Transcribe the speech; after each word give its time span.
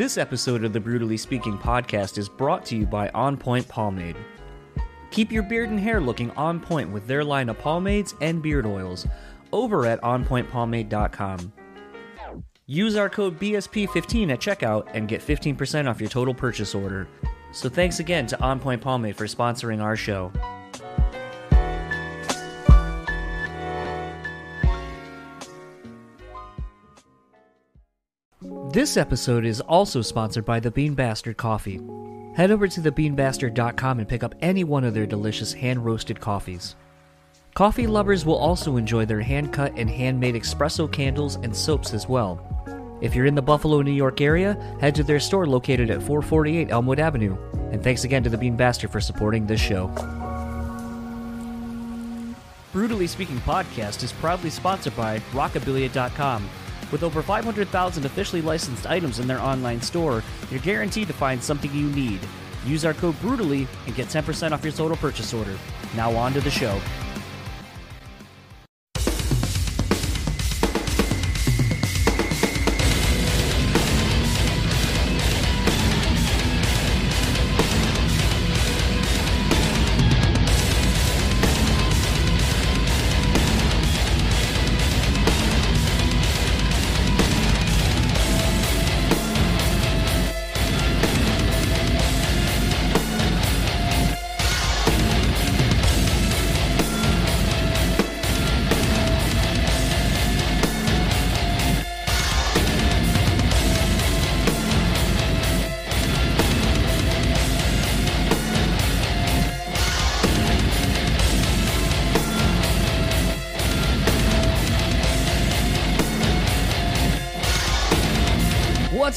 This 0.00 0.16
episode 0.16 0.64
of 0.64 0.72
the 0.72 0.80
Brutally 0.80 1.18
Speaking 1.18 1.58
podcast 1.58 2.16
is 2.16 2.26
brought 2.26 2.64
to 2.64 2.74
you 2.74 2.86
by 2.86 3.10
On 3.10 3.36
Point 3.36 3.68
Pomade. 3.68 4.16
Keep 5.10 5.30
your 5.30 5.42
beard 5.42 5.68
and 5.68 5.78
hair 5.78 6.00
looking 6.00 6.30
on 6.38 6.58
point 6.58 6.90
with 6.90 7.06
their 7.06 7.22
line 7.22 7.50
of 7.50 7.58
pomades 7.58 8.14
and 8.22 8.40
beard 8.40 8.64
oils 8.64 9.06
over 9.52 9.84
at 9.84 10.00
onpointpomade.com. 10.00 11.52
Use 12.64 12.96
our 12.96 13.10
code 13.10 13.38
BSP15 13.38 14.32
at 14.32 14.40
checkout 14.40 14.88
and 14.94 15.06
get 15.06 15.20
15% 15.20 15.86
off 15.86 16.00
your 16.00 16.08
total 16.08 16.32
purchase 16.32 16.74
order. 16.74 17.06
So 17.52 17.68
thanks 17.68 18.00
again 18.00 18.26
to 18.28 18.40
On 18.40 18.58
Point 18.58 18.80
Pomade 18.80 19.16
for 19.16 19.26
sponsoring 19.26 19.82
our 19.82 19.96
show. 19.96 20.32
This 28.72 28.96
episode 28.96 29.44
is 29.44 29.60
also 29.60 30.00
sponsored 30.00 30.44
by 30.44 30.60
the 30.60 30.70
Bean 30.70 30.94
Bastard 30.94 31.36
Coffee. 31.36 31.80
Head 32.36 32.52
over 32.52 32.68
to 32.68 32.80
thebeanbastard.com 32.80 33.98
and 33.98 34.08
pick 34.08 34.22
up 34.22 34.32
any 34.40 34.62
one 34.62 34.84
of 34.84 34.94
their 34.94 35.06
delicious 35.06 35.52
hand 35.52 35.84
roasted 35.84 36.20
coffees. 36.20 36.76
Coffee 37.54 37.88
lovers 37.88 38.24
will 38.24 38.36
also 38.36 38.76
enjoy 38.76 39.04
their 39.04 39.22
hand 39.22 39.52
cut 39.52 39.72
and 39.76 39.90
handmade 39.90 40.36
espresso 40.36 40.90
candles 40.90 41.34
and 41.34 41.54
soaps 41.54 41.92
as 41.92 42.08
well. 42.08 42.38
If 43.00 43.12
you're 43.12 43.26
in 43.26 43.34
the 43.34 43.42
Buffalo, 43.42 43.82
New 43.82 43.90
York 43.90 44.20
area, 44.20 44.54
head 44.80 44.94
to 44.94 45.02
their 45.02 45.18
store 45.18 45.48
located 45.48 45.90
at 45.90 46.00
448 46.00 46.70
Elmwood 46.70 47.00
Avenue. 47.00 47.36
And 47.72 47.82
thanks 47.82 48.04
again 48.04 48.22
to 48.22 48.30
the 48.30 48.38
Bean 48.38 48.56
Bastard 48.56 48.92
for 48.92 49.00
supporting 49.00 49.48
this 49.48 49.60
show. 49.60 49.88
Brutally 52.72 53.08
Speaking 53.08 53.38
Podcast 53.38 54.04
is 54.04 54.12
proudly 54.12 54.50
sponsored 54.50 54.96
by 54.96 55.18
Rockabilia.com. 55.32 56.48
With 56.92 57.02
over 57.02 57.22
500,000 57.22 58.04
officially 58.04 58.42
licensed 58.42 58.86
items 58.86 59.20
in 59.20 59.28
their 59.28 59.40
online 59.40 59.80
store, 59.80 60.22
you're 60.50 60.60
guaranteed 60.60 61.06
to 61.08 61.12
find 61.12 61.42
something 61.42 61.72
you 61.72 61.88
need. 61.90 62.20
Use 62.66 62.84
our 62.84 62.94
code 62.94 63.18
BRUTALLY 63.20 63.66
and 63.86 63.94
get 63.94 64.08
10% 64.08 64.52
off 64.52 64.64
your 64.64 64.72
total 64.72 64.96
purchase 64.96 65.32
order. 65.32 65.56
Now 65.94 66.12
on 66.16 66.32
to 66.32 66.40
the 66.40 66.50
show. 66.50 66.80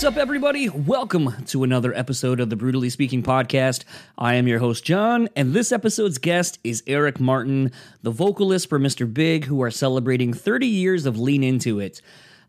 What's 0.04 0.18
up, 0.18 0.22
everybody? 0.22 0.68
Welcome 0.68 1.46
to 1.46 1.64
another 1.64 1.94
episode 1.94 2.42
of 2.42 2.50
the 2.50 2.58
Brutally 2.58 2.90
Speaking 2.90 3.24
Podcast. 3.24 3.86
I 4.18 4.34
am 4.34 4.50
your 4.50 4.60
host, 4.60 4.84
John, 4.84 5.30
and 5.34 5.54
this 5.54 5.72
episode's 5.72 6.18
guest 6.18 6.60
is 6.62 6.84
Eric 6.88 7.22
Martin, 7.22 7.72
the 8.02 8.12
vocalist 8.12 8.68
for 8.68 8.78
Mr. 8.78 9.12
Big, 9.12 9.46
who 9.46 9.64
are 9.64 9.72
celebrating 9.72 10.34
30 10.34 10.68
years 10.68 11.06
of 11.06 11.18
Lean 11.18 11.42
Into 11.42 11.80
It. 11.80 12.02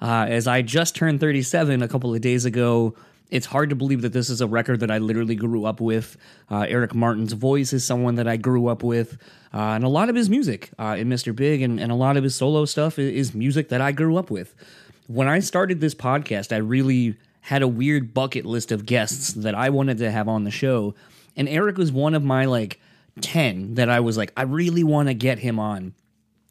Uh, 0.03 0.27
as 0.29 0.49
I 0.49 0.63
just 0.63 0.97
turned 0.97 1.21
37 1.21 1.81
a 1.81 1.87
couple 1.87 2.13
of 2.13 2.21
days 2.21 2.45
ago, 2.45 2.97
it's 3.31 3.47
hard 3.47 3.71
to 3.71 3.77
believe 3.77 4.03
that 4.03 4.13
this 4.13 4.31
is 4.31 4.41
a 4.41 4.49
record 4.49 4.81
that 4.81 4.91
I 4.91 4.99
literally 4.99 5.37
grew 5.37 5.65
up 5.65 5.81
with. 5.81 6.17
Uh, 6.51 6.67
Eric 6.69 6.93
Martin's 6.93 7.35
voice 7.35 7.73
is 7.73 7.85
someone 7.85 8.17
that 8.17 8.27
I 8.27 8.37
grew 8.37 8.67
up 8.67 8.83
with, 8.83 9.17
uh, 9.55 9.59
and 9.59 9.85
a 9.85 9.89
lot 9.89 10.09
of 10.09 10.17
his 10.17 10.29
music 10.29 10.71
uh, 10.77 10.97
in 10.99 11.09
Mr. 11.09 11.33
Big 11.35 11.63
and, 11.63 11.79
and 11.79 11.93
a 11.93 11.95
lot 11.95 12.17
of 12.17 12.25
his 12.25 12.35
solo 12.35 12.65
stuff 12.65 12.99
is, 12.99 13.29
is 13.29 13.33
music 13.33 13.69
that 13.69 13.81
I 13.81 13.93
grew 13.93 14.17
up 14.17 14.29
with. 14.29 14.57
When 15.07 15.29
I 15.29 15.39
started 15.39 15.81
this 15.81 15.95
podcast, 15.95 16.53
I 16.53 16.57
really 16.57 17.15
had 17.45 17.61
a 17.61 17.69
weird 17.69 18.15
bucket 18.15 18.47
list 18.47 18.73
of 18.73 18.87
guests 18.87 19.35
that 19.35 19.55
I 19.55 19.69
wanted 19.69 19.99
to 19.99 20.11
have 20.11 20.29
on 20.29 20.45
the 20.45 20.51
show, 20.51 20.95
and 21.37 21.47
Eric 21.47 21.77
was 21.77 21.93
one 21.93 22.15
of 22.15 22.25
my 22.25 22.47
like 22.47 22.81
10 23.21 23.75
that 23.75 23.91
I 23.91 24.01
was 24.01 24.17
like, 24.17 24.33
I 24.35 24.43
really 24.43 24.83
want 24.83 25.09
to 25.09 25.15
get 25.15 25.39
him 25.39 25.59
on. 25.61 25.93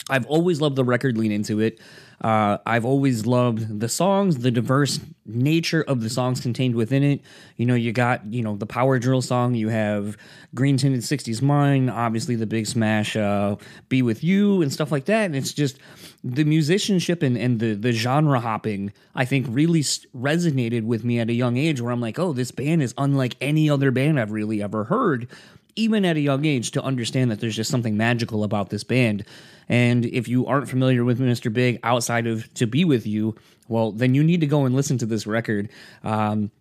I've 0.08 0.28
always 0.28 0.62
loved 0.62 0.76
the 0.76 0.84
record 0.84 1.18
lean 1.18 1.32
into 1.32 1.60
it. 1.60 1.80
Uh, 2.24 2.58
I've 2.66 2.86
always 2.86 3.26
loved 3.26 3.82
the 3.82 3.90
songs, 3.90 4.38
the 4.38 4.52
diverse 4.52 5.02
nature 5.26 5.82
of 5.82 6.02
the 6.02 6.10
songs 6.10 6.40
contained 6.40 6.74
within 6.74 7.04
it. 7.04 7.22
You 7.58 7.66
know, 7.66 7.76
you 7.76 7.92
got, 7.92 8.26
you 8.32 8.42
know, 8.42 8.56
the 8.56 8.66
power 8.66 8.98
drill 8.98 9.22
song, 9.22 9.56
you 9.56 9.68
have 9.68 10.16
Green 10.56 10.78
Tinted 10.78 11.02
60s 11.02 11.42
Mind, 11.42 11.90
obviously 11.90 12.36
the 12.36 12.46
big 12.46 12.66
smash, 12.66 13.18
uh, 13.18 13.58
Be 13.90 14.02
With 14.02 14.24
You, 14.24 14.62
and 14.62 14.72
stuff 14.72 14.90
like 14.90 15.06
that. 15.06 15.26
And 15.26 15.36
it's 15.36 15.52
just 15.52 15.80
the 16.24 16.46
musicianship 16.46 17.24
and, 17.24 17.38
and 17.38 17.60
the, 17.60 17.74
the 17.74 17.92
genre 17.92 18.40
hopping, 18.40 18.94
I 19.16 19.26
think, 19.26 19.46
really 19.50 19.82
resonated 19.82 20.84
with 20.84 21.04
me 21.04 21.20
at 21.20 21.30
a 21.30 21.34
young 21.34 21.58
age 21.58 21.82
where 21.82 21.92
I'm 21.92 22.02
like, 22.02 22.20
oh, 22.20 22.32
this 22.32 22.52
band 22.52 22.82
is 22.82 22.94
unlike 22.98 23.36
any 23.42 23.70
other 23.70 23.92
band 23.92 24.18
I've 24.18 24.32
really 24.32 24.64
ever 24.64 24.86
heard 24.86 25.28
even 25.76 26.06
at 26.06 26.18
a 26.18 26.20
young 26.20 26.46
age, 26.46 26.72
to 26.72 26.84
understand 26.84 27.32
that 27.32 27.40
there's 27.40 27.56
just 27.56 27.72
something 27.72 27.98
magical 27.98 28.44
about 28.44 28.70
this 28.70 28.84
band. 28.84 29.26
And 29.70 30.06
if 30.06 30.28
you 30.28 30.46
aren't 30.46 30.70
familiar 30.70 31.04
with 31.04 31.20
Mr. 31.20 31.52
Big 31.52 31.80
outside 31.84 32.28
of 32.28 32.54
To 32.56 32.68
Be 32.68 32.86
With 32.86 33.08
You, 33.08 33.36
well, 33.68 33.92
then 33.92 34.14
you 34.14 34.24
need 34.24 34.42
to 34.42 34.48
go 34.48 34.66
and 34.66 34.76
listen 34.76 34.98
to 35.00 35.06
this 35.06 35.26
record. 35.26 35.70
Um, 36.04 36.52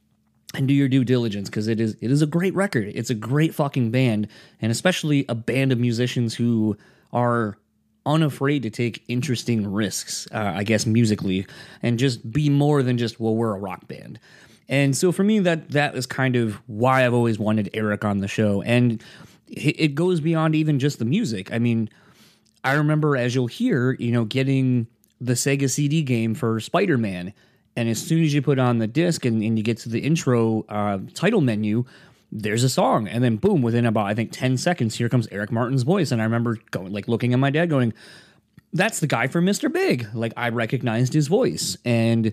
and 0.54 0.68
do 0.68 0.74
your 0.74 0.88
due 0.88 1.04
diligence 1.04 1.48
because 1.48 1.66
it 1.66 1.80
is 1.80 1.96
it 2.00 2.10
is 2.10 2.20
a 2.20 2.26
great 2.26 2.54
record. 2.54 2.92
It's 2.94 3.10
a 3.10 3.14
great 3.14 3.54
fucking 3.54 3.90
band, 3.90 4.28
and 4.60 4.70
especially 4.70 5.24
a 5.28 5.34
band 5.34 5.72
of 5.72 5.78
musicians 5.78 6.34
who 6.34 6.76
are 7.12 7.56
unafraid 8.04 8.62
to 8.64 8.70
take 8.70 9.02
interesting 9.08 9.72
risks. 9.72 10.28
Uh, 10.32 10.52
I 10.54 10.64
guess 10.64 10.84
musically, 10.84 11.46
and 11.82 11.98
just 11.98 12.30
be 12.30 12.50
more 12.50 12.82
than 12.82 12.98
just 12.98 13.19
well, 13.19 13.34
we're 13.34 13.54
a 13.54 13.58
rock 13.58 13.88
band. 13.88 14.19
And 14.69 14.96
so 14.96 15.12
for 15.12 15.24
me, 15.24 15.38
that 15.40 15.70
that 15.70 15.94
is 15.94 16.06
kind 16.06 16.36
of 16.36 16.60
why 16.66 17.06
I've 17.06 17.14
always 17.14 17.38
wanted 17.38 17.70
Eric 17.74 18.04
on 18.04 18.19
the 18.19 18.28
show, 18.28 18.62
and 18.62 19.02
it 19.48 19.94
goes 19.94 20.20
beyond 20.20 20.54
even 20.54 20.78
just 20.78 20.98
the 20.98 21.04
music. 21.04 21.52
I 21.52 21.58
mean, 21.58 21.90
I 22.65 22.75
remember, 22.75 23.17
as 23.17 23.34
you'll 23.34 23.49
hear, 23.49 23.93
you 23.93 24.12
know, 24.12 24.25
getting 24.25 24.87
the 25.21 25.34
Sega 25.34 25.71
CD 25.71 26.03
game 26.03 26.34
for 26.34 26.61
Spider 26.61 26.99
Man. 26.99 27.33
And 27.77 27.89
as 27.89 28.00
soon 28.00 28.23
as 28.23 28.34
you 28.34 28.43
put 28.43 28.59
on 28.59 28.78
the 28.78 28.87
disc 28.87 29.25
and, 29.25 29.43
and 29.43 29.56
you 29.56 29.65
get 29.65 29.78
to 29.78 29.89
the 29.89 30.00
intro 30.00 30.65
uh, 30.69 30.99
title 31.15 31.41
menu, 31.41 31.84
there's 32.31 32.65
a 32.65 32.69
song. 32.69 33.09
And 33.09 33.23
then, 33.25 33.37
boom, 33.37 33.62
within 33.62 33.87
about, 33.87 34.06
I 34.06 34.15
think, 34.15 34.33
10 34.33 34.56
seconds, 34.56 34.97
here 34.97 35.09
comes 35.09 35.28
Eric 35.31 35.53
Martin's 35.53 35.83
voice. 35.83 36.11
And 36.12 36.21
I 36.21 36.25
remember 36.25 36.59
going, 36.71 36.93
like, 36.93 37.09
looking 37.09 37.33
at 37.33 37.39
my 37.39 37.50
dad 37.50 37.71
going, 37.71 37.95
that's 38.73 39.00
the 39.00 39.06
guy 39.06 39.27
from 39.27 39.47
Mr. 39.47 39.73
Big. 39.73 40.06
Like, 40.15 40.33
I 40.37 40.49
recognized 40.50 41.12
his 41.12 41.29
voice. 41.29 41.77
And 41.84 42.33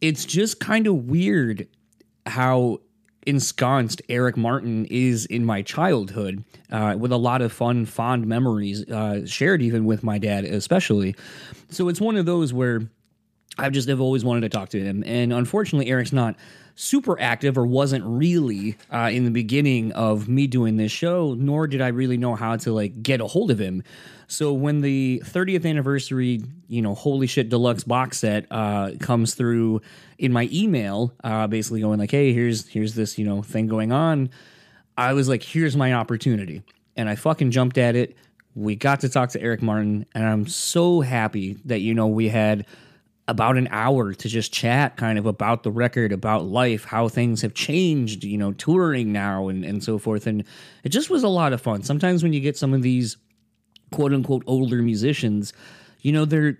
it's 0.00 0.24
just 0.24 0.60
kind 0.60 0.86
of 0.86 1.08
weird 1.08 1.68
how 2.26 2.80
ensconced 3.26 4.00
Eric 4.08 4.36
Martin 4.36 4.86
is 4.86 5.26
in 5.26 5.44
my 5.44 5.62
childhood, 5.62 6.44
uh, 6.70 6.96
with 6.98 7.12
a 7.12 7.16
lot 7.16 7.42
of 7.42 7.52
fun, 7.52 7.84
fond 7.84 8.26
memories 8.26 8.88
uh, 8.88 9.26
shared 9.26 9.62
even 9.62 9.84
with 9.84 10.02
my 10.02 10.18
dad, 10.18 10.44
especially. 10.44 11.14
So 11.70 11.88
it's 11.88 12.00
one 12.00 12.16
of 12.16 12.26
those 12.26 12.52
where 12.52 12.82
I've 13.58 13.72
just 13.72 13.88
have 13.88 14.00
always 14.00 14.24
wanted 14.24 14.42
to 14.42 14.48
talk 14.48 14.70
to 14.70 14.80
him, 14.80 15.02
and 15.06 15.32
unfortunately, 15.32 15.90
Eric's 15.90 16.12
not 16.12 16.36
super 16.76 17.18
active 17.18 17.56
or 17.56 17.66
wasn't 17.66 18.04
really 18.04 18.76
uh, 18.92 19.08
in 19.10 19.24
the 19.24 19.30
beginning 19.30 19.92
of 19.92 20.28
me 20.28 20.46
doing 20.46 20.76
this 20.76 20.92
show, 20.92 21.34
nor 21.34 21.66
did 21.66 21.80
I 21.80 21.88
really 21.88 22.18
know 22.18 22.34
how 22.34 22.56
to 22.56 22.72
like 22.72 23.02
get 23.02 23.20
a 23.20 23.26
hold 23.26 23.50
of 23.50 23.58
him. 23.58 23.82
So 24.28 24.52
when 24.52 24.82
the 24.82 25.22
30th 25.24 25.64
anniversary, 25.64 26.42
you 26.68 26.82
know, 26.82 26.94
holy 26.94 27.26
shit 27.26 27.48
deluxe 27.48 27.84
box 27.84 28.18
set 28.18 28.46
uh, 28.50 28.92
comes 29.00 29.34
through 29.34 29.80
in 30.18 30.32
my 30.32 30.48
email, 30.52 31.12
uh, 31.24 31.46
basically 31.46 31.80
going 31.80 31.98
like, 31.98 32.10
hey, 32.10 32.32
here's 32.32 32.66
here's 32.68 32.94
this 32.94 33.18
you 33.18 33.24
know 33.24 33.42
thing 33.42 33.66
going 33.66 33.92
on. 33.92 34.30
I 34.96 35.12
was 35.12 35.28
like, 35.28 35.42
here's 35.42 35.76
my 35.76 35.92
opportunity, 35.92 36.62
and 36.96 37.08
I 37.08 37.16
fucking 37.16 37.50
jumped 37.50 37.78
at 37.78 37.96
it. 37.96 38.16
We 38.54 38.74
got 38.76 39.00
to 39.00 39.08
talk 39.08 39.30
to 39.30 39.40
Eric 39.40 39.62
Martin, 39.62 40.06
and 40.14 40.24
I'm 40.24 40.46
so 40.46 41.00
happy 41.00 41.58
that 41.66 41.80
you 41.80 41.94
know 41.94 42.06
we 42.06 42.28
had 42.28 42.66
about 43.28 43.56
an 43.56 43.68
hour 43.70 44.14
to 44.14 44.28
just 44.28 44.52
chat 44.52 44.96
kind 44.96 45.18
of 45.18 45.26
about 45.26 45.62
the 45.64 45.70
record, 45.70 46.12
about 46.12 46.44
life, 46.44 46.84
how 46.84 47.08
things 47.08 47.42
have 47.42 47.54
changed, 47.54 48.22
you 48.22 48.38
know, 48.38 48.52
touring 48.52 49.12
now 49.12 49.48
and, 49.48 49.64
and 49.64 49.82
so 49.82 49.98
forth. 49.98 50.26
And 50.26 50.44
it 50.84 50.90
just 50.90 51.10
was 51.10 51.24
a 51.24 51.28
lot 51.28 51.52
of 51.52 51.60
fun. 51.60 51.82
Sometimes 51.82 52.22
when 52.22 52.32
you 52.32 52.40
get 52.40 52.56
some 52.56 52.72
of 52.72 52.82
these 52.82 53.16
quote 53.90 54.12
unquote 54.12 54.44
older 54.46 54.80
musicians, 54.80 55.52
you 56.02 56.12
know, 56.12 56.24
they're 56.24 56.56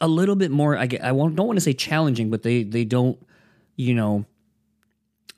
a 0.00 0.08
little 0.08 0.36
bit 0.36 0.50
more, 0.50 0.76
I, 0.76 0.86
get, 0.86 1.04
I 1.04 1.08
don't 1.08 1.36
want 1.36 1.56
to 1.56 1.60
say 1.60 1.72
challenging, 1.72 2.30
but 2.30 2.42
they, 2.42 2.62
they 2.62 2.84
don't, 2.84 3.18
you 3.76 3.94
know, 3.94 4.24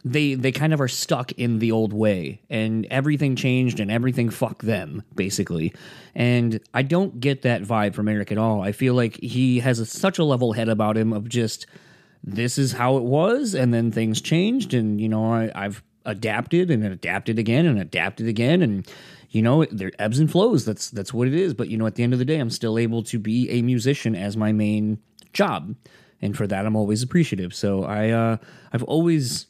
they 0.06 0.34
they 0.34 0.52
kind 0.52 0.72
of 0.72 0.80
are 0.80 0.86
stuck 0.86 1.32
in 1.32 1.58
the 1.58 1.72
old 1.72 1.92
way 1.92 2.40
and 2.48 2.86
everything 2.92 3.34
changed 3.34 3.80
and 3.80 3.90
everything 3.90 4.30
fuck 4.30 4.62
them 4.62 5.02
basically. 5.16 5.74
And 6.14 6.60
i 6.72 6.82
don't 6.82 7.18
get 7.18 7.42
that 7.42 7.62
vibe 7.62 7.94
from 7.94 8.08
eric 8.08 8.30
at 8.30 8.38
all. 8.38 8.62
I 8.62 8.70
feel 8.70 8.94
like 8.94 9.16
he 9.20 9.58
has 9.60 9.80
a, 9.80 9.86
such 9.86 10.20
a 10.20 10.24
level 10.24 10.52
head 10.52 10.68
about 10.68 10.96
him 10.96 11.12
of 11.12 11.28
just 11.28 11.66
this 12.22 12.56
is 12.56 12.72
how 12.72 12.98
it 12.98 13.02
was 13.02 13.54
and 13.54 13.74
then 13.74 13.90
things 13.90 14.20
changed 14.20 14.74
and 14.74 15.00
you 15.00 15.08
know 15.08 15.32
I, 15.32 15.50
i've 15.54 15.82
adapted 16.04 16.70
and 16.70 16.84
adapted 16.84 17.38
again 17.38 17.66
and 17.66 17.80
adapted 17.80 18.28
again 18.28 18.62
and 18.62 18.86
you 19.30 19.42
know 19.42 19.64
there 19.66 19.92
ebbs 19.98 20.18
and 20.18 20.30
flows 20.30 20.64
that's 20.64 20.90
that's 20.90 21.12
what 21.12 21.28
it 21.28 21.34
is 21.34 21.54
but 21.54 21.68
you 21.68 21.76
know 21.76 21.86
at 21.86 21.94
the 21.94 22.02
end 22.02 22.12
of 22.12 22.18
the 22.18 22.24
day 22.24 22.38
i'm 22.38 22.50
still 22.50 22.78
able 22.78 23.02
to 23.02 23.18
be 23.18 23.50
a 23.50 23.62
musician 23.62 24.14
as 24.14 24.36
my 24.36 24.52
main 24.52 24.98
job 25.32 25.74
and 26.22 26.36
for 26.36 26.46
that 26.46 26.66
i'm 26.66 26.76
always 26.76 27.02
appreciative 27.02 27.54
so 27.54 27.84
i 27.84 28.10
uh 28.10 28.36
i've 28.72 28.84
always 28.84 29.46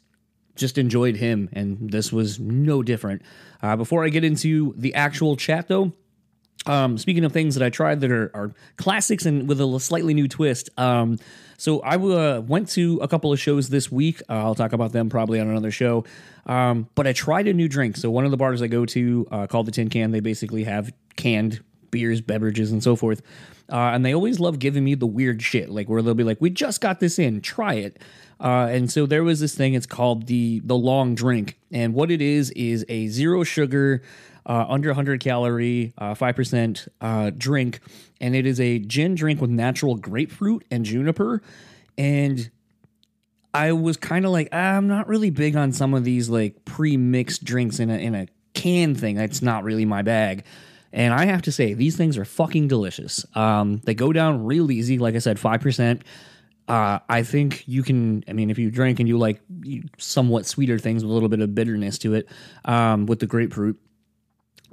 just 0.56 0.78
enjoyed 0.78 1.17
him, 1.17 1.49
and 1.52 1.90
this 1.90 2.12
was 2.12 2.40
no 2.40 2.82
different. 2.82 3.23
Uh, 3.62 3.76
before 3.76 4.05
I 4.05 4.08
get 4.08 4.25
into 4.25 4.75
the 4.76 4.94
actual 4.94 5.37
chat, 5.37 5.69
though, 5.69 5.93
um, 6.64 6.99
speaking 6.99 7.25
of 7.25 7.32
things 7.32 7.55
that 7.55 7.64
I 7.64 7.70
tried 7.70 8.00
that 8.00 8.11
are, 8.11 8.31
are 8.34 8.55
classics 8.76 9.25
and 9.25 9.49
with 9.49 9.61
a 9.61 9.81
slightly 9.81 10.14
new 10.14 10.26
twist, 10.26 10.70
um, 10.78 11.19
so 11.56 11.81
I 11.81 11.97
uh, 11.97 12.41
went 12.41 12.69
to 12.70 12.99
a 13.03 13.08
couple 13.08 13.32
of 13.32 13.41
shows 13.41 13.69
this 13.69 13.91
week. 13.91 14.20
Uh, 14.29 14.35
I'll 14.35 14.55
talk 14.55 14.73
about 14.73 14.93
them 14.93 15.08
probably 15.08 15.41
on 15.41 15.49
another 15.49 15.70
show. 15.70 16.05
Um, 16.47 16.88
but 16.94 17.06
I 17.06 17.12
tried 17.12 17.49
a 17.49 17.53
new 17.53 17.69
drink. 17.69 17.97
So 17.97 18.11
one 18.11 18.25
of 18.25 18.31
the 18.31 18.37
bars 18.37 18.62
I 18.62 18.69
go 18.69 18.87
to 18.87 19.26
uh, 19.31 19.47
called 19.47 19.67
the 19.67 19.73
Tin 19.73 19.88
Can, 19.88 20.11
they 20.12 20.20
basically 20.20 20.64
have 20.64 20.93
canned 21.17 21.61
beers, 21.91 22.20
beverages, 22.20 22.73
and 22.73 22.82
so 22.82 22.97
forth. 22.97 23.23
Uh, 23.70 23.91
and 23.94 24.05
they 24.05 24.14
always 24.14 24.38
love 24.38 24.58
giving 24.58 24.85
me 24.85 24.94
the 24.94 25.06
weird 25.06 25.43
shit, 25.43 25.70
like 25.70 25.88
where 25.88 26.00
they'll 26.00 26.14
be 26.14 26.23
like, 26.23 26.41
"We 26.41 26.50
just 26.50 26.81
got 26.81 27.00
this 27.00 27.19
in, 27.19 27.41
try 27.41 27.75
it." 27.75 27.99
Uh, 28.38 28.69
and 28.70 28.91
so 28.91 29.06
there 29.06 29.25
was 29.25 29.41
this 29.41 29.55
thing. 29.55 29.75
It's 29.75 29.87
called 29.87 30.26
the 30.26 30.61
the 30.64 30.76
long 30.76 31.17
drink, 31.17 31.59
and 31.73 31.93
what 31.93 32.11
it 32.11 32.23
is 32.23 32.50
is 32.52 32.85
a 32.88 33.09
zero 33.09 33.43
sugar, 33.43 34.02
uh, 34.47 34.65
under 34.69 34.89
100 34.91 35.21
calorie, 35.21 35.93
uh, 35.99 36.15
five 36.15 36.35
uh, 36.35 36.37
percent 36.37 36.89
drink, 37.37 37.81
and 38.21 38.35
it 38.35 38.47
is 38.47 38.61
a 38.61 38.79
gin 38.79 39.15
drink 39.15 39.41
with 39.41 39.51
natural 39.51 39.97
grapefruit 39.97 40.65
and 40.71 40.85
juniper. 40.85 41.43
And 41.99 42.49
I 43.53 43.73
was 43.73 43.97
kind 43.97 44.25
of 44.25 44.31
like, 44.31 44.49
ah, 44.53 44.77
I'm 44.77 44.87
not 44.87 45.09
really 45.09 45.31
big 45.31 45.57
on 45.57 45.73
some 45.73 45.95
of 45.95 46.05
these 46.05 46.29
like 46.29 46.65
pre 46.65 46.97
mixed 46.97 47.45
drinks 47.45 47.81
in 47.81 47.91
a 47.91 47.97
in 47.97 48.15
a 48.15 48.29
can 48.55 48.95
thing. 48.95 49.17
That's 49.17 49.43
not 49.43 49.65
really 49.65 49.85
my 49.85 50.03
bag. 50.03 50.45
And 50.93 51.13
I 51.13 51.27
have 51.27 51.43
to 51.43 51.53
say, 51.53 51.75
these 51.75 51.97
things 51.97 52.17
are 52.17 52.25
fucking 52.25 52.69
delicious. 52.69 53.27
Um, 53.35 53.83
they 53.85 53.95
go 53.95 54.13
down 54.13 54.45
real 54.45 54.71
easy. 54.71 54.99
Like 54.99 55.15
I 55.15 55.19
said, 55.19 55.39
five 55.39 55.61
percent. 55.61 56.03
Uh, 56.69 56.99
I 57.09 57.23
think 57.23 57.65
you 57.67 57.83
can. 57.83 58.25
I 58.29 58.33
mean, 58.33 58.51
if 58.51 58.59
you 58.59 58.71
drink 58.71 59.01
and 59.01 59.09
you 59.09 59.19
like 59.19 59.41
somewhat 59.99 60.47
sweeter 60.47 60.79
things 60.79 61.03
with 61.03 61.11
a 61.11 61.15
little 61.15 61.29
bit 61.29 61.41
of 61.41 61.55
bitterness 61.55 61.99
to 61.99 62.15
it, 62.15 62.29
um, 62.65 63.07
with 63.07 63.21
the 63.21 63.27
grapefruit, 63.27 63.79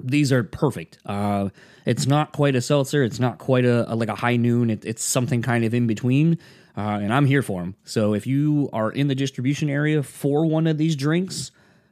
these 0.04 0.32
are 0.32 0.44
perfect. 0.44 0.98
Uh, 1.06 1.48
it's 1.86 2.06
not 2.06 2.32
quite 2.32 2.54
a 2.54 2.60
seltzer. 2.60 3.02
It's 3.02 3.20
not 3.20 3.38
quite 3.38 3.64
a, 3.64 3.92
a 3.92 3.94
like 3.94 4.08
a 4.08 4.14
high 4.14 4.36
noon. 4.36 4.70
It, 4.70 4.84
it's 4.84 5.02
something 5.02 5.42
kind 5.42 5.64
of 5.64 5.74
in 5.74 5.86
between, 5.86 6.38
uh, 6.76 6.98
and 7.02 7.12
I'm 7.12 7.26
here 7.26 7.42
for 7.42 7.60
them. 7.60 7.74
So 7.84 8.14
if 8.14 8.26
you 8.26 8.68
are 8.72 8.90
in 8.90 9.08
the 9.08 9.14
distribution 9.14 9.70
area 9.70 10.02
for 10.02 10.46
one 10.46 10.66
of 10.66 10.78
these 10.78 10.96
drinks, 10.96 11.50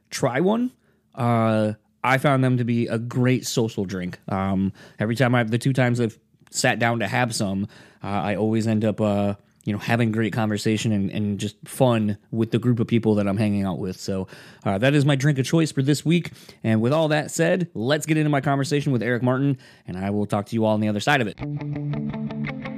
try 0.09 0.39
one. 0.39 0.71
Uh, 1.15 1.73
I 2.03 2.17
found 2.17 2.43
them 2.43 2.57
to 2.57 2.63
be 2.63 2.87
a 2.87 2.97
great 2.97 3.45
social 3.45 3.85
drink. 3.85 4.19
Um, 4.27 4.73
every 4.99 5.15
time 5.15 5.33
I, 5.35 5.43
the 5.43 5.57
two 5.57 5.73
times 5.73 5.99
I've 6.01 6.19
sat 6.51 6.79
down 6.79 6.99
to 6.99 7.07
have 7.07 7.33
some, 7.33 7.67
uh, 8.03 8.07
I 8.07 8.35
always 8.35 8.67
end 8.67 8.83
up 8.83 8.99
uh, 8.99 9.35
you 9.63 9.73
know 9.73 9.79
having 9.79 10.11
great 10.11 10.33
conversation 10.33 10.91
and, 10.91 11.09
and 11.11 11.39
just 11.39 11.55
fun 11.65 12.17
with 12.31 12.51
the 12.51 12.59
group 12.59 12.79
of 12.79 12.87
people 12.87 13.15
that 13.15 13.27
i'm 13.27 13.37
hanging 13.37 13.63
out 13.63 13.79
with. 13.79 13.99
So 13.99 14.27
uh, 14.65 14.77
that 14.77 14.93
is 14.93 15.05
my 15.05 15.15
drink 15.15 15.39
of 15.39 15.45
choice 15.45 15.71
for 15.71 15.81
this 15.81 16.05
week. 16.05 16.31
And 16.63 16.81
with 16.81 16.93
all 16.93 17.07
that 17.09 17.31
said 17.31 17.69
let's 17.73 18.05
get 18.05 18.17
into 18.17 18.29
my 18.29 18.41
conversation 18.41 18.91
with 18.91 19.03
eric 19.03 19.23
martin 19.23 19.57
and 19.87 19.97
i 19.97 20.09
will 20.09 20.25
talk 20.25 20.45
to 20.47 20.55
you 20.55 20.65
all 20.65 20.73
on 20.73 20.79
the 20.79 20.87
other 20.87 20.99
side 20.99 21.21
of 21.21 21.27
it 21.27 22.72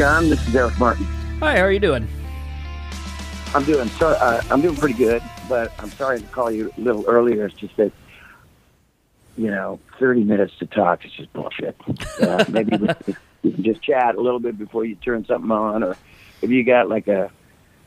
John. 0.00 0.30
This 0.30 0.48
is 0.48 0.56
Eric 0.56 0.78
Martin. 0.78 1.04
Hi. 1.40 1.58
How 1.58 1.64
are 1.64 1.70
you 1.70 1.78
doing? 1.78 2.08
I'm 3.54 3.62
doing 3.64 3.86
so. 3.90 4.08
Uh, 4.08 4.40
I'm 4.50 4.62
doing 4.62 4.74
pretty 4.74 4.94
good, 4.94 5.22
but 5.46 5.74
I'm 5.78 5.90
sorry 5.90 6.20
to 6.20 6.26
call 6.28 6.50
you 6.50 6.72
a 6.74 6.80
little 6.80 7.04
earlier. 7.06 7.44
It's 7.44 7.54
just 7.54 7.76
that 7.76 7.92
you 9.36 9.50
know, 9.50 9.78
30 9.98 10.24
minutes 10.24 10.54
to 10.60 10.64
talk 10.64 11.04
is 11.04 11.12
just 11.12 11.30
bullshit. 11.34 11.76
Uh, 12.18 12.42
maybe 12.48 12.78
we 13.42 13.52
can 13.52 13.62
just 13.62 13.82
chat 13.82 14.14
a 14.14 14.20
little 14.22 14.40
bit 14.40 14.56
before 14.56 14.86
you 14.86 14.94
turn 14.94 15.26
something 15.26 15.50
on, 15.50 15.82
or 15.82 15.94
if 16.40 16.48
you 16.48 16.64
got 16.64 16.88
like 16.88 17.06
a, 17.06 17.30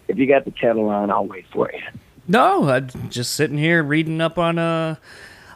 if 0.07 0.19
you 0.19 0.27
got 0.27 0.45
the 0.45 0.51
kettle 0.51 0.89
on, 0.89 1.09
I'll 1.09 1.25
wait 1.25 1.47
for 1.51 1.71
you. 1.73 1.81
No, 2.27 2.69
I'm 2.69 3.09
just 3.09 3.33
sitting 3.33 3.57
here 3.57 3.81
reading 3.81 4.21
up 4.21 4.37
on 4.37 4.59
uh 4.59 4.97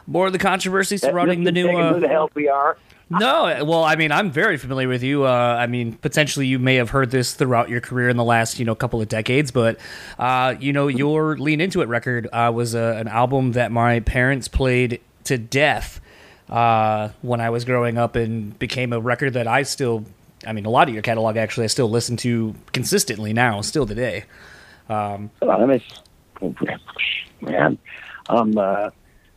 more 0.08 0.26
of 0.26 0.32
the 0.32 0.40
controversy 0.40 0.96
surrounding 0.96 1.44
the 1.44 1.52
new. 1.52 1.68
Uh, 1.68 1.94
who 1.94 2.00
the 2.00 2.08
hell 2.08 2.28
we 2.34 2.48
are? 2.48 2.76
No, 3.10 3.64
well, 3.64 3.84
I 3.84 3.96
mean, 3.96 4.12
I'm 4.12 4.30
very 4.30 4.58
familiar 4.58 4.86
with 4.86 5.02
you. 5.02 5.24
Uh, 5.24 5.56
I 5.58 5.66
mean, 5.66 5.94
potentially 5.94 6.46
you 6.46 6.58
may 6.58 6.74
have 6.74 6.90
heard 6.90 7.10
this 7.10 7.32
throughout 7.32 7.70
your 7.70 7.80
career 7.80 8.10
in 8.10 8.18
the 8.18 8.24
last, 8.24 8.58
you 8.58 8.66
know, 8.66 8.74
couple 8.74 9.00
of 9.00 9.08
decades, 9.08 9.50
but 9.50 9.78
uh, 10.18 10.54
you 10.60 10.74
know, 10.74 10.88
your 10.88 11.36
"Lean 11.38 11.60
Into 11.60 11.80
It" 11.80 11.88
record 11.88 12.28
uh, 12.32 12.52
was 12.54 12.74
a, 12.74 12.96
an 12.98 13.08
album 13.08 13.52
that 13.52 13.72
my 13.72 14.00
parents 14.00 14.46
played 14.46 15.00
to 15.24 15.38
death 15.38 16.02
uh, 16.50 17.08
when 17.22 17.40
I 17.40 17.48
was 17.48 17.64
growing 17.64 17.96
up, 17.96 18.14
and 18.14 18.58
became 18.58 18.92
a 18.92 19.00
record 19.00 19.32
that 19.34 19.46
I 19.46 19.62
still, 19.62 20.04
I 20.46 20.52
mean, 20.52 20.66
a 20.66 20.70
lot 20.70 20.88
of 20.88 20.94
your 20.94 21.02
catalog 21.02 21.38
actually, 21.38 21.64
I 21.64 21.68
still 21.68 21.88
listen 21.88 22.16
to 22.18 22.54
consistently 22.72 23.32
now, 23.32 23.62
still 23.62 23.86
today. 23.86 24.24
Um, 24.90 25.30
well, 25.40 25.62
I 25.62 25.64
mean, 25.64 26.56
man, 27.40 27.78
I'm 28.28 28.58
uh, 28.58 28.90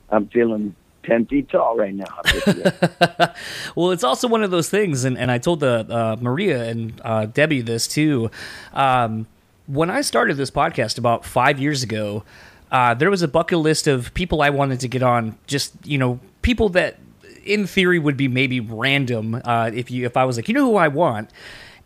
I'm 0.09 0.27
feeling 0.27 0.75
10 1.03 1.25
feet 1.25 1.49
tall 1.49 1.75
right 1.75 1.93
now. 1.93 2.21
well, 3.75 3.91
it's 3.91 4.03
also 4.03 4.27
one 4.27 4.43
of 4.43 4.51
those 4.51 4.69
things, 4.69 5.03
and, 5.03 5.17
and 5.17 5.31
I 5.31 5.37
told 5.37 5.59
the 5.59 5.85
uh, 5.89 6.17
Maria 6.19 6.69
and 6.69 6.99
uh, 7.03 7.25
Debbie 7.25 7.61
this 7.61 7.87
too. 7.87 8.29
Um, 8.73 9.27
when 9.67 9.89
I 9.89 10.01
started 10.01 10.37
this 10.37 10.51
podcast 10.51 10.97
about 10.97 11.25
five 11.25 11.59
years 11.59 11.83
ago, 11.83 12.23
uh, 12.71 12.93
there 12.93 13.09
was 13.09 13.21
a 13.21 13.27
bucket 13.27 13.59
list 13.59 13.87
of 13.87 14.13
people 14.13 14.41
I 14.41 14.49
wanted 14.49 14.79
to 14.81 14.87
get 14.87 15.03
on. 15.03 15.37
Just 15.47 15.73
you 15.85 15.97
know, 15.97 16.19
people 16.41 16.69
that 16.69 16.99
in 17.43 17.67
theory 17.67 17.99
would 17.99 18.17
be 18.17 18.27
maybe 18.27 18.59
random. 18.59 19.41
Uh, 19.43 19.71
if 19.73 19.91
you 19.91 20.05
if 20.05 20.17
I 20.17 20.25
was 20.25 20.37
like, 20.37 20.47
you 20.47 20.53
know 20.53 20.65
who 20.65 20.77
I 20.77 20.87
want. 20.87 21.29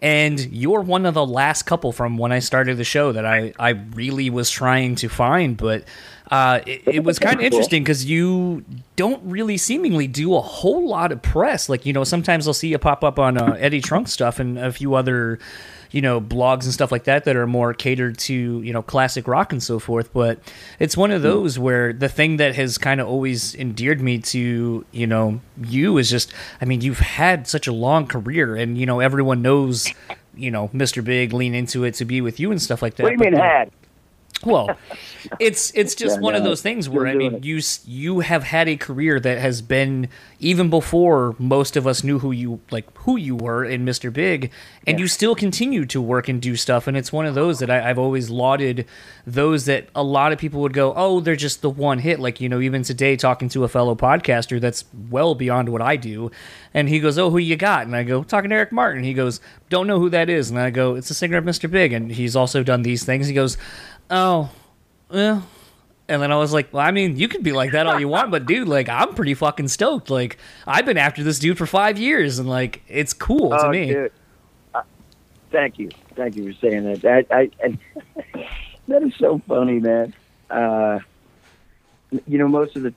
And 0.02 0.40
you're 0.52 0.82
one 0.82 1.06
of 1.06 1.14
the 1.14 1.26
last 1.26 1.64
couple 1.64 1.92
from 1.92 2.18
when 2.18 2.32
I 2.32 2.40
started 2.40 2.78
the 2.78 2.84
show 2.84 3.12
that 3.14 3.26
I, 3.26 3.54
I 3.58 3.70
really 3.70 4.30
was 4.30 4.52
trying 4.52 4.96
to 4.96 5.08
find, 5.08 5.56
but 5.56 5.86
uh, 6.32 6.60
it, 6.66 6.82
it, 6.86 7.04
was 7.04 7.20
kind 7.20 7.40
of 7.40 7.46
interesting 7.46 7.84
because 7.84 8.06
you 8.06 8.66
don't 8.96 9.22
really 9.24 9.58
seemingly 9.58 10.08
do 10.08 10.36
a 10.36 10.42
whole 10.42 10.88
lot 10.88 11.12
of 11.12 11.22
press. 11.22 11.70
Like, 11.70 11.86
you 11.86 11.94
know, 11.94 12.04
sometimes 12.04 12.48
I'll 12.48 12.54
see 12.54 12.70
you 12.70 12.80
pop 12.80 13.04
up 13.04 13.20
on 13.20 13.38
uh, 13.38 13.56
Eddie 13.60 13.82
Trunk 13.82 14.08
stuff 14.08 14.40
and 14.40 14.58
a 14.58 14.72
few 14.72 14.96
other, 14.96 15.38
you 15.92 16.02
know, 16.02 16.20
blogs 16.20 16.64
and 16.64 16.74
stuff 16.74 16.92
like 16.92 17.04
that 17.04 17.26
that 17.26 17.36
are 17.36 17.46
more 17.46 17.76
catered 17.76 18.18
to, 18.20 18.34
you 18.34 18.74
know, 18.74 18.82
classic 18.82 19.28
rock 19.28 19.52
and 19.52 19.62
so 19.62 19.78
forth. 19.78 20.12
But 20.14 20.40
it's 20.80 20.98
one 20.98 21.12
of 21.12 21.22
hmm. 21.22 21.28
those 21.28 21.60
where 21.60 21.94
the 21.94 22.10
thing 22.10 22.38
that 22.38 22.56
has 22.56 22.80
kind 22.80 23.00
of 23.00 23.08
always 23.08 23.54
endeared 23.54 24.02
me 24.02 24.18
to, 24.20 24.84
you 24.92 25.08
know, 25.08 25.42
you 25.64 26.00
is 26.00 26.10
just, 26.10 26.34
I 26.60 26.66
mean, 26.66 26.82
you've 26.82 27.00
had 27.00 27.48
such 27.48 27.68
a 27.68 27.72
long 27.72 28.08
career 28.08 28.56
and, 28.56 28.80
you 28.80 28.88
know, 28.88 29.00
everyone 29.00 29.44
knows, 29.44 29.88
you 30.36 30.50
know, 30.50 30.70
Mr. 30.70 31.04
Big, 31.04 31.34
lean 31.34 31.54
into 31.54 31.84
it 31.84 31.94
to 31.96 32.06
be 32.06 32.20
with 32.20 32.40
you 32.40 32.50
and 32.50 32.60
stuff 32.60 32.82
like 32.82 32.96
that. 32.96 33.04
What 33.04 33.16
do 33.16 33.24
you 33.24 33.32
mean 33.32 33.40
had? 33.40 33.70
Well, 34.44 34.78
it's 35.40 35.72
it's 35.72 35.96
just 36.04 36.18
yeah, 36.18 36.22
one 36.22 36.34
no, 36.34 36.40
of 36.40 36.44
those 36.44 36.62
things 36.62 36.90
where 36.90 37.08
I 37.08 37.16
mean, 37.16 37.42
you 37.44 37.62
you 37.86 38.20
have 38.20 38.44
had 38.44 38.68
a 38.68 38.76
career 38.76 39.20
that 39.20 39.38
has 39.40 39.62
been 39.62 40.10
even 40.40 40.70
before 40.70 41.36
most 41.40 41.76
of 41.78 41.88
us 41.88 42.04
knew 42.04 42.20
who 42.20 42.32
you 42.32 42.60
like 42.70 42.86
who 43.00 43.16
you 43.18 43.36
were 43.36 43.64
in 43.64 43.86
Mr. 43.86 44.12
Big, 44.12 44.52
and 44.86 44.98
yeah. 44.98 45.04
you 45.04 45.08
still 45.08 45.36
continue 45.36 45.86
to 45.86 46.02
work 46.02 46.28
and 46.28 46.42
do 46.42 46.56
stuff. 46.56 46.88
And 46.88 46.98
it's 46.98 47.14
one 47.14 47.26
of 47.26 47.34
those 47.34 47.60
that 47.60 47.70
I, 47.70 47.82
have 47.82 47.98
always 47.98 48.30
lauded 48.30 48.86
those 49.26 49.66
that 49.66 49.88
a 49.96 50.04
lot 50.04 50.32
of 50.32 50.40
people 50.40 50.62
would 50.62 50.74
go, 50.74 50.94
oh, 50.96 51.22
they're 51.22 51.36
just 51.36 51.62
the 51.62 51.70
one 51.70 52.00
hit. 52.00 52.20
Like 52.20 52.42
you 52.42 52.50
know, 52.50 52.60
even 52.60 52.84
today 52.84 53.16
talking 53.16 53.50
to 53.50 53.64
a 53.64 53.68
fellow 53.68 53.96
podcaster 53.96 54.60
that's 54.60 54.86
well 55.10 55.34
beyond 55.34 55.70
what 55.70 55.82
I 55.82 55.96
do, 55.96 56.30
and 56.74 56.90
he 56.90 57.00
goes, 57.00 57.18
oh, 57.18 57.30
who 57.30 57.38
you 57.38 57.56
got? 57.56 57.86
And 57.86 57.96
I 57.96 58.04
go, 58.04 58.24
talking 58.24 58.50
to 58.50 58.56
Eric 58.56 58.72
Martin. 58.72 59.04
He 59.04 59.14
goes, 59.14 59.40
don't 59.70 59.88
know 59.88 60.00
who 60.00 60.10
that 60.10 60.30
is, 60.30 60.50
and 60.50 60.60
I 60.60 60.70
go, 60.70 60.96
it's 60.96 61.08
the 61.08 61.14
singer 61.14 61.38
of 61.38 61.46
Mr. 61.46 61.72
Big, 61.72 61.94
and 61.94 62.12
he's 62.12 62.36
also 62.36 62.64
done 62.64 62.84
these 62.84 63.04
things. 63.04 63.28
He 63.28 63.34
goes 63.34 63.58
Oh, 64.10 64.50
well, 65.10 65.48
And 66.08 66.22
then 66.22 66.32
I 66.32 66.38
was 66.38 66.54
like, 66.54 66.72
well, 66.74 66.86
I 66.86 66.92
mean, 66.92 67.18
you 67.18 67.28
could 67.28 67.44
be 67.44 67.52
like 67.52 67.72
that 67.72 67.88
all 67.88 68.00
you 68.00 68.08
want, 68.08 68.30
but 68.32 68.46
dude, 68.46 68.68
like, 68.68 68.88
I'm 68.90 69.14
pretty 69.16 69.34
fucking 69.34 69.68
stoked. 69.70 70.10
Like, 70.10 70.38
I've 70.68 70.86
been 70.86 70.98
after 70.98 71.24
this 71.24 71.40
dude 71.40 71.58
for 71.58 71.66
five 71.66 71.98
years, 71.98 72.38
and 72.40 72.48
like, 72.50 72.82
it's 72.88 73.14
cool 73.14 73.50
to 73.52 73.66
Oh, 73.68 73.70
me. 73.72 73.88
dude. 73.88 74.12
Uh, 74.74 74.82
thank 75.52 75.80
you, 75.80 75.90
thank 76.16 76.36
you 76.36 76.54
for 76.54 76.60
saying 76.60 76.84
that. 77.02 77.26
I, 77.32 77.36
I, 77.36 77.50
and 77.64 77.78
that 78.88 79.02
is 79.04 79.14
so 79.18 79.42
funny, 79.48 79.80
man. 79.80 80.14
Uh, 80.50 81.00
you 82.28 82.38
know, 82.38 82.48
most 82.48 82.76
of 82.76 82.84
the, 82.84 82.94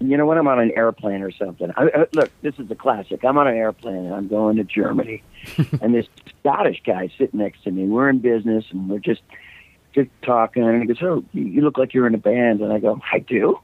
you 0.00 0.16
know, 0.18 0.26
when 0.26 0.36
I'm 0.38 0.46
on 0.48 0.60
an 0.60 0.72
airplane 0.76 1.22
or 1.22 1.30
something. 1.32 1.72
I, 1.76 1.84
I, 1.84 2.06
look, 2.12 2.30
this 2.42 2.54
is 2.58 2.70
a 2.70 2.74
classic. 2.74 3.24
I'm 3.24 3.38
on 3.38 3.48
an 3.48 3.56
airplane 3.56 3.96
and 4.04 4.14
I'm 4.14 4.28
going 4.28 4.56
to 4.56 4.64
Germany, 4.64 5.22
and 5.80 5.94
this 5.94 6.06
Scottish 6.40 6.82
guy 6.84 7.10
sitting 7.18 7.40
next 7.40 7.64
to 7.64 7.70
me. 7.70 7.84
We're 7.86 8.08
in 8.10 8.18
business 8.18 8.64
and 8.70 8.88
we're 8.88 8.98
just 8.98 9.22
just 9.94 10.10
talking, 10.22 10.62
and 10.62 10.80
he 10.80 10.86
goes, 10.86 11.02
"Oh, 11.02 11.24
you 11.32 11.60
look 11.62 11.78
like 11.78 11.94
you're 11.94 12.06
in 12.06 12.14
a 12.14 12.18
band," 12.18 12.60
and 12.60 12.72
I 12.72 12.78
go, 12.78 13.00
"I 13.12 13.18
do." 13.18 13.58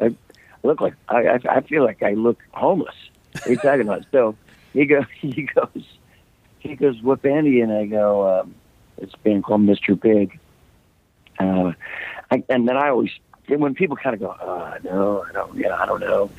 I 0.00 0.14
look 0.62 0.80
like 0.80 0.94
I, 1.08 1.38
I, 1.48 1.60
feel 1.62 1.84
like 1.84 2.02
I 2.02 2.12
look 2.12 2.38
homeless. 2.52 2.94
What 3.32 3.46
are 3.46 3.50
you 3.50 3.56
talking 3.56 3.82
about? 3.82 4.04
So 4.12 4.36
he 4.72 4.84
goes, 4.84 5.04
he 5.20 5.42
goes, 5.42 5.84
he 6.58 6.74
goes, 6.74 7.00
what 7.02 7.22
band 7.22 7.46
are 7.46 7.50
you 7.50 7.64
in? 7.64 7.70
I 7.70 7.86
go, 7.86 8.40
um, 8.40 8.54
it's 8.98 9.14
a 9.14 9.18
band 9.18 9.44
called 9.44 9.62
Mr. 9.62 9.98
Big. 9.98 10.38
Uh, 11.38 11.72
I, 12.30 12.42
and 12.48 12.68
then 12.68 12.76
I 12.76 12.88
always, 12.88 13.10
when 13.48 13.74
people 13.74 13.96
kind 13.96 14.14
of 14.14 14.20
go, 14.20 14.36
oh, 14.40 14.74
no, 14.84 15.24
I 15.28 15.32
don't, 15.32 15.56
yeah, 15.56 15.76
I 15.76 15.86
don't 15.86 16.00
know. 16.00 16.30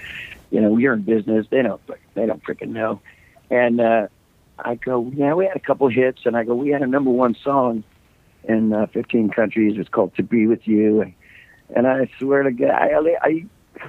You 0.52 0.62
know, 0.62 0.78
you're 0.78 0.94
in 0.94 1.02
business. 1.02 1.46
They 1.50 1.62
don't, 1.62 1.82
they 2.14 2.26
don't 2.26 2.44
freaking 2.44 2.70
know. 2.70 3.02
And, 3.50 3.80
uh, 3.80 4.08
I 4.60 4.76
go, 4.76 5.12
yeah, 5.16 5.34
we 5.36 5.46
had 5.46 5.56
a 5.56 5.60
couple 5.60 5.88
hits 5.88 6.26
and 6.26 6.36
I 6.36 6.44
go, 6.44 6.56
we 6.56 6.70
had 6.70 6.82
a 6.82 6.88
number 6.88 7.12
one 7.12 7.36
song 7.36 7.84
in 8.48 8.74
uh, 8.74 8.88
15 8.88 9.30
countries. 9.30 9.78
It's 9.78 9.90
called 9.90 10.16
To 10.16 10.24
Be 10.24 10.48
With 10.48 10.68
You. 10.68 11.02
And, 11.02 11.14
and 11.76 11.88
I 11.88 12.10
swear 12.18 12.44
to 12.44 12.52
God, 12.52 12.72
I, 12.72 13.18
I 13.22 13.46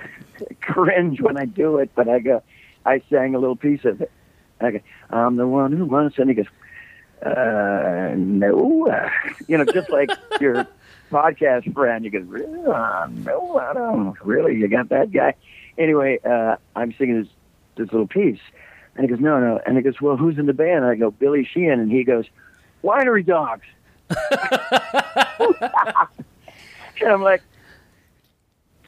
cringe 0.61 1.21
when 1.21 1.37
I 1.37 1.45
do 1.45 1.79
it, 1.79 1.91
but 1.95 2.09
I 2.09 2.19
go, 2.19 2.43
I 2.85 3.03
sang 3.11 3.35
a 3.35 3.39
little 3.39 3.57
piece 3.57 3.85
of 3.85 4.01
it. 4.01 4.11
I 4.61 4.71
go, 4.73 4.81
I'm 5.11 5.37
the 5.37 5.47
one 5.47 5.73
who 5.73 5.85
wants, 5.85 6.19
and 6.19 6.29
he 6.29 6.35
goes, 6.35 6.47
uh, 7.25 8.15
no, 8.17 8.87
you 9.47 9.59
know, 9.59 9.65
just 9.65 9.91
like 9.91 10.11
your 10.41 10.67
podcast 11.11 11.73
friend, 11.73 12.05
you 12.05 12.11
go, 12.11 12.21
really? 12.21 12.61
Uh, 12.67 13.09
no, 13.11 13.59
I 13.59 13.73
don't 13.73 14.17
really. 14.25 14.57
You 14.57 14.69
got 14.69 14.89
that 14.91 15.13
guy. 15.13 15.35
Anyway, 15.77 16.19
uh, 16.25 16.57
I'm 16.77 16.93
singing 16.95 17.23
this 17.23 17.29
this 17.77 17.93
little 17.93 18.09
piece, 18.09 18.41
and 18.97 19.05
he 19.05 19.09
goes, 19.09 19.21
no, 19.21 19.39
no, 19.39 19.61
and 19.65 19.77
he 19.77 19.83
goes, 19.83 20.01
well, 20.01 20.17
who's 20.17 20.39
in 20.39 20.47
the 20.47 20.53
band? 20.53 20.85
And 20.85 20.87
I 20.87 20.97
go, 20.97 21.13
Billy 21.13 21.45
Sheehan, 21.45 21.79
and 21.79 21.91
he 21.91 22.03
goes, 22.03 22.25
Winery 22.83 23.25
Dogs. 23.25 23.67
and 27.01 27.11
I'm 27.11 27.23
like, 27.23 27.43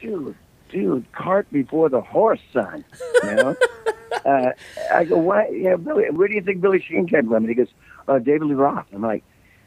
dude, 0.00 0.34
dude, 0.70 1.12
cart 1.12 1.46
before 1.52 1.88
the 1.88 2.00
horse, 2.00 2.40
son. 2.52 2.84
You 3.24 3.34
know? 3.34 3.56
uh, 4.24 4.52
I 4.92 5.04
go, 5.04 5.18
why? 5.18 5.48
Yeah, 5.48 5.76
Billy, 5.76 6.10
where 6.10 6.28
do 6.28 6.34
you 6.34 6.42
think 6.42 6.60
Billy 6.60 6.80
Sheehan 6.86 7.06
came 7.06 7.26
from? 7.28 7.44
And 7.44 7.48
he 7.48 7.54
goes, 7.54 7.68
uh, 8.08 8.18
David 8.18 8.48
Lee 8.48 8.54
Roth. 8.54 8.86
I'm 8.92 9.02
like, 9.02 9.22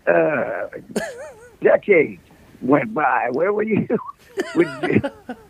uh, 0.07 0.67
decades 1.61 2.21
went 2.61 2.93
by. 2.93 3.29
Where 3.31 3.53
were 3.53 3.63
you? 3.63 3.87
With, 4.55 4.67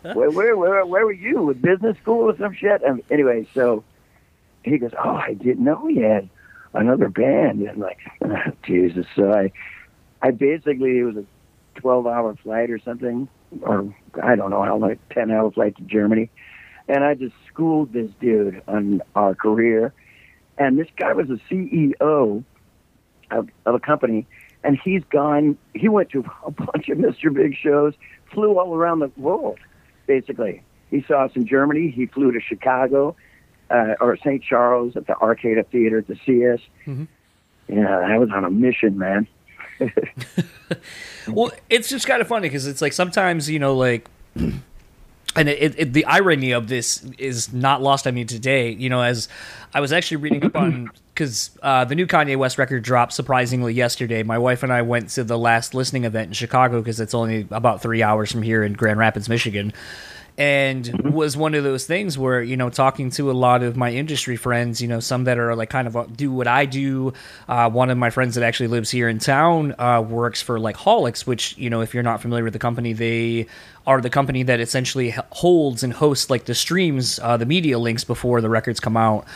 where, 0.02 0.30
where, 0.30 0.56
where, 0.56 0.84
where 0.84 1.06
were 1.06 1.12
you? 1.12 1.42
With 1.42 1.62
business 1.62 1.96
school 1.98 2.30
or 2.30 2.36
some 2.36 2.54
shit? 2.54 2.82
And 2.82 3.02
anyway, 3.10 3.46
so 3.54 3.82
he 4.62 4.76
goes, 4.76 4.92
oh, 5.02 5.14
I 5.14 5.34
didn't 5.34 5.64
know 5.64 5.86
he 5.86 6.00
had 6.00 6.28
another 6.74 7.08
band. 7.08 7.60
And 7.60 7.70
I'm 7.70 7.78
like, 7.78 7.98
oh, 8.22 8.52
Jesus. 8.62 9.06
So 9.16 9.32
I, 9.32 9.52
I 10.24 10.30
basically, 10.30 10.98
it 10.98 11.04
was 11.04 11.16
a 11.16 11.80
12 11.80 12.06
hour 12.06 12.34
flight 12.42 12.70
or 12.70 12.78
something, 12.78 13.28
or 13.60 13.94
I 14.22 14.36
don't 14.36 14.48
know 14.48 14.62
how 14.62 14.78
long, 14.78 14.96
10 15.10 15.30
hour 15.30 15.50
flight 15.50 15.76
to 15.76 15.82
Germany. 15.82 16.30
And 16.88 17.04
I 17.04 17.12
just 17.12 17.34
schooled 17.46 17.92
this 17.92 18.10
dude 18.20 18.62
on 18.66 19.02
our 19.14 19.34
career. 19.34 19.92
And 20.56 20.78
this 20.78 20.88
guy 20.96 21.12
was 21.12 21.28
a 21.28 21.38
CEO 21.52 22.42
of, 23.30 23.48
of 23.66 23.74
a 23.74 23.78
company, 23.78 24.26
and 24.62 24.78
he's 24.82 25.02
gone, 25.10 25.58
he 25.74 25.90
went 25.90 26.08
to 26.10 26.24
a 26.46 26.50
bunch 26.50 26.88
of 26.88 26.96
Mr. 26.96 27.32
Big 27.32 27.54
shows, 27.54 27.92
flew 28.32 28.58
all 28.58 28.74
around 28.74 29.00
the 29.00 29.10
world, 29.18 29.58
basically. 30.06 30.62
He 30.90 31.04
saw 31.06 31.26
us 31.26 31.32
in 31.34 31.46
Germany, 31.46 31.90
he 31.94 32.06
flew 32.06 32.32
to 32.32 32.40
Chicago. 32.40 33.14
Uh, 33.70 33.94
or 33.98 34.16
St. 34.18 34.42
Charles 34.42 34.94
at 34.94 35.06
the 35.06 35.14
Arcada 35.14 35.66
Theater 35.66 36.02
to 36.02 36.14
see 36.26 36.46
us. 36.46 36.60
Mhm. 36.86 37.08
Yeah, 37.66 37.98
I 37.98 38.18
was 38.18 38.28
on 38.30 38.44
a 38.44 38.50
mission, 38.50 38.98
man. 38.98 39.26
Well, 41.26 41.52
it's 41.70 41.88
just 41.88 42.06
kind 42.06 42.20
of 42.20 42.28
funny 42.28 42.48
because 42.48 42.66
it's 42.66 42.82
like 42.82 42.92
sometimes 42.92 43.48
you 43.48 43.58
know, 43.58 43.74
like, 43.74 44.08
and 44.36 44.60
it, 45.36 45.78
it, 45.78 45.92
the 45.92 46.04
irony 46.04 46.52
of 46.52 46.68
this 46.68 47.04
is 47.18 47.52
not 47.52 47.82
lost 47.82 48.06
on 48.06 48.14
me 48.14 48.24
today. 48.24 48.70
You 48.70 48.88
know, 48.88 49.00
as 49.00 49.28
I 49.72 49.80
was 49.80 49.92
actually 49.92 50.18
reading 50.18 50.44
up 50.44 50.56
on 50.56 50.90
because 51.14 51.50
uh, 51.62 51.84
the 51.84 51.94
new 51.94 52.06
Kanye 52.06 52.36
West 52.36 52.58
record 52.58 52.82
dropped 52.82 53.12
surprisingly 53.12 53.72
yesterday. 53.72 54.22
My 54.22 54.38
wife 54.38 54.62
and 54.62 54.72
I 54.72 54.82
went 54.82 55.10
to 55.10 55.24
the 55.24 55.38
last 55.38 55.74
listening 55.74 56.04
event 56.04 56.28
in 56.28 56.32
Chicago 56.34 56.80
because 56.80 57.00
it's 57.00 57.14
only 57.14 57.46
about 57.50 57.80
three 57.80 58.02
hours 58.02 58.30
from 58.30 58.42
here 58.42 58.62
in 58.62 58.74
Grand 58.74 58.98
Rapids, 58.98 59.28
Michigan. 59.28 59.72
And 60.36 61.14
was 61.14 61.36
one 61.36 61.54
of 61.54 61.62
those 61.62 61.86
things 61.86 62.18
where 62.18 62.42
you 62.42 62.56
know 62.56 62.68
talking 62.68 63.10
to 63.10 63.30
a 63.30 63.32
lot 63.32 63.62
of 63.62 63.76
my 63.76 63.92
industry 63.92 64.34
friends, 64.36 64.82
you 64.82 64.88
know 64.88 64.98
some 64.98 65.24
that 65.24 65.38
are 65.38 65.54
like 65.54 65.70
kind 65.70 65.86
of 65.86 65.96
uh, 65.96 66.06
do 66.06 66.32
what 66.32 66.48
I 66.48 66.66
do. 66.66 67.12
Uh, 67.48 67.70
one 67.70 67.88
of 67.88 67.98
my 67.98 68.10
friends 68.10 68.34
that 68.34 68.42
actually 68.42 68.66
lives 68.66 68.90
here 68.90 69.08
in 69.08 69.20
town 69.20 69.76
uh, 69.78 70.00
works 70.00 70.42
for 70.42 70.58
like 70.58 70.76
Haulix, 70.76 71.24
which 71.24 71.56
you 71.56 71.70
know 71.70 71.82
if 71.82 71.94
you're 71.94 72.02
not 72.02 72.20
familiar 72.20 72.42
with 72.42 72.52
the 72.52 72.58
company, 72.58 72.92
they 72.92 73.46
are 73.86 74.00
the 74.00 74.10
company 74.10 74.42
that 74.42 74.58
essentially 74.58 75.10
holds 75.30 75.84
and 75.84 75.92
hosts 75.92 76.30
like 76.30 76.46
the 76.46 76.54
streams, 76.54 77.20
uh, 77.22 77.36
the 77.36 77.46
media 77.46 77.78
links 77.78 78.02
before 78.02 78.40
the 78.40 78.48
records 78.48 78.80
come 78.80 78.96
out. 78.96 79.26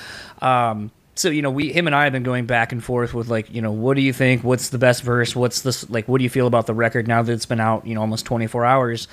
Um, 0.43 0.91
so 1.19 1.31
you 1.31 1.43
know, 1.43 1.51
we 1.51 1.73
him 1.73 1.87
and 1.87 1.95
I 1.95 2.05
have 2.05 2.13
been 2.13 2.23
going 2.23 2.47
back 2.47 2.73
and 2.73 2.83
forth 2.83 3.13
with 3.13 3.29
like, 3.29 3.53
you 3.53 3.61
know, 3.61 3.73
what 3.73 3.95
do 3.95 4.03
you 4.03 4.13
think? 4.13 4.45
What's 4.45 4.69
the 4.71 4.79
best 4.79 5.03
verse? 5.03 5.35
What's 5.35 5.63
this 5.63 5.89
like? 5.91 6.09
What 6.09 6.19
do 6.19 6.25
you 6.25 6.31
feel 6.31 6.47
about 6.47 6.67
the 6.67 6.75
record 6.75 7.09
now 7.09 7.23
that 7.23 7.33
it's 7.33 7.47
been 7.47 7.61
out? 7.61 7.87
You 7.87 7.95
know, 7.95 8.01
almost 8.01 8.25
24 8.25 8.65
hours, 8.65 9.09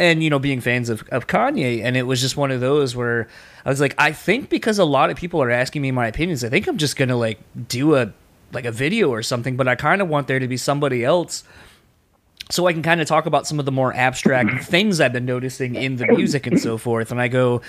and 0.00 0.22
you 0.22 0.30
know, 0.30 0.38
being 0.38 0.60
fans 0.60 0.88
of 0.88 1.04
of 1.10 1.26
Kanye, 1.26 1.82
and 1.82 1.96
it 1.96 2.04
was 2.04 2.20
just 2.20 2.36
one 2.36 2.50
of 2.50 2.60
those 2.60 2.96
where 2.96 3.28
I 3.64 3.68
was 3.68 3.80
like, 3.80 3.94
I 3.98 4.12
think 4.12 4.48
because 4.48 4.78
a 4.78 4.84
lot 4.84 5.10
of 5.10 5.16
people 5.16 5.42
are 5.42 5.50
asking 5.50 5.82
me 5.82 5.90
my 5.90 6.06
opinions, 6.06 6.42
I 6.42 6.48
think 6.48 6.66
I'm 6.66 6.78
just 6.78 6.96
gonna 6.96 7.16
like 7.16 7.38
do 7.68 7.94
a 7.94 8.12
like 8.52 8.64
a 8.64 8.72
video 8.72 9.10
or 9.10 9.22
something, 9.22 9.56
but 9.56 9.68
I 9.68 9.76
kind 9.76 10.02
of 10.02 10.08
want 10.08 10.26
there 10.26 10.38
to 10.38 10.48
be 10.48 10.56
somebody 10.56 11.04
else 11.04 11.44
so 12.50 12.66
I 12.66 12.72
can 12.72 12.82
kind 12.82 13.00
of 13.00 13.06
talk 13.06 13.26
about 13.26 13.46
some 13.46 13.60
of 13.60 13.64
the 13.64 13.72
more 13.72 13.94
abstract 13.94 14.64
things 14.64 15.00
I've 15.00 15.12
been 15.12 15.24
noticing 15.24 15.76
in 15.76 15.96
the 15.96 16.06
music 16.08 16.46
and 16.48 16.60
so 16.60 16.78
forth. 16.78 17.12
And 17.12 17.20
I 17.20 17.28
go, 17.28 17.62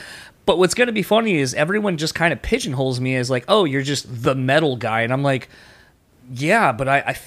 but 0.47 0.57
what's 0.57 0.73
going 0.73 0.88
to 0.88 0.93
be 0.93 1.03
funny 1.03 1.35
is 1.35 1.53
everyone 1.53 1.97
just 1.97 2.15
kind 2.15 2.33
of 2.33 2.41
pigeonholes 2.41 3.00
me 3.00 3.15
as 3.15 3.29
like, 3.29 3.45
oh, 3.47 3.63
you're 3.65 3.83
just 3.83 4.23
the 4.23 4.33
metal 4.33 4.75
guy, 4.75 5.01
and 5.01 5.13
I'm 5.13 5.21
like, 5.21 5.50
yeah, 6.33 6.71
but 6.71 6.88
I, 6.88 6.97
I, 7.00 7.17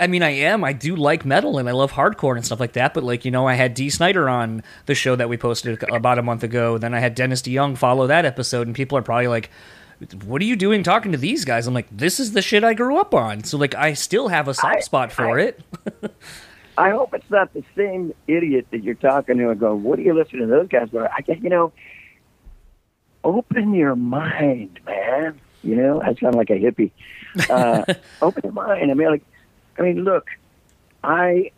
I 0.00 0.06
mean, 0.06 0.22
I 0.22 0.30
am. 0.30 0.64
I 0.64 0.72
do 0.72 0.96
like 0.96 1.24
metal 1.24 1.58
and 1.58 1.68
I 1.68 1.72
love 1.72 1.92
hardcore 1.92 2.36
and 2.36 2.44
stuff 2.44 2.60
like 2.60 2.72
that. 2.74 2.94
But 2.94 3.04
like, 3.04 3.24
you 3.24 3.30
know, 3.30 3.46
I 3.46 3.54
had 3.54 3.74
Dee 3.74 3.90
Snider 3.90 4.28
on 4.28 4.62
the 4.86 4.94
show 4.94 5.16
that 5.16 5.28
we 5.28 5.36
posted 5.36 5.82
about 5.84 6.18
a 6.18 6.22
month 6.22 6.42
ago. 6.42 6.78
Then 6.78 6.94
I 6.94 7.00
had 7.00 7.14
Dennis 7.14 7.42
DeYoung 7.42 7.76
follow 7.76 8.06
that 8.06 8.24
episode, 8.24 8.66
and 8.66 8.74
people 8.76 8.96
are 8.98 9.02
probably 9.02 9.28
like. 9.28 9.50
What 10.24 10.40
are 10.40 10.44
you 10.44 10.54
doing 10.54 10.84
talking 10.84 11.10
to 11.10 11.18
these 11.18 11.44
guys? 11.44 11.66
I'm 11.66 11.74
like, 11.74 11.88
this 11.90 12.20
is 12.20 12.30
the 12.30 12.40
shit 12.40 12.62
I 12.62 12.72
grew 12.72 12.98
up 12.98 13.12
on. 13.14 13.42
So 13.42 13.58
like, 13.58 13.74
I 13.74 13.94
still 13.94 14.28
have 14.28 14.46
a 14.46 14.54
soft 14.54 14.76
I- 14.76 14.80
spot 14.80 15.10
for 15.10 15.40
I- 15.40 15.42
it. 15.42 15.60
I 16.78 16.90
hope 16.90 17.12
it's 17.14 17.28
not 17.28 17.52
the 17.52 17.64
same 17.76 18.14
idiot 18.28 18.68
that 18.70 18.84
you're 18.84 18.94
talking 18.94 19.36
to 19.38 19.50
and 19.50 19.58
go, 19.58 19.74
what 19.74 19.98
are 19.98 20.02
you 20.02 20.14
listening 20.14 20.42
to 20.42 20.46
those 20.46 20.68
guys? 20.68 20.88
But 20.92 21.10
I 21.10 21.24
you 21.26 21.50
know, 21.50 21.72
open 23.24 23.74
your 23.74 23.96
mind, 23.96 24.78
man. 24.86 25.40
You 25.64 25.74
know, 25.74 26.00
I 26.00 26.14
sound 26.14 26.36
like 26.36 26.50
a 26.50 26.52
hippie. 26.52 26.92
Uh, 27.50 27.82
open 28.22 28.42
your 28.44 28.52
mind. 28.52 28.90
I 28.90 28.94
mean, 28.94 29.08
like, 29.10 29.24
I 29.78 29.82
mean, 29.82 30.04
look, 30.04 30.26
I, 31.04 31.52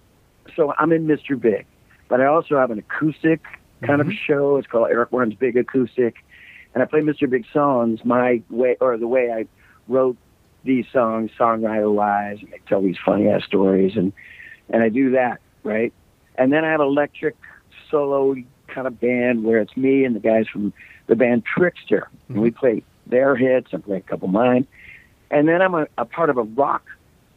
so 0.57 0.75
I'm 0.79 0.93
in 0.93 1.07
Mr. 1.07 1.41
Big, 1.41 1.67
but 2.09 2.21
I 2.21 2.27
also 2.27 2.57
have 2.59 2.71
an 2.71 2.79
acoustic 2.79 3.41
kind 3.83 4.01
of 4.01 4.09
Mm-hmm. 4.09 4.17
show. 4.27 4.57
It's 4.59 4.67
called 4.67 4.89
Eric 4.91 5.11
Warren's 5.13 5.35
Big 5.35 5.57
Acoustic. 5.57 6.17
And 6.75 6.83
I 6.83 6.87
play 6.87 7.01
Mr. 7.01 7.29
Big 7.29 7.47
songs 7.53 8.05
my 8.05 8.43
way, 8.51 8.77
or 8.81 8.97
the 8.99 9.09
way 9.09 9.33
I 9.33 9.47
wrote 9.89 10.17
these 10.65 10.85
songs, 10.93 11.31
songwriter 11.39 11.93
wise, 11.93 12.39
and 12.41 12.53
I 12.53 12.59
tell 12.69 12.83
these 12.83 12.99
funny 13.05 13.29
ass 13.29 13.45
stories. 13.45 13.97
And, 13.97 14.13
and 14.69 14.83
I 14.83 14.89
do 14.91 15.13
that, 15.13 15.41
right? 15.65 15.93
And 16.37 16.53
then 16.53 16.65
I 16.65 16.71
have 16.71 16.81
electric 16.81 17.37
solo 17.91 18.37
kind 18.69 18.87
of 18.87 19.01
band 19.01 19.43
where 19.43 19.59
it's 19.59 19.77
me 19.77 20.05
and 20.05 20.15
the 20.15 20.21
guys 20.21 20.47
from 20.47 20.73
the 21.09 21.17
band 21.17 21.45
Trickster, 21.45 22.09
and 22.29 22.41
we 22.41 22.51
play 22.53 22.85
their 23.07 23.35
hits 23.35 23.73
and 23.73 23.83
play 23.83 23.97
a 23.97 24.01
couple 24.01 24.29
mine. 24.29 24.67
And 25.31 25.49
then 25.49 25.61
I'm 25.63 25.75
a, 25.75 25.87
a 25.99 26.05
part 26.05 26.31
of 26.31 26.37
a 26.37 26.43
rock, 26.43 26.85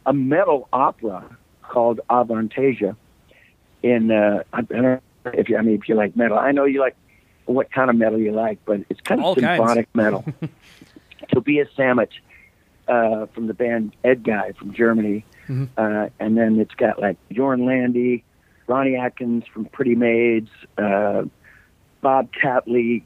a 0.06 0.14
metal 0.14 0.68
opera 0.74 1.24
called 1.62 2.00
Avantasia. 2.10 2.96
In 3.82 4.12
uh, 4.12 4.44
I, 4.54 4.62
don't 4.62 4.82
know 4.82 5.00
if 5.26 5.50
you, 5.50 5.58
I 5.58 5.62
mean, 5.62 5.76
if 5.76 5.90
you 5.90 5.96
like 5.96 6.16
metal, 6.16 6.38
I 6.38 6.52
know 6.52 6.66
you 6.66 6.80
like 6.80 6.96
what 7.46 7.72
kind 7.72 7.90
of 7.90 7.96
metal 7.98 8.18
you 8.20 8.32
like, 8.32 8.60
but 8.66 8.82
it's 8.90 9.02
kind 9.02 9.20
of 9.20 9.26
All 9.26 9.36
kinds. 9.36 9.58
symphonic 9.60 9.90
metal. 9.94 10.24
Tobias 11.34 11.68
Sammet 11.78 12.10
uh, 12.88 13.26
from 13.28 13.48
the 13.48 13.54
band 13.54 13.94
Edguy 14.04 14.56
from 14.56 14.74
Germany, 14.74 15.26
Mhm. 15.50 15.68
uh, 15.78 16.10
and 16.20 16.38
then 16.38 16.60
it's 16.60 16.74
got 16.76 17.00
like 17.02 17.18
Jorn 17.32 17.66
Lande, 17.66 18.22
Ronnie 18.68 18.96
Atkins 18.96 19.44
from 19.54 19.66
Pretty 19.66 19.96
Maids, 19.96 20.50
uh, 20.78 21.24
Bob 22.02 22.30
Catley. 22.32 23.04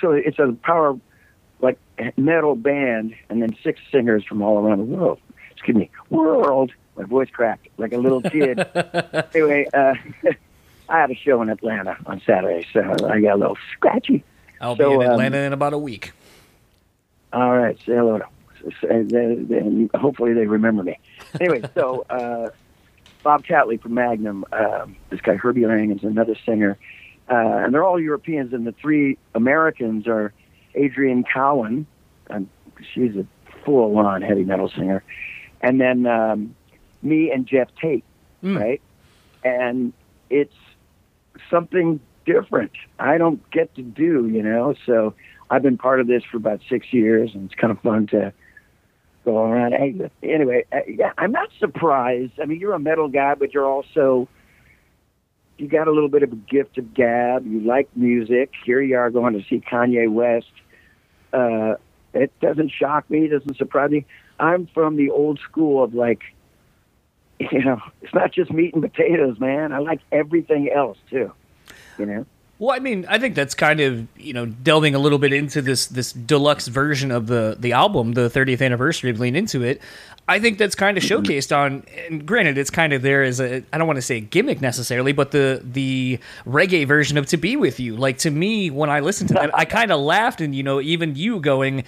So 0.00 0.10
it's 0.10 0.40
a 0.40 0.52
power 0.62 0.98
like 1.60 1.78
metal 2.16 2.56
band, 2.56 3.14
and 3.30 3.40
then 3.40 3.56
six 3.62 3.80
singers 3.92 4.24
from 4.24 4.42
all 4.42 4.58
around 4.58 4.78
the 4.78 4.84
world. 4.84 5.20
Excuse 5.64 5.78
me, 5.78 5.90
world. 6.10 6.72
My 6.94 7.04
voice 7.04 7.30
cracked 7.32 7.68
like 7.78 7.94
a 7.94 7.96
little 7.96 8.20
kid. 8.20 8.58
anyway, 9.34 9.66
uh, 9.72 9.94
I 10.90 11.00
had 11.00 11.10
a 11.10 11.14
show 11.14 11.40
in 11.40 11.48
Atlanta 11.48 11.96
on 12.04 12.20
Saturday, 12.26 12.66
so 12.70 12.82
I 12.82 13.22
got 13.22 13.36
a 13.36 13.38
little 13.38 13.56
scratchy. 13.72 14.22
I'll 14.60 14.76
So, 14.76 14.90
be 14.90 14.94
in 14.96 15.02
um, 15.06 15.12
Atlanta 15.12 15.38
in 15.38 15.54
about 15.54 15.72
a 15.72 15.78
week. 15.78 16.12
All 17.32 17.56
right, 17.56 17.78
say 17.78 17.94
hello 17.94 18.18
to 18.18 18.26
and 18.90 19.10
then 19.10 19.90
hopefully 19.94 20.34
they 20.34 20.46
remember 20.46 20.82
me. 20.82 20.98
Anyway, 21.40 21.62
so 21.74 22.04
uh, 22.10 22.50
Bob 23.22 23.46
Catley 23.46 23.80
from 23.80 23.94
Magnum, 23.94 24.44
um, 24.52 24.96
this 25.08 25.22
guy 25.22 25.36
Herbie 25.36 25.66
Lang 25.66 25.92
is 25.92 26.04
another 26.04 26.36
singer, 26.44 26.76
uh, 27.30 27.34
and 27.34 27.72
they're 27.72 27.84
all 27.84 27.98
Europeans, 27.98 28.52
and 28.52 28.66
the 28.66 28.72
three 28.72 29.16
Americans 29.34 30.06
are 30.06 30.34
Adrienne 30.76 31.24
Cowan, 31.24 31.86
um, 32.28 32.50
she's 32.92 33.16
a 33.16 33.26
full-on 33.64 34.20
heavy 34.20 34.44
metal 34.44 34.68
singer, 34.68 35.02
and 35.64 35.80
then 35.80 36.06
um, 36.06 36.54
me 37.02 37.30
and 37.32 37.46
Geoff 37.46 37.68
Tate, 37.80 38.04
Mm. 38.42 38.60
right? 38.60 38.82
And 39.42 39.92
it's 40.28 40.54
something 41.50 41.98
different. 42.26 42.72
I 42.98 43.16
don't 43.16 43.40
get 43.50 43.74
to 43.76 43.82
do, 43.82 44.28
you 44.28 44.42
know. 44.42 44.74
So 44.84 45.14
I've 45.50 45.62
been 45.62 45.78
part 45.78 46.00
of 46.00 46.06
this 46.06 46.22
for 46.30 46.36
about 46.36 46.60
six 46.68 46.92
years, 46.92 47.30
and 47.34 47.46
it's 47.50 47.58
kind 47.58 47.70
of 47.70 47.80
fun 47.80 48.06
to 48.08 48.32
go 49.24 49.38
around. 49.38 49.72
Hey, 49.72 49.94
anyway, 50.22 50.64
uh, 50.72 50.80
yeah, 50.86 51.12
I'm 51.16 51.32
not 51.32 51.48
surprised. 51.58 52.32
I 52.40 52.44
mean, 52.44 52.60
you're 52.60 52.74
a 52.74 52.78
metal 52.78 53.08
guy, 53.08 53.34
but 53.34 53.54
you're 53.54 53.66
also 53.66 54.28
you 55.56 55.68
got 55.68 55.86
a 55.86 55.92
little 55.92 56.08
bit 56.08 56.22
of 56.22 56.32
a 56.32 56.36
gift 56.36 56.76
of 56.78 56.92
gab. 56.94 57.46
You 57.46 57.60
like 57.60 57.88
music. 57.96 58.50
Here 58.66 58.82
you 58.82 58.96
are 58.98 59.10
going 59.10 59.34
to 59.34 59.44
see 59.48 59.60
Kanye 59.60 60.10
West. 60.10 60.50
Uh, 61.32 61.76
it 62.12 62.32
doesn't 62.40 62.70
shock 62.70 63.08
me. 63.08 63.26
It 63.26 63.28
doesn't 63.28 63.56
surprise 63.56 63.90
me. 63.90 64.04
I'm 64.38 64.66
from 64.68 64.96
the 64.96 65.10
old 65.10 65.38
school 65.40 65.82
of 65.82 65.94
like, 65.94 66.22
you 67.38 67.64
know, 67.64 67.80
it's 68.02 68.14
not 68.14 68.32
just 68.32 68.52
meat 68.52 68.74
and 68.74 68.82
potatoes, 68.82 69.38
man. 69.38 69.72
I 69.72 69.78
like 69.78 70.00
everything 70.12 70.70
else 70.70 70.98
too. 71.10 71.32
You 71.98 72.06
know. 72.06 72.26
Well, 72.58 72.74
I 72.74 72.78
mean, 72.78 73.04
I 73.08 73.18
think 73.18 73.34
that's 73.34 73.54
kind 73.54 73.80
of 73.80 74.06
you 74.16 74.32
know 74.32 74.46
delving 74.46 74.94
a 74.94 74.98
little 74.98 75.18
bit 75.18 75.32
into 75.32 75.60
this 75.60 75.86
this 75.86 76.12
deluxe 76.12 76.68
version 76.68 77.10
of 77.10 77.26
the 77.26 77.56
the 77.58 77.72
album, 77.72 78.12
the 78.12 78.30
30th 78.30 78.64
anniversary 78.64 79.10
of 79.10 79.18
Lean 79.18 79.34
Into 79.34 79.62
It. 79.62 79.82
I 80.26 80.38
think 80.38 80.56
that's 80.56 80.74
kind 80.74 80.96
of 80.96 81.02
mm-hmm. 81.02 81.22
showcased 81.22 81.54
on, 81.54 81.84
and 82.08 82.24
granted, 82.24 82.56
it's 82.56 82.70
kind 82.70 82.92
of 82.92 83.02
there 83.02 83.24
as 83.24 83.40
a 83.40 83.64
I 83.72 83.78
don't 83.78 83.86
want 83.86 83.96
to 83.96 84.02
say 84.02 84.18
a 84.18 84.20
gimmick 84.20 84.60
necessarily, 84.60 85.12
but 85.12 85.32
the 85.32 85.60
the 85.64 86.20
reggae 86.46 86.86
version 86.86 87.18
of 87.18 87.26
"To 87.26 87.36
Be 87.36 87.56
With 87.56 87.80
You." 87.80 87.96
Like 87.96 88.18
to 88.18 88.30
me, 88.30 88.70
when 88.70 88.88
I 88.88 89.00
listened 89.00 89.28
to 89.28 89.34
that, 89.34 89.50
I 89.58 89.64
kind 89.64 89.90
of 89.90 90.00
laughed, 90.00 90.40
and 90.40 90.54
you 90.54 90.62
know, 90.62 90.80
even 90.80 91.16
you 91.16 91.40
going, 91.40 91.84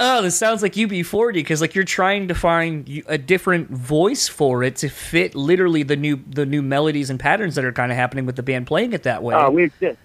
"Oh, 0.00 0.22
this 0.22 0.36
sounds 0.36 0.62
like 0.62 0.72
UB40," 0.72 1.34
because 1.34 1.60
like 1.60 1.74
you're 1.74 1.84
trying 1.84 2.26
to 2.28 2.34
find 2.34 3.02
a 3.06 3.18
different 3.18 3.70
voice 3.70 4.26
for 4.26 4.64
it 4.64 4.76
to 4.76 4.88
fit 4.88 5.34
literally 5.34 5.82
the 5.82 5.96
new 5.96 6.18
the 6.26 6.46
new 6.46 6.62
melodies 6.62 7.10
and 7.10 7.20
patterns 7.20 7.54
that 7.54 7.64
are 7.64 7.72
kind 7.72 7.92
of 7.92 7.98
happening 7.98 8.26
with 8.26 8.36
the 8.36 8.42
band 8.42 8.66
playing 8.66 8.92
it 8.92 9.04
that 9.04 9.22
way. 9.22 9.34
Oh, 9.36 9.50
we 9.50 9.70
just 9.80 9.98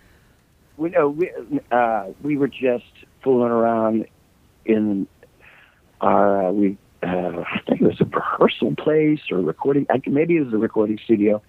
we 0.78 0.90
know 0.90 1.10
we 1.10 1.32
uh, 1.72 2.08
we 2.22 2.38
were 2.38 2.48
just 2.48 2.86
fooling 3.24 3.52
around 3.52 4.06
in 4.66 5.08
our 6.02 6.48
uh, 6.48 6.52
we 6.52 6.78
uh, 7.04 7.44
I 7.48 7.60
think 7.68 7.82
it 7.82 7.88
was 7.88 8.02
a 8.02 8.06
rehearsal 8.06 8.76
place 8.76 9.22
or 9.32 9.40
recording. 9.40 9.86
Maybe 10.08 10.38
it 10.38 10.46
was 10.46 10.54
a 10.54 10.58
recording 10.58 11.00
studio. 11.04 11.42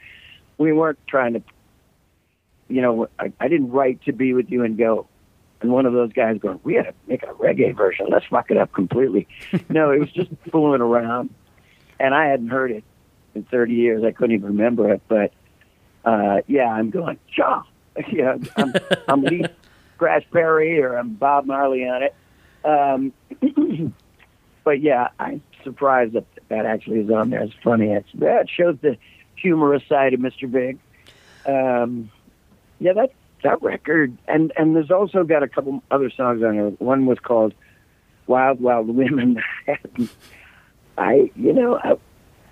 We 0.59 0.73
weren't 0.73 0.99
trying 1.07 1.35
to, 1.35 1.43
you 2.69 2.83
know, 2.83 3.09
I, 3.19 3.33
I 3.41 3.49
didn't 3.49 3.71
write 3.71 4.03
to 4.05 4.12
be 4.12 4.33
with 4.33 4.50
you 4.50 4.65
and 4.65 4.76
go. 4.76 5.07
And 5.66 5.73
one 5.73 5.85
of 5.85 5.94
those 5.94 6.12
guys 6.12 6.38
going, 6.38 6.61
we 6.62 6.75
to 6.75 6.94
make 7.08 7.25
a 7.25 7.35
reggae 7.35 7.75
version. 7.76 8.06
Let's 8.08 8.25
fuck 8.26 8.52
it 8.52 8.56
up 8.56 8.73
completely. 8.73 9.26
no, 9.68 9.90
it 9.90 9.99
was 9.99 10.12
just 10.12 10.30
fooling 10.52 10.80
around, 10.80 11.31
and 11.98 12.14
I 12.14 12.26
hadn't 12.26 12.50
heard 12.50 12.70
it 12.70 12.85
in 13.35 13.42
30 13.42 13.74
years. 13.74 14.05
I 14.05 14.12
couldn't 14.12 14.37
even 14.37 14.46
remember 14.50 14.92
it, 14.92 15.02
but 15.09 15.33
uh, 16.05 16.42
yeah, 16.46 16.68
I'm 16.68 16.90
going, 16.90 17.18
Shaw. 17.33 17.64
yeah, 18.12 18.37
I'm, 18.57 18.74
I'm 19.09 19.22
Lee 19.22 19.44
Scratch 19.96 20.24
Perry 20.31 20.81
or 20.81 20.96
I'm 20.96 21.14
Bob 21.14 21.46
Marley 21.46 21.83
on 21.88 22.05
it. 22.05 22.14
Um, 22.64 23.92
but 24.62 24.81
yeah, 24.81 25.09
I'm 25.18 25.42
surprised 25.64 26.12
that 26.12 26.26
that 26.48 26.64
actually 26.64 27.00
is 27.00 27.11
on 27.11 27.31
there. 27.31 27.42
It's 27.42 27.55
funny. 27.64 27.90
It's, 27.90 28.09
that 28.14 28.48
shows 28.48 28.76
the 28.83 28.98
humorous 29.35 29.83
side 29.88 30.14
of 30.14 30.20
Mr. 30.20 30.48
Big. 30.48 30.79
Um, 31.44 32.12
yeah, 32.79 32.92
that 32.92 33.11
that 33.46 33.62
record, 33.62 34.16
and 34.26 34.52
and 34.56 34.74
there's 34.74 34.90
also 34.90 35.24
got 35.24 35.42
a 35.42 35.48
couple 35.48 35.82
other 35.90 36.11
songs 36.11 36.42
on 36.42 36.56
there. 36.56 36.68
One 36.78 37.06
was 37.06 37.18
called 37.18 37.54
Wild 38.26 38.61
Wild 38.61 38.88
Women. 38.88 39.42
I, 40.98 41.30
you 41.37 41.52
know, 41.52 41.78
I, 41.82 41.94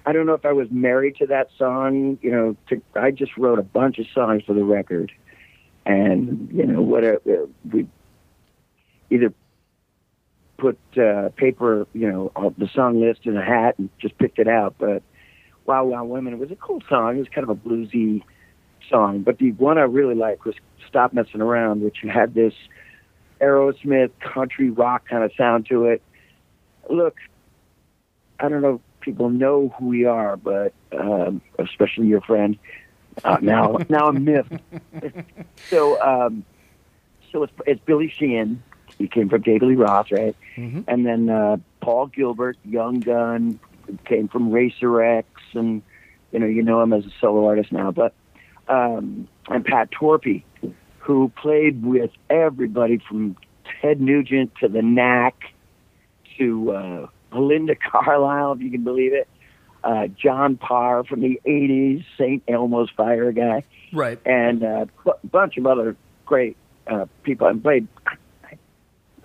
I 0.06 0.12
don't 0.12 0.26
know 0.26 0.34
if 0.34 0.44
I 0.44 0.52
was 0.52 0.68
married 0.70 1.16
to 1.16 1.26
that 1.26 1.48
song. 1.58 2.18
You 2.22 2.30
know, 2.30 2.56
to, 2.68 2.82
I 2.94 3.10
just 3.10 3.36
wrote 3.36 3.58
a 3.58 3.62
bunch 3.62 3.98
of 3.98 4.06
songs 4.14 4.44
for 4.46 4.54
the 4.54 4.64
record, 4.64 5.12
and 5.84 6.48
you 6.52 6.66
know, 6.66 6.80
whatever 6.80 7.48
we 7.70 7.88
either 9.10 9.32
put 10.56 10.78
uh, 10.96 11.30
paper, 11.30 11.86
you 11.92 12.10
know, 12.10 12.52
the 12.56 12.68
song 12.72 13.00
list 13.00 13.20
in 13.24 13.36
a 13.36 13.44
hat 13.44 13.78
and 13.78 13.90
just 13.98 14.16
picked 14.18 14.38
it 14.38 14.48
out. 14.48 14.76
But 14.78 15.02
Wild 15.66 15.90
Wild 15.90 16.08
Women, 16.08 16.34
it 16.34 16.38
was 16.38 16.52
a 16.52 16.56
cool 16.56 16.82
song. 16.88 17.16
It 17.16 17.20
was 17.20 17.28
kind 17.28 17.48
of 17.48 17.50
a 17.50 17.54
bluesy 17.56 18.22
song. 18.88 19.22
But 19.22 19.38
the 19.38 19.52
one 19.52 19.78
I 19.78 19.82
really 19.82 20.14
liked 20.14 20.44
was 20.44 20.54
Stop 20.88 21.12
Messing 21.12 21.40
Around, 21.40 21.82
which 21.82 21.98
had 22.02 22.34
this 22.34 22.54
Aerosmith 23.40 24.10
country 24.20 24.70
rock 24.70 25.08
kind 25.08 25.24
of 25.24 25.32
sound 25.36 25.66
to 25.66 25.86
it. 25.86 26.02
Look, 26.88 27.16
I 28.38 28.48
don't 28.48 28.62
know 28.62 28.74
if 28.76 29.00
people 29.00 29.28
know 29.30 29.74
who 29.78 29.86
we 29.88 30.04
are, 30.04 30.36
but 30.36 30.72
um, 30.98 31.40
especially 31.58 32.06
your 32.06 32.20
friend. 32.20 32.58
Uh, 33.22 33.38
now, 33.40 33.78
now 33.88 34.08
I'm 34.08 34.24
miffed. 34.24 34.52
so, 35.68 36.00
um, 36.02 36.44
so 37.32 37.42
it's, 37.44 37.52
it's 37.66 37.80
Billy 37.84 38.08
Sheehan. 38.08 38.62
He 38.98 39.08
came 39.08 39.28
from 39.28 39.42
David 39.42 39.66
Lee 39.66 39.74
Roth, 39.74 40.12
right? 40.12 40.36
Mhm. 40.56 40.84
And 40.86 41.04
then 41.04 41.28
uh, 41.28 41.56
Paul 41.80 42.06
Gilbert, 42.06 42.56
Young 42.64 43.00
Gun, 43.00 43.58
came 44.04 44.28
from 44.28 44.50
Racer 44.50 45.02
X, 45.02 45.28
and 45.54 45.82
you 46.30 46.38
know, 46.38 46.46
you 46.46 46.62
know 46.62 46.80
him 46.80 46.92
as 46.92 47.04
a 47.04 47.10
solo 47.20 47.46
artist 47.46 47.72
now. 47.72 47.90
But 47.90 48.14
um, 48.68 49.28
and 49.48 49.64
Pat 49.64 49.90
Torpey, 49.90 50.42
who 50.98 51.30
played 51.40 51.84
with 51.84 52.10
everybody 52.30 52.98
from 53.08 53.36
Ted 53.80 54.00
Nugent 54.00 54.52
to 54.60 54.68
the 54.68 54.82
Knack 54.82 55.34
to 56.38 56.70
uh, 56.72 57.06
Belinda 57.30 57.74
Carlisle, 57.90 58.52
if 58.52 58.60
you 58.60 58.70
can 58.70 58.84
believe 58.84 59.12
it. 59.12 59.28
Uh, 59.82 60.06
John 60.06 60.56
Parr 60.56 61.04
from 61.04 61.20
the 61.20 61.38
'80s, 61.46 62.04
St. 62.16 62.42
Elmo's 62.48 62.88
Fire 62.96 63.32
guy 63.32 63.64
Right. 63.92 64.18
and 64.24 64.62
a 64.62 64.88
b- 65.04 65.12
bunch 65.30 65.58
of 65.58 65.66
other 65.66 65.94
great 66.24 66.56
uh, 66.86 67.04
people. 67.22 67.46
I 67.46 67.52
played 67.52 67.86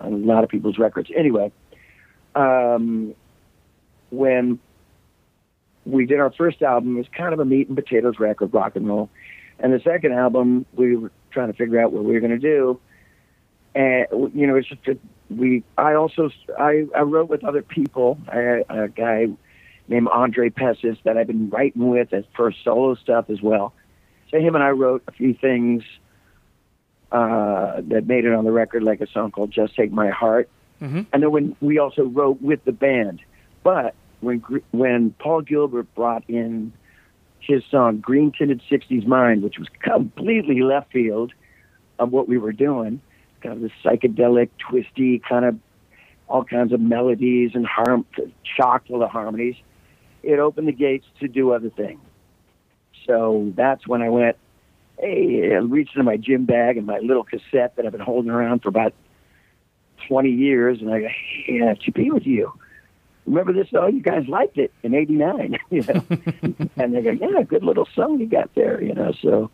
on 0.00 0.12
a 0.12 0.16
lot 0.16 0.44
of 0.44 0.50
people's 0.50 0.78
records. 0.78 1.10
Anyway, 1.16 1.50
um, 2.34 3.14
when 4.10 4.58
we 5.90 6.06
did 6.06 6.20
our 6.20 6.30
first 6.32 6.62
album, 6.62 6.96
it 6.96 6.98
was 6.98 7.08
kind 7.16 7.32
of 7.32 7.40
a 7.40 7.44
meat 7.44 7.68
and 7.68 7.76
potatoes 7.76 8.18
record, 8.18 8.52
rock 8.54 8.76
and 8.76 8.86
roll. 8.86 9.10
And 9.58 9.72
the 9.72 9.80
second 9.80 10.12
album, 10.12 10.64
we 10.74 10.96
were 10.96 11.12
trying 11.30 11.48
to 11.48 11.52
figure 11.52 11.80
out 11.80 11.92
what 11.92 12.04
we 12.04 12.12
were 12.14 12.20
going 12.20 12.32
to 12.32 12.38
do. 12.38 12.80
And 13.74 14.06
you 14.34 14.46
know, 14.46 14.56
it's 14.56 14.68
just 14.68 14.84
that 14.86 14.98
we. 15.28 15.62
I 15.78 15.94
also 15.94 16.30
I, 16.58 16.86
I 16.96 17.02
wrote 17.02 17.28
with 17.28 17.44
other 17.44 17.62
people. 17.62 18.18
I, 18.26 18.64
a 18.68 18.88
guy 18.88 19.28
named 19.86 20.08
Andre 20.08 20.50
Pessis 20.50 20.98
that 21.04 21.16
I've 21.16 21.26
been 21.28 21.50
writing 21.50 21.88
with 21.88 22.12
as 22.12 22.24
for 22.34 22.52
solo 22.64 22.94
stuff 22.96 23.30
as 23.30 23.40
well. 23.40 23.72
So 24.30 24.40
him 24.40 24.54
and 24.54 24.64
I 24.64 24.70
wrote 24.70 25.02
a 25.06 25.12
few 25.12 25.34
things 25.34 25.84
uh, 27.12 27.80
that 27.88 28.06
made 28.06 28.24
it 28.24 28.32
on 28.32 28.44
the 28.44 28.52
record, 28.52 28.82
like 28.82 29.00
a 29.00 29.06
song 29.08 29.30
called 29.30 29.50
"Just 29.50 29.74
Take 29.76 29.92
My 29.92 30.10
Heart," 30.10 30.48
Mhm. 30.80 31.06
and 31.12 31.22
then 31.22 31.30
when 31.30 31.56
we 31.60 31.78
also 31.78 32.04
wrote 32.04 32.40
with 32.40 32.64
the 32.64 32.72
band. 32.72 33.20
But 33.62 33.94
when 34.20 34.42
when 34.72 35.12
Paul 35.18 35.42
Gilbert 35.42 35.94
brought 35.94 36.24
in 36.28 36.72
his 37.40 37.62
song 37.70 37.98
"Green 37.98 38.32
Tinted 38.32 38.62
'60s 38.70 39.06
Mind," 39.06 39.42
which 39.42 39.58
was 39.58 39.68
completely 39.80 40.62
left 40.62 40.92
field 40.92 41.32
of 41.98 42.12
what 42.12 42.28
we 42.28 42.38
were 42.38 42.52
doing, 42.52 43.00
kind 43.42 43.54
of 43.54 43.60
this 43.60 43.72
psychedelic, 43.84 44.50
twisty 44.58 45.18
kind 45.18 45.44
of 45.44 45.58
all 46.28 46.44
kinds 46.44 46.72
of 46.72 46.80
melodies 46.80 47.50
and 47.54 47.66
harm, 47.66 48.06
chock 48.56 48.86
full 48.86 49.02
of 49.02 49.10
harmonies. 49.10 49.56
It 50.22 50.38
opened 50.38 50.68
the 50.68 50.72
gates 50.72 51.06
to 51.20 51.28
do 51.28 51.52
other 51.52 51.70
things. 51.70 52.00
So 53.06 53.52
that's 53.56 53.86
when 53.86 54.02
I 54.02 54.10
went, 54.10 54.36
hey, 54.98 55.52
I 55.52 55.56
reached 55.56 55.96
into 55.96 56.04
my 56.04 56.16
gym 56.16 56.44
bag 56.44 56.76
and 56.76 56.86
my 56.86 56.98
little 56.98 57.24
cassette 57.24 57.74
that 57.76 57.86
I've 57.86 57.92
been 57.92 58.00
holding 58.00 58.30
around 58.30 58.62
for 58.62 58.68
about 58.68 58.92
20 60.08 60.30
years, 60.30 60.80
and 60.80 60.92
I 60.92 61.00
go, 61.00 61.08
have 61.66 61.78
to 61.80 61.92
be 61.92 62.10
with 62.10 62.26
you. 62.26 62.52
Remember 63.30 63.52
this 63.52 63.70
song? 63.70 63.94
You 63.94 64.02
guys 64.02 64.26
liked 64.28 64.58
it 64.58 64.72
in 64.82 64.94
'89, 64.94 65.56
you 65.70 65.82
know. 65.82 66.04
and 66.76 66.94
they 66.94 67.02
go, 67.02 67.10
yeah, 67.10 67.42
good 67.42 67.62
little 67.62 67.88
song 67.94 68.20
you 68.20 68.26
got 68.26 68.54
there, 68.54 68.82
you 68.82 68.94
know. 68.94 69.12
So 69.22 69.50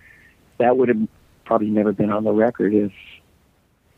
that 0.59 0.77
would 0.77 0.89
have 0.89 1.09
probably 1.45 1.71
never 1.71 1.93
been 1.93 2.11
on 2.11 2.25
the 2.25 2.33
record 2.33 2.75
if 2.75 2.93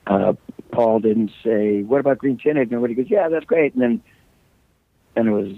uh, 0.07 0.35
Paul 0.73 1.01
didn't 1.01 1.31
say, 1.43 1.83
"What 1.83 2.01
about 2.01 2.19
Green 2.19 2.38
Tinted?" 2.38 2.69
And 2.69 2.73
everybody 2.73 2.95
goes, 2.95 3.11
"Yeah, 3.11 3.29
that's 3.29 3.47
great." 3.47 3.75
And 3.75 3.83
then, 3.83 4.03
and 5.17 5.29
it 5.29 5.33
was, 5.33 5.53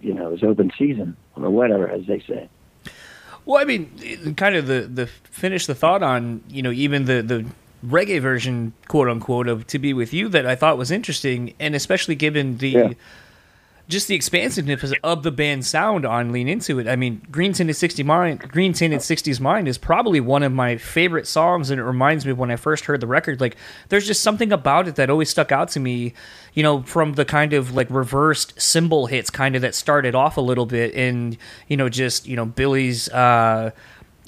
you 0.00 0.14
know, 0.14 0.28
it 0.28 0.32
was 0.32 0.42
open 0.42 0.70
season 0.78 1.16
or 1.36 1.50
whatever, 1.50 1.88
as 1.88 2.06
they 2.06 2.20
say. 2.20 2.48
Well, 3.46 3.60
I 3.60 3.64
mean, 3.64 4.34
kind 4.36 4.56
of 4.56 4.66
the 4.66 4.82
the 4.82 5.06
finish 5.06 5.66
the 5.66 5.74
thought 5.74 6.02
on 6.02 6.42
you 6.48 6.62
know 6.62 6.70
even 6.70 7.04
the 7.04 7.22
the 7.22 7.46
reggae 7.86 8.20
version, 8.20 8.72
quote 8.88 9.08
unquote, 9.08 9.48
of 9.48 9.66
"To 9.68 9.78
Be 9.78 9.92
With 9.92 10.12
You" 10.12 10.28
that 10.30 10.46
I 10.46 10.54
thought 10.54 10.78
was 10.78 10.90
interesting, 10.90 11.54
and 11.60 11.74
especially 11.74 12.14
given 12.14 12.58
the. 12.58 12.68
Yeah. 12.68 12.92
Just 13.86 14.08
the 14.08 14.14
expansiveness 14.14 14.94
of 15.02 15.24
the 15.24 15.30
band's 15.30 15.68
sound 15.68 16.06
on 16.06 16.32
Lean 16.32 16.48
Into 16.48 16.78
It. 16.78 16.88
I 16.88 16.96
mean, 16.96 17.20
Green 17.30 17.52
Tinted 17.52 17.76
60 17.76 18.02
Mind, 18.02 18.38
Green 18.50 18.72
Tinted 18.72 19.00
60s 19.00 19.40
Mind 19.40 19.68
is 19.68 19.76
probably 19.76 20.20
one 20.20 20.42
of 20.42 20.52
my 20.52 20.78
favorite 20.78 21.26
songs, 21.26 21.68
and 21.68 21.78
it 21.78 21.84
reminds 21.84 22.24
me 22.24 22.32
when 22.32 22.50
I 22.50 22.56
first 22.56 22.86
heard 22.86 23.02
the 23.02 23.06
record. 23.06 23.42
Like, 23.42 23.58
there's 23.90 24.06
just 24.06 24.22
something 24.22 24.52
about 24.52 24.88
it 24.88 24.96
that 24.96 25.10
always 25.10 25.28
stuck 25.28 25.52
out 25.52 25.68
to 25.72 25.80
me, 25.80 26.14
you 26.54 26.62
know, 26.62 26.82
from 26.84 27.12
the 27.12 27.26
kind 27.26 27.52
of 27.52 27.74
like 27.74 27.88
reversed 27.90 28.58
cymbal 28.58 29.04
hits 29.04 29.28
kind 29.28 29.54
of 29.54 29.60
that 29.60 29.74
started 29.74 30.14
off 30.14 30.38
a 30.38 30.40
little 30.40 30.64
bit, 30.64 30.94
and, 30.94 31.36
you 31.68 31.76
know, 31.76 31.90
just, 31.90 32.26
you 32.26 32.36
know, 32.36 32.46
Billy's, 32.46 33.10
uh, 33.10 33.70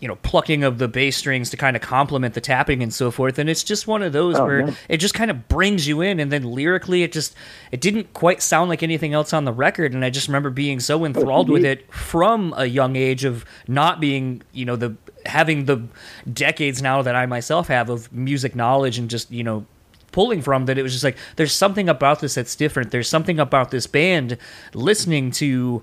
you 0.01 0.09
know 0.09 0.17
plucking 0.17 0.63
of 0.63 0.79
the 0.79 0.89
bass 0.89 1.17
strings 1.17 1.51
to 1.51 1.57
kind 1.57 1.75
of 1.75 1.83
complement 1.83 2.35
the 2.35 2.41
tapping 2.41 2.83
and 2.83 2.93
so 2.93 3.11
forth 3.11 3.39
and 3.39 3.49
it's 3.49 3.65
just 3.65 3.87
one 3.87 4.03
of 4.03 4.13
those 4.13 4.37
oh, 4.37 4.45
where 4.45 4.77
it 4.89 4.99
just 4.99 5.15
kind 5.15 5.31
of 5.31 5.49
brings 5.49 5.89
you 5.89 6.01
in 6.03 6.21
and 6.21 6.31
then 6.31 6.45
lyrically 6.45 7.03
it 7.03 7.13
just 7.13 7.35
it 7.73 7.81
didn't 7.81 8.13
quite 8.13 8.43
sound 8.43 8.69
like 8.69 8.83
anything 8.83 9.15
else 9.15 9.33
on 9.33 9.45
the 9.45 9.53
record 9.53 9.95
and 9.95 10.05
i 10.05 10.11
just 10.11 10.29
remember 10.29 10.51
being 10.51 10.81
so 10.81 11.01
oh, 11.01 11.05
enthralled 11.05 11.49
with 11.49 11.65
it 11.65 11.91
from 11.93 12.53
a 12.57 12.67
young 12.67 12.95
age 12.97 13.25
of 13.25 13.45
not 13.67 14.01
being 14.01 14.43
you 14.53 14.65
know 14.65 14.77
the 14.77 14.95
having 15.25 15.65
the 15.65 15.83
decades 16.31 16.83
now 16.83 17.01
that 17.01 17.17
i 17.17 17.25
myself 17.25 17.69
have 17.69 17.89
of 17.89 18.13
music 18.13 18.55
knowledge 18.55 18.99
and 18.99 19.09
just 19.09 19.31
you 19.31 19.43
know 19.43 19.67
pulling 20.13 20.41
from 20.41 20.65
that 20.65 20.79
it 20.79 20.83
was 20.83 20.93
just 20.93 21.05
like 21.05 21.19
there's 21.37 21.53
something 21.53 21.91
about 21.91 22.21
this 22.21 22.37
that's 22.37 22.57
different. 22.57 22.91
There's 22.91 23.07
something 23.07 23.39
about 23.39 23.71
this 23.71 23.87
band 23.87 24.39
listening 24.73 25.31
to 25.33 25.83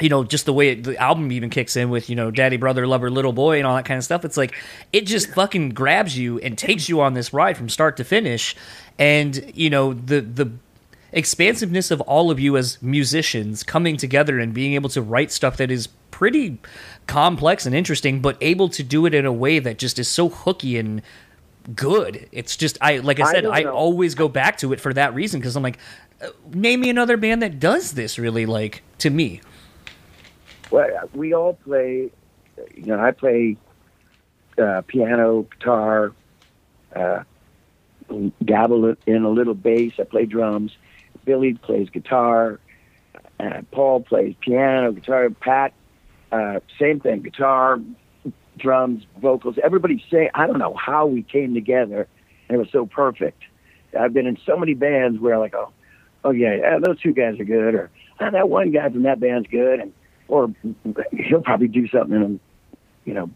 you 0.00 0.08
know, 0.08 0.24
just 0.24 0.46
the 0.46 0.52
way 0.52 0.70
it, 0.70 0.84
the 0.84 0.96
album 0.96 1.30
even 1.32 1.50
kicks 1.50 1.76
in 1.76 1.90
with, 1.90 2.08
you 2.08 2.16
know, 2.16 2.30
daddy, 2.30 2.56
brother, 2.56 2.86
lover, 2.86 3.10
little 3.10 3.32
boy, 3.32 3.58
and 3.58 3.66
all 3.66 3.76
that 3.76 3.84
kind 3.84 3.98
of 3.98 4.04
stuff. 4.04 4.24
It's 4.24 4.36
like, 4.36 4.54
it 4.92 5.06
just 5.06 5.30
fucking 5.30 5.70
grabs 5.70 6.16
you 6.18 6.38
and 6.40 6.56
takes 6.56 6.88
you 6.88 7.00
on 7.00 7.14
this 7.14 7.32
ride 7.32 7.56
from 7.56 7.68
start 7.68 7.96
to 7.98 8.04
finish. 8.04 8.56
And, 8.98 9.52
you 9.54 9.70
know, 9.70 9.94
the, 9.94 10.20
the, 10.20 10.52
expansiveness 11.12 11.90
of 11.90 12.00
all 12.02 12.30
of 12.30 12.38
you 12.38 12.56
as 12.56 12.80
musicians 12.80 13.62
coming 13.62 13.96
together 13.96 14.38
and 14.38 14.54
being 14.54 14.74
able 14.74 14.88
to 14.88 15.02
write 15.02 15.32
stuff 15.32 15.56
that 15.56 15.70
is 15.70 15.88
pretty 16.10 16.58
complex 17.06 17.66
and 17.66 17.74
interesting, 17.74 18.20
but 18.20 18.36
able 18.40 18.68
to 18.68 18.82
do 18.82 19.06
it 19.06 19.14
in 19.14 19.26
a 19.26 19.32
way 19.32 19.58
that 19.58 19.78
just 19.78 19.98
is 19.98 20.06
so 20.06 20.28
hooky 20.28 20.78
and 20.78 21.02
good. 21.74 22.28
It's 22.32 22.56
just 22.56 22.78
I 22.80 22.98
like 22.98 23.20
I 23.20 23.32
said, 23.32 23.46
I, 23.46 23.62
I 23.62 23.64
always 23.64 24.14
go 24.14 24.28
back 24.28 24.58
to 24.58 24.72
it 24.72 24.80
for 24.80 24.92
that 24.94 25.14
reason 25.14 25.40
because 25.40 25.56
I'm 25.56 25.62
like, 25.62 25.78
uh, 26.22 26.28
name 26.52 26.80
me 26.80 26.90
another 26.90 27.16
band 27.16 27.42
that 27.42 27.58
does 27.58 27.92
this 27.92 28.18
really 28.18 28.46
like 28.46 28.82
to 28.98 29.10
me. 29.10 29.40
Well, 30.70 30.88
we 31.14 31.34
all 31.34 31.54
play. 31.54 32.10
You 32.74 32.86
know, 32.86 33.00
I 33.00 33.10
play 33.12 33.56
uh, 34.58 34.82
piano, 34.86 35.42
guitar, 35.42 36.12
uh, 36.94 37.24
dabble 38.44 38.96
in 39.06 39.24
a 39.24 39.30
little 39.30 39.54
bass. 39.54 39.94
I 39.98 40.04
play 40.04 40.26
drums. 40.26 40.72
Billy 41.24 41.54
plays 41.54 41.88
guitar. 41.90 42.60
Uh, 43.38 43.62
Paul 43.70 44.00
plays 44.00 44.34
piano, 44.40 44.92
guitar. 44.92 45.30
Pat, 45.30 45.72
uh, 46.30 46.60
same 46.78 47.00
thing, 47.00 47.22
guitar, 47.22 47.80
drums, 48.58 49.04
vocals. 49.20 49.56
Everybody 49.62 50.04
say, 50.10 50.30
I 50.34 50.46
don't 50.46 50.58
know 50.58 50.74
how 50.74 51.06
we 51.06 51.22
came 51.22 51.54
together, 51.54 52.06
and 52.48 52.56
it 52.56 52.58
was 52.58 52.70
so 52.70 52.86
perfect. 52.86 53.42
I've 53.98 54.12
been 54.12 54.26
in 54.26 54.38
so 54.46 54.56
many 54.56 54.74
bands 54.74 55.18
where 55.18 55.38
like, 55.38 55.54
oh, 55.54 55.72
oh 56.24 56.30
yeah, 56.30 56.54
yeah 56.56 56.78
those 56.78 57.00
two 57.00 57.12
guys 57.12 57.40
are 57.40 57.44
good, 57.44 57.74
or 57.74 57.90
oh, 58.20 58.30
that 58.30 58.48
one 58.48 58.70
guy 58.70 58.88
from 58.90 59.02
that 59.04 59.20
band's 59.20 59.48
good, 59.48 59.80
and 59.80 59.92
or 60.30 60.54
he'll 61.12 61.42
probably 61.42 61.68
do 61.68 61.88
something, 61.88 62.14
in, 62.14 62.40
you 63.04 63.14
know, 63.14 63.30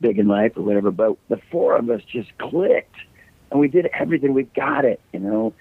big 0.00 0.18
in 0.18 0.26
life 0.26 0.52
or 0.56 0.62
whatever. 0.62 0.90
But 0.90 1.16
the 1.28 1.40
four 1.50 1.76
of 1.76 1.90
us 1.90 2.02
just 2.10 2.36
clicked, 2.38 2.96
and 3.50 3.60
we 3.60 3.68
did 3.68 3.88
everything. 3.98 4.32
We 4.32 4.44
got 4.44 4.84
it, 4.84 5.00
you 5.12 5.20
know, 5.20 5.54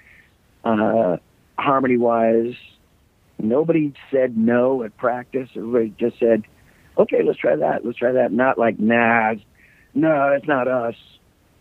uh, 0.63 1.17
harmony 1.57 1.97
wise. 1.97 2.55
Nobody 3.37 3.93
said 4.11 4.37
no 4.37 4.83
at 4.83 4.97
practice. 4.97 5.49
Everybody 5.55 5.93
just 5.99 6.17
said, 6.19 6.43
"Okay, 6.97 7.21
let's 7.23 7.39
try 7.39 7.55
that. 7.55 7.85
Let's 7.85 7.97
try 7.97 8.13
that." 8.13 8.31
Not 8.31 8.57
like, 8.57 8.79
"Nah, 8.79 9.35
no, 9.93 10.29
it's 10.29 10.47
not 10.47 10.67
us." 10.67 10.95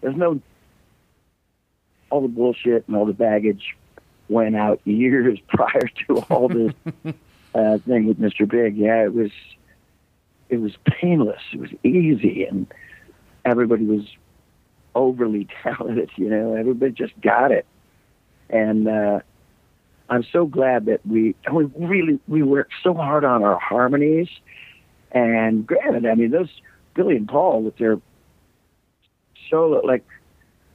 There's 0.01 0.17
no 0.17 0.41
all 2.11 2.23
the 2.23 2.29
bullshit 2.29 2.87
and 2.87 2.97
all 2.97 3.05
the 3.05 3.13
baggage 3.13 3.77
went 4.29 4.57
out 4.57 4.81
years 4.85 5.39
prior 5.49 5.89
to 6.07 6.19
all 6.31 6.49
this 6.49 6.73
uh, 7.57 7.79
thing 7.87 8.07
with 8.07 8.21
Mr. 8.21 8.49
Big, 8.49 8.77
yeah, 8.77 9.05
it 9.05 9.15
was 9.15 9.31
it 10.49 10.59
was 10.59 10.73
painless. 10.85 11.41
It 11.53 11.61
was 11.61 11.71
easy, 11.83 12.45
and 12.45 12.67
everybody 13.45 13.85
was 13.85 14.05
overly 14.95 15.49
talented. 15.63 16.11
You 16.17 16.29
know, 16.29 16.55
everybody 16.55 16.93
just 16.93 17.19
got 17.21 17.53
it, 17.53 17.67
and 18.51 18.89
uh, 18.89 19.21
I'm 20.09 20.25
so 20.33 20.47
glad 20.47 20.87
that 20.87 21.05
we 21.07 21.35
we 21.53 21.65
really 21.77 22.21
we 22.29 22.43
worked 22.43 22.75
so 22.83 22.95
hard 22.95 23.25
on 23.25 23.43
our 23.43 23.59
harmonies. 23.59 24.29
And 25.13 25.67
granted, 25.67 26.07
I 26.07 26.15
mean 26.15 26.31
those 26.31 26.51
Billy 26.95 27.17
and 27.17 27.29
Paul 27.29 27.63
with 27.63 27.79
their 27.79 27.99
solo, 29.49 29.81
like 29.81 30.05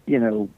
you 0.07 0.19
know, 0.19 0.49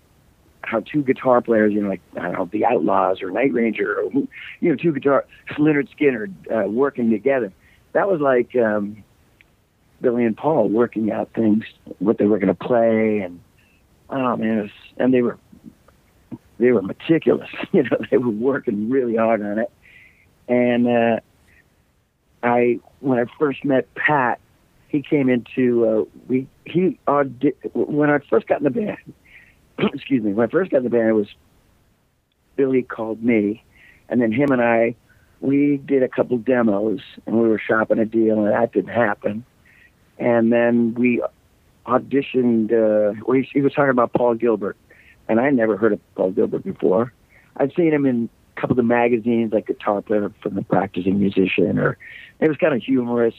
how 0.63 0.79
two 0.79 1.03
guitar 1.03 1.41
players, 1.41 1.73
you 1.73 1.81
know, 1.81 1.89
like 1.89 2.01
I 2.17 2.23
don't 2.23 2.33
know, 2.33 2.49
the 2.51 2.65
Outlaws 2.65 3.21
or 3.21 3.29
Night 3.29 3.53
Ranger, 3.53 3.99
or 3.99 4.11
you 4.11 4.69
know, 4.69 4.75
two 4.75 4.91
guitar 4.91 5.25
Lynyrd 5.51 5.89
Skynyrd 5.97 6.33
uh, 6.51 6.69
working 6.69 7.11
together. 7.11 7.51
That 7.93 8.07
was 8.07 8.21
like 8.21 8.55
um, 8.55 9.03
Billy 10.01 10.25
and 10.25 10.35
Paul 10.35 10.69
working 10.69 11.11
out 11.11 11.31
things, 11.33 11.65
what 11.99 12.17
they 12.17 12.25
were 12.25 12.39
going 12.39 12.55
to 12.55 12.65
play, 12.65 13.19
and 13.19 13.39
oh 14.09 14.35
man, 14.37 14.61
was, 14.61 14.71
and 14.97 15.13
they 15.13 15.21
were 15.21 15.37
they 16.59 16.71
were 16.71 16.81
meticulous. 16.81 17.49
You 17.71 17.83
know, 17.83 17.97
they 18.11 18.17
were 18.17 18.29
working 18.29 18.89
really 18.89 19.15
hard 19.15 19.41
on 19.41 19.57
it. 19.57 19.71
And 20.47 20.87
uh, 20.87 21.19
I, 22.43 22.79
when 22.99 23.17
I 23.17 23.25
first 23.39 23.65
met 23.65 23.91
Pat, 23.95 24.39
he 24.89 25.01
came 25.01 25.27
into 25.27 25.87
uh, 25.87 26.19
we 26.27 26.47
he 26.65 26.99
when 27.73 28.11
I 28.11 28.19
first 28.29 28.45
got 28.47 28.59
in 28.59 28.65
the 28.65 28.69
band 28.69 28.97
excuse 29.93 30.23
me, 30.23 30.33
when 30.33 30.47
I 30.47 30.51
first 30.51 30.71
got 30.71 30.77
in 30.77 30.83
the 30.83 30.89
band, 30.89 31.09
it 31.09 31.13
was 31.13 31.27
Billy 32.55 32.83
called 32.83 33.23
me, 33.23 33.63
and 34.09 34.21
then 34.21 34.31
him 34.31 34.51
and 34.51 34.61
I, 34.61 34.95
we 35.41 35.77
did 35.77 36.03
a 36.03 36.07
couple 36.07 36.37
demos, 36.37 37.01
and 37.25 37.35
we 37.35 37.47
were 37.47 37.59
shopping 37.59 37.99
a 37.99 38.05
deal, 38.05 38.45
and 38.45 38.53
that 38.53 38.71
didn't 38.71 38.93
happen. 38.93 39.45
And 40.17 40.51
then 40.53 40.93
we 40.93 41.21
auditioned. 41.85 42.71
Uh, 42.71 43.19
well, 43.25 43.37
he, 43.37 43.49
he 43.51 43.61
was 43.61 43.73
talking 43.73 43.89
about 43.89 44.13
Paul 44.13 44.35
Gilbert, 44.35 44.77
and 45.27 45.39
I 45.39 45.49
never 45.49 45.75
heard 45.77 45.93
of 45.93 46.15
Paul 46.15 46.31
Gilbert 46.31 46.63
before. 46.63 47.11
I'd 47.57 47.73
seen 47.75 47.93
him 47.93 48.05
in 48.05 48.29
a 48.55 48.61
couple 48.61 48.73
of 48.73 48.77
the 48.77 48.83
magazines, 48.83 49.53
like 49.53 49.67
Guitar 49.67 50.01
Player 50.01 50.31
from 50.41 50.55
the 50.55 50.63
Practicing 50.63 51.19
Musician, 51.19 51.77
or 51.77 51.97
it 52.39 52.47
was 52.47 52.57
kind 52.57 52.73
of 52.73 52.81
humorous. 52.81 53.35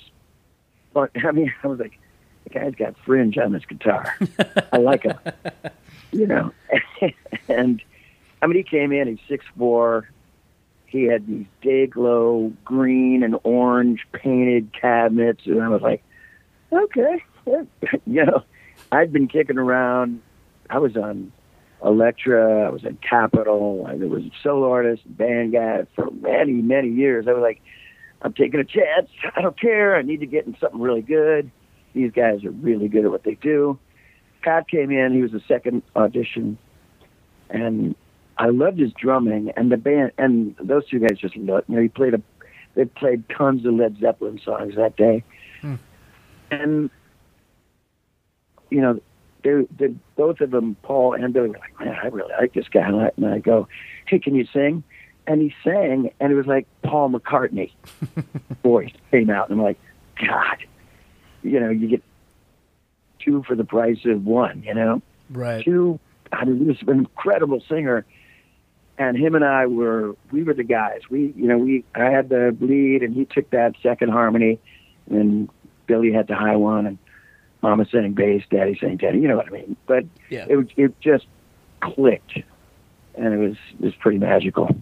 But 0.92 1.11
I 1.25 1.33
mean, 1.33 1.53
I 1.62 1.66
was 1.66 1.79
like, 1.79 1.99
the 2.44 2.51
guy's 2.51 2.75
got 2.75 2.94
fringe 3.05 3.38
on 3.38 3.53
his 3.53 3.64
guitar. 3.64 4.14
I 4.73 4.77
like 4.79 5.05
him. 5.05 5.18
You 6.14 6.27
know. 6.27 6.53
and 7.48 7.83
I 8.40 8.46
mean, 8.46 8.57
he 8.57 8.62
came 8.62 8.92
in. 8.92 9.09
He's 9.09 9.29
six 9.29 9.44
four. 9.57 10.09
He 10.87 11.05
had 11.05 11.27
these 11.27 11.46
day 11.61 11.87
glow 11.87 12.53
green 12.64 13.22
and 13.22 13.37
orange 13.42 14.07
painted 14.12 14.72
cabinets, 14.72 15.42
and 15.44 15.62
I 15.62 15.68
was 15.68 15.83
like, 15.83 16.03
okay, 16.72 17.22
you 17.46 18.24
know. 18.24 18.44
I'd 18.92 19.12
been 19.12 19.27
kicking 19.27 19.59
around. 19.59 20.22
I 20.70 20.79
was 20.79 20.96
on 20.96 21.33
Elektra. 21.85 22.66
I 22.66 22.70
was 22.70 22.85
in 22.85 22.96
Capitol. 22.96 23.87
I 23.88 23.94
was 23.94 24.24
a 24.24 24.31
solo 24.42 24.70
artist, 24.70 25.03
band 25.07 25.53
guy 25.53 25.87
for 25.96 26.11
many, 26.11 26.53
many 26.53 26.90
years. 26.90 27.27
I 27.27 27.33
was 27.33 27.42
like, 27.42 27.61
I'm 28.22 28.33
taking 28.33 28.61
a 28.61 28.64
chance. 28.64 29.11
I 29.35 29.42
don't 29.42 29.59
care. 29.61 29.96
I 29.96 30.03
need 30.03 30.20
to 30.20 30.27
get 30.27 30.46
in 30.46 30.57
something 30.61 30.81
really 30.81 31.03
good. 31.03 31.50
These 31.92 32.12
guys 32.12 32.44
are 32.44 32.50
really 32.50 32.88
good 32.88 33.05
at 33.05 33.11
what 33.11 33.24
they 33.24 33.35
do. 33.35 33.79
Pat 34.44 34.68
came 34.68 34.90
in. 34.90 35.12
He 35.12 35.22
was 35.22 35.33
the 35.33 35.42
second 35.48 35.83
audition, 35.96 36.59
and 37.48 37.94
I 38.38 38.48
loved 38.48 38.78
his 38.78 38.92
drumming 38.92 39.52
and 39.57 39.72
the 39.72 39.76
band. 39.76 40.12
And 40.18 40.54
those 40.61 40.87
two 40.88 41.00
guys 41.00 41.18
just 41.18 41.37
loved. 41.37 41.68
You 41.68 41.76
know, 41.76 41.83
he 41.83 41.88
played 41.88 42.14
a. 42.14 42.22
They 42.74 42.85
played 42.85 43.24
tons 43.28 43.64
of 43.64 43.74
Led 43.74 43.98
Zeppelin 44.00 44.40
songs 44.44 44.74
that 44.74 44.96
day, 44.96 45.22
hmm. 45.61 45.76
and 46.50 46.90
you 48.68 48.80
know, 48.80 49.00
they, 49.44 49.66
they 49.78 49.94
both 50.16 50.40
of 50.40 50.50
them, 50.50 50.76
Paul 50.83 51.14
and 51.14 51.33
Billy, 51.33 51.50
were 51.50 51.59
like, 51.59 51.80
"Man, 51.80 51.96
I 52.02 52.09
really 52.09 52.33
like 52.38 52.52
this 52.52 52.68
guy." 52.68 52.88
And 53.16 53.26
I 53.26 53.38
go, 53.38 53.68
"Hey, 54.07 54.18
can 54.18 54.35
you 54.35 54.46
sing?" 54.52 54.83
and 55.26 55.40
he 55.40 55.54
sang, 55.64 56.11
and 56.20 56.33
it 56.33 56.35
was 56.35 56.46
like 56.46 56.66
Paul 56.83 57.11
McCartney 57.11 57.72
voice 58.62 58.92
came 59.11 59.30
out, 59.30 59.48
and 59.48 59.59
I'm 59.59 59.64
like, 59.64 59.78
God, 60.16 60.59
you 61.42 61.61
know, 61.61 61.70
you 61.70 61.88
get 61.88 62.02
two 63.25 63.43
for 63.47 63.55
the 63.55 63.65
price 63.65 64.05
of 64.05 64.25
one, 64.25 64.63
you 64.67 64.75
know, 64.75 65.03
Right. 65.31 65.65
two. 65.65 65.99
I 66.33 66.45
mean, 66.45 66.59
he 66.59 66.65
was 66.65 66.83
an 66.83 66.99
incredible 66.99 67.63
singer, 67.69 68.05
and 68.99 69.17
him 69.17 69.35
and 69.35 69.45
I 69.45 69.67
were 69.67 70.15
we 70.31 70.43
were 70.43 70.55
the 70.55 70.65
guys. 70.65 71.01
We, 71.11 71.33
you 71.37 71.47
know, 71.47 71.59
we 71.59 71.85
I 71.95 72.11
had 72.11 72.29
the 72.29 72.57
lead, 72.61 73.03
and 73.03 73.15
he 73.15 73.25
took 73.25 73.51
that 73.51 73.75
second 73.83 74.11
harmony, 74.11 74.59
and 75.11 75.49
Billy 75.87 76.13
had 76.13 76.27
the 76.27 76.35
high 76.35 76.57
one, 76.57 76.87
and 76.87 76.99
Mama 77.63 77.87
sang 77.91 78.13
bass, 78.13 78.43
Daddy 78.51 78.77
sang 78.79 78.99
tenor. 78.99 79.19
You 79.19 79.29
know 79.29 79.37
what 79.37 79.47
I 79.47 79.51
mean? 79.51 79.77
But 79.87 80.05
Yeah. 80.29 80.47
it 80.49 80.69
it 80.77 81.01
just 81.01 81.27
clicked, 81.81 82.39
and 83.15 83.35
it 83.35 83.39
was 83.39 83.57
it 83.81 83.85
was 83.85 83.95
pretty 83.95 84.19
magical. 84.19 84.75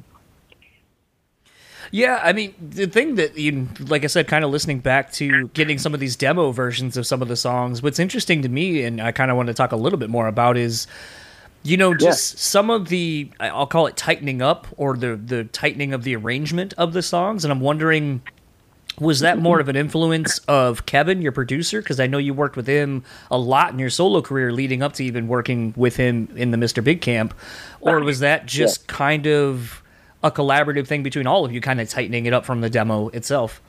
Yeah, 1.95 2.21
I 2.23 2.33
mean, 2.33 2.55
the 2.59 2.87
thing 2.87 3.17
that 3.17 3.37
you, 3.37 3.69
like 3.79 4.03
I 4.03 4.07
said, 4.07 4.27
kind 4.27 4.47
of 4.47 4.51
listening 4.51 4.79
back 4.79 5.13
to 5.13 5.49
getting 5.49 5.77
some 5.77 5.93
of 5.93 6.01
these 6.01 6.17
demo 6.17 6.51
versions 6.51 6.97
of 6.97 7.07
some 7.07 7.21
of 7.21 7.29
the 7.29 7.37
songs. 7.37 7.83
What's 7.83 7.99
interesting 7.99 8.41
to 8.43 8.49
me, 8.49 8.83
and 8.83 8.99
I 8.99 9.13
kind 9.13 9.31
of 9.31 9.37
want 9.37 9.49
to 9.49 9.55
talk 9.55 9.73
a 9.73 9.77
little 9.77 9.99
bit 9.99 10.09
more 10.09 10.27
about, 10.27 10.57
is 10.57 10.87
you 11.63 11.77
know 11.77 11.95
just 11.95 12.39
some 12.39 12.71
of 12.71 12.89
the 12.89 13.31
I'll 13.39 13.67
call 13.67 13.87
it 13.87 13.97
tightening 13.99 14.41
up 14.41 14.67
or 14.79 14.97
the 14.97 15.17
the 15.17 15.45
tightening 15.45 15.93
of 15.93 16.03
the 16.03 16.17
arrangement 16.17 16.73
of 16.79 16.95
the 16.95 17.03
songs, 17.03 17.45
and 17.45 17.53
I'm 17.53 17.61
wondering. 17.61 18.23
Was 19.01 19.21
that 19.21 19.39
more 19.39 19.59
of 19.59 19.71
an 19.71 19.77
influence 19.77 20.39
of 20.41 20.85
Kevin, 20.85 21.23
your 21.23 21.33
producer? 21.33 21.81
Because 21.81 21.99
I 21.99 22.07
know 22.07 22.19
you 22.19 22.35
worked 22.35 22.57
with 22.57 22.67
him 22.67 23.05
a 23.31 23.39
lot 23.39 23.73
in 23.73 23.79
your 23.79 23.89
solo 23.89 24.21
career, 24.21 24.53
leading 24.53 24.83
up 24.83 24.93
to 24.95 25.05
even 25.05 25.29
working 25.29 25.73
with 25.79 25.97
him 25.97 26.29
in 26.37 26.51
the 26.51 26.59
Mr. 26.59 26.85
Big 26.85 27.01
Camp, 27.01 27.33
or 27.81 28.01
was 28.01 28.21
that 28.21 28.45
just 28.45 28.87
kind 28.89 29.27
of 29.27 29.82
a 30.23 30.31
collaborative 30.31 30.87
thing 30.87 31.03
between 31.03 31.27
all 31.27 31.45
of 31.45 31.53
you, 31.53 31.61
kind 31.61 31.81
of 31.81 31.89
tightening 31.89 32.27
it 32.27 32.33
up 32.33 32.45
from 32.45 32.61
the 32.61 32.71
demo 32.71 33.09
itself? 33.09 33.61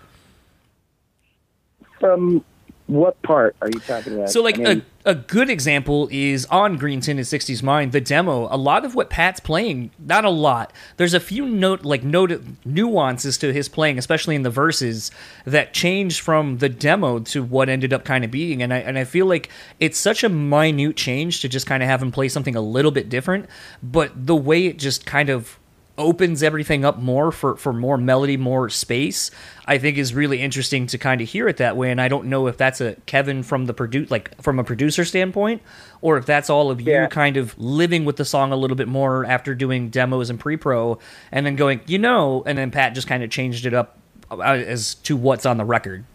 From 2.00 2.44
what 2.88 3.22
part 3.22 3.56
are 3.62 3.70
you 3.70 3.80
talking 3.80 4.16
about? 4.16 4.30
So, 4.30 4.42
like 4.42 4.60
I 4.60 4.64
mean, 4.64 4.86
a, 5.06 5.12
a 5.12 5.16
good 5.16 5.50
example 5.50 6.10
is 6.12 6.46
on 6.48 6.76
Green 6.76 7.00
Tinted 7.00 7.26
'60s 7.26 7.64
Mind, 7.64 7.94
the 7.94 8.02
demo. 8.02 8.48
A 8.54 8.58
lot 8.58 8.84
of 8.84 8.94
what 8.94 9.10
Pat's 9.10 9.40
playing, 9.40 9.92
not 9.98 10.26
a 10.26 10.30
lot. 10.30 10.74
There's 10.98 11.14
a 11.14 11.20
few 11.22 11.48
note 11.48 11.86
like 11.86 12.04
note 12.04 12.44
nuances 12.66 13.38
to 13.38 13.54
his 13.54 13.70
playing, 13.70 13.98
especially 13.98 14.36
in 14.36 14.44
the 14.44 14.50
verses, 14.50 15.12
that 15.46 15.74
changed 15.74 16.20
from 16.20 16.58
the 16.58 16.68
demo 16.68 17.20
to 17.20 17.42
what 17.42 17.70
ended 17.70 17.94
up 17.94 18.04
kind 18.04 18.26
of 18.26 18.32
being. 18.32 18.62
And 18.62 18.74
I 18.74 18.80
and 18.80 19.00
I 19.00 19.06
feel 19.06 19.28
like 19.28 19.50
it's 19.80 19.98
such 19.98 20.24
a 20.24 20.30
minute 20.30 20.98
change 20.98 21.40
to 21.42 21.48
just 21.48 21.66
kind 21.66 21.82
of 21.82 21.88
have 21.88 22.02
him 22.02 22.12
play 22.12 22.28
something 22.28 22.56
a 22.56 22.62
little 22.62 22.92
bit 22.92 23.08
different, 23.08 23.48
but 23.82 24.12
the 24.28 24.36
way 24.36 24.66
it 24.66 24.78
just 24.78 25.06
kind 25.06 25.30
of 25.30 25.58
opens 25.98 26.42
everything 26.42 26.84
up 26.84 26.98
more 26.98 27.32
for, 27.32 27.56
for 27.56 27.72
more 27.72 27.98
melody, 27.98 28.36
more 28.36 28.68
space, 28.70 29.30
I 29.68 29.78
think 29.78 29.98
is 29.98 30.14
really 30.14 30.42
interesting 30.42 30.88
to 30.88 30.98
kind 30.98 31.22
of 31.22 31.30
hear 31.30 31.48
it 31.48 31.58
that 31.58 31.78
way. 31.78 31.92
And 31.92 32.02
I 32.02 32.08
don't 32.08 32.26
know 32.26 32.48
if 32.48 32.58
that's 32.58 32.82
a 32.82 32.96
Kevin 33.06 33.44
from 33.44 33.68
the 33.68 33.74
produce 33.76 34.10
like 34.10 34.42
from 34.42 34.58
a 34.58 34.64
producer 34.64 35.06
standpoint, 35.06 35.62
or 36.02 36.18
if 36.18 36.26
that's 36.26 36.50
all 36.50 36.72
of 36.72 36.82
you 36.82 36.92
Yeah. 36.92 37.08
kind 37.08 37.38
of 37.38 37.58
living 37.60 38.06
with 38.06 38.16
the 38.16 38.26
song 38.26 38.52
a 38.52 38.56
little 38.56 38.76
bit 38.78 38.88
more 38.88 39.24
after 39.26 39.54
doing 39.54 39.90
demos 39.90 40.30
and 40.32 40.40
pre-pro, 40.40 40.98
and 41.32 41.46
then 41.46 41.56
going, 41.56 41.80
you 41.86 42.00
know, 42.00 42.42
and 42.48 42.58
then 42.58 42.72
Pat 42.72 42.96
just 42.96 43.08
kind 43.08 43.22
of 43.24 43.30
changed 43.30 43.66
it 43.68 43.74
up 43.76 43.98
uh, 44.32 44.42
as 44.42 44.96
to 44.96 45.16
what's 45.16 45.46
on 45.46 45.58
the 45.58 45.66
record. 45.66 46.06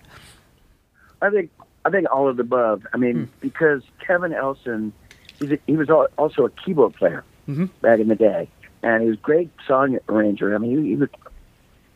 I 1.22 1.30
think 1.30 1.50
I 1.84 1.90
think 1.90 2.06
all 2.12 2.28
of 2.28 2.36
the 2.36 2.42
above. 2.42 2.84
I 2.92 2.96
mean, 2.96 3.30
because 3.40 3.82
Kevin 4.04 4.32
Elson, 4.32 4.92
a, 5.40 5.58
he 5.68 5.76
was 5.76 5.88
also 6.18 6.44
a 6.46 6.50
keyboard 6.50 6.94
player 6.94 7.24
Mhm. 7.48 7.70
back 7.80 7.98
in 8.00 8.08
the 8.08 8.14
day, 8.16 8.48
and 8.82 9.02
he 9.02 9.08
was 9.08 9.18
a 9.18 9.22
great 9.22 9.50
song 9.66 9.98
arranger. 10.08 10.54
I 10.54 10.58
mean, 10.58 10.84
he, 10.84 10.90
he 10.90 10.96
was 10.96 11.08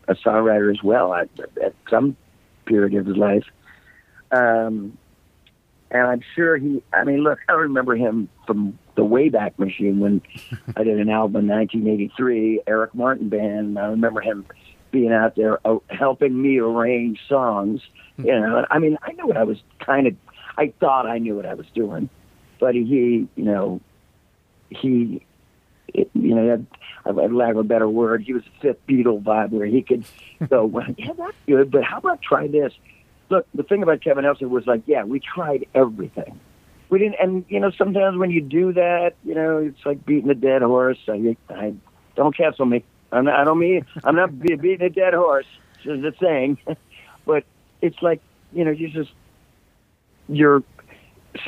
a 0.08 0.14
songwriter 0.14 0.70
as 0.70 0.82
well 0.82 1.14
at, 1.14 1.28
at 1.62 1.74
some 1.88 2.16
period 2.66 2.94
of 2.94 3.06
his 3.06 3.16
life. 3.16 3.44
Um, 4.30 4.98
and 5.90 6.02
I'm 6.06 6.22
sure 6.34 6.56
he. 6.56 6.82
I 6.92 7.04
mean, 7.04 7.18
look, 7.18 7.38
I 7.48 7.52
remember 7.52 7.94
him 7.94 8.28
from 8.46 8.78
the 8.94 9.02
Wayback 9.02 9.58
Machine 9.58 10.00
when 10.00 10.22
I 10.76 10.84
did 10.84 10.98
an 10.98 11.10
album 11.10 11.42
in 11.42 11.56
1983, 11.56 12.62
Eric 12.66 12.94
Martin 12.94 13.28
Band. 13.28 13.58
And 13.58 13.78
I 13.78 13.86
remember 13.86 14.20
him 14.20 14.46
being 14.90 15.12
out 15.12 15.36
there 15.36 15.58
uh, 15.66 15.78
helping 15.90 16.40
me 16.40 16.58
arrange 16.58 17.20
songs. 17.28 17.82
You 18.16 18.40
know, 18.40 18.66
I 18.70 18.78
mean, 18.78 18.96
I 19.02 19.12
knew 19.12 19.26
what 19.26 19.36
I 19.36 19.44
was 19.44 19.58
kind 19.84 20.06
of. 20.06 20.14
I 20.56 20.72
thought 20.80 21.06
I 21.06 21.18
knew 21.18 21.36
what 21.36 21.46
I 21.46 21.54
was 21.54 21.66
doing, 21.74 22.08
but 22.58 22.74
he, 22.74 23.26
you 23.34 23.44
know, 23.44 23.80
he, 24.68 25.24
it, 25.88 26.10
you 26.14 26.34
know, 26.34 26.48
had, 26.48 26.66
I 27.04 27.10
lack 27.10 27.52
of 27.52 27.58
a 27.58 27.64
better 27.64 27.88
word, 27.88 28.22
he 28.22 28.32
was 28.32 28.42
a 28.46 28.60
fifth 28.60 28.86
Beatle 28.86 29.22
vibe 29.22 29.50
where 29.50 29.66
he 29.66 29.82
could 29.82 30.04
go, 30.48 30.64
well, 30.64 30.86
yeah, 30.96 31.12
that's 31.16 31.36
good, 31.46 31.70
but 31.70 31.84
how 31.84 31.98
about 31.98 32.22
try 32.22 32.46
this? 32.46 32.72
Look, 33.28 33.46
the 33.54 33.62
thing 33.62 33.82
about 33.82 34.02
Kevin 34.02 34.24
Elson 34.24 34.50
was 34.50 34.66
like, 34.66 34.82
yeah, 34.86 35.04
we 35.04 35.20
tried 35.20 35.66
everything. 35.74 36.38
We 36.90 36.98
didn't, 36.98 37.16
and 37.20 37.44
you 37.48 37.58
know, 37.58 37.70
sometimes 37.70 38.18
when 38.18 38.30
you 38.30 38.42
do 38.42 38.74
that, 38.74 39.14
you 39.24 39.34
know, 39.34 39.58
it's 39.58 39.86
like 39.86 40.04
beating 40.04 40.28
a 40.28 40.34
dead 40.34 40.60
horse. 40.60 40.98
I, 41.08 41.36
I 41.48 41.72
don't 42.16 42.36
cancel 42.36 42.66
me. 42.66 42.84
I'm 43.10 43.24
not, 43.24 43.40
I 43.40 43.44
don't 43.44 43.58
mean 43.58 43.86
I'm 44.04 44.16
not 44.16 44.38
be- 44.38 44.56
beating 44.56 44.86
a 44.86 44.90
dead 44.90 45.14
horse. 45.14 45.46
Just 45.82 46.04
a 46.04 46.12
saying, 46.20 46.58
but 47.26 47.44
it's 47.80 48.00
like 48.02 48.20
you 48.52 48.64
know, 48.64 48.70
you 48.70 48.88
just 48.88 49.10
you're. 50.28 50.62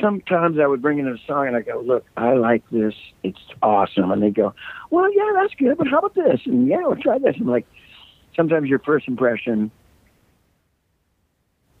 Sometimes 0.01 0.57
I 0.59 0.67
would 0.67 0.81
bring 0.81 0.99
in 0.99 1.07
a 1.07 1.17
song 1.27 1.47
and 1.47 1.55
I 1.55 1.61
go, 1.61 1.79
"Look, 1.79 2.05
I 2.17 2.33
like 2.33 2.63
this. 2.71 2.95
It's 3.23 3.39
awesome." 3.61 4.11
And 4.11 4.21
they 4.21 4.31
go, 4.31 4.53
"Well, 4.89 5.11
yeah, 5.13 5.31
that's 5.35 5.53
good, 5.55 5.77
but 5.77 5.87
how 5.87 5.99
about 5.99 6.15
this?" 6.15 6.41
And 6.45 6.67
yeah, 6.67 6.81
we'll 6.81 6.95
try 6.95 7.19
this. 7.19 7.35
I'm 7.39 7.47
like, 7.47 7.67
sometimes 8.35 8.67
your 8.67 8.79
first 8.79 9.07
impression 9.07 9.71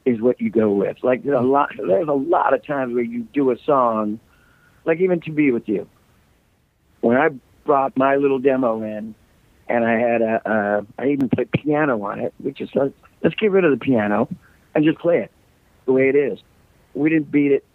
is 0.05 0.21
what 0.21 0.39
you 0.39 0.51
go 0.51 0.71
with. 0.71 0.97
Like 1.03 1.23
there's 1.23 1.37
a 1.37 1.41
lot, 1.41 1.71
there's 1.77 2.07
a 2.07 2.13
lot 2.13 2.53
of 2.53 2.65
times 2.65 2.93
where 2.93 3.03
you 3.03 3.23
do 3.33 3.49
a 3.51 3.57
song, 3.65 4.19
like 4.85 4.99
even 4.99 5.19
"To 5.21 5.31
Be 5.31 5.51
with 5.51 5.67
You." 5.67 5.87
When 7.01 7.17
I 7.17 7.29
brought 7.65 7.97
my 7.97 8.15
little 8.17 8.39
demo 8.39 8.83
in, 8.83 9.15
and 9.67 9.85
I 9.85 9.97
had 9.97 10.21
a, 10.21 10.49
uh, 10.49 10.81
I 10.99 11.07
even 11.09 11.29
put 11.29 11.51
piano 11.51 12.01
on 12.03 12.19
it, 12.19 12.33
which 12.37 12.61
is 12.61 12.69
like, 12.75 12.93
let's 13.23 13.35
get 13.35 13.51
rid 13.51 13.65
of 13.65 13.71
the 13.71 13.83
piano 13.83 14.27
and 14.73 14.85
just 14.85 14.99
play 14.99 15.19
it 15.19 15.31
the 15.85 15.91
way 15.91 16.09
it 16.09 16.15
is. 16.15 16.39
We 16.93 17.09
didn't 17.09 17.31
beat 17.31 17.51
it 17.51 17.65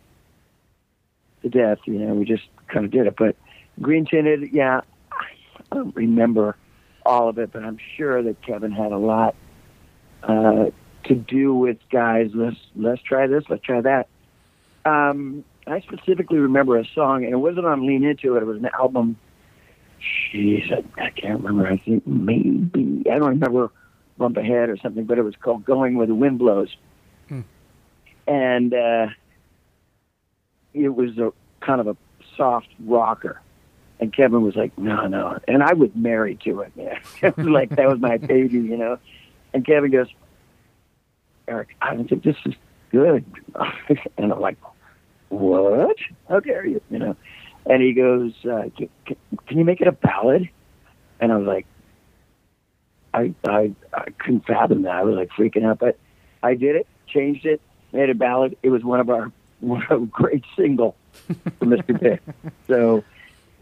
to 1.42 1.48
death, 1.48 1.78
you 1.84 1.94
know. 1.94 2.14
We 2.14 2.24
just 2.24 2.44
kind 2.68 2.84
of 2.84 2.90
did 2.90 3.06
it. 3.06 3.14
But 3.16 3.36
green 3.80 4.06
tinted, 4.06 4.50
yeah, 4.52 4.80
I 5.12 5.74
don't 5.74 5.94
remember 5.94 6.56
all 7.04 7.28
of 7.28 7.38
it, 7.38 7.52
but 7.52 7.64
I'm 7.64 7.78
sure 7.96 8.22
that 8.22 8.42
Kevin 8.42 8.72
had 8.72 8.92
a 8.92 8.98
lot 8.98 9.34
uh, 10.22 10.66
to 11.04 11.14
do 11.14 11.54
with 11.54 11.78
guys. 11.90 12.30
Let's 12.34 12.56
let's 12.76 13.02
try 13.02 13.26
this. 13.26 13.44
Let's 13.48 13.62
try 13.62 13.80
that. 13.80 14.08
Um, 14.84 15.44
I 15.66 15.80
specifically 15.80 16.38
remember 16.38 16.78
a 16.78 16.84
song, 16.94 17.24
and 17.24 17.32
it 17.32 17.36
wasn't 17.36 17.66
on 17.66 17.86
Lean 17.86 18.04
Into 18.04 18.36
It. 18.36 18.42
It 18.42 18.46
was 18.46 18.58
an 18.58 18.70
album. 18.78 19.16
Jeez, 20.32 20.72
I, 20.72 21.04
I 21.04 21.10
can't 21.10 21.42
remember. 21.42 21.66
I 21.66 21.76
think 21.76 22.06
maybe 22.06 23.02
I 23.10 23.18
don't 23.18 23.28
remember 23.28 23.70
Bump 24.16 24.36
Ahead 24.36 24.70
or 24.70 24.76
something, 24.78 25.04
but 25.04 25.18
it 25.18 25.22
was 25.22 25.34
called 25.36 25.64
"Going 25.64 25.96
Where 25.96 26.06
the 26.06 26.14
Wind 26.14 26.38
Blows," 26.38 26.74
Hmm. 27.28 27.40
and 28.26 28.72
uh, 28.72 29.08
it 30.74 30.88
was 30.90 31.16
a 31.18 31.32
kind 31.60 31.80
of 31.80 31.88
a 31.88 31.96
soft 32.36 32.68
rocker. 32.84 33.40
And 34.00 34.12
Kevin 34.12 34.42
was 34.42 34.56
like, 34.56 34.76
"No, 34.78 35.06
no," 35.06 35.38
and 35.46 35.62
I 35.62 35.74
was 35.74 35.90
married 35.94 36.40
to 36.44 36.60
it. 36.60 36.72
Man, 36.74 37.00
like 37.52 37.70
that 37.76 37.86
was 37.86 38.00
my 38.00 38.16
baby, 38.16 38.54
you 38.54 38.76
know. 38.76 38.98
And 39.52 39.64
Kevin 39.64 39.90
goes, 39.90 40.08
"Eric, 41.46 41.76
I 41.82 41.94
don't 41.94 42.08
think 42.08 42.22
this 42.22 42.36
is 42.46 42.54
good," 42.90 43.24
and 44.16 44.32
I'm 44.32 44.40
like, 44.40 44.56
"What? 45.28 45.96
How 46.28 46.40
dare 46.40 46.64
you?" 46.64 46.80
You 46.90 46.98
know. 46.98 47.16
And 47.66 47.82
he 47.82 47.92
goes, 47.92 48.32
uh, 48.46 48.70
can, 48.74 48.88
can, 49.04 49.16
"Can 49.46 49.58
you 49.58 49.64
make 49.66 49.82
it 49.82 49.86
a 49.86 49.92
ballad?" 49.92 50.48
And 51.20 51.30
I 51.30 51.36
was 51.36 51.46
like, 51.46 51.66
I, 53.12 53.34
I 53.46 53.74
I 53.92 54.10
couldn't 54.18 54.46
fathom 54.46 54.82
that. 54.82 54.94
I 54.94 55.02
was 55.04 55.14
like 55.14 55.30
freaking 55.30 55.64
out, 55.64 55.78
but 55.78 55.98
I 56.42 56.54
did 56.54 56.76
it, 56.76 56.86
changed 57.06 57.44
it, 57.44 57.60
made 57.92 58.08
a 58.08 58.14
ballad. 58.14 58.56
It 58.62 58.70
was 58.70 58.82
one 58.82 59.00
of 59.00 59.10
our 59.10 59.30
of 59.62 60.02
a 60.02 60.06
great 60.06 60.44
single 60.56 60.96
for 61.58 61.66
Mr. 61.66 61.98
Big. 61.98 62.20
So 62.66 63.04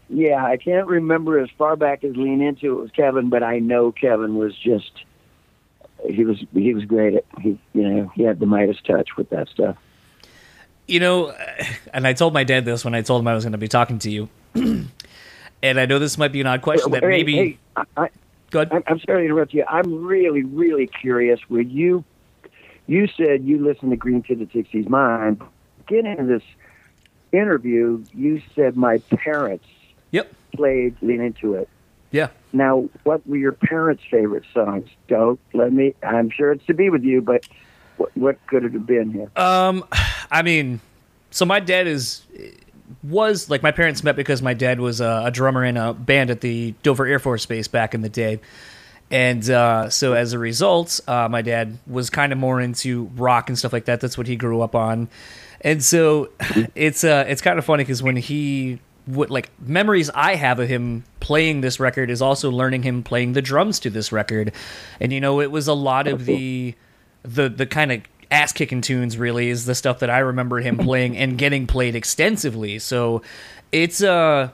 yeah, 0.09 0.43
I 0.43 0.57
can't 0.57 0.87
remember 0.87 1.39
as 1.39 1.49
far 1.57 1.75
back 1.75 2.03
as 2.03 2.15
Lean 2.15 2.41
Into 2.41 2.77
it 2.77 2.81
was 2.81 2.91
Kevin, 2.91 3.29
but 3.29 3.43
I 3.43 3.59
know 3.59 3.91
Kevin 3.91 4.35
was 4.35 4.57
just 4.57 4.91
he 6.07 6.25
was 6.25 6.43
he 6.53 6.73
was 6.73 6.85
great 6.85 7.15
at 7.15 7.25
he 7.41 7.59
you 7.73 7.87
know 7.87 8.11
he 8.15 8.23
had 8.23 8.39
the 8.39 8.45
Midas 8.45 8.77
touch 8.83 9.17
with 9.17 9.29
that 9.29 9.49
stuff. 9.49 9.77
You 10.87 10.99
know, 10.99 11.35
and 11.93 12.07
I 12.07 12.13
told 12.13 12.33
my 12.33 12.43
dad 12.43 12.65
this 12.65 12.83
when 12.83 12.95
I 12.95 13.03
told 13.03 13.21
him 13.21 13.27
I 13.27 13.35
was 13.35 13.43
going 13.43 13.51
to 13.51 13.59
be 13.59 13.67
talking 13.67 13.99
to 13.99 14.09
you. 14.09 14.27
and 14.55 14.89
I 15.79 15.85
know 15.85 15.99
this 15.99 16.17
might 16.17 16.31
be 16.31 16.41
an 16.41 16.47
odd 16.47 16.63
question 16.63 16.91
that 16.93 17.03
Hey, 17.03 17.09
maybe. 17.09 17.35
hey, 17.35 17.57
I, 17.75 17.83
I, 17.95 18.09
Good. 18.49 18.71
I'm, 18.71 18.99
sorry 19.01 19.19
to 19.19 19.25
interrupt 19.25 19.53
you. 19.53 19.63
I'm 19.67 20.03
really, 20.03 20.43
really 20.43 20.87
curious. 20.87 21.39
Where 21.47 21.61
you, 21.61 22.03
you 22.87 23.07
said 23.15 23.43
you 23.43 23.63
listened 23.63 23.91
to 23.91 23.97
Green 23.97 24.23
Tinted 24.23 24.51
'60s 24.51 24.89
Mind. 24.89 25.41
Getting 25.89 26.11
into 26.11 26.23
this 26.23 26.43
interview, 27.33 28.03
you 28.13 28.41
said 28.55 28.77
my 28.77 28.99
parents 29.09 29.65
Yep. 30.11 30.31
played 30.55 30.95
Lean 31.01 31.21
Into 31.21 31.55
It. 31.55 31.67
Yeah. 32.11 32.29
Now, 32.53 32.89
what 33.03 33.27
were 33.27 33.37
your 33.37 33.51
parents' 33.51 34.03
favorite 34.09 34.45
songs? 34.53 34.89
Don't 35.07 35.39
let 35.53 35.73
me. 35.73 35.93
I'm 36.01 36.29
sure 36.29 36.51
it's 36.51 36.65
to 36.67 36.73
be 36.73 36.89
with 36.89 37.03
you, 37.03 37.21
but 37.21 37.45
what, 37.97 38.15
what 38.15 38.47
could 38.47 38.63
it 38.63 38.73
have 38.73 38.87
been 38.87 39.11
here? 39.11 39.29
Um, 39.35 39.85
I 40.31 40.41
mean, 40.41 40.79
so 41.31 41.45
my 41.45 41.59
dad 41.59 41.85
is 41.85 42.23
was 43.03 43.49
like 43.49 43.61
my 43.61 43.71
parents 43.71 44.03
met 44.03 44.15
because 44.15 44.41
my 44.41 44.53
dad 44.53 44.79
was 44.79 44.99
a, 45.01 45.23
a 45.25 45.31
drummer 45.31 45.63
in 45.63 45.77
a 45.77 45.93
band 45.93 46.31
at 46.31 46.41
the 46.41 46.73
Dover 46.81 47.05
Air 47.05 47.19
Force 47.19 47.45
Base 47.45 47.67
back 47.67 47.93
in 47.93 48.01
the 48.01 48.09
day. 48.09 48.39
And 49.11 49.47
uh, 49.49 49.89
so 49.89 50.13
as 50.13 50.33
a 50.33 50.39
result, 50.39 50.99
uh, 51.07 51.27
my 51.29 51.41
dad 51.41 51.77
was 51.87 52.09
kind 52.09 52.31
of 52.31 52.37
more 52.37 52.61
into 52.61 53.05
rock 53.15 53.49
and 53.49 53.57
stuff 53.57 53.73
like 53.73 53.85
that. 53.85 54.01
That's 54.01 54.17
what 54.17 54.27
he 54.27 54.35
grew 54.35 54.61
up 54.61 54.75
on. 54.75 55.07
And 55.61 55.83
so 55.83 56.29
it's 56.75 57.03
uh, 57.03 57.25
it's 57.27 57.41
kind 57.41 57.59
of 57.59 57.65
funny 57.65 57.83
because 57.83 58.03
when 58.03 58.15
he 58.15 58.79
what 59.05 59.29
like 59.29 59.49
memories 59.59 60.09
I 60.13 60.35
have 60.35 60.59
of 60.59 60.69
him 60.69 61.03
playing 61.19 61.61
this 61.61 61.79
record 61.79 62.09
is 62.09 62.21
also 62.21 62.51
learning 62.51 62.83
him 62.83 63.03
playing 63.03 63.33
the 63.33 63.41
drums 63.41 63.79
to 63.81 63.89
this 63.89 64.11
record, 64.11 64.53
and 64.99 65.11
you 65.11 65.19
know 65.19 65.41
it 65.41 65.51
was 65.51 65.67
a 65.67 65.73
lot 65.73 66.07
of 66.07 66.25
the 66.25 66.75
the 67.23 67.49
the 67.49 67.65
kind 67.65 67.91
of 67.91 68.01
ass 68.31 68.51
kicking 68.51 68.81
tunes 68.81 69.17
really 69.17 69.49
is 69.49 69.65
the 69.65 69.73
stuff 69.73 69.99
that 69.99 70.09
I 70.09 70.19
remember 70.19 70.59
him 70.59 70.77
playing 70.77 71.17
and 71.17 71.37
getting 71.37 71.65
played 71.65 71.95
extensively. 71.95 72.77
So 72.79 73.23
it's 73.71 74.03
uh 74.03 74.49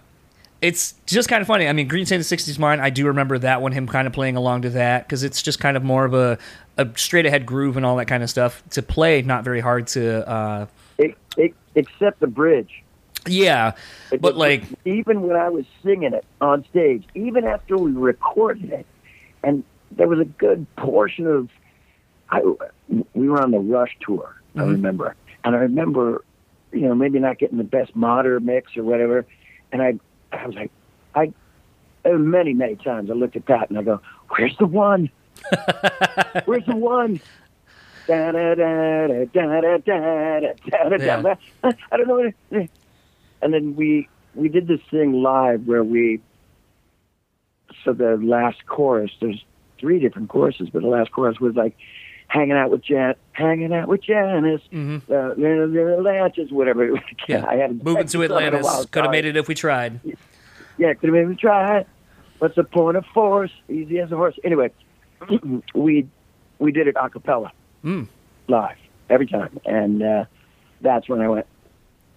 it's 0.62 0.96
just 1.06 1.30
kind 1.30 1.42
of 1.42 1.48
funny. 1.48 1.68
I 1.68 1.74
mean, 1.74 1.88
Green 1.88 2.04
of 2.04 2.10
the 2.10 2.18
60s 2.18 2.58
Mine, 2.58 2.80
I 2.80 2.90
do 2.90 3.06
remember 3.08 3.38
that 3.40 3.62
one, 3.62 3.72
him 3.72 3.88
kind 3.88 4.08
of 4.08 4.14
playing 4.14 4.36
along 4.36 4.64
to 4.64 4.72
that, 4.72 5.06
because 5.06 5.24
it's 5.24 5.42
just 5.42 5.60
kind 5.60 5.78
of 5.78 5.84
more 5.84 6.06
of 6.06 6.14
a, 6.14 6.40
a 6.78 6.88
straight 6.96 7.26
ahead 7.26 7.46
groove 7.46 7.78
and 7.78 7.86
all 7.86 7.98
that 7.98 8.08
kind 8.08 8.24
of 8.24 8.30
stuff 8.30 8.64
to 8.72 8.82
play, 8.82 9.22
not 9.22 9.44
very 9.44 9.60
hard 9.60 9.86
to. 9.88 10.28
Uh, 10.28 10.66
it, 10.98 11.18
it, 11.38 11.54
except 11.76 12.20
the 12.20 12.28
bridge. 12.28 12.84
Yeah, 13.28 13.74
It 14.12 14.22
but 14.22 14.36
like, 14.36 14.64
even 14.86 15.22
when 15.24 15.36
I 15.36 15.50
was 15.50 15.66
singing 15.84 16.14
it 16.14 16.24
on 16.42 16.64
stage, 16.70 17.04
even 17.16 17.44
after 17.46 17.76
we 17.78 17.92
recorded 17.92 18.72
it, 18.72 18.86
and 19.44 19.64
there 19.92 20.08
was 20.08 20.20
a 20.20 20.26
good 20.26 20.68
portion 20.76 21.26
of, 21.26 21.50
I, 22.30 22.42
we 23.14 23.28
were 23.30 23.42
on 23.42 23.52
the 23.52 23.58
Rush 23.60 23.96
tour. 24.02 24.36
I 24.56 24.60
Mhm. 24.60 24.72
remember, 24.74 25.16
and 25.44 25.56
I 25.56 25.60
remember, 25.60 26.24
you 26.72 26.82
know, 26.82 26.94
maybe 26.96 27.18
not 27.20 27.40
getting 27.40 27.58
the 27.58 27.64
best 27.64 27.96
modern 27.96 28.46
mix 28.46 28.78
or 28.78 28.84
whatever, 28.84 29.26
and 29.72 29.82
I, 29.82 29.96
I 30.32 30.46
was 30.46 30.56
like, 30.56 30.72
I, 31.16 31.32
many, 32.06 32.54
many 32.54 32.76
times 32.76 33.10
I 33.10 33.14
looked 33.14 33.36
at 33.36 33.46
Pat 33.46 33.70
and 33.70 33.80
I 33.80 33.82
go, 33.82 34.02
"Where's 34.30 34.56
the 34.58 34.68
one? 34.68 35.10
Where's 36.46 36.66
the 36.66 36.76
one?" 36.76 37.20
Da 38.08 38.32
da 38.32 38.56
da 38.56 39.08
da 39.08 39.26
da 39.26 39.62
da 39.62 39.78
da 39.78 40.40
da 40.90 40.98
da 40.98 41.22
da. 41.22 41.36
I 41.92 41.98
don't 41.98 42.08
know. 42.08 42.32
What 42.50 42.70
and 43.42 43.54
then 43.54 43.76
we 43.76 44.10
we 44.34 44.50
did 44.50 44.68
this 44.68 44.82
thing 44.92 45.14
live 45.22 45.66
where 45.66 45.84
we 45.84 46.22
so 47.84 47.94
the 47.94 48.18
last 48.18 48.66
chorus 48.66 49.12
there's 49.22 49.44
three 49.80 50.00
different 50.00 50.30
choruses 50.30 50.70
but 50.70 50.82
the 50.82 50.88
last 50.88 51.12
chorus 51.12 51.40
was 51.40 51.56
like 51.56 51.78
hanging 52.28 52.54
out 52.54 52.72
with 52.72 52.84
Jan 52.84 53.14
hanging 53.34 53.74
out 53.74 53.88
with 53.88 54.02
Janice 54.02 54.62
mhm. 54.72 55.02
uh, 55.10 55.36
little 55.40 56.56
whatever 56.56 57.00
Yeah. 57.28 57.46
I 57.50 57.56
had 57.56 57.84
moving 57.84 58.08
to 58.08 58.24
Atlantis 58.24 58.86
could 58.88 59.04
have 59.04 59.12
made 59.12 59.26
it 59.26 59.38
if 59.38 59.48
we 59.48 59.56
tried. 59.56 60.00
yeah 60.78 60.94
could 60.94 61.10
have 61.10 61.14
made 61.14 61.28
me 61.30 61.36
try 61.36 61.86
what's 62.40 62.56
the 62.56 62.64
point 62.64 62.98
of 62.98 63.06
force 63.14 63.52
easy 63.70 64.00
as 64.00 64.12
a 64.12 64.16
horse 64.16 64.36
anyway 64.44 64.72
we 65.76 66.08
we 66.60 66.72
did 66.72 66.88
it 66.88 66.96
a 67.00 67.10
cappella 67.10 67.52
Mm. 67.86 68.08
live 68.48 68.78
every 69.10 69.28
time 69.28 69.60
and 69.66 70.02
uh, 70.02 70.26
that's 70.82 71.08
when 71.08 71.22
I 71.22 71.30
went 71.30 71.46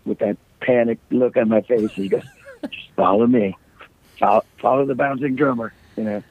with 0.06 0.18
that 0.20 0.36
panic 0.60 0.98
look 1.10 1.36
on 1.36 1.48
my 1.48 1.60
face. 1.60 1.92
He 1.92 2.08
goes, 2.08 2.22
"Just 2.70 2.90
follow 2.96 3.26
me, 3.26 3.56
follow, 4.18 4.44
follow 4.58 4.86
the 4.86 4.94
bouncing 4.94 5.36
drummer." 5.36 5.72
You 5.96 6.04
know. 6.04 6.22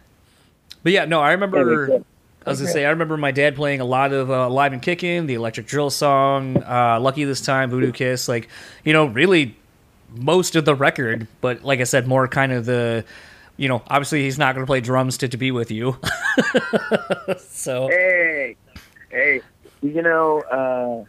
But 0.84 0.92
yeah, 0.92 1.06
no, 1.06 1.22
I 1.22 1.32
remember. 1.32 1.88
did. 1.88 2.06
I 2.46 2.52
was 2.52 2.62
gonna 2.62 2.72
say, 2.72 2.86
I 2.86 2.92
remember 2.92 3.18
my 3.18 3.32
dad 3.32 3.58
playing 3.58 3.82
a 3.82 3.86
lot 3.86 4.14
of 4.14 4.32
uh, 4.32 4.50
Live 4.50 4.74
and 4.74 4.82
Kicking," 4.82 5.26
the 5.26 5.34
Electric 5.34 5.68
Drill 5.68 5.90
song, 5.90 6.64
uh, 6.64 6.98
Lucky 7.00 7.26
This 7.26 7.42
Time, 7.42 7.70
Voodoo 7.70 7.92
Kiss, 7.92 8.28
like 8.28 8.48
you 8.84 8.94
know, 8.94 9.06
really 9.06 9.56
most 10.16 10.56
of 10.56 10.64
the 10.66 10.76
record. 10.76 11.28
But 11.42 11.64
like 11.64 11.82
I 11.82 11.84
said, 11.84 12.08
more 12.08 12.28
kind 12.28 12.54
of 12.54 12.66
the, 12.66 13.04
you 13.58 13.68
know, 13.68 13.84
obviously 13.88 14.24
he's 14.24 14.38
not 14.40 14.56
gonna 14.56 14.68
play 14.68 14.80
drums 14.80 15.18
to 15.18 15.28
"To 15.28 15.36
Be 15.38 15.52
With 15.52 15.72
You," 15.72 16.00
so 17.40 17.90
Hey, 17.90 18.56
hey, 19.18 19.42
you 19.82 20.02
know, 20.02 21.06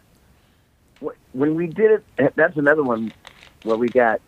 uh, 1.02 1.08
when 1.32 1.54
we 1.54 1.66
did 1.66 2.02
it, 2.16 2.34
that's 2.34 2.56
another 2.56 2.82
one 2.82 3.12
where 3.62 3.76
we 3.76 3.88
got 3.88 4.20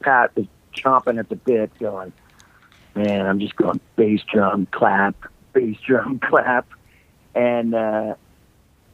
Pat 0.00 0.36
was 0.36 0.46
chomping 0.76 1.18
at 1.18 1.28
the 1.28 1.36
bit, 1.36 1.76
going, 1.78 2.12
"Man, 2.94 3.26
I'm 3.26 3.40
just 3.40 3.56
going 3.56 3.80
bass 3.96 4.20
drum 4.30 4.66
clap, 4.70 5.16
bass 5.52 5.76
drum 5.86 6.18
clap," 6.22 6.66
and 7.34 7.74
uh, 7.74 8.14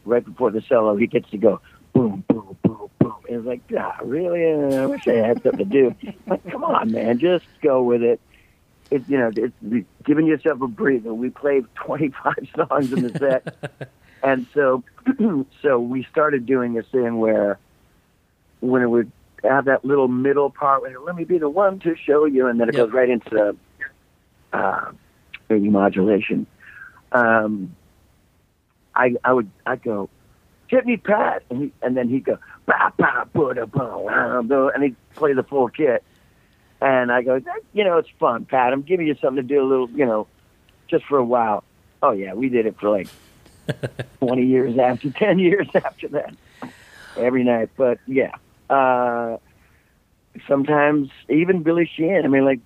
right 0.05 0.24
before 0.24 0.50
the 0.50 0.62
solo, 0.62 0.96
he 0.96 1.07
gets 1.07 1.29
to 1.31 1.38
go 1.38 1.61
boom, 1.92 2.24
boom, 2.29 2.57
boom, 2.62 2.90
boom. 2.98 3.16
And 3.29 3.37
it's 3.38 3.46
like, 3.46 3.62
ah, 3.79 3.96
really? 4.03 4.53
Uh, 4.53 4.83
I 4.83 4.87
wish 4.87 5.07
I 5.09 5.14
had 5.14 5.42
something 5.42 5.59
to 5.59 5.64
do. 5.64 5.94
like, 6.27 6.48
come 6.50 6.64
on, 6.64 6.92
man, 6.92 7.18
just 7.18 7.46
go 7.62 7.83
with 7.83 8.03
it. 8.03 8.20
It, 8.90 9.03
you 9.09 9.18
know, 9.18 9.31
it's 9.35 9.87
giving 10.05 10.27
yourself 10.27 10.61
a 10.61 10.68
breather. 10.68 11.14
We 11.14 11.31
played 11.31 11.64
25 11.74 12.35
songs 12.57 12.92
in 12.92 13.03
the 13.03 13.18
set, 13.18 13.90
and 14.25 14.47
so, 14.55 14.83
so 15.63 15.79
we 15.79 16.05
started 16.11 16.47
doing 16.47 16.73
this 16.73 16.87
thing 16.91 17.19
where, 17.19 17.59
when 18.61 18.81
it 18.83 18.89
would 18.89 19.13
have 19.43 19.67
that 19.67 19.85
little 19.85 20.09
middle 20.09 20.49
part, 20.51 20.81
where 20.83 20.99
let 20.99 21.15
me 21.15 21.25
be 21.25 21.37
the 21.39 21.49
one 21.51 21.79
to 21.81 21.95
show 21.97 22.25
you, 22.25 22.47
and 22.47 22.59
then 22.59 22.71
it 22.71 22.75
Yep. 22.75 22.87
goes 22.87 22.93
right 22.95 23.11
into 23.11 23.31
the 23.31 23.57
uh, 24.57 24.93
maybe 25.51 25.69
modulation. 25.69 26.47
Um, 27.13 27.77
I 28.95 29.17
I 29.23 29.33
would 29.33 29.51
I 29.67 29.77
go, 29.77 30.09
hit 30.69 30.87
me, 30.87 30.97
Pat, 30.97 31.43
and 31.51 31.63
he, 31.65 31.73
and 31.83 31.95
then 31.97 32.09
he'd 32.09 32.25
go, 32.25 32.39
ba 32.67 32.93
ba 32.97 33.29
ba, 33.33 33.67
ba," 33.67 34.71
and 34.75 34.83
he'd 34.83 34.97
play 35.15 35.35
the 35.35 35.43
full 35.43 35.69
kit, 35.69 36.03
and 36.81 37.13
I 37.13 37.23
go, 37.23 37.41
you 37.75 37.85
know, 37.85 37.99
it's 37.99 38.09
fun, 38.19 38.47
Pat. 38.47 38.73
I'm 38.73 38.83
giving 38.83 39.07
you 39.07 39.17
something 39.21 39.47
to 39.47 39.55
do 39.55 39.63
a 39.63 39.67
little, 39.69 39.91
you 39.91 40.07
know, 40.07 40.27
just 40.89 41.05
for 41.05 41.19
a 41.19 41.25
while. 41.25 41.63
Oh 42.03 42.13
yeah, 42.13 42.33
we 42.33 42.49
did 42.49 42.65
it 42.67 42.79
for 42.81 42.89
like 42.89 43.09
20 44.20 44.46
years 44.46 44.79
after, 44.79 45.11
10 45.11 45.38
years 45.38 45.68
after 45.74 46.09
that, 46.09 46.35
every 47.16 47.44
night. 47.44 47.70
But 47.77 47.98
yeah, 48.07 48.35
uh, 48.70 49.38
sometimes 50.48 51.11
even 51.29 51.62
Billy 51.62 51.90
Sheehan. 51.96 52.24
I 52.24 52.29
mean, 52.29 52.44
like 52.44 52.61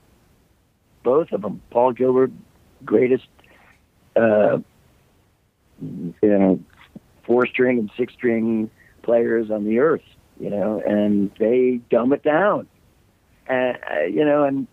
both 1.02 1.32
of 1.32 1.42
them. 1.42 1.60
Paul 1.70 1.92
Gilbert, 1.92 2.30
greatest, 2.84 3.26
uh, 4.16 4.58
you 5.80 6.14
know, 6.22 6.60
four 7.24 7.46
string 7.46 7.78
and 7.78 7.90
six 7.96 8.12
string 8.14 8.70
players 9.02 9.50
on 9.50 9.64
the 9.64 9.78
earth. 9.78 10.02
You 10.40 10.50
know, 10.50 10.80
and 10.86 11.30
they 11.38 11.80
dumb 11.90 12.12
it 12.12 12.22
down. 12.22 12.68
And 13.48 13.76
uh, 13.90 14.00
you 14.04 14.24
know, 14.24 14.44
and 14.44 14.66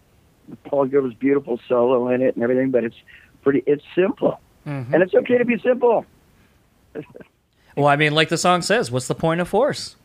Paul 0.66 0.86
Gilbert's 0.86 1.16
beautiful 1.16 1.60
solo 1.68 2.08
in 2.10 2.22
it 2.22 2.36
and 2.36 2.44
everything, 2.44 2.70
but 2.70 2.84
it's 2.84 2.96
pretty. 3.42 3.64
It's 3.66 3.84
simple, 3.96 4.40
Mhm. 4.68 4.94
and 4.94 5.02
it's 5.02 5.14
okay 5.16 5.38
to 5.40 5.46
be 5.46 5.58
simple. 5.60 6.06
Well, 7.76 7.88
I 7.88 7.96
mean, 7.96 8.14
like 8.14 8.30
the 8.30 8.38
song 8.38 8.62
says, 8.62 8.92
what's 8.92 9.08
the 9.08 9.16
point 9.16 9.42
of 9.42 9.48
force? 9.48 9.96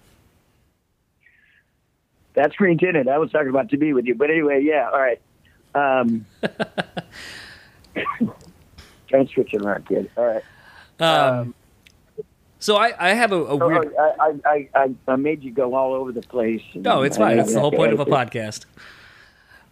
That's 2.34 2.54
Green 2.56 2.78
Tinted. 2.78 3.08
I 3.08 3.18
was 3.18 3.30
talking 3.30 3.48
about 3.48 3.70
to 3.70 3.76
be 3.76 3.92
with 3.92 4.06
you, 4.06 4.14
but 4.14 4.30
anyway, 4.30 4.62
yeah. 4.62 4.88
All 4.90 5.00
right. 5.00 5.20
Um, 5.74 6.24
trying 9.08 9.26
to 9.26 9.32
switch 9.32 9.52
it 9.52 9.62
around, 9.62 9.86
kid. 9.86 10.10
All 10.16 10.24
right. 10.26 10.42
Um, 11.00 11.54
so 12.58 12.76
I, 12.76 12.92
I 12.98 13.14
have 13.14 13.32
a, 13.32 13.36
a 13.36 13.58
Oh, 13.58 13.68
weird. 13.68 13.94
I, 13.98 14.02
I, 14.20 14.32
I, 14.44 14.68
I, 14.74 14.94
I 15.08 15.16
made 15.16 15.42
you 15.42 15.50
go 15.50 15.74
all 15.74 15.92
over 15.94 16.12
the 16.12 16.22
place. 16.22 16.62
No, 16.74 17.02
it's 17.02 17.16
fine. 17.16 17.36
That's 17.36 17.52
the 17.54 17.60
whole 17.60 17.72
point 17.72 17.92
of 17.92 18.00
a 18.00 18.04
podcast. 18.06 18.66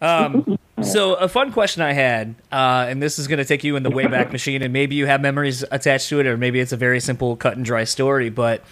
Um, 0.01 0.57
so 0.81 1.15
a 1.15 1.27
fun 1.27 1.51
question 1.51 1.81
I 1.81 1.93
had, 1.93 2.35
uh, 2.51 2.85
and 2.87 3.01
this 3.01 3.19
is 3.19 3.27
going 3.27 3.39
to 3.39 3.45
take 3.45 3.63
you 3.63 3.75
in 3.75 3.83
the 3.83 3.89
Wayback 3.89 4.31
Machine, 4.31 4.61
and 4.61 4.73
maybe 4.73 4.95
you 4.95 5.05
have 5.05 5.21
memories 5.21 5.63
attached 5.71 6.09
to 6.09 6.19
it, 6.19 6.27
or 6.27 6.37
maybe 6.37 6.59
it's 6.59 6.71
a 6.71 6.77
very 6.77 6.99
simple 6.99 7.35
cut 7.35 7.55
and 7.55 7.65
dry 7.65 7.83
story. 7.83 8.29
But 8.29 8.63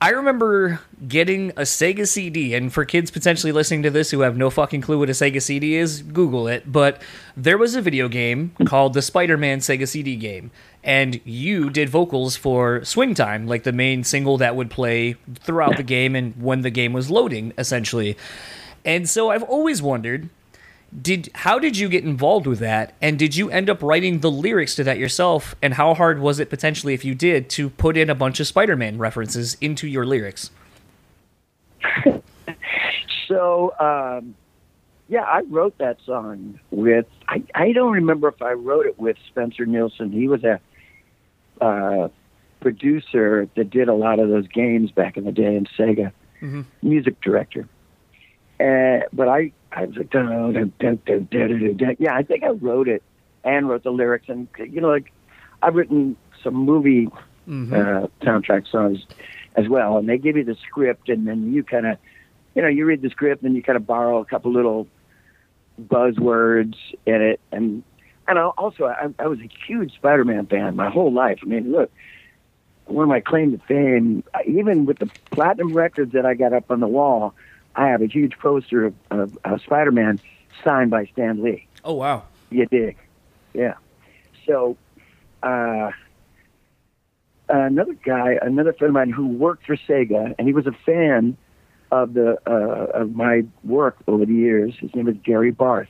I 0.00 0.10
remember 0.10 0.80
getting 1.06 1.50
a 1.50 1.62
Sega 1.62 2.08
CD, 2.08 2.54
and 2.54 2.72
for 2.72 2.84
kids 2.84 3.10
potentially 3.10 3.52
listening 3.52 3.84
to 3.84 3.90
this 3.90 4.10
who 4.10 4.20
have 4.20 4.36
no 4.36 4.50
fucking 4.50 4.80
clue 4.80 4.98
what 4.98 5.08
a 5.08 5.12
Sega 5.12 5.40
CD 5.40 5.76
is, 5.76 6.02
Google 6.02 6.48
it. 6.48 6.70
But 6.70 7.00
there 7.36 7.56
was 7.56 7.76
a 7.76 7.80
video 7.80 8.08
game 8.08 8.52
called 8.64 8.94
the 8.94 9.02
Spider-Man 9.02 9.60
Sega 9.60 9.86
CD 9.86 10.16
game, 10.16 10.50
and 10.82 11.20
you 11.24 11.70
did 11.70 11.88
vocals 11.88 12.36
for 12.36 12.84
Swing 12.84 13.14
Time, 13.14 13.46
like 13.46 13.62
the 13.62 13.72
main 13.72 14.02
single 14.02 14.38
that 14.38 14.56
would 14.56 14.70
play 14.70 15.14
throughout 15.36 15.76
the 15.76 15.84
game 15.84 16.16
and 16.16 16.34
when 16.42 16.62
the 16.62 16.70
game 16.70 16.92
was 16.92 17.10
loading, 17.10 17.52
essentially. 17.56 18.16
And 18.84 19.08
so 19.08 19.30
I've 19.30 19.44
always 19.44 19.80
wondered 19.80 20.28
did 21.00 21.30
how 21.34 21.58
did 21.58 21.78
you 21.78 21.88
get 21.88 22.04
involved 22.04 22.46
with 22.46 22.58
that 22.58 22.94
and 23.00 23.18
did 23.18 23.34
you 23.34 23.48
end 23.50 23.70
up 23.70 23.82
writing 23.82 24.20
the 24.20 24.30
lyrics 24.30 24.74
to 24.74 24.84
that 24.84 24.98
yourself 24.98 25.54
and 25.62 25.72
how 25.74 25.94
hard 25.94 26.18
was 26.20 26.38
it 26.38 26.50
potentially 26.50 26.92
if 26.92 27.02
you 27.04 27.14
did 27.14 27.48
to 27.48 27.70
put 27.70 27.96
in 27.96 28.10
a 28.10 28.14
bunch 28.14 28.40
of 28.40 28.46
Spider-Man 28.46 28.98
references 28.98 29.56
into 29.60 29.86
your 29.88 30.04
lyrics? 30.04 30.50
So, 33.28 33.72
um, 33.80 34.34
yeah, 35.08 35.22
I 35.22 35.40
wrote 35.48 35.78
that 35.78 35.96
song 36.04 36.60
with. 36.70 37.06
I 37.28 37.42
I 37.54 37.72
don't 37.72 37.92
remember 37.92 38.28
if 38.28 38.42
I 38.42 38.52
wrote 38.52 38.84
it 38.84 38.98
with 38.98 39.16
Spencer 39.28 39.64
Nilsen. 39.64 40.12
He 40.12 40.28
was 40.28 40.44
a 40.44 40.60
uh, 41.62 42.08
producer 42.60 43.48
that 43.56 43.70
did 43.70 43.88
a 43.88 43.94
lot 43.94 44.18
of 44.18 44.28
those 44.28 44.46
games 44.48 44.90
back 44.90 45.16
in 45.16 45.24
the 45.24 45.32
day 45.32 45.54
in 45.56 45.64
Sega, 45.78 46.12
Mhm. 46.42 46.64
music 46.82 47.18
director. 47.22 47.66
Uh, 48.62 49.00
but 49.12 49.28
I 49.28 49.52
I 49.72 49.86
was 49.86 49.96
like, 49.96 50.10
dun, 50.10 50.26
dun, 50.52 50.72
dun, 50.78 51.00
dun, 51.06 51.26
dun, 51.30 51.76
dun, 51.76 51.96
yeah, 51.98 52.14
I 52.14 52.22
think 52.22 52.44
I 52.44 52.50
wrote 52.50 52.88
it 52.88 53.02
and 53.42 53.68
wrote 53.68 53.82
the 53.82 53.90
lyrics, 53.90 54.28
and 54.28 54.46
you 54.58 54.80
know, 54.80 54.88
like 54.88 55.12
I've 55.62 55.74
written 55.74 56.16
some 56.42 56.54
movie 56.54 57.08
Mhm. 57.48 57.72
uh, 57.72 58.06
soundtrack 58.24 58.68
songs 58.68 59.04
as 59.56 59.68
well. 59.68 59.98
And 59.98 60.08
they 60.08 60.16
give 60.16 60.36
you 60.36 60.44
the 60.44 60.54
script, 60.54 61.08
and 61.08 61.26
then 61.26 61.52
you 61.52 61.64
kind 61.64 61.86
of, 61.86 61.98
you 62.54 62.62
know, 62.62 62.68
you 62.68 62.84
read 62.86 63.02
the 63.02 63.10
script, 63.10 63.42
and 63.42 63.56
you 63.56 63.62
kind 63.64 63.76
of 63.76 63.84
borrow 63.84 64.18
a 64.20 64.24
couple 64.24 64.52
little 64.52 64.86
buzzwords 65.80 66.76
in 67.06 67.20
it. 67.22 67.40
And 67.50 67.82
and 68.28 68.38
I- 68.38 68.42
also, 68.42 68.84
I, 68.86 69.08
I 69.18 69.26
was 69.26 69.40
a 69.40 69.48
huge 69.66 69.94
Spider-Man 69.94 70.46
fan 70.46 70.76
my 70.76 70.88
whole 70.90 71.12
life. 71.12 71.40
I 71.42 71.46
mean, 71.46 71.72
look, 71.72 71.90
one 72.86 73.02
of 73.02 73.08
my 73.08 73.20
claim 73.20 73.50
to 73.52 73.58
fame, 73.66 74.22
even 74.46 74.86
with 74.86 74.98
the 75.00 75.10
platinum 75.32 75.72
records 75.72 76.12
that 76.12 76.24
I 76.24 76.34
got 76.34 76.52
up 76.52 76.70
on 76.70 76.78
the 76.80 76.86
wall, 76.86 77.34
I 77.74 77.88
have 77.88 78.02
a 78.02 78.06
huge 78.06 78.38
poster 78.38 78.84
of, 78.86 78.94
of, 79.10 79.38
of 79.44 79.60
Spider-Man 79.62 80.20
signed 80.62 80.90
by 80.90 81.06
Stan 81.06 81.42
Lee. 81.42 81.66
Oh 81.84 81.94
wow. 81.94 82.24
You 82.50 82.66
dig? 82.66 82.96
Yeah. 83.54 83.74
So, 84.46 84.76
uh, 85.42 85.90
another 87.48 87.94
guy, 87.94 88.38
another 88.40 88.72
friend 88.72 88.90
of 88.90 88.94
mine 88.94 89.10
who 89.10 89.26
worked 89.26 89.66
for 89.66 89.76
Sega, 89.76 90.34
and 90.38 90.46
he 90.46 90.54
was 90.54 90.66
a 90.66 90.72
fan 90.84 91.36
of 91.90 92.14
the 92.14 92.38
uh, 92.46 93.00
of 93.00 93.14
my 93.14 93.42
work 93.64 93.96
over 94.06 94.24
the 94.24 94.34
years. 94.34 94.74
His 94.78 94.94
name 94.94 95.08
is 95.08 95.16
Gary 95.22 95.50
Barth, 95.50 95.88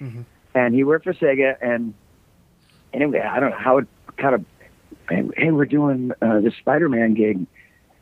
Mhm. 0.00 0.24
and 0.54 0.74
he 0.74 0.84
worked 0.84 1.04
for 1.04 1.14
Sega. 1.14 1.56
And 1.60 1.94
anyway, 2.92 3.20
I 3.20 3.40
don't 3.40 3.50
know 3.50 3.56
how 3.56 3.78
it 3.78 3.86
kind 4.16 4.34
of. 4.34 4.44
Hey, 5.08 5.50
we're 5.50 5.66
doing 5.66 6.12
uh, 6.22 6.40
the 6.40 6.50
Spider-Man 6.60 7.14
gig. 7.14 7.46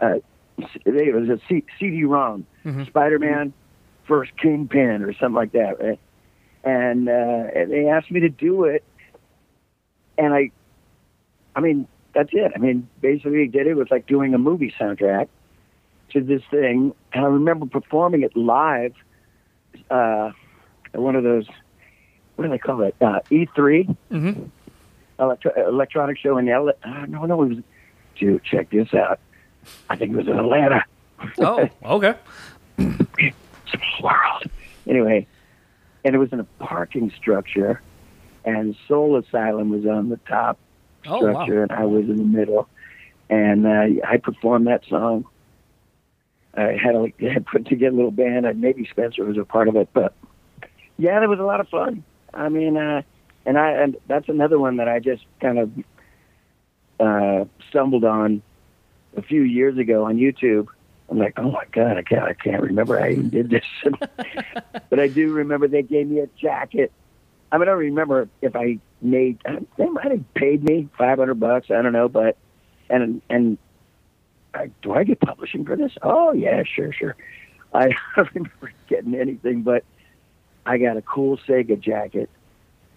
Uh, 0.01 0.19
it 0.59 1.15
was 1.15 1.29
a 1.29 1.39
C- 1.49 1.65
CD-ROM, 1.79 2.47
Mhm. 2.65 2.87
Spider-Man, 2.87 3.53
versus 4.09 4.33
Kingpin, 4.41 5.03
or 5.03 5.13
something 5.15 5.35
like 5.35 5.53
that, 5.53 5.81
right? 5.83 5.99
and 6.65 7.09
uh, 7.09 7.45
they 7.69 7.89
asked 7.89 8.09
me 8.11 8.21
to 8.21 8.29
do 8.29 8.65
it, 8.65 8.85
and 10.17 10.33
I, 10.33 10.51
I 11.57 11.61
mean, 11.61 11.89
that's 12.15 12.31
it. 12.33 12.53
I 12.55 12.59
mean, 12.59 12.89
basically, 13.01 13.49
did 13.49 13.67
it. 13.67 13.75
Was 13.75 13.91
like 13.91 14.07
doing 14.07 14.33
a 14.35 14.39
movie 14.39 14.73
soundtrack 14.79 15.27
to 16.11 16.21
this 16.21 16.43
thing, 16.53 16.95
and 17.13 17.25
I 17.25 17.29
remember 17.29 17.67
performing 17.67 18.23
it 18.23 18.37
live 18.37 18.93
uh, 19.91 20.31
at 20.95 21.01
one 21.01 21.17
of 21.17 21.25
those. 21.25 21.47
What 22.37 22.45
do 22.45 22.51
they 22.51 22.59
call 22.59 22.83
it? 22.83 22.95
Uh, 23.01 23.21
E3 23.31 23.97
Mhm. 24.11 24.49
electro- 25.19 25.69
electronic 25.69 26.17
show 26.19 26.39
in 26.39 26.49
L. 26.49 26.69
Uh, 26.85 27.07
no, 27.09 27.25
no, 27.27 27.43
it 27.43 27.49
was. 27.49 27.59
Dude, 28.17 28.45
check 28.45 28.71
this 28.71 28.95
out. 28.95 29.19
I 29.89 29.97
think 29.97 30.13
it 30.13 30.17
was 30.17 30.27
in 30.29 30.39
Atlanta. 30.39 30.85
Oh, 31.39 31.69
okay. 31.85 32.15
small 32.79 34.03
world. 34.03 34.45
Anyway, 34.89 35.27
and 36.05 36.15
it 36.15 36.19
was 36.19 36.33
in 36.33 36.41
a 36.41 36.45
parking 36.59 37.13
structure, 37.17 37.81
and 38.45 38.77
Soul 38.89 39.17
Asylum 39.17 39.71
was 39.71 39.87
on 39.87 40.09
the 40.09 40.17
top 40.29 40.59
Oh 41.07 41.21
wow. 41.25 41.33
structure, 41.33 41.63
and 41.63 41.73
I 41.73 41.85
was 41.85 42.05
in 42.05 42.17
the 42.17 42.25
middle, 42.25 42.69
and 43.31 43.67
uh, 43.67 44.05
I 44.07 44.17
performed 44.17 44.67
that 44.67 44.83
song. 44.89 45.27
I 46.55 46.77
had 46.83 46.95
a, 46.95 47.13
had 47.31 47.47
put 47.47 47.67
together 47.67 47.95
a 47.95 47.97
little 47.97 48.11
band, 48.11 48.47
and 48.47 48.61
maybe 48.61 48.87
Spencer 48.91 49.25
was 49.25 49.39
a 49.39 49.45
part 49.45 49.69
of 49.69 49.77
it, 49.77 49.89
but 49.93 50.15
yeah, 50.99 51.23
it 51.23 51.29
was 51.29 51.39
a 51.39 51.45
lot 51.45 51.61
of 51.61 51.69
fun. 51.69 52.05
I 52.35 52.49
mean, 52.49 52.77
uh, 52.77 53.03
and 53.47 53.59
I 53.59 53.71
and 53.73 53.97
that's 54.07 54.29
another 54.29 54.59
one 54.59 54.77
that 54.79 54.89
I 54.89 54.99
just 54.99 55.25
kind 55.41 55.59
of 55.59 55.71
uh, 57.01 57.45
stumbled 57.69 58.05
on 58.05 58.43
a 59.17 59.23
few 59.23 59.43
years 59.43 59.79
ago 59.79 60.05
on 60.05 60.17
YouTube. 60.17 60.69
I'm 61.09 61.19
like, 61.19 61.35
oh 61.37 61.51
my 61.51 61.65
god, 61.73 61.99
I 61.99 62.03
can't, 62.03 62.23
I 62.25 62.33
can't 62.33 62.63
remember 62.63 62.99
I 62.99 63.13
even 63.13 63.29
did 63.29 63.51
this, 63.51 63.65
but 64.89 64.99
I 64.99 65.09
do 65.09 65.33
remember 65.33 65.69
they 65.69 65.83
gave 65.83 66.09
me 66.09 66.21
a 66.21 66.27
jacket. 66.41 66.91
I 67.51 67.59
mean, 67.59 67.63
I 67.69 67.73
don't 67.73 67.81
remember 67.81 68.29
if 68.41 68.57
I 68.57 68.79
made. 69.03 69.39
They 69.77 69.89
might 69.89 70.11
have 70.11 70.35
paid 70.35 70.65
me 70.65 70.89
500 70.97 71.35
bucks. 71.35 71.71
I 71.71 71.83
don't 71.83 71.93
know, 71.93 72.09
but 72.09 72.39
and 72.89 73.21
and 73.29 73.59
I, 74.55 74.71
do 74.81 74.93
I 74.95 75.05
get 75.05 75.21
publishing 75.21 75.67
for 75.67 75.77
this? 75.77 75.93
Oh 76.03 76.33
yeah, 76.33 76.63
sure, 76.65 76.93
sure. 76.93 77.17
I 77.75 77.89
don't 78.17 78.35
remember 78.35 78.73
getting 78.89 79.15
anything, 79.15 79.63
but 79.63 79.85
I 80.65 80.79
got 80.79 80.97
a 80.97 81.03
cool 81.03 81.37
Sega 81.47 81.79
jacket. 81.79 82.31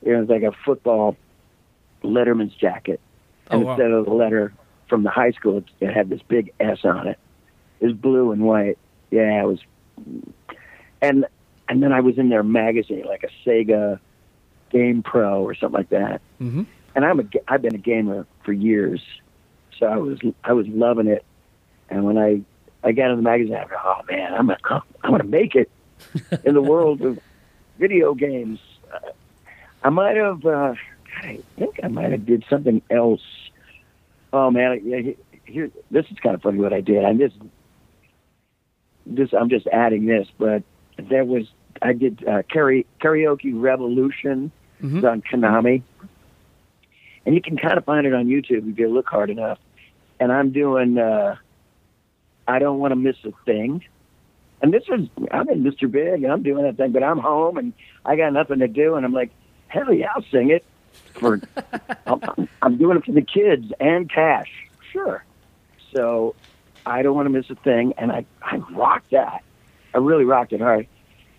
It 0.04 0.14
was 0.14 0.30
like 0.30 0.44
a 0.44 0.52
football 0.64 1.18
letterman's 2.04 2.54
jacket, 2.54 3.00
Oh, 3.52 3.60
wow. 3.60 3.72
instead 3.72 3.92
of 3.92 4.06
the 4.06 4.12
letter 4.14 4.54
from 4.88 5.04
the 5.04 5.10
high 5.10 5.32
school, 5.32 5.58
it- 5.58 5.72
it 5.80 5.94
had 5.94 6.10
this 6.10 6.22
big 6.28 6.52
S 6.60 6.86
on 6.86 7.08
it. 7.08 7.18
It 7.80 7.86
was 7.88 7.94
blue 7.96 8.32
and 8.32 8.44
white. 8.44 8.78
Yeah, 9.12 9.42
it 9.42 9.46
was. 9.46 9.60
And 11.02 11.26
and 11.68 11.82
then 11.82 11.92
I 11.92 12.00
was 12.02 12.18
in 12.18 12.30
their 12.30 12.44
magazine, 12.44 13.04
like 13.06 13.24
a 13.24 13.30
Sega 13.50 14.00
Game 14.70 15.02
Pro 15.04 15.44
or 15.44 15.56
something 15.56 15.78
like 15.78 15.90
that. 15.90 16.22
hmm 16.38 16.64
And 16.96 17.06
I'm 17.06 17.20
a 17.20 17.24
I've 17.48 17.62
been 17.62 17.76
a 17.76 17.80
gamer 17.80 18.26
for 18.44 18.54
years, 18.54 19.02
so 19.78 19.86
I 19.88 19.98
was 19.98 20.20
I 20.44 20.54
was 20.54 20.68
loving 20.68 21.08
it. 21.08 21.24
And 21.90 22.04
when 22.06 22.18
I 22.18 22.42
I 22.84 22.92
got 22.92 23.10
in 23.12 23.18
the 23.18 23.24
magazine, 23.24 23.56
I 23.56 23.66
go, 23.66 23.76
oh 23.84 24.02
man, 24.10 24.34
I'm 24.34 24.50
a, 24.50 24.58
I'm 25.04 25.12
gonna 25.12 25.24
make 25.24 25.56
it 25.56 25.70
in 26.44 26.54
the 26.54 26.62
world 26.62 27.02
of 27.02 27.20
video 27.80 28.14
games. 28.14 28.60
Uh, 28.94 29.10
I 29.84 29.90
might 29.90 30.16
have. 30.18 30.46
Uh, 30.46 30.76
I 31.18 31.40
think 31.58 31.80
I 31.84 31.88
might 31.88 32.12
have 32.12 32.26
did 32.26 32.44
something 32.50 32.82
else. 32.90 33.22
Oh 34.36 34.52
man, 34.52 34.72
I- 34.72 35.16
here 35.46 35.72
this 35.92 36.06
is 36.12 36.18
kind 36.22 36.36
of 36.36 36.42
funny 36.42 36.60
what 36.60 36.74
I 36.74 36.82
did. 36.82 37.06
I'm 37.06 37.18
just 37.20 37.36
this 39.06 39.30
I'm 39.34 39.50
just 39.50 39.66
adding 39.68 40.06
this, 40.08 40.28
but 40.38 40.62
there 40.98 41.24
was 41.24 41.46
I 41.82 41.94
did 41.94 42.22
uh, 42.28 42.42
karaoke 42.54 42.86
karaoke 43.02 43.52
revolution 43.54 44.52
Mhm. 44.84 45.10
On 45.10 45.22
Konami, 45.22 45.84
and 47.26 47.34
you 47.34 47.42
can 47.42 47.56
kind 47.56 47.78
of 47.78 47.86
find 47.86 48.06
it 48.06 48.14
on 48.14 48.26
YouTube 48.28 48.70
if 48.70 48.78
you 48.78 48.90
look 48.90 49.08
hard 49.08 49.30
enough. 49.30 49.58
And 50.20 50.34
I'm 50.34 50.52
doing 50.52 50.98
uh, 50.98 51.38
I 52.46 52.60
don't 52.60 52.80
want 52.80 52.92
to 52.92 52.98
miss 52.98 53.16
a 53.24 53.32
thing. 53.46 53.82
And 54.62 54.74
this 54.74 54.84
is 54.90 55.08
I'm 55.32 55.48
in 55.50 55.64
Mr. 55.64 55.90
Big 55.90 56.24
and 56.24 56.32
I'm 56.32 56.44
doing 56.44 56.64
that 56.64 56.76
thing, 56.76 56.92
but 56.92 57.04
I'm 57.04 57.20
home 57.20 57.58
and 57.58 57.72
I 58.04 58.18
got 58.18 58.34
nothing 58.34 58.60
to 58.60 58.68
do, 58.68 58.96
and 58.96 59.06
I'm 59.06 59.14
like, 59.14 59.32
hell 59.70 59.94
yeah, 59.94 60.08
I'll 60.14 60.26
sing 60.30 60.50
it 60.50 60.66
for. 61.14 61.42
I'm, 62.06 62.50
I'm 62.62 62.78
doing 62.78 62.98
it 62.98 63.06
for 63.06 63.12
the 63.12 63.22
kids 63.22 63.72
and 63.80 64.10
cash, 64.10 64.52
sure. 64.92 65.24
So 65.94 66.36
I 66.86 67.02
don't 67.02 67.16
want 67.16 67.26
to 67.26 67.30
miss 67.30 67.50
a 67.50 67.56
thing, 67.56 67.94
and 67.98 68.12
I 68.12 68.26
I 68.42 68.58
rocked 68.58 69.12
that. 69.12 69.44
I 69.94 69.98
really 70.00 70.26
rocked 70.26 70.54
it 70.54 70.62
hard. 70.62 70.88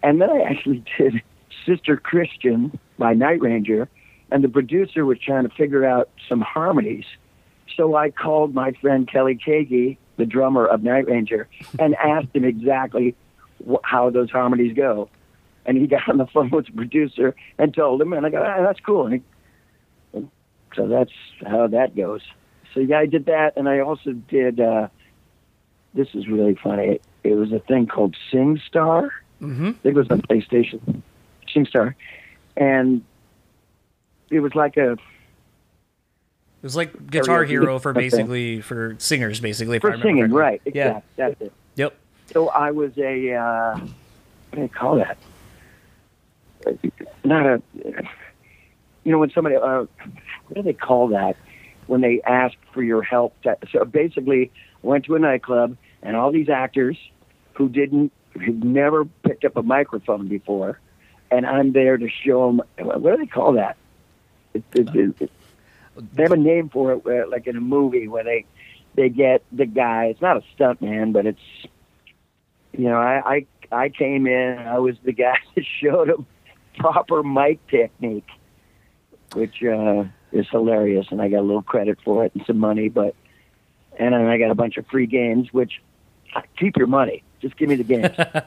And 0.02 0.20
then 0.20 0.30
I 0.30 0.40
actually 0.42 0.84
did 0.98 1.22
Sister 1.66 1.96
Christian 1.96 2.78
by 2.98 3.14
Night 3.14 3.40
Ranger, 3.40 3.88
and 4.30 4.42
the 4.42 4.48
producer 4.48 5.04
was 5.04 5.18
trying 5.18 5.48
to 5.48 5.54
figure 5.54 5.84
out 5.84 6.08
some 6.28 6.40
harmonies. 6.40 7.04
So 7.76 7.94
I 7.94 8.10
called 8.10 8.54
my 8.54 8.72
friend 8.72 9.06
Kelly 9.10 9.36
Keagy, 9.36 9.98
the 10.16 10.26
drummer 10.26 10.66
of 10.66 10.82
Night 10.82 11.06
Ranger, 11.06 11.48
and 11.78 11.94
asked 11.96 12.34
him 12.34 12.44
exactly 12.44 13.14
wh- 13.68 13.84
how 13.84 14.10
those 14.10 14.30
harmonies 14.30 14.74
go. 14.74 15.08
And 15.66 15.76
he 15.76 15.86
got 15.86 16.08
on 16.08 16.18
the 16.18 16.26
phone 16.26 16.50
with 16.50 16.66
the 16.66 16.72
producer 16.72 17.34
and 17.58 17.74
told 17.74 18.00
him, 18.00 18.12
and 18.12 18.24
I 18.24 18.30
go, 18.30 18.42
ah, 18.42 18.62
that's 18.62 18.80
cool. 18.80 19.06
And, 19.06 19.14
he, 19.14 19.22
so 20.76 20.86
that's 20.86 21.12
how 21.44 21.66
that 21.68 21.96
goes. 21.96 22.20
So 22.74 22.80
yeah, 22.80 22.98
I 22.98 23.06
did 23.06 23.26
that, 23.26 23.56
and 23.56 23.68
I 23.68 23.80
also 23.80 24.12
did. 24.12 24.60
uh 24.60 24.88
This 25.94 26.08
is 26.14 26.28
really 26.28 26.54
funny. 26.62 27.00
It 27.24 27.34
was 27.34 27.50
a 27.52 27.58
thing 27.60 27.86
called 27.86 28.14
SingStar. 28.32 29.08
hmm 29.40 29.68
I 29.68 29.72
think 29.72 29.84
it 29.84 29.94
was 29.94 30.10
on 30.10 30.22
PlayStation, 30.22 31.02
SingStar, 31.54 31.94
and 32.56 33.02
it 34.30 34.40
was 34.40 34.54
like 34.54 34.76
a 34.76 34.92
It 34.92 34.98
was 36.62 36.76
like 36.76 37.10
Guitar. 37.10 37.44
Hero 37.44 37.78
for 37.78 37.92
basically 37.92 38.60
for 38.60 38.94
singers, 38.98 39.40
basically. 39.40 39.78
For 39.78 39.96
singing, 39.98 40.30
correctly. 40.30 40.72
right? 40.72 40.74
Yeah. 40.74 41.00
That's 41.16 41.40
it. 41.40 41.52
Yep. 41.76 41.94
So 42.32 42.48
I 42.48 42.70
was 42.72 42.92
a 42.98 43.32
uh, 43.34 43.78
what 43.78 44.56
do 44.56 44.60
you 44.62 44.68
call 44.68 44.96
that? 44.96 45.16
Not 47.24 47.46
a 47.46 47.62
you 49.04 49.12
know 49.12 49.18
when 49.18 49.30
somebody 49.30 49.54
uh, 49.56 49.86
what 50.46 50.56
do 50.56 50.62
they 50.62 50.72
call 50.72 51.08
that 51.08 51.36
when 51.86 52.00
they 52.00 52.20
ask 52.22 52.54
for 52.72 52.82
your 52.82 53.02
help? 53.02 53.40
To, 53.42 53.56
so 53.72 53.84
basically, 53.84 54.50
went 54.82 55.04
to 55.06 55.14
a 55.14 55.18
nightclub 55.18 55.76
and 56.02 56.16
all 56.16 56.32
these 56.32 56.48
actors 56.48 56.96
who 57.54 57.68
didn't 57.68 58.12
who'd 58.32 58.64
never 58.64 59.04
picked 59.04 59.44
up 59.44 59.56
a 59.56 59.62
microphone 59.62 60.28
before, 60.28 60.78
and 61.30 61.46
I'm 61.46 61.72
there 61.72 61.96
to 61.96 62.08
show 62.08 62.46
them. 62.46 62.62
What 62.78 63.02
do 63.02 63.16
they 63.16 63.26
call 63.26 63.54
that? 63.54 63.76
It, 64.54 64.64
it, 64.74 65.20
it, 65.20 65.30
they 66.12 66.22
have 66.22 66.32
a 66.32 66.36
name 66.36 66.68
for 66.68 66.92
it, 66.92 67.04
where, 67.04 67.26
like 67.26 67.46
in 67.46 67.56
a 67.56 67.60
movie 67.60 68.08
where 68.08 68.24
they 68.24 68.44
they 68.94 69.08
get 69.08 69.42
the 69.52 69.66
guy. 69.66 70.06
It's 70.06 70.20
not 70.20 70.36
a 70.36 70.42
stunt 70.54 70.82
man, 70.82 71.12
but 71.12 71.26
it's 71.26 71.66
you 72.72 72.84
know 72.84 72.96
I 72.96 73.46
I, 73.70 73.74
I 73.84 73.88
came 73.88 74.26
in. 74.26 74.58
I 74.58 74.78
was 74.78 74.96
the 75.04 75.12
guy 75.12 75.38
that 75.54 75.64
showed 75.80 76.08
him 76.08 76.26
proper 76.78 77.22
mic 77.22 77.66
technique, 77.68 78.28
which 79.34 79.62
uh, 79.62 80.04
is 80.36 80.46
hilarious, 80.50 81.06
and 81.10 81.20
I 81.20 81.28
got 81.28 81.40
a 81.40 81.42
little 81.42 81.62
credit 81.62 81.98
for 82.04 82.24
it 82.24 82.32
and 82.34 82.44
some 82.46 82.58
money. 82.58 82.88
But 82.88 83.14
and 83.98 84.14
then 84.14 84.26
I 84.26 84.38
got 84.38 84.50
a 84.50 84.54
bunch 84.54 84.76
of 84.76 84.86
free 84.86 85.06
games, 85.06 85.52
which 85.52 85.80
keep 86.58 86.76
your 86.76 86.86
money. 86.86 87.22
Just 87.40 87.56
give 87.56 87.68
me 87.68 87.76
the 87.76 87.84
games. 87.84 88.16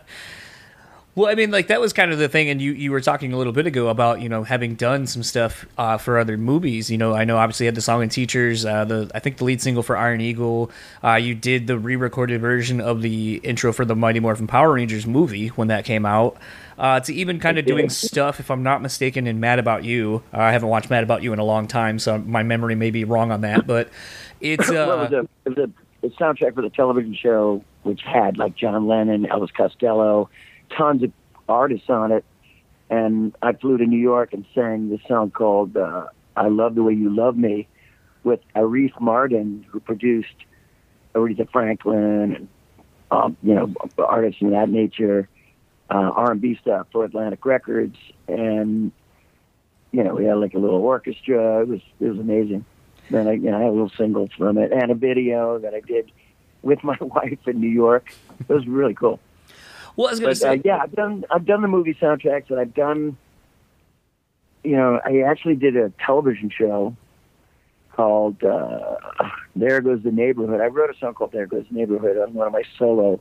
Well, 1.19 1.29
I 1.29 1.35
mean, 1.35 1.51
like 1.51 1.67
that 1.67 1.81
was 1.81 1.91
kind 1.91 2.13
of 2.13 2.19
the 2.19 2.29
thing, 2.29 2.49
and 2.49 2.61
you 2.61 2.71
you 2.71 2.91
were 2.91 3.01
talking 3.01 3.33
a 3.33 3.37
little 3.37 3.51
bit 3.51 3.67
ago 3.67 3.89
about 3.89 4.21
you 4.21 4.29
know 4.29 4.43
having 4.43 4.75
done 4.75 5.05
some 5.05 5.21
stuff 5.21 5.65
uh, 5.77 5.97
for 5.97 6.17
other 6.17 6.37
movies. 6.37 6.89
You 6.89 6.97
know, 6.97 7.13
I 7.13 7.25
know 7.25 7.35
obviously 7.35 7.65
had 7.65 7.75
the 7.75 7.81
song 7.81 8.03
and 8.03 8.09
Teachers, 8.09 8.63
uh, 8.63 8.85
the 8.85 9.11
I 9.13 9.19
think 9.19 9.35
the 9.35 9.43
lead 9.43 9.59
single 9.59 9.83
for 9.83 9.97
Iron 9.97 10.21
Eagle. 10.21 10.71
Uh, 11.03 11.15
you 11.15 11.35
did 11.35 11.67
the 11.67 11.77
re-recorded 11.77 12.39
version 12.39 12.79
of 12.79 13.01
the 13.01 13.41
intro 13.43 13.73
for 13.73 13.83
the 13.83 13.97
Mighty 13.97 14.21
Morphin 14.21 14.47
Power 14.47 14.71
Rangers 14.71 15.05
movie 15.05 15.47
when 15.49 15.67
that 15.67 15.83
came 15.83 16.05
out. 16.05 16.37
Uh, 16.79 16.97
to 17.01 17.13
even 17.13 17.39
kind 17.39 17.59
of 17.59 17.65
doing 17.65 17.89
stuff, 17.89 18.39
if 18.39 18.49
I'm 18.49 18.63
not 18.63 18.81
mistaken, 18.81 19.27
in 19.27 19.41
Mad 19.41 19.59
About 19.59 19.83
You. 19.83 20.23
Uh, 20.33 20.39
I 20.39 20.53
haven't 20.53 20.69
watched 20.69 20.89
Mad 20.89 21.03
About 21.03 21.21
You 21.21 21.33
in 21.33 21.39
a 21.39 21.43
long 21.43 21.67
time, 21.67 21.99
so 21.99 22.17
my 22.19 22.41
memory 22.41 22.75
may 22.75 22.89
be 22.89 23.03
wrong 23.03 23.33
on 23.33 23.41
that, 23.41 23.67
but 23.67 23.89
it's 24.39 24.69
well, 24.69 24.93
it 24.93 25.11
was, 25.11 25.13
uh, 25.13 25.17
a, 25.17 25.21
it 25.45 25.57
was 25.57 25.69
a, 26.03 26.07
a 26.07 26.09
soundtrack 26.11 26.55
for 26.55 26.61
the 26.61 26.69
television 26.69 27.13
show, 27.13 27.65
which 27.83 28.01
had 28.01 28.37
like 28.37 28.55
John 28.55 28.87
Lennon, 28.87 29.25
Elvis 29.25 29.53
Costello 29.53 30.29
tons 30.77 31.03
of 31.03 31.11
artists 31.49 31.89
on 31.89 32.11
it. 32.11 32.23
And 32.89 33.35
I 33.41 33.53
flew 33.53 33.77
to 33.77 33.85
New 33.85 33.99
York 33.99 34.33
and 34.33 34.45
sang 34.55 34.89
this 34.89 35.01
song 35.07 35.31
called 35.31 35.75
uh, 35.77 36.07
I 36.35 36.47
Love 36.47 36.75
the 36.75 36.83
Way 36.83 36.93
You 36.93 37.13
Love 37.13 37.37
Me 37.37 37.67
with 38.23 38.39
Arif 38.55 38.93
Mardin, 39.01 39.65
who 39.65 39.79
produced 39.79 40.35
Aretha 41.13 41.49
Franklin 41.51 42.35
and, 42.35 42.47
um, 43.11 43.37
you 43.43 43.53
know, 43.53 43.73
artists 43.97 44.41
of 44.41 44.51
that 44.51 44.69
nature, 44.69 45.27
uh, 45.89 46.11
R&B 46.15 46.57
stuff 46.61 46.87
for 46.91 47.05
Atlantic 47.05 47.45
Records. 47.45 47.97
And, 48.27 48.91
you 49.91 50.03
know, 50.03 50.15
we 50.15 50.25
had 50.25 50.35
like 50.35 50.53
a 50.53 50.59
little 50.59 50.81
orchestra. 50.81 51.61
It 51.61 51.67
was, 51.67 51.81
it 51.99 52.07
was 52.09 52.19
amazing. 52.19 52.65
Then 53.09 53.27
I, 53.27 53.33
you 53.33 53.49
know, 53.51 53.57
I 53.57 53.61
had 53.61 53.69
a 53.69 53.71
little 53.71 53.91
single 53.97 54.29
from 54.37 54.57
it 54.57 54.71
and 54.71 54.91
a 54.91 54.95
video 54.95 55.57
that 55.59 55.73
I 55.73 55.79
did 55.81 56.11
with 56.61 56.83
my 56.83 56.97
wife 56.99 57.47
in 57.47 57.59
New 57.59 57.69
York. 57.69 58.13
It 58.39 58.49
was 58.49 58.67
really 58.67 58.93
cool. 58.93 59.19
well, 59.95 60.07
I 60.07 60.11
was 60.11 60.19
going 60.19 60.35
to 60.35 60.47
uh, 60.47 60.53
say, 60.53 60.61
yeah, 60.63 60.79
I've 60.81 60.93
done 60.93 61.25
I've 61.29 61.45
done 61.45 61.61
the 61.61 61.67
movie 61.67 61.95
soundtracks, 61.95 62.49
and 62.49 62.59
I've 62.59 62.73
done. 62.73 63.17
You 64.63 64.75
know, 64.75 64.99
I 65.05 65.21
actually 65.21 65.55
did 65.55 65.77
a 65.77 65.91
television 66.05 66.49
show 66.49 66.95
called 67.93 68.43
uh, 68.43 68.97
"There 69.55 69.81
Goes 69.81 70.03
the 70.03 70.11
Neighborhood." 70.11 70.61
I 70.61 70.67
wrote 70.67 70.89
a 70.89 70.97
song 70.99 71.13
called 71.13 71.31
"There 71.31 71.47
Goes 71.47 71.65
the 71.71 71.77
Neighborhood" 71.77 72.17
on 72.17 72.33
one 72.33 72.47
of 72.47 72.53
my 72.53 72.63
solo 72.77 73.19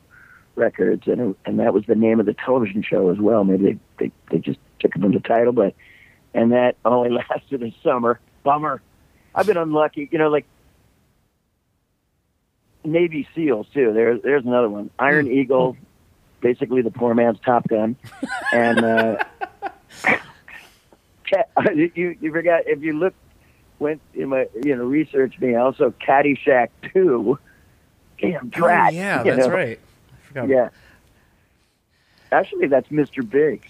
records, 0.58 1.06
and 1.06 1.20
it, 1.20 1.36
and 1.44 1.58
that 1.60 1.72
was 1.72 1.84
the 1.86 1.94
name 1.94 2.20
of 2.20 2.26
the 2.26 2.34
television 2.34 2.82
show 2.82 3.10
as 3.10 3.18
well. 3.18 3.44
Maybe 3.44 3.64
they 3.64 3.78
they, 3.98 4.12
they 4.30 4.38
just 4.38 4.58
took 4.80 4.94
it 4.94 5.00
from 5.00 5.12
the 5.12 5.20
title, 5.20 5.52
but 5.52 5.74
and 6.34 6.52
that 6.52 6.76
only 6.84 7.10
lasted 7.30 7.62
a 7.62 7.74
summer. 7.82 8.20
Bummer. 8.42 8.82
I've 9.34 9.46
been 9.46 9.56
unlucky. 9.56 10.08
You 10.10 10.18
know, 10.18 10.28
like 10.28 10.46
Navy 12.84 13.28
SEALs 13.34 13.66
too. 13.72 13.92
There, 13.92 14.18
there's 14.18 14.44
another 14.44 14.68
one. 14.68 14.90
Iron 14.98 15.30
Eagle, 15.30 15.76
basically 16.40 16.82
the 16.82 16.90
poor 16.90 17.14
man's 17.14 17.38
Top 17.40 17.68
Gun, 17.68 17.96
and 18.52 18.84
uh, 18.84 19.24
you 21.74 22.16
you 22.20 22.32
forgot 22.32 22.62
if 22.66 22.82
you 22.82 22.98
look 22.98 23.14
went 23.78 24.00
in 24.14 24.28
my 24.28 24.46
you 24.62 24.74
know 24.74 24.84
research 24.84 25.38
me 25.40 25.54
also 25.54 25.92
Caddyshack 26.06 26.68
two. 26.92 27.38
Damn 28.20 28.50
Oh, 28.56 28.66
yeah, 28.90 29.22
that's 29.22 29.46
know? 29.46 29.54
right. 29.54 29.78
I 30.28 30.32
forgot. 30.32 30.48
Yeah. 30.48 30.68
Actually, 32.30 32.66
that's 32.66 32.88
Mr. 32.88 33.28
Big, 33.28 33.66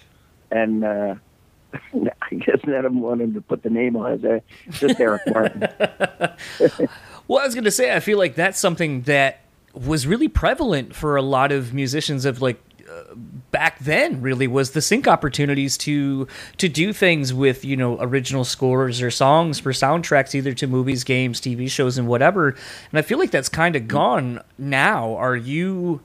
and 0.50 0.84
uh, 0.84 1.14
I 1.72 2.34
guess 2.34 2.58
none 2.66 2.76
of 2.76 2.82
them 2.84 3.00
wanted 3.00 3.34
to 3.34 3.40
put 3.40 3.62
the 3.62 3.70
name 3.70 3.96
on 3.96 4.12
it. 4.12 4.24
Uh, 4.24 4.40
Just 4.70 4.98
Eric 5.00 5.22
Martin. 5.28 5.68
Well, 7.28 7.40
I 7.40 7.44
was 7.44 7.54
going 7.54 7.64
to 7.64 7.70
say, 7.70 7.94
I 7.94 8.00
feel 8.00 8.16
like 8.16 8.34
that's 8.36 8.58
something 8.58 9.02
that 9.02 9.40
was 9.74 10.06
really 10.06 10.28
prevalent 10.28 10.94
for 10.94 11.14
a 11.16 11.20
lot 11.20 11.52
of 11.52 11.74
musicians 11.74 12.24
of 12.24 12.40
like 12.40 12.58
uh, 12.90 13.14
back 13.50 13.78
then. 13.80 14.22
Really, 14.22 14.46
was 14.46 14.70
the 14.70 14.80
sync 14.80 15.06
opportunities 15.06 15.76
to 15.78 16.26
to 16.56 16.70
do 16.70 16.94
things 16.94 17.34
with 17.34 17.66
you 17.66 17.76
know 17.76 18.00
original 18.00 18.44
scores 18.44 19.02
or 19.02 19.10
songs 19.10 19.60
for 19.60 19.72
soundtracks, 19.72 20.34
either 20.34 20.54
to 20.54 20.66
movies, 20.66 21.04
games, 21.04 21.38
TV 21.38 21.70
shows, 21.70 21.98
and 21.98 22.08
whatever. 22.08 22.56
And 22.90 22.98
I 22.98 23.02
feel 23.02 23.18
like 23.18 23.30
that's 23.30 23.50
kind 23.50 23.76
of 23.76 23.86
gone 23.86 24.40
now. 24.56 25.14
Are 25.16 25.36
you? 25.36 26.00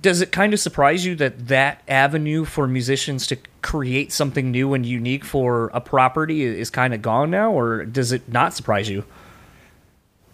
Does 0.00 0.20
it 0.20 0.30
kind 0.30 0.54
of 0.54 0.60
surprise 0.60 1.04
you 1.04 1.16
that 1.16 1.48
that 1.48 1.82
avenue 1.88 2.44
for 2.44 2.68
musicians 2.68 3.26
to 3.28 3.36
create 3.62 4.12
something 4.12 4.50
new 4.50 4.74
and 4.74 4.86
unique 4.86 5.24
for 5.24 5.70
a 5.74 5.80
property 5.80 6.44
is 6.44 6.70
kind 6.70 6.94
of 6.94 7.02
gone 7.02 7.30
now, 7.30 7.50
or 7.50 7.84
does 7.84 8.12
it 8.12 8.28
not 8.28 8.54
surprise 8.54 8.88
you? 8.88 9.04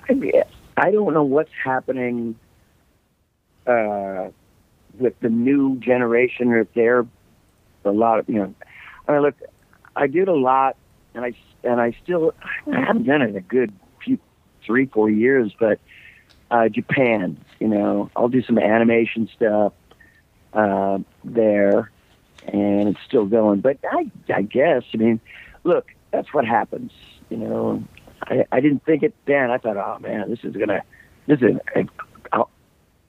I, 0.09 0.13
mean, 0.13 0.33
I 0.77 0.91
don't 0.91 1.15
know 1.15 1.25
what's 1.25 1.51
happening 1.63 2.39
uh, 3.67 4.29
with 4.99 5.19
the 5.21 5.31
new 5.31 5.77
generation, 5.79 6.49
or 6.49 6.61
if 6.61 6.73
they're 6.75 7.07
a 7.85 7.91
lot 7.91 8.19
of 8.19 8.29
you 8.29 8.37
know. 8.37 8.55
I 9.09 9.13
mean, 9.13 9.23
look, 9.23 9.35
I 9.97 10.07
did 10.07 10.29
a 10.29 10.35
lot, 10.35 10.77
and 11.15 11.25
I 11.25 11.33
and 11.63 11.81
I 11.81 11.97
still 12.03 12.35
I 12.71 12.81
haven't 12.81 13.05
done 13.05 13.23
it 13.23 13.31
in 13.31 13.37
a 13.37 13.41
good 13.41 13.73
few 14.05 14.19
three 14.65 14.87
four 14.87 15.11
years, 15.11 15.53
but 15.59 15.79
uh, 16.51 16.69
Japan, 16.69 17.39
you 17.61 17.69
know, 17.69 18.11
I'll 18.17 18.29
do 18.29 18.43
some 18.43 18.59
animation 18.59 19.29
stuff 19.35 19.73
uh, 20.53 20.99
there, 21.25 21.91
and 22.47 22.89
it's 22.89 23.01
still 23.07 23.27
going. 23.27 23.61
But 23.61 23.79
I 23.91 24.11
I 24.33 24.43
guess 24.43 24.83
I 24.93 24.97
mean, 24.97 25.21
look, 25.65 25.87
that's 26.11 26.33
what 26.33 26.45
happens, 26.47 26.93
you 27.31 27.37
know. 27.37 27.83
I, 28.23 28.45
I 28.53 28.61
didn't 28.61 28.85
think 28.85 29.03
it 29.03 29.15
then. 29.27 29.51
I 29.51 29.59
thought, 29.59 29.77
oh 29.77 29.99
man, 30.01 30.31
this 30.31 30.41
is 30.45 30.57
gonna, 30.57 30.83
this 31.27 31.41
is. 31.41 31.57
I'll, 32.33 32.51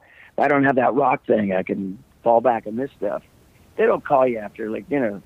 if 0.01 0.39
I 0.39 0.47
don't 0.47 0.65
have 0.65 0.75
that 0.75 0.93
rock 0.93 1.25
thing, 1.25 1.53
I 1.53 1.63
can 1.63 2.03
fall 2.23 2.41
back 2.41 2.67
on 2.67 2.75
this 2.75 2.91
stuff. 2.97 3.23
They 3.77 3.85
don't 3.85 4.03
call 4.03 4.27
you 4.27 4.39
after 4.39 4.69
like 4.69 4.85
you 4.89 4.99
know, 4.99 5.21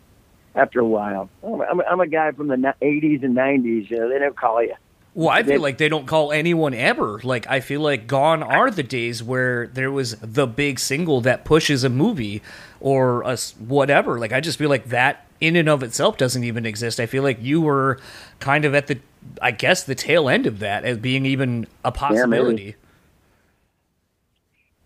after 0.55 0.79
a 0.79 0.85
while. 0.85 1.29
I'm, 1.43 1.61
I'm, 1.61 1.81
I'm 1.81 1.99
a 1.99 2.07
guy 2.07 2.31
from 2.31 2.47
the 2.47 2.55
'80s 2.55 3.23
and 3.23 3.35
'90s. 3.35 3.89
You 3.89 3.97
know, 3.97 4.09
they 4.09 4.19
don't 4.19 4.37
call 4.37 4.61
you. 4.61 4.75
Well, 5.19 5.27
I 5.27 5.43
feel 5.43 5.59
like 5.59 5.77
they 5.77 5.89
don't 5.89 6.05
call 6.05 6.31
anyone 6.31 6.73
ever. 6.73 7.19
Like 7.21 7.45
I 7.49 7.59
feel 7.59 7.81
like 7.81 8.07
gone 8.07 8.41
are 8.41 8.71
the 8.71 8.83
days 8.83 9.21
where 9.21 9.67
there 9.67 9.91
was 9.91 10.15
the 10.15 10.47
big 10.47 10.79
single 10.79 11.19
that 11.19 11.43
pushes 11.43 11.83
a 11.83 11.89
movie 11.89 12.41
or 12.79 13.23
a 13.23 13.35
whatever. 13.57 14.17
Like 14.17 14.31
I 14.31 14.39
just 14.39 14.57
feel 14.57 14.69
like 14.69 14.85
that 14.85 15.27
in 15.41 15.57
and 15.57 15.67
of 15.67 15.83
itself 15.83 16.15
doesn't 16.15 16.45
even 16.45 16.65
exist. 16.65 17.01
I 17.01 17.05
feel 17.05 17.21
like 17.21 17.37
you 17.41 17.59
were 17.59 17.99
kind 18.39 18.63
of 18.63 18.73
at 18.73 18.87
the 18.87 18.99
I 19.41 19.51
guess 19.51 19.83
the 19.83 19.93
tail 19.93 20.29
end 20.29 20.47
of 20.47 20.59
that 20.59 20.85
as 20.85 20.97
being 20.97 21.25
even 21.25 21.67
a 21.83 21.91
possibility. 21.91 22.75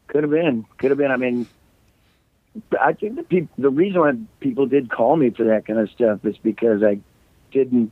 Could 0.08 0.24
have 0.24 0.32
been. 0.32 0.66
Could 0.80 0.90
have 0.90 0.98
been. 0.98 1.12
I 1.12 1.18
mean, 1.18 1.46
I 2.82 2.94
think 2.94 3.18
the 3.18 3.24
peop- 3.24 3.56
the 3.60 3.70
reason 3.70 4.02
why 4.02 4.14
people 4.40 4.66
did 4.66 4.90
call 4.90 5.16
me 5.16 5.30
for 5.30 5.44
that 5.44 5.68
kind 5.68 5.78
of 5.78 5.92
stuff 5.92 6.26
is 6.26 6.40
because 6.40 6.82
I 6.82 6.98
didn't 7.52 7.92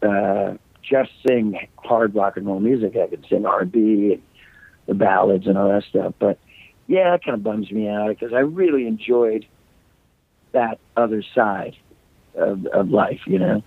uh, 0.00 0.54
just 0.82 1.10
sing 1.26 1.58
hard 1.76 2.14
rock 2.14 2.36
and 2.36 2.46
roll 2.46 2.60
music. 2.60 2.96
I 2.96 3.06
could 3.06 3.26
sing 3.28 3.46
R 3.46 3.60
and 3.60 3.72
the 3.72 4.94
ballads 4.94 5.46
and 5.46 5.56
all 5.56 5.68
that 5.68 5.84
stuff. 5.84 6.14
But 6.18 6.38
yeah, 6.86 7.14
it 7.14 7.24
kind 7.24 7.34
of 7.34 7.42
bums 7.42 7.70
me 7.70 7.88
out 7.88 8.08
because 8.08 8.32
I 8.32 8.40
really 8.40 8.86
enjoyed 8.86 9.46
that 10.52 10.78
other 10.96 11.22
side 11.34 11.76
of, 12.34 12.66
of 12.66 12.90
life. 12.90 13.20
You 13.26 13.38
know, 13.38 13.62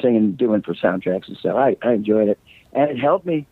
singing, 0.00 0.32
doing 0.32 0.62
for 0.62 0.74
soundtracks 0.74 1.28
and 1.28 1.36
stuff. 1.36 1.56
I, 1.56 1.76
I 1.82 1.92
enjoyed 1.92 2.28
it, 2.28 2.38
and 2.72 2.90
it 2.90 2.98
helped 2.98 3.26
me 3.26 3.46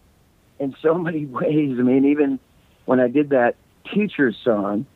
in 0.59 0.75
so 0.83 0.95
many 0.99 1.27
ways. 1.27 1.77
I 1.79 1.83
mean, 1.83 2.07
even 2.07 2.39
when 2.85 3.01
I 3.01 3.09
did 3.09 3.31
that 3.31 3.57
teacher 3.93 4.33
song, 4.45 4.87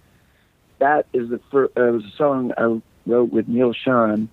that 0.78 1.06
is 1.12 1.30
the 1.30 1.40
first, 1.50 1.76
uh, 1.76 1.88
it 1.88 1.90
was 1.92 2.04
a 2.04 2.16
song 2.16 2.52
I 2.56 2.80
wrote 3.06 3.32
with 3.32 3.48
Neal 3.48 3.72
Schon 3.72 4.28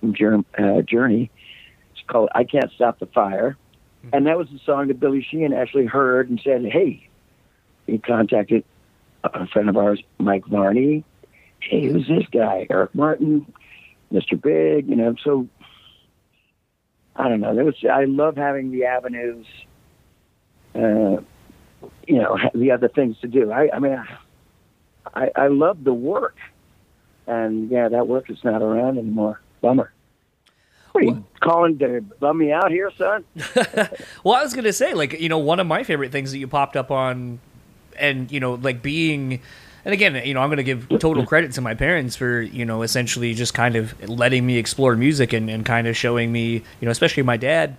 from 0.00 0.14
Jour- 0.14 0.44
uh, 0.58 0.82
Journey. 0.82 1.30
Called 2.06 2.28
"I 2.34 2.44
Can't 2.44 2.70
Stop 2.72 2.98
the 2.98 3.06
Fire," 3.06 3.56
and 4.12 4.26
that 4.26 4.38
was 4.38 4.48
the 4.48 4.60
song 4.64 4.88
that 4.88 5.00
Billy 5.00 5.26
Sheehan 5.28 5.52
actually 5.52 5.86
heard 5.86 6.28
and 6.30 6.40
said, 6.42 6.64
"Hey," 6.64 7.08
he 7.86 7.98
contacted 7.98 8.64
a 9.24 9.46
friend 9.48 9.68
of 9.68 9.76
ours, 9.76 10.02
Mike 10.18 10.46
Varney. 10.46 11.04
Hey, 11.60 11.86
who's 11.86 12.06
this 12.06 12.26
guy? 12.30 12.66
Eric 12.70 12.94
Martin, 12.94 13.52
Mr. 14.12 14.40
Big, 14.40 14.88
you 14.88 14.96
know. 14.96 15.14
So 15.24 15.48
I 17.16 17.28
don't 17.28 17.40
know. 17.40 17.54
There 17.54 17.64
was 17.64 17.76
I 17.90 18.04
love 18.04 18.36
having 18.36 18.70
the 18.70 18.84
avenues 18.84 19.46
uh, 20.76 21.20
you 22.06 22.18
know, 22.18 22.38
the 22.54 22.70
other 22.70 22.88
things 22.88 23.16
to 23.20 23.28
do. 23.28 23.50
I, 23.50 23.68
I 23.74 23.78
mean, 23.78 23.96
I, 25.14 25.30
I 25.34 25.48
love 25.48 25.84
the 25.84 25.94
work, 25.94 26.36
and 27.26 27.70
yeah, 27.70 27.88
that 27.88 28.06
work 28.06 28.30
is 28.30 28.38
not 28.44 28.62
around 28.62 28.98
anymore. 28.98 29.40
Bummer. 29.60 29.92
What 31.04 31.14
are 31.14 31.16
you 31.16 31.24
calling 31.40 31.78
to 31.78 32.00
bum 32.20 32.38
me 32.38 32.52
out 32.52 32.70
here, 32.70 32.90
son? 32.96 33.24
Well, 34.24 34.34
I 34.34 34.42
was 34.42 34.54
gonna 34.54 34.72
say, 34.72 34.94
like, 34.94 35.20
you 35.20 35.28
know, 35.28 35.38
one 35.38 35.60
of 35.60 35.66
my 35.66 35.84
favorite 35.84 36.12
things 36.12 36.32
that 36.32 36.38
you 36.38 36.48
popped 36.48 36.76
up 36.76 36.90
on, 36.90 37.38
and 37.98 38.30
you 38.30 38.40
know, 38.40 38.54
like 38.54 38.82
being 38.82 39.40
and 39.86 39.92
again, 39.92 40.20
you 40.26 40.34
know, 40.34 40.40
I'm 40.40 40.48
going 40.48 40.56
to 40.56 40.64
give 40.64 40.88
total 40.98 41.24
credit 41.28 41.52
to 41.52 41.60
my 41.60 41.74
parents 41.74 42.16
for, 42.16 42.42
you 42.42 42.64
know, 42.64 42.82
essentially 42.82 43.34
just 43.34 43.54
kind 43.54 43.76
of 43.76 44.08
letting 44.08 44.44
me 44.44 44.58
explore 44.58 44.96
music 44.96 45.32
and, 45.32 45.48
and 45.48 45.64
kind 45.64 45.86
of 45.86 45.96
showing 45.96 46.32
me, 46.32 46.54
you 46.54 46.62
know, 46.82 46.90
especially 46.90 47.22
my 47.22 47.36
dad. 47.36 47.76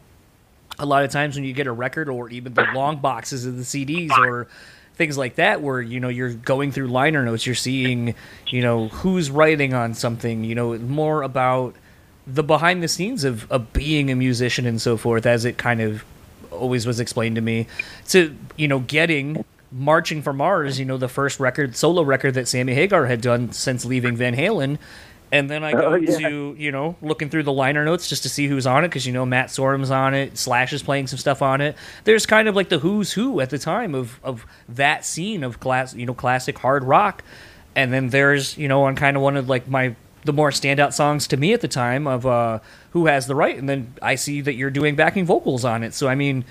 A 0.79 0.85
lot 0.85 1.03
of 1.03 1.11
times 1.11 1.35
when 1.35 1.43
you 1.43 1.51
get 1.51 1.67
a 1.67 1.71
record 1.73 2.07
or 2.07 2.29
even 2.29 2.53
the 2.53 2.65
long 2.73 2.99
boxes 2.99 3.45
of 3.45 3.57
the 3.57 3.63
CDs 3.63 4.17
or 4.17 4.47
things 4.95 5.17
like 5.17 5.35
that, 5.35 5.61
where, 5.61 5.81
you 5.81 5.99
know, 5.99 6.07
you're 6.07 6.31
going 6.31 6.71
through 6.71 6.87
liner 6.87 7.25
notes, 7.25 7.45
you're 7.45 7.55
seeing, 7.55 8.15
you 8.47 8.61
know, 8.61 8.87
who's 8.87 9.29
writing 9.29 9.73
on 9.73 9.93
something, 9.93 10.45
you 10.45 10.55
know, 10.55 10.77
more 10.77 11.23
about 11.23 11.75
the 12.27 12.43
behind 12.43 12.83
the 12.83 12.87
scenes 12.87 13.23
of, 13.23 13.49
of 13.49 13.71
being 13.73 14.11
a 14.11 14.15
musician 14.15 14.65
and 14.65 14.81
so 14.81 14.97
forth, 14.97 15.25
as 15.25 15.45
it 15.45 15.57
kind 15.57 15.81
of 15.81 16.03
always 16.51 16.85
was 16.85 16.99
explained 16.99 17.35
to 17.35 17.41
me, 17.41 17.67
to, 18.09 18.35
you 18.57 18.67
know, 18.67 18.79
getting 18.79 19.45
Marching 19.71 20.21
for 20.21 20.33
Mars, 20.33 20.79
you 20.79 20.85
know, 20.85 20.97
the 20.97 21.07
first 21.07 21.39
record, 21.39 21.75
solo 21.75 22.01
record 22.01 22.33
that 22.35 22.47
Sammy 22.47 22.73
Hagar 22.73 23.05
had 23.05 23.21
done 23.21 23.51
since 23.51 23.85
leaving 23.85 24.15
Van 24.15 24.35
Halen. 24.35 24.77
And 25.29 25.49
then 25.49 25.61
I 25.63 25.73
oh, 25.73 25.81
go 25.81 25.87
Oh, 25.87 25.95
yeah. 25.95 26.29
to, 26.29 26.55
you 26.57 26.71
know, 26.71 26.95
looking 27.01 27.29
through 27.29 27.43
the 27.43 27.51
liner 27.51 27.83
notes 27.83 28.07
just 28.07 28.23
to 28.23 28.29
see 28.29 28.47
who's 28.47 28.65
on 28.65 28.85
it 28.85 28.87
because, 28.87 29.05
you 29.05 29.11
know, 29.11 29.25
Matt 29.25 29.47
Sorum's 29.47 29.91
on 29.91 30.13
it, 30.13 30.37
Slash 30.37 30.71
is 30.71 30.83
playing 30.83 31.07
some 31.07 31.19
stuff 31.19 31.41
on 31.41 31.59
it. 31.59 31.75
There's 32.05 32.25
kind 32.25 32.47
of 32.47 32.55
like 32.55 32.69
the 32.69 32.79
who's 32.79 33.11
who 33.11 33.41
at 33.41 33.49
the 33.49 33.57
time 33.59 33.93
of, 33.93 34.19
of 34.23 34.45
that 34.69 35.05
scene 35.05 35.43
of 35.43 35.59
class, 35.59 35.93
you 35.93 36.05
know, 36.05 36.13
classic 36.13 36.57
hard 36.57 36.83
rock. 36.85 37.23
And 37.75 37.91
then 37.91 38.09
there's, 38.09 38.57
you 38.57 38.69
know, 38.69 38.83
on 38.83 38.95
kind 38.95 39.17
of 39.17 39.23
one 39.23 39.35
of 39.35 39.49
like 39.49 39.67
my, 39.67 39.95
the 40.27 40.33
more 40.33 40.51
standout 40.51 40.93
songs 40.93 41.25
to 41.29 41.37
me 41.37 41.53
at 41.53 41.61
the 41.61 41.67
time 41.67 42.05
of 42.05 42.25
uh, 42.27 42.59
Who 42.91 43.07
Has 43.07 43.25
the 43.25 43.33
Right. 43.33 43.57
And 43.57 43.67
then 43.67 43.93
I 44.01 44.13
see 44.15 44.41
that 44.41 44.53
you're 44.53 44.69
doing 44.69 44.95
backing 44.95 45.25
vocals 45.25 45.65
on 45.65 45.83
it. 45.83 45.95
So, 45.95 46.07
I 46.07 46.13
mean, 46.13 46.45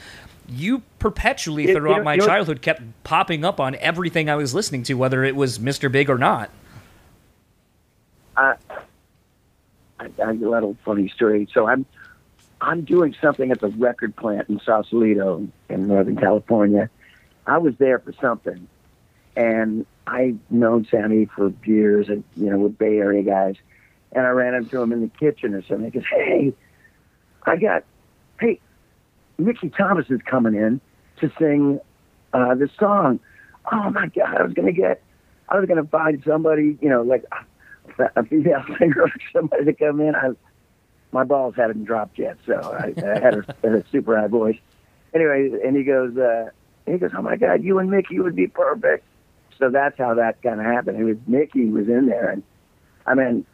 you 0.48 0.82
perpetually 0.98 1.64
It- 1.64 1.68
you 1.68 1.74
throughout 1.76 1.98
know- 1.98 2.02
my 2.04 2.14
you 2.14 2.20
know- 2.20 2.26
childhood 2.26 2.62
kept 2.62 2.82
popping 3.04 3.44
up 3.44 3.60
on 3.60 3.76
everything 3.76 4.28
I 4.28 4.34
was 4.34 4.52
listening 4.54 4.82
to, 4.84 4.94
whether 4.94 5.22
it 5.22 5.36
was 5.36 5.58
Mr. 5.60 5.90
Big 5.92 6.10
or 6.10 6.18
not. 6.18 6.50
I, 8.36 8.54
I 9.98 10.08
got 10.08 10.28
a 10.28 10.32
little 10.50 10.76
funny 10.84 11.08
story. 11.08 11.48
So 11.52 11.66
I'm 11.66 11.86
I'm 12.60 12.82
doing 12.82 13.14
something 13.20 13.50
at 13.50 13.60
the 13.60 13.68
record 13.68 14.16
plant 14.16 14.48
in 14.48 14.60
Sausalito 14.60 15.46
in 15.68 15.86
Northern 15.86 16.16
California. 16.16 16.88
I 17.46 17.58
was 17.58 17.74
there 17.76 17.98
for 17.98 18.12
something, 18.20 18.66
and 19.36 19.86
I've 20.06 20.38
known 20.50 20.86
Sammy 20.90 21.26
for 21.26 21.52
years, 21.64 22.08
and 22.08 22.24
you 22.36 22.50
know, 22.50 22.58
with 22.58 22.78
Bay 22.78 22.98
Area 22.98 23.22
guys. 23.22 23.56
And 24.16 24.26
I 24.26 24.30
ran 24.30 24.54
into 24.54 24.80
him 24.80 24.92
in 24.92 25.02
the 25.02 25.08
kitchen 25.08 25.54
or 25.54 25.62
something. 25.62 25.84
He 25.84 25.90
goes, 25.90 26.08
"Hey, 26.10 26.54
I 27.44 27.56
got, 27.56 27.84
hey, 28.40 28.58
Mickey 29.38 29.68
Thomas 29.70 30.06
is 30.10 30.20
coming 30.22 30.54
in 30.54 30.80
to 31.20 31.30
sing 31.38 31.80
uh, 32.32 32.54
this 32.54 32.70
song. 32.78 33.20
Oh 33.70 33.90
my 33.90 34.06
God, 34.08 34.36
I 34.36 34.42
was 34.42 34.52
gonna 34.52 34.72
get, 34.72 35.02
I 35.48 35.58
was 35.58 35.68
gonna 35.68 35.84
find 35.84 36.22
somebody, 36.26 36.78
you 36.80 36.88
know, 36.88 37.02
like 37.02 37.24
a 37.98 38.24
female 38.24 38.64
singer 38.78 39.02
or 39.02 39.12
somebody 39.32 39.64
to 39.64 39.72
come 39.72 40.00
in. 40.00 40.14
I, 40.14 40.30
my 41.12 41.24
balls 41.24 41.54
hadn't 41.56 41.84
dropped 41.84 42.18
yet, 42.18 42.36
so 42.46 42.54
I, 42.54 42.94
I 43.00 43.18
had 43.18 43.34
a, 43.34 43.44
a 43.78 43.84
super 43.90 44.18
high 44.18 44.26
voice. 44.26 44.58
Anyway, 45.14 45.50
and 45.64 45.76
he 45.76 45.84
goes, 45.84 46.16
uh, 46.16 46.50
he 46.84 46.98
goes, 46.98 47.10
oh 47.16 47.22
my 47.22 47.36
God, 47.36 47.62
you 47.62 47.78
and 47.78 47.90
Mickey 47.90 48.18
would 48.18 48.36
be 48.36 48.48
perfect. 48.48 49.04
So 49.58 49.70
that's 49.70 49.96
how 49.96 50.14
that 50.14 50.42
kind 50.42 50.60
of 50.60 50.66
happened. 50.66 50.98
It 50.98 51.04
was 51.04 51.16
Mickey 51.26 51.66
was 51.70 51.88
in 51.88 52.06
there, 52.06 52.28
and 52.28 52.42
I 53.06 53.14
mean, 53.14 53.46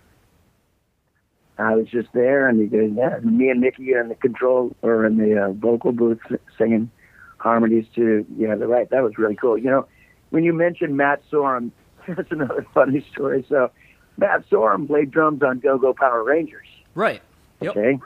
I 1.59 1.76
was 1.76 1.86
just 1.86 2.09
there, 2.12 2.48
and 2.48 2.61
he 2.61 2.66
goes, 2.66 2.90
yeah, 2.96 3.18
me 3.22 3.50
and 3.50 3.61
Mickey 3.61 3.94
are 3.94 4.00
in 4.00 4.09
the 4.09 4.14
control 4.14 4.74
or 4.82 5.05
in 5.05 5.18
the 5.18 5.44
uh, 5.44 5.53
vocal 5.53 5.92
booth 5.92 6.20
singing 6.57 6.90
harmonies 7.38 7.86
to, 7.94 8.24
yeah 8.36 8.55
the 8.55 8.66
right. 8.66 8.88
That 8.90 9.03
was 9.03 9.18
really 9.18 9.34
cool. 9.34 9.59
You 9.59 9.70
know, 9.70 9.86
when 10.30 10.44
you 10.44 10.53
mentioned 10.53 10.96
Matt 10.96 11.22
Sorum, 11.30 11.70
that's 12.09 12.30
another 12.30 12.66
funny 12.72 13.07
story. 13.12 13.44
So, 13.48 13.70
Matt 14.16 14.48
Sorum 14.50 14.86
played 14.86 15.11
drums 15.11 15.42
on 15.42 15.59
Go 15.59 15.78
Go 15.78 15.92
Power 15.92 16.22
Rangers. 16.22 16.66
Right. 16.94 17.22
Yep. 17.61 17.76
Okay. 17.76 17.98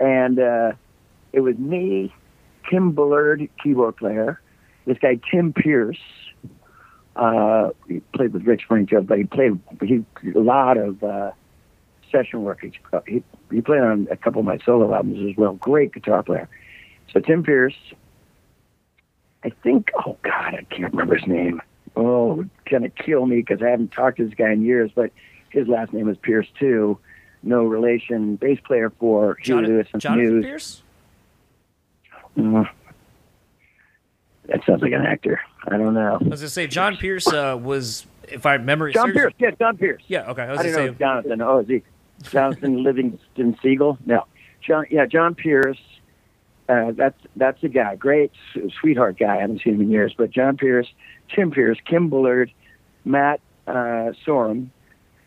And 0.00 0.38
uh, 0.38 0.72
it 1.32 1.40
was 1.40 1.56
me, 1.56 2.14
Kim 2.68 2.92
Bullard, 2.92 3.48
keyboard 3.62 3.96
player, 3.96 4.40
this 4.86 4.98
guy 4.98 5.18
Tim 5.30 5.52
Pierce. 5.52 5.98
Uh, 7.16 7.70
he 7.88 8.00
played 8.14 8.32
with 8.32 8.44
Rick 8.44 8.60
Springfield, 8.60 9.08
but 9.08 9.18
he 9.18 9.24
played 9.24 9.58
he 9.82 10.04
a 10.36 10.38
lot 10.38 10.76
of 10.76 11.02
uh, 11.02 11.32
session 12.10 12.42
work. 12.42 12.60
He, 12.62 12.72
he 13.06 13.22
he 13.50 13.60
played 13.60 13.80
on 13.80 14.08
a 14.10 14.16
couple 14.16 14.40
of 14.40 14.46
my 14.46 14.58
solo 14.64 14.94
albums 14.94 15.30
as 15.30 15.36
well. 15.36 15.54
Great 15.54 15.92
guitar 15.92 16.22
player. 16.22 16.48
So 17.12 17.20
Tim 17.20 17.42
Pierce. 17.42 17.74
I 19.44 19.50
think. 19.62 19.90
Oh 20.04 20.16
God, 20.22 20.54
I 20.54 20.66
can't 20.70 20.92
remember 20.92 21.16
his 21.16 21.26
name. 21.26 21.62
Oh, 21.96 22.44
gonna 22.70 22.90
kill 22.90 23.26
me 23.26 23.36
because 23.36 23.62
I 23.62 23.68
haven't 23.70 23.92
talked 23.92 24.16
to 24.18 24.24
this 24.24 24.34
guy 24.34 24.52
in 24.52 24.62
years. 24.62 24.90
But 24.94 25.12
his 25.50 25.68
last 25.68 25.92
name 25.92 26.08
is 26.08 26.16
Pierce 26.18 26.48
too. 26.58 26.98
No 27.42 27.62
relation. 27.64 28.36
Bass 28.36 28.58
player 28.66 28.90
for 28.98 29.36
Huey 29.42 29.66
Lewis 29.66 29.86
and 29.92 30.02
Jonathan 30.02 30.40
News. 30.40 30.44
Pierce? 30.44 30.82
Mm. 32.36 32.68
That 34.46 34.64
sounds 34.66 34.82
like 34.82 34.92
an 34.92 35.04
actor. 35.04 35.40
I 35.66 35.76
don't 35.76 35.94
know. 35.94 36.00
I 36.08 36.12
was 36.12 36.20
going 36.20 36.30
to 36.38 36.48
say, 36.48 36.66
John 36.66 36.96
Pierce 36.96 37.28
uh, 37.28 37.58
was, 37.60 38.06
if 38.24 38.46
I 38.46 38.54
remember 38.54 38.90
John 38.90 39.12
seriously- 39.12 39.34
Pierce. 39.38 39.52
Yeah, 39.52 39.66
John 39.66 39.76
Pierce. 39.76 40.02
Yeah, 40.08 40.30
okay. 40.30 40.42
I 40.42 40.50
was 40.50 40.60
I 40.60 40.62
didn't 40.62 40.76
know 40.86 40.92
say, 40.92 40.98
Jonathan. 40.98 41.42
Oh, 41.42 41.58
is 41.58 41.68
he 41.68 41.82
Jonathan 42.22 42.82
Livingston 42.82 43.56
Seagull? 43.62 43.98
No, 44.04 44.24
John. 44.66 44.84
Yeah, 44.90 45.06
John 45.06 45.34
Pierce. 45.34 45.78
Uh, 46.68 46.92
that's 46.92 47.18
that's 47.34 47.62
a 47.62 47.68
guy, 47.68 47.96
great 47.96 48.30
sweetheart 48.80 49.18
guy. 49.18 49.36
I 49.36 49.40
haven't 49.40 49.62
seen 49.62 49.74
him 49.74 49.80
in 49.82 49.90
years, 49.90 50.14
but 50.16 50.30
John 50.30 50.56
Pierce, 50.56 50.86
Tim 51.34 51.50
Pierce, 51.50 51.78
Kim 51.86 52.10
Bullard, 52.10 52.52
Matt 53.04 53.40
uh, 53.66 54.12
Sorum, 54.26 54.68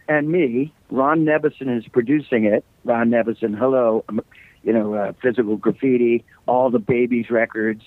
and 0.08 0.30
me. 0.30 0.74
Ron 0.92 1.26
Nevison 1.26 1.76
is 1.76 1.88
producing 1.88 2.46
it. 2.46 2.64
Ron 2.84 3.10
Nevison, 3.10 3.58
hello, 3.58 4.04
um, 4.10 4.22
you 4.64 4.74
know, 4.74 4.94
uh, 4.94 5.14
Physical 5.22 5.58
Graffiti, 5.58 6.24
all 6.48 6.70
the 6.70 6.80
Babys 6.80 7.30
records, 7.30 7.84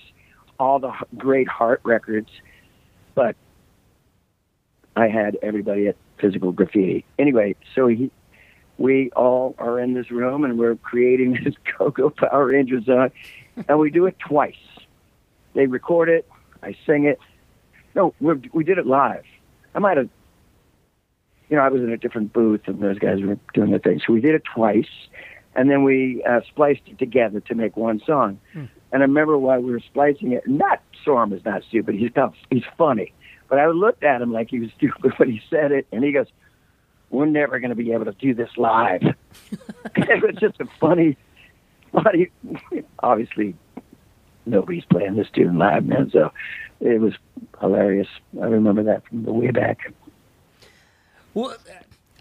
all 0.59 0.79
the 0.79 0.91
great 1.17 1.47
Heart 1.47 1.81
records, 1.83 2.29
but 3.13 3.35
I 4.95 5.07
had 5.07 5.37
everybody 5.41 5.87
at 5.87 5.95
Physical 6.19 6.51
Graffiti. 6.51 7.05
Anyway, 7.19 7.55
so 7.73 7.87
he, 7.87 8.11
we 8.77 9.09
all 9.11 9.55
are 9.57 9.79
in 9.79 9.93
this 9.93 10.11
room 10.11 10.43
and 10.43 10.57
we're 10.57 10.75
creating 10.75 11.39
this 11.43 11.55
Go-Go 11.77 12.09
Power 12.09 12.47
Rangers 12.47 12.85
song, 12.85 13.11
and 13.67 13.79
we 13.79 13.89
do 13.89 14.05
it 14.05 14.17
twice. 14.19 14.55
They 15.53 15.67
record 15.67 16.09
it, 16.09 16.27
I 16.61 16.75
sing 16.85 17.05
it. 17.05 17.19
No, 17.93 18.13
we're, 18.19 18.39
we 18.51 18.63
did 18.63 18.77
it 18.77 18.85
live. 18.85 19.23
I 19.73 19.79
might 19.79 19.97
have, 19.97 20.09
you 21.49 21.55
know, 21.55 21.63
I 21.63 21.69
was 21.69 21.81
in 21.81 21.91
a 21.91 21.97
different 21.97 22.33
booth 22.33 22.61
and 22.65 22.81
those 22.81 22.99
guys 22.99 23.21
were 23.21 23.37
doing 23.53 23.71
the 23.71 23.79
thing. 23.79 24.01
So 24.05 24.11
we 24.13 24.19
did 24.19 24.35
it 24.35 24.43
twice, 24.53 24.89
and 25.55 25.69
then 25.69 25.83
we 25.83 26.23
uh, 26.23 26.41
spliced 26.47 26.81
it 26.87 26.99
together 26.99 27.39
to 27.41 27.55
make 27.55 27.77
one 27.77 28.01
song. 28.05 28.39
And 28.91 29.03
I 29.03 29.05
remember 29.05 29.37
while 29.37 29.61
we 29.61 29.71
were 29.71 29.79
splicing 29.79 30.33
it, 30.33 30.47
Matt 30.47 30.81
Sorum 31.05 31.33
is 31.33 31.43
not 31.45 31.63
stupid. 31.63 31.95
He's 31.95 32.15
not, 32.15 32.33
he's 32.49 32.63
funny. 32.77 33.13
But 33.49 33.59
I 33.59 33.67
looked 33.67 34.03
at 34.03 34.21
him 34.21 34.33
like 34.33 34.49
he 34.49 34.59
was 34.59 34.69
stupid 34.75 35.13
when 35.17 35.29
he 35.29 35.41
said 35.49 35.71
it, 35.71 35.87
and 35.91 36.03
he 36.03 36.11
goes, 36.11 36.27
"We're 37.15 37.25
never 37.25 37.59
going 37.59 37.69
to 37.69 37.75
be 37.75 37.91
able 37.91 38.05
to 38.05 38.13
do 38.13 38.33
this 38.33 38.49
live." 38.57 39.01
it 39.95 40.23
was 40.23 40.35
just 40.39 40.59
a 40.59 40.65
funny, 40.79 41.17
funny. 41.91 42.29
Obviously, 42.99 43.55
nobody's 44.45 44.85
playing 44.85 45.15
this 45.15 45.29
tune 45.31 45.57
live, 45.57 45.85
man. 45.85 46.09
So 46.11 46.31
it 46.79 46.99
was 46.99 47.13
hilarious. 47.59 48.07
I 48.41 48.45
remember 48.45 48.83
that 48.83 49.07
from 49.07 49.23
the 49.23 49.33
way 49.33 49.51
back. 49.51 49.93
Well, 51.33 51.55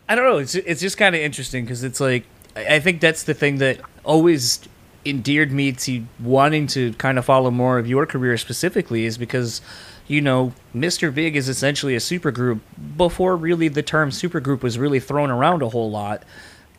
I 0.09 0.15
don't 0.15 0.25
know. 0.25 0.39
It's 0.39 0.55
it's 0.55 0.81
just 0.81 0.97
kind 0.97 1.15
of 1.15 1.21
interesting 1.21 1.65
because 1.65 1.83
it's 1.83 2.01
like 2.01 2.25
I 2.57 2.77
I 2.77 2.81
think 2.81 3.01
that's 3.01 3.25
the 3.25 3.35
thing 3.35 3.59
that 3.59 3.81
always 4.05 4.61
endeared 5.05 5.53
me 5.53 5.73
to 5.73 6.05
wanting 6.21 6.67
to 6.69 6.93
kind 6.95 7.19
of 7.19 7.25
follow 7.25 7.51
more 7.51 7.79
of 7.79 7.87
your 7.87 8.07
career 8.07 8.37
specifically 8.37 9.05
is 9.05 9.19
because 9.19 9.61
you 10.07 10.21
know 10.21 10.53
Mr. 10.75 11.15
Big 11.15 11.37
is 11.37 11.49
essentially 11.49 11.95
a 11.95 11.99
supergroup 11.99 12.61
before 12.97 13.37
really 13.37 13.69
the 13.69 13.83
term 13.83 14.11
supergroup 14.11 14.63
was 14.63 14.79
really 14.79 15.01
thrown 15.01 15.31
around 15.31 15.63
a 15.63 15.69
whole 15.69 15.91
lot, 15.91 16.23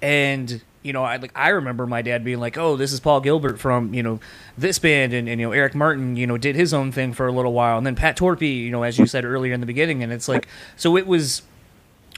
and 0.01 0.61
you 0.81 0.93
know 0.93 1.03
I 1.03 1.17
like 1.17 1.31
I 1.35 1.49
remember 1.49 1.85
my 1.85 2.01
dad 2.01 2.23
being 2.23 2.39
like, 2.39 2.57
oh, 2.57 2.75
this 2.75 2.91
is 2.93 2.99
Paul 2.99 3.21
Gilbert 3.21 3.59
from 3.59 3.93
you 3.93 4.03
know 4.03 4.19
this 4.57 4.79
band, 4.79 5.13
and, 5.13 5.27
and 5.27 5.39
you 5.39 5.47
know 5.47 5.51
Eric 5.53 5.75
Martin 5.75 6.15
you 6.15 6.27
know 6.27 6.37
did 6.37 6.55
his 6.55 6.73
own 6.73 6.91
thing 6.91 7.13
for 7.13 7.27
a 7.27 7.31
little 7.31 7.53
while, 7.53 7.77
and 7.77 7.85
then 7.85 7.95
Pat 7.95 8.17
Torpey 8.17 8.63
you 8.63 8.71
know 8.71 8.83
as 8.83 8.97
you 8.97 9.05
said 9.05 9.25
earlier 9.25 9.53
in 9.53 9.59
the 9.59 9.65
beginning, 9.65 10.03
and 10.03 10.11
it's 10.11 10.27
like 10.27 10.47
so 10.75 10.97
it 10.97 11.07
was 11.07 11.41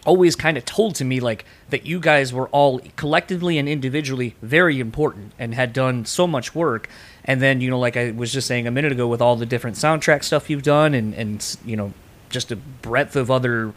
always 0.07 0.35
kind 0.37 0.57
of 0.57 0.63
told 0.65 0.95
to 0.95 1.05
me 1.05 1.19
like 1.19 1.45
that 1.69 1.85
you 1.85 1.99
guys 1.99 2.33
were 2.33 2.47
all 2.47 2.79
collectively 2.95 3.57
and 3.57 3.67
individually 3.67 4.35
very 4.41 4.79
important 4.79 5.33
and 5.37 5.53
had 5.53 5.73
done 5.73 6.05
so 6.05 6.25
much 6.25 6.55
work. 6.55 6.89
And 7.25 7.41
then 7.41 7.59
you 7.59 7.69
know 7.69 7.77
like 7.77 7.97
i 7.97 8.11
was 8.11 8.31
just 8.31 8.47
saying 8.47 8.65
a 8.67 8.71
minute 8.71 8.93
ago 8.93 9.05
with 9.05 9.21
all 9.21 9.35
the 9.35 9.45
different 9.45 9.75
soundtrack 9.75 10.23
stuff 10.23 10.49
you've 10.49 10.63
done 10.63 10.93
and 10.93 11.13
and 11.13 11.57
you 11.65 11.75
know 11.75 11.93
just 12.29 12.51
a 12.51 12.55
breadth 12.55 13.17
of 13.17 13.29
other 13.29 13.73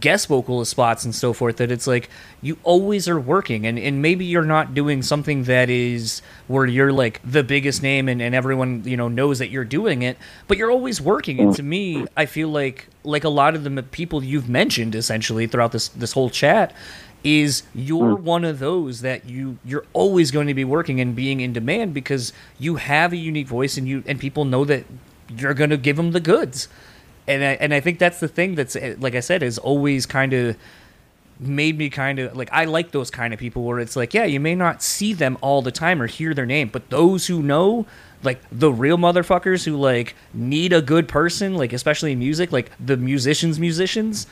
guest 0.00 0.28
vocalist 0.28 0.70
spots 0.70 1.04
and 1.04 1.14
so 1.14 1.32
forth 1.32 1.58
that 1.58 1.70
it's 1.70 1.86
like 1.86 2.08
you 2.40 2.56
always 2.62 3.08
are 3.08 3.20
working. 3.20 3.66
And, 3.66 3.78
and 3.78 4.00
maybe 4.00 4.24
you're 4.24 4.44
not 4.44 4.74
doing 4.74 5.02
something 5.02 5.44
that 5.44 5.68
is 5.68 6.22
where 6.48 6.66
you're 6.66 6.92
like 6.92 7.20
the 7.24 7.42
biggest 7.44 7.82
name 7.82 8.08
and, 8.08 8.22
and 8.22 8.34
everyone 8.34 8.82
you 8.84 8.96
know 8.96 9.08
knows 9.08 9.38
that 9.38 9.50
you're 9.50 9.64
doing 9.64 10.02
it 10.02 10.16
but 10.48 10.56
you're 10.56 10.70
always 10.70 11.00
working. 11.00 11.40
And 11.40 11.54
to 11.56 11.62
me 11.62 12.06
i 12.16 12.26
feel 12.26 12.48
like 12.48 12.88
like 13.04 13.24
a 13.24 13.28
lot 13.28 13.54
of 13.54 13.64
the 13.64 13.82
people 13.82 14.22
you've 14.24 14.48
mentioned 14.48 14.94
essentially 14.94 15.46
throughout 15.46 15.72
this 15.72 15.88
this 15.88 16.12
whole 16.12 16.30
chat 16.30 16.72
is 17.24 17.62
you're 17.74 18.16
Hmm. 18.16 18.24
one 18.24 18.44
of 18.44 18.58
those 18.58 19.00
that 19.02 19.28
you 19.28 19.58
you're 19.64 19.84
always 19.92 20.30
going 20.30 20.46
to 20.48 20.54
be 20.54 20.64
working 20.64 21.00
and 21.00 21.14
being 21.14 21.40
in 21.40 21.52
demand 21.52 21.94
because 21.94 22.32
you 22.58 22.76
have 22.76 23.12
a 23.12 23.16
unique 23.16 23.46
voice 23.46 23.76
and 23.76 23.86
you 23.86 24.02
and 24.06 24.18
people 24.18 24.44
know 24.44 24.64
that 24.64 24.84
you're 25.36 25.54
going 25.54 25.70
to 25.70 25.76
give 25.76 25.96
them 25.96 26.12
the 26.12 26.20
goods 26.20 26.68
and 27.26 27.42
I, 27.42 27.52
and 27.54 27.72
I 27.74 27.80
think 27.80 27.98
that's 27.98 28.20
the 28.20 28.28
thing 28.28 28.54
that's 28.54 28.74
eh, 28.76 28.94
like 28.98 29.14
I 29.14 29.20
said 29.20 29.42
is 29.42 29.58
always 29.58 30.06
kind 30.06 30.32
of 30.32 30.56
made 31.40 31.76
me 31.78 31.90
kind 31.90 32.18
of 32.18 32.36
like 32.36 32.48
I 32.52 32.66
like 32.66 32.92
those 32.92 33.10
kind 33.10 33.34
of 33.34 33.40
people 33.40 33.64
where 33.64 33.80
it's 33.80 33.96
like 33.96 34.14
yeah 34.14 34.24
you 34.24 34.38
may 34.38 34.54
not 34.54 34.82
see 34.82 35.12
them 35.12 35.36
all 35.40 35.60
the 35.62 35.72
time 35.72 36.00
or 36.00 36.06
hear 36.06 36.34
their 36.34 36.46
name 36.46 36.68
but 36.68 36.88
those 36.90 37.26
who 37.26 37.42
know 37.42 37.84
like 38.22 38.40
the 38.52 38.70
real 38.72 38.96
motherfuckers 38.96 39.64
who 39.64 39.76
like 39.76 40.14
need 40.32 40.72
a 40.72 40.80
good 40.80 41.08
person 41.08 41.54
like 41.56 41.72
especially 41.72 42.12
in 42.12 42.18
music 42.20 42.52
like 42.52 42.70
the 42.84 42.96
musicians 42.96 43.58
musicians 43.58 44.28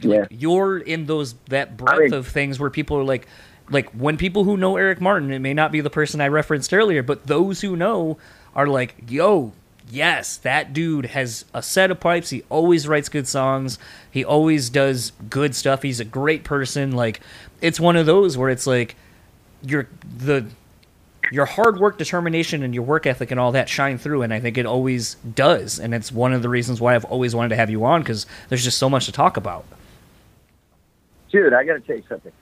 Yeah. 0.00 0.26
you're 0.30 0.78
in 0.78 1.06
those 1.06 1.34
that 1.48 1.76
breadth 1.76 2.00
mean- 2.00 2.14
of 2.14 2.26
things 2.26 2.58
where 2.58 2.70
people 2.70 2.96
are 2.96 3.04
like 3.04 3.28
like 3.70 3.88
when 3.90 4.16
people 4.16 4.42
who 4.42 4.56
know 4.56 4.76
Eric 4.76 5.00
Martin, 5.00 5.30
it 5.30 5.38
may 5.38 5.54
not 5.54 5.70
be 5.70 5.80
the 5.80 5.90
person 5.90 6.20
I 6.20 6.26
referenced 6.26 6.74
earlier, 6.74 7.04
but 7.04 7.28
those 7.28 7.60
who 7.60 7.76
know 7.76 8.18
are 8.52 8.66
like, 8.66 8.96
yo, 9.08 9.52
yes, 9.90 10.36
that 10.38 10.72
dude 10.72 11.06
has 11.06 11.44
a 11.52 11.62
set 11.62 11.90
of 11.90 12.00
pipes. 12.00 12.30
He 12.30 12.42
always 12.48 12.86
writes 12.86 13.08
good 13.08 13.28
songs. 13.28 13.78
He 14.10 14.24
always 14.24 14.70
does 14.70 15.12
good 15.28 15.54
stuff. 15.54 15.82
He's 15.82 16.00
a 16.00 16.04
great 16.04 16.44
person. 16.44 16.92
Like 16.92 17.20
it's 17.60 17.80
one 17.80 17.96
of 17.96 18.06
those 18.06 18.38
where 18.38 18.50
it's 18.50 18.66
like 18.66 18.96
your 19.62 19.88
the 20.16 20.46
your 21.30 21.46
hard 21.46 21.78
work, 21.78 21.98
determination, 21.98 22.62
and 22.62 22.74
your 22.74 22.82
work 22.82 23.06
ethic 23.06 23.30
and 23.30 23.38
all 23.38 23.52
that 23.52 23.68
shine 23.68 23.98
through, 23.98 24.22
and 24.22 24.32
I 24.32 24.40
think 24.40 24.58
it 24.58 24.66
always 24.66 25.14
does. 25.34 25.78
And 25.78 25.94
it's 25.94 26.10
one 26.10 26.32
of 26.32 26.42
the 26.42 26.48
reasons 26.48 26.80
why 26.80 26.94
I've 26.94 27.04
always 27.04 27.34
wanted 27.34 27.50
to 27.50 27.56
have 27.56 27.70
you 27.70 27.84
on 27.84 28.02
because 28.02 28.26
there's 28.48 28.64
just 28.64 28.78
so 28.78 28.88
much 28.88 29.06
to 29.06 29.12
talk 29.12 29.36
about. 29.36 29.64
Dude, 31.30 31.52
I 31.52 31.64
got 31.64 31.74
to 31.74 31.80
tell 31.80 31.96
you 31.96 32.04
something. 32.08 32.32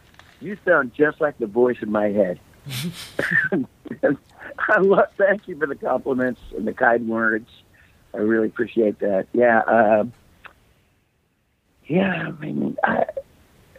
You 0.40 0.56
sound 0.64 0.94
just 0.94 1.20
like 1.20 1.36
the 1.38 1.46
voice 1.46 1.76
in 1.82 1.90
my 1.90 2.08
head. 2.08 2.40
I 4.76 4.80
love. 4.80 5.08
Thank 5.16 5.48
you 5.48 5.56
for 5.56 5.66
the 5.66 5.74
compliments 5.74 6.40
and 6.56 6.66
the 6.66 6.72
kind 6.72 7.08
words. 7.08 7.48
I 8.14 8.18
really 8.18 8.48
appreciate 8.48 8.98
that. 9.00 9.26
Yeah, 9.32 9.60
uh, 9.60 10.04
yeah. 11.86 12.28
I 12.28 12.30
mean, 12.32 12.76
I 12.84 13.04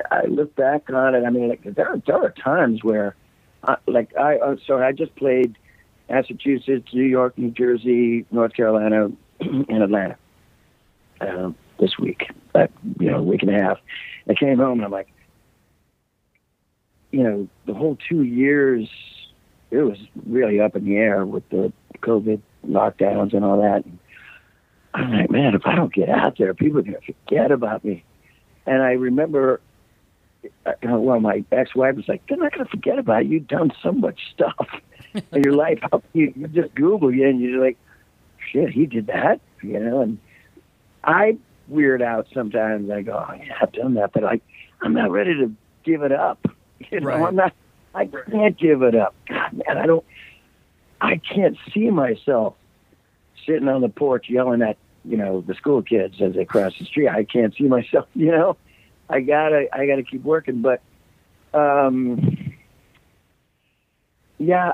I 0.10 0.26
look 0.26 0.56
back 0.56 0.90
on 0.90 1.16
it. 1.16 1.24
I 1.26 1.30
mean, 1.30 1.50
like, 1.50 1.64
there 1.64 1.90
are, 1.90 1.98
there 1.98 2.24
are 2.24 2.32
times 2.32 2.84
where, 2.84 3.16
uh, 3.64 3.76
like, 3.88 4.16
I 4.18 4.38
uh, 4.38 4.56
so 4.66 4.80
I 4.80 4.92
just 4.92 5.16
played 5.16 5.58
Massachusetts, 6.10 6.90
New 6.94 7.04
York, 7.04 7.38
New 7.38 7.52
Jersey, 7.52 8.26
North 8.32 8.54
Carolina, 8.54 9.12
and 9.40 9.84
Atlanta 9.84 10.18
um, 11.22 11.56
this 11.80 11.98
week. 12.00 12.30
Uh, 12.56 12.68
you 13.00 13.12
know, 13.12 13.22
week 13.22 13.44
and 13.44 13.56
a 13.56 13.62
half. 13.62 13.78
I 14.28 14.34
came 14.34 14.58
home 14.58 14.80
and 14.80 14.86
I'm 14.86 14.92
like, 14.92 15.12
you 17.12 17.24
know, 17.24 17.48
the 17.66 17.74
whole 17.74 17.98
two 18.10 18.24
years, 18.24 18.88
it 19.72 19.82
was 19.82 19.98
really 20.26 20.60
up 20.60 20.76
in 20.76 20.86
the 20.86 20.98
air 20.98 21.26
with 21.26 21.48
the 21.50 21.72
COVID 21.98 22.42
lockdowns 22.68 23.34
and 23.34 23.46
all 23.46 23.62
that. 23.62 23.86
And 23.86 24.00
I'm 24.94 25.12
like, 25.12 25.30
man, 25.30 25.56
if 25.56 25.66
I 25.66 25.76
don't 25.76 25.94
get 25.94 26.10
out 26.10 26.38
there, 26.38 26.54
people 26.54 26.80
are 26.80 26.84
going 26.84 26.96
to 26.96 27.14
forget 27.14 27.52
about 27.52 27.84
me. 27.86 28.04
And 28.66 28.82
I 28.82 28.92
remember, 28.94 29.62
uh, 30.66 30.74
well, 30.82 31.20
my 31.20 31.44
ex-wife 31.52 31.96
was 31.96 32.08
like, 32.08 32.24
they're 32.28 32.38
not 32.38 32.54
going 32.54 32.66
to 32.66 32.72
forget 32.72 33.00
about 33.00 33.26
you. 33.26 33.34
You've 33.34 33.48
done 33.48 33.72
so 33.82 33.92
much 33.92 34.20
stuff 34.34 34.68
in 35.32 35.44
your 35.44 35.54
life. 35.54 35.80
You, 36.14 36.34
you 36.36 36.48
just 36.48 36.74
Google 36.76 37.14
you 37.14 37.28
and 37.28 37.40
you're 37.40 37.64
like, 37.64 37.78
shit, 38.52 38.70
he 38.70 38.86
did 38.86 39.08
that, 39.08 39.40
you 39.62 39.80
know? 39.80 40.02
And 40.02 40.18
I 41.04 41.38
weird 41.68 42.02
out 42.02 42.28
sometimes. 42.34 42.90
I 42.90 43.02
go, 43.02 43.26
oh, 43.28 43.34
yeah, 43.34 43.58
I've 43.62 43.72
done 43.72 43.94
that, 43.96 44.12
but 44.14 44.24
I, 44.24 44.42
I'm 44.82 44.94
not 44.94 45.12
ready 45.12 45.36
to 45.36 45.54
give 45.84 46.04
it 46.04 46.12
up. 46.12 46.46
You 46.92 47.02
know, 47.02 47.08
Right. 47.08 47.22
I'm 47.22 47.36
not. 47.36 47.54
I 47.94 48.06
can't 48.06 48.58
give 48.58 48.82
it 48.84 48.96
up. 48.96 49.16
God, 49.28 49.54
man, 49.54 49.78
I 49.78 49.86
don't. 49.86 50.06
I 51.02 51.18
can't 51.18 51.58
see 51.74 51.90
myself 51.90 52.56
sitting 53.46 53.68
on 53.68 53.82
the 53.82 53.90
porch 53.90 54.30
yelling 54.30 54.62
at 54.62 54.78
you 55.06 55.18
know 55.18 55.42
the 55.42 55.56
school 55.56 55.82
kids 55.82 56.22
as 56.22 56.36
they 56.36 56.46
cross 56.46 56.74
the 56.78 56.86
street. 56.86 57.10
I 57.10 57.24
can't 57.24 57.56
see 57.56 57.66
myself. 57.66 58.08
You 58.16 58.32
know, 58.32 58.58
I 59.10 59.22
gotta. 59.22 59.68
I 59.74 59.88
gotta 59.88 60.04
keep 60.04 60.24
working. 60.24 60.62
But, 60.62 60.82
um, 61.54 62.54
yeah, 64.38 64.74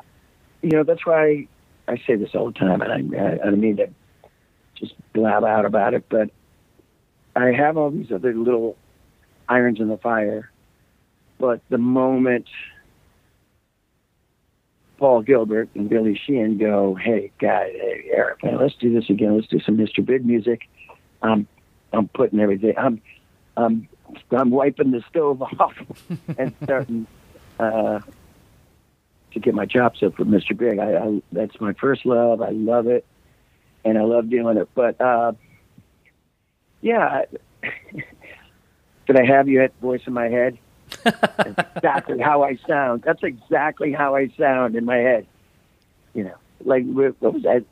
you 0.61 0.72
know 0.72 0.84
that's 0.84 1.05
why 1.05 1.47
I 1.88 1.97
say 2.05 2.16
this 2.16 2.32
all 2.34 2.47
the 2.47 2.59
time, 2.59 2.82
and 2.82 3.16
I, 3.16 3.18
I, 3.18 3.47
I 3.47 3.51
mean 3.51 3.78
to 3.78 3.89
just 4.76 4.93
blab 5.13 5.43
out 5.43 5.66
about 5.66 5.93
it, 5.93 6.05
but 6.09 6.30
I 7.36 7.51
have 7.51 7.78
all 7.78 7.91
these 7.91 8.11
other 8.11 8.34
little 8.34 8.78
irons 9.47 9.80
in 9.80 9.88
the 9.88 9.97
fire. 9.97 10.49
But 11.38 11.61
the 11.70 11.78
moment 11.78 12.47
Paul 14.98 15.22
Gilbert 15.22 15.70
and 15.76 15.89
Billy 15.89 16.20
Sheehan 16.26 16.58
go, 16.58 16.96
"Hey, 16.96 17.32
guy, 17.39 17.72
hey, 17.72 18.10
Eric, 18.14 18.43
man, 18.43 18.58
let's 18.58 18.76
do 18.76 18.93
this 18.93 19.10
again. 19.10 19.36
Let's 19.36 19.48
do 19.48 19.60
some 19.60 19.78
Mr. 19.78 20.06
Big 20.06 20.26
music." 20.26 20.68
I'm, 21.22 21.48
I'm 21.93 22.08
putting 22.10 22.39
everything. 22.39 22.74
I'm, 22.78 23.02
I'm, 23.58 23.88
I'm 24.32 24.52
wiping 24.52 24.91
the 24.91 25.04
stove 25.10 25.41
off 25.60 25.74
and 26.38 26.54
starting 26.64 27.08
uh, 27.60 28.00
to 29.34 29.39
get 29.39 29.54
my 29.54 29.66
chops 29.66 30.04
up 30.04 30.16
for 30.16 30.26
Mr. 30.26 30.56
Big. 30.56 30.80
I, 30.80 30.98
I, 30.98 31.22
that's 31.32 31.60
my 31.60 31.74
first 31.74 32.06
love. 32.06 32.41
I 32.41 32.50
love 32.50 32.88
it, 32.88 33.06
and 33.84 33.98
I 33.98 34.02
love 34.04 34.30
doing 34.30 34.58
it. 34.58 34.70
But 34.76 35.00
uh, 35.02 35.34
yeah, 36.82 37.24
did 39.08 39.20
I 39.20 39.26
have 39.26 39.48
you 39.48 39.64
at 39.64 39.74
voice 39.82 40.02
in 40.06 40.14
my 40.14 40.28
head? 40.28 40.58
That's 41.04 41.76
exactly 41.78 42.20
how 42.20 42.44
I 42.44 42.58
sound. 42.68 43.04
That's 43.04 43.24
exactly 43.24 43.92
how 43.92 44.16
I 44.16 44.30
sound 44.38 44.76
in 44.76 44.86
my 44.86 44.98
head. 44.98 45.26
You 46.14 46.26
know, 46.26 46.36
like 46.64 46.86
what 46.86 47.22
was 47.22 47.44
that? 47.44 47.64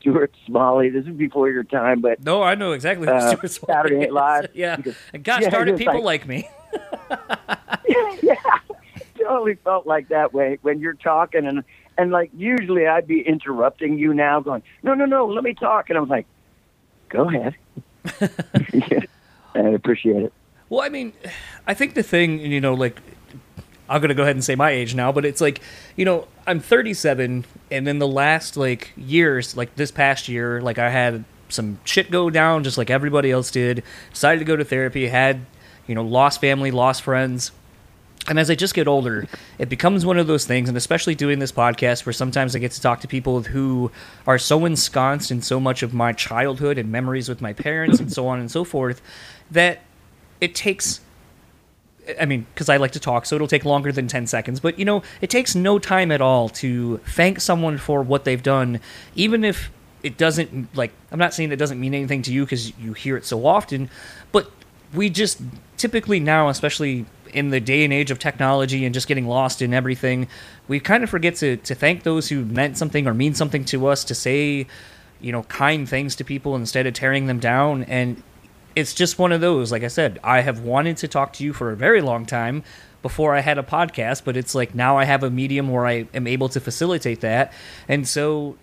Stuart 0.00 0.34
Smalley. 0.46 0.90
This 0.90 1.06
is 1.06 1.14
before 1.14 1.48
your 1.50 1.62
time, 1.64 2.00
but 2.00 2.22
No, 2.24 2.42
I 2.42 2.54
know 2.56 2.72
exactly 2.72 3.06
who 3.06 3.12
Uh, 3.12 3.20
Stuart 3.36 3.50
Smalley 3.50 3.72
Saturday 3.74 3.98
Night 3.98 4.08
is. 4.08 4.12
Live. 4.12 4.48
Yeah. 4.54 4.76
And 5.14 5.22
gosh 5.22 5.42
Yeah, 5.42 5.50
darn 5.50 5.68
it, 5.68 5.76
people 5.78 6.02
like- 6.02 6.26
like 6.26 6.26
me. 6.26 6.48
yeah, 8.22 8.34
totally 9.18 9.54
felt 9.56 9.86
like 9.86 10.08
that 10.08 10.32
way 10.32 10.58
when 10.62 10.80
you're 10.80 10.94
talking 10.94 11.46
and 11.46 11.62
and 11.98 12.10
like 12.10 12.30
usually 12.36 12.86
I'd 12.86 13.06
be 13.06 13.20
interrupting 13.20 13.98
you 13.98 14.14
now, 14.14 14.40
going, 14.40 14.62
no, 14.82 14.94
no, 14.94 15.04
no, 15.04 15.26
let 15.26 15.44
me 15.44 15.52
talk, 15.54 15.90
and 15.90 15.98
I 15.98 16.00
was 16.00 16.08
like, 16.08 16.26
go 17.10 17.28
ahead. 17.28 17.54
yeah, 18.72 19.00
I 19.54 19.60
appreciate 19.68 20.22
it. 20.24 20.32
Well, 20.72 20.80
I 20.80 20.88
mean, 20.88 21.12
I 21.66 21.74
think 21.74 21.92
the 21.92 22.02
thing, 22.02 22.38
you 22.40 22.58
know, 22.58 22.72
like, 22.72 22.98
I'm 23.90 24.00
to 24.00 24.14
go 24.14 24.22
ahead 24.22 24.36
and 24.36 24.42
say 24.42 24.54
my 24.54 24.70
age 24.70 24.94
now, 24.94 25.12
but 25.12 25.26
it's 25.26 25.42
like, 25.42 25.60
you 25.96 26.06
know, 26.06 26.26
I'm 26.46 26.60
37, 26.60 27.44
and 27.70 27.86
then 27.86 27.98
the 27.98 28.08
last, 28.08 28.56
like, 28.56 28.90
years, 28.96 29.54
like 29.54 29.76
this 29.76 29.90
past 29.90 30.30
year, 30.30 30.62
like, 30.62 30.78
I 30.78 30.88
had 30.88 31.26
some 31.50 31.78
shit 31.84 32.10
go 32.10 32.30
down 32.30 32.64
just 32.64 32.78
like 32.78 32.88
everybody 32.88 33.30
else 33.30 33.50
did. 33.50 33.82
Decided 34.14 34.38
to 34.38 34.46
go 34.46 34.56
to 34.56 34.64
therapy, 34.64 35.08
had, 35.08 35.44
you 35.86 35.94
know, 35.94 36.02
lost 36.02 36.40
family, 36.40 36.70
lost 36.70 37.02
friends. 37.02 37.52
And 38.26 38.38
as 38.38 38.48
I 38.48 38.54
just 38.54 38.72
get 38.72 38.88
older, 38.88 39.26
it 39.58 39.68
becomes 39.68 40.06
one 40.06 40.16
of 40.16 40.26
those 40.26 40.46
things, 40.46 40.70
and 40.70 40.78
especially 40.78 41.14
doing 41.14 41.38
this 41.38 41.52
podcast 41.52 42.06
where 42.06 42.14
sometimes 42.14 42.56
I 42.56 42.60
get 42.60 42.72
to 42.72 42.80
talk 42.80 43.00
to 43.00 43.08
people 43.08 43.42
who 43.42 43.92
are 44.26 44.38
so 44.38 44.64
ensconced 44.64 45.30
in 45.30 45.42
so 45.42 45.60
much 45.60 45.82
of 45.82 45.92
my 45.92 46.14
childhood 46.14 46.78
and 46.78 46.90
memories 46.90 47.28
with 47.28 47.42
my 47.42 47.52
parents 47.52 48.00
and 48.00 48.10
so 48.10 48.26
on 48.26 48.40
and 48.40 48.50
so 48.50 48.64
forth, 48.64 49.02
that 49.50 49.82
it 50.42 50.54
takes 50.54 51.00
I 52.20 52.26
mean, 52.26 52.46
because 52.52 52.68
I 52.68 52.78
like 52.78 52.90
to 52.92 53.00
talk, 53.00 53.26
so 53.26 53.36
it'll 53.36 53.46
take 53.46 53.64
longer 53.64 53.92
than 53.92 54.08
10 54.08 54.26
seconds. 54.26 54.58
But, 54.58 54.76
you 54.76 54.84
know, 54.84 55.04
it 55.20 55.30
takes 55.30 55.54
no 55.54 55.78
time 55.78 56.10
at 56.10 56.20
all 56.20 56.48
to 56.48 56.98
thank 57.06 57.40
someone 57.40 57.78
for 57.78 58.02
what 58.02 58.24
they've 58.24 58.42
done, 58.42 58.80
even 59.14 59.44
if 59.44 59.70
it 60.02 60.18
doesn't, 60.18 60.76
like, 60.76 60.92
I'm 61.12 61.18
not 61.20 61.32
saying 61.32 61.52
it 61.52 61.60
doesn't 61.60 61.78
mean 61.78 61.94
anything 61.94 62.22
to 62.22 62.32
you 62.32 62.44
because 62.44 62.76
you 62.76 62.92
hear 62.92 63.16
it 63.16 63.24
so 63.24 63.46
often, 63.46 63.88
but 64.32 64.50
we 64.92 65.10
just 65.10 65.40
typically 65.76 66.18
now, 66.18 66.48
especially 66.48 67.06
in 67.32 67.50
the 67.50 67.60
day 67.60 67.84
and 67.84 67.92
age 67.92 68.10
of 68.10 68.18
technology 68.18 68.84
and 68.84 68.92
just 68.92 69.06
getting 69.06 69.28
lost 69.28 69.62
in 69.62 69.72
everything, 69.72 70.26
we 70.66 70.80
kind 70.80 71.04
of 71.04 71.08
forget 71.08 71.36
to, 71.36 71.56
to 71.58 71.72
thank 71.72 72.02
those 72.02 72.30
who 72.30 72.44
meant 72.44 72.76
something 72.76 73.06
or 73.06 73.14
mean 73.14 73.32
something 73.32 73.64
to 73.66 73.86
us, 73.86 74.02
to 74.02 74.14
say, 74.14 74.66
you 75.20 75.30
know, 75.30 75.44
kind 75.44 75.88
things 75.88 76.16
to 76.16 76.24
people 76.24 76.56
instead 76.56 76.84
of 76.84 76.94
tearing 76.94 77.26
them 77.26 77.38
down. 77.38 77.84
And 77.84 78.20
it's 78.74 78.94
just 78.94 79.18
one 79.18 79.32
of 79.32 79.40
those. 79.40 79.72
Like 79.72 79.82
I 79.82 79.88
said, 79.88 80.18
I 80.22 80.40
have 80.40 80.60
wanted 80.60 80.96
to 80.98 81.08
talk 81.08 81.32
to 81.34 81.44
you 81.44 81.52
for 81.52 81.70
a 81.70 81.76
very 81.76 82.00
long 82.00 82.26
time 82.26 82.62
before 83.02 83.34
I 83.34 83.40
had 83.40 83.58
a 83.58 83.62
podcast, 83.62 84.22
but 84.24 84.36
it's 84.36 84.54
like 84.54 84.74
now 84.74 84.96
I 84.96 85.04
have 85.04 85.22
a 85.22 85.30
medium 85.30 85.68
where 85.68 85.86
I 85.86 86.06
am 86.14 86.26
able 86.26 86.48
to 86.50 86.60
facilitate 86.60 87.20
that. 87.20 87.52
And 87.88 88.06
so 88.06 88.56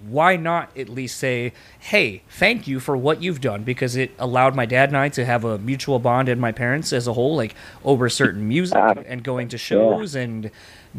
why 0.00 0.36
not 0.36 0.76
at 0.76 0.88
least 0.88 1.18
say, 1.18 1.52
hey, 1.78 2.22
thank 2.28 2.66
you 2.66 2.80
for 2.80 2.96
what 2.96 3.22
you've 3.22 3.40
done? 3.40 3.62
Because 3.62 3.96
it 3.96 4.12
allowed 4.18 4.54
my 4.54 4.66
dad 4.66 4.88
and 4.88 4.96
I 4.96 5.08
to 5.10 5.24
have 5.24 5.44
a 5.44 5.58
mutual 5.58 5.98
bond 5.98 6.28
and 6.28 6.40
my 6.40 6.52
parents 6.52 6.92
as 6.92 7.06
a 7.06 7.12
whole, 7.12 7.36
like 7.36 7.54
over 7.84 8.08
certain 8.08 8.48
music 8.48 8.76
Uh, 8.76 8.94
and 9.06 9.22
going 9.22 9.48
to 9.48 9.58
shows 9.58 10.14
and 10.14 10.50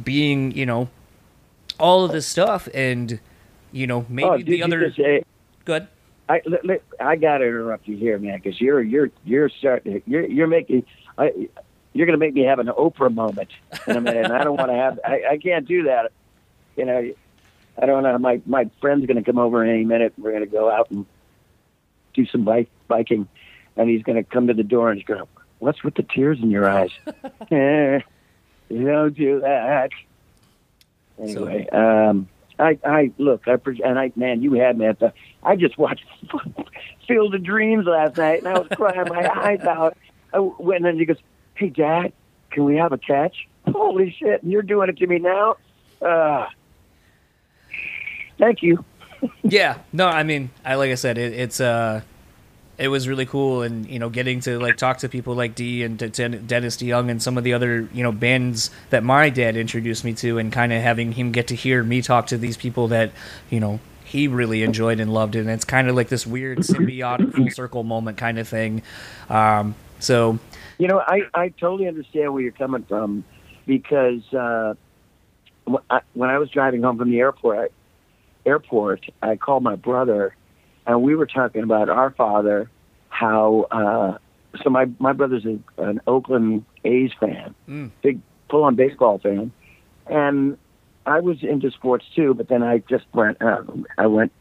being, 0.02 0.52
you 0.52 0.66
know, 0.66 0.90
all 1.80 2.06
of 2.06 2.12
this 2.12 2.26
stuff. 2.26 2.68
And, 2.74 3.20
you 3.72 3.88
know, 3.88 4.06
maybe 4.08 4.28
oh, 4.30 4.38
the 4.38 4.64
other. 4.64 4.88
just, 4.88 5.00
eh, 5.00 5.22
Good. 5.66 5.88
I 6.30 6.42
li- 6.46 6.60
li- 6.64 6.80
I 7.00 7.16
got 7.16 7.40
to 7.40 7.46
interrupt 7.46 7.88
you 7.88 7.98
here, 7.98 8.18
man, 8.18 8.40
because 8.42 8.60
you're 8.60 8.82
you're 8.82 9.10
you're 9.26 9.50
starting 9.50 10.02
you're 10.06 10.26
you're 10.26 10.48
making 10.48 10.86
I, 11.18 11.50
you're 11.94 12.06
going 12.06 12.18
to 12.18 12.26
make 12.26 12.34
me 12.34 12.44
have 12.44 12.60
an 12.60 12.68
Oprah 12.68 13.14
moment 13.14 13.50
in 13.88 13.98
a 13.98 14.02
minute, 14.02 14.26
and 14.26 14.34
I 14.34 14.44
don't 14.44 14.58
want 14.58 14.72
to 14.72 14.76
have 14.76 15.00
I, 15.06 15.24
I 15.32 15.38
can't 15.38 15.68
do 15.68 15.84
that. 15.84 16.12
You 16.76 16.86
know, 16.86 17.14
I 17.82 17.86
don't 17.86 18.04
know. 18.04 18.18
My 18.18 18.42
my 18.46 18.70
friend's 18.82 19.06
going 19.06 19.18
to 19.18 19.24
come 19.24 19.38
over 19.38 19.64
in 19.64 19.70
any 19.70 19.86
minute. 19.86 20.14
And 20.16 20.24
we're 20.24 20.32
going 20.32 20.44
to 20.44 20.50
go 20.50 20.72
out 20.72 20.90
and 20.92 21.06
do 22.14 22.26
some 22.28 22.44
bike 22.44 22.70
biking, 22.88 23.28
and 23.76 23.90
he's 23.90 24.04
going 24.04 24.16
to 24.16 24.24
come 24.24 24.48
to 24.48 24.54
the 24.54 24.64
door 24.64 24.90
and 24.90 25.00
he's 25.00 25.06
going, 25.06 25.24
"What's 25.60 25.84
with 25.84 25.96
the 25.96 26.04
tears 26.04 26.40
in 26.42 26.52
your 26.52 26.70
eyes?" 26.70 26.92
eh, 27.52 28.00
you 28.70 28.86
don't 28.86 29.16
do 29.16 29.42
that. 29.42 29.92
Anyway, 31.20 31.68
um, 31.70 32.28
I, 32.60 32.78
I 32.86 33.12
look, 33.18 33.48
I 33.48 33.58
and 33.84 33.98
I, 34.00 34.12
man, 34.16 34.42
you 34.42 34.54
had 34.54 34.78
me 34.78 34.86
at 34.86 35.00
the. 35.00 35.14
I 35.42 35.56
just 35.56 35.78
watched 35.78 36.06
Field 37.08 37.36
of 37.36 37.44
Dreams 37.44 37.86
last 37.86 38.18
night, 38.18 38.40
and 38.40 38.48
I 38.48 38.60
was 38.60 38.68
crying 38.76 39.08
my 39.10 39.30
eyes 39.44 39.62
out. 39.62 39.98
I 40.34 40.40
went 40.40 40.86
and 40.86 41.00
he 41.00 41.06
goes, 41.06 41.18
"Hey, 41.56 41.70
Dad, 41.70 42.14
can 42.52 42.64
we 42.66 42.76
have 42.76 42.92
a 42.92 42.98
catch?" 42.98 43.48
Holy 43.68 44.12
shit! 44.18 44.44
And 44.44 44.52
you're 44.52 44.62
doing 44.62 44.90
it 44.90 44.98
to 44.98 45.08
me 45.08 45.20
now. 45.20 45.56
Uh, 46.02 46.48
thank 48.38 48.62
you. 48.62 48.84
yeah 49.42 49.78
no 49.94 50.06
i 50.06 50.22
mean 50.22 50.50
i 50.66 50.76
like 50.76 50.92
i 50.92 50.96
said 50.96 51.18
it, 51.18 51.32
it's 51.32 51.62
uh 51.62 52.02
it 52.78 52.88
was 52.88 53.08
really 53.08 53.26
cool 53.26 53.62
and 53.62 53.88
you 53.88 54.00
know 54.00 54.10
getting 54.10 54.40
to 54.40 54.58
like 54.60 54.78
talk 54.78 54.98
to 54.98 55.08
people 55.08 55.36
like 55.36 55.56
d 55.56 55.84
and 55.84 55.98
dennis 55.98 56.78
deyoung 56.78 57.10
and 57.10 57.22
some 57.22 57.38
of 57.38 57.44
the 57.44 57.54
other 57.54 57.88
you 57.94 58.02
know 58.04 58.12
bands 58.12 58.72
that 58.90 59.04
my 59.04 59.30
dad 59.30 59.56
introduced 59.56 60.04
me 60.04 60.14
to 60.14 60.38
and 60.40 60.52
kind 60.52 60.74
of 60.74 60.82
having 60.82 61.12
him 61.12 61.32
get 61.32 61.48
to 61.48 61.56
hear 61.56 61.84
me 61.84 62.02
talk 62.02 62.28
to 62.28 62.38
these 62.38 62.58
people 62.58 62.88
that 62.88 63.12
you 63.50 63.60
know 63.60 63.80
he 64.04 64.28
really 64.28 64.62
enjoyed 64.64 65.00
and 65.00 65.14
loved 65.14 65.36
it. 65.36 65.40
and 65.40 65.50
it's 65.50 65.66
kind 65.66 65.88
of 65.88 65.96
like 65.96 66.10
this 66.10 66.26
weird 66.28 66.60
symbiotic 66.60 67.34
full 67.34 67.50
circle 67.50 67.84
moment 67.84 68.18
kind 68.18 68.40
of 68.40 68.48
thing 68.48 68.82
um 69.30 69.76
so 70.00 70.40
You 70.80 70.88
know, 70.88 71.00
I, 71.00 71.22
I 71.34 71.50
totally 71.50 71.88
understand 71.88 72.34
where 72.34 72.42
you're 72.42 72.52
coming 72.52 72.84
from 72.84 73.24
because 73.66 74.22
uh, 74.34 74.74
when 75.66 76.30
I 76.30 76.38
was 76.40 76.50
driving 76.50 76.84
home 76.84 76.98
from 76.98 77.10
the 77.10 77.20
airport, 77.20 77.72
airport, 78.46 79.06
I 79.22 79.38
called 79.38 79.64
my 79.64 79.76
brother, 79.76 80.36
and 80.86 81.02
we 81.02 81.16
were 81.16 81.26
talking 81.26 81.64
about 81.64 81.90
our 81.90 82.12
father. 82.12 82.70
How 83.10 83.68
uh, 83.72 84.18
so? 84.64 84.70
My 84.70 84.86
my 85.00 85.14
brother's 85.14 85.46
a, 85.46 85.60
an 85.82 86.02
Oakland 86.08 86.66
A's 86.84 87.12
fan, 87.20 87.54
Mm. 87.70 87.92
big 88.02 88.20
full 88.50 88.64
on 88.64 88.76
baseball 88.76 89.20
fan, 89.20 89.52
and 90.08 90.58
I 91.06 91.20
was 91.20 91.44
into 91.44 91.70
sports 91.72 92.06
too. 92.16 92.34
But 92.34 92.48
then 92.48 92.64
I 92.64 92.80
just 92.80 93.06
went. 93.14 93.42
Uh, 93.42 93.62
I 93.98 94.08
went, 94.08 94.32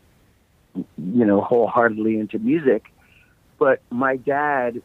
you 0.74 1.24
know, 1.24 1.40
wholeheartedly 1.40 2.18
into 2.18 2.38
music. 2.38 2.84
But 3.58 3.80
my 3.90 4.16
dad, 4.16 4.82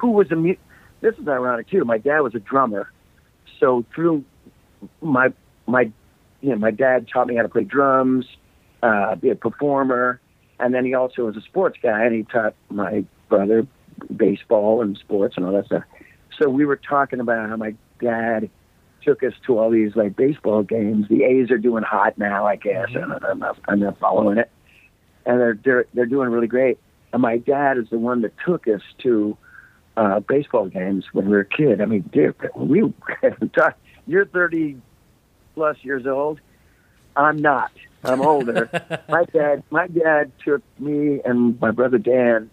who 0.00 0.10
was 0.10 0.30
a 0.32 0.36
mu- 0.36 0.56
this 1.00 1.14
is 1.16 1.26
ironic 1.28 1.68
too. 1.70 1.84
My 1.84 1.98
dad 1.98 2.20
was 2.20 2.34
a 2.34 2.40
drummer, 2.40 2.90
so 3.60 3.84
through 3.94 4.24
my 5.00 5.32
my 5.66 5.90
you 6.40 6.50
know 6.50 6.56
my 6.56 6.72
dad 6.72 7.06
taught 7.08 7.28
me 7.28 7.36
how 7.36 7.42
to 7.42 7.48
play 7.48 7.64
drums, 7.64 8.26
uh, 8.82 9.14
be 9.14 9.30
a 9.30 9.34
performer, 9.36 10.20
and 10.62 10.72
then 10.72 10.84
he 10.84 10.94
also 10.94 11.26
was 11.26 11.36
a 11.36 11.40
sports 11.40 11.76
guy, 11.82 12.04
and 12.04 12.14
he 12.14 12.22
taught 12.22 12.54
my 12.70 13.04
brother 13.28 13.66
baseball 14.14 14.80
and 14.80 14.96
sports 14.96 15.34
and 15.36 15.44
all 15.44 15.52
that 15.52 15.66
stuff. 15.66 15.82
So 16.38 16.48
we 16.48 16.64
were 16.64 16.76
talking 16.76 17.20
about 17.20 17.48
how 17.48 17.56
my 17.56 17.74
dad 18.00 18.48
took 19.02 19.24
us 19.24 19.32
to 19.46 19.58
all 19.58 19.70
these 19.70 19.96
like 19.96 20.14
baseball 20.14 20.62
games. 20.62 21.08
The 21.08 21.24
A's 21.24 21.50
are 21.50 21.58
doing 21.58 21.82
hot 21.82 22.16
now, 22.16 22.46
I 22.46 22.56
guess. 22.56 22.88
and 22.94 23.12
I'm 23.12 23.40
not, 23.40 23.58
I'm 23.68 23.80
not 23.80 23.98
following 23.98 24.38
it, 24.38 24.50
and 25.26 25.40
they're 25.40 25.58
they're 25.62 25.86
they're 25.94 26.06
doing 26.06 26.30
really 26.30 26.46
great. 26.46 26.78
And 27.12 27.20
my 27.20 27.38
dad 27.38 27.76
is 27.76 27.90
the 27.90 27.98
one 27.98 28.22
that 28.22 28.32
took 28.46 28.68
us 28.68 28.82
to 28.98 29.36
uh, 29.96 30.20
baseball 30.20 30.68
games 30.68 31.06
when 31.12 31.26
we 31.26 31.32
were 31.32 31.40
a 31.40 31.44
kid. 31.44 31.80
I 31.80 31.86
mean, 31.86 32.02
dude, 32.12 32.36
we 32.54 32.92
you're 34.06 34.26
30 34.26 34.80
plus 35.54 35.76
years 35.82 36.06
old. 36.06 36.40
I'm 37.16 37.36
not. 37.36 37.72
I'm 38.04 38.20
older. 38.20 38.68
my 39.08 39.24
dad, 39.26 39.62
my 39.70 39.86
dad 39.86 40.32
took 40.44 40.62
me 40.78 41.20
and 41.24 41.58
my 41.60 41.70
brother 41.70 41.98
Dan 41.98 42.50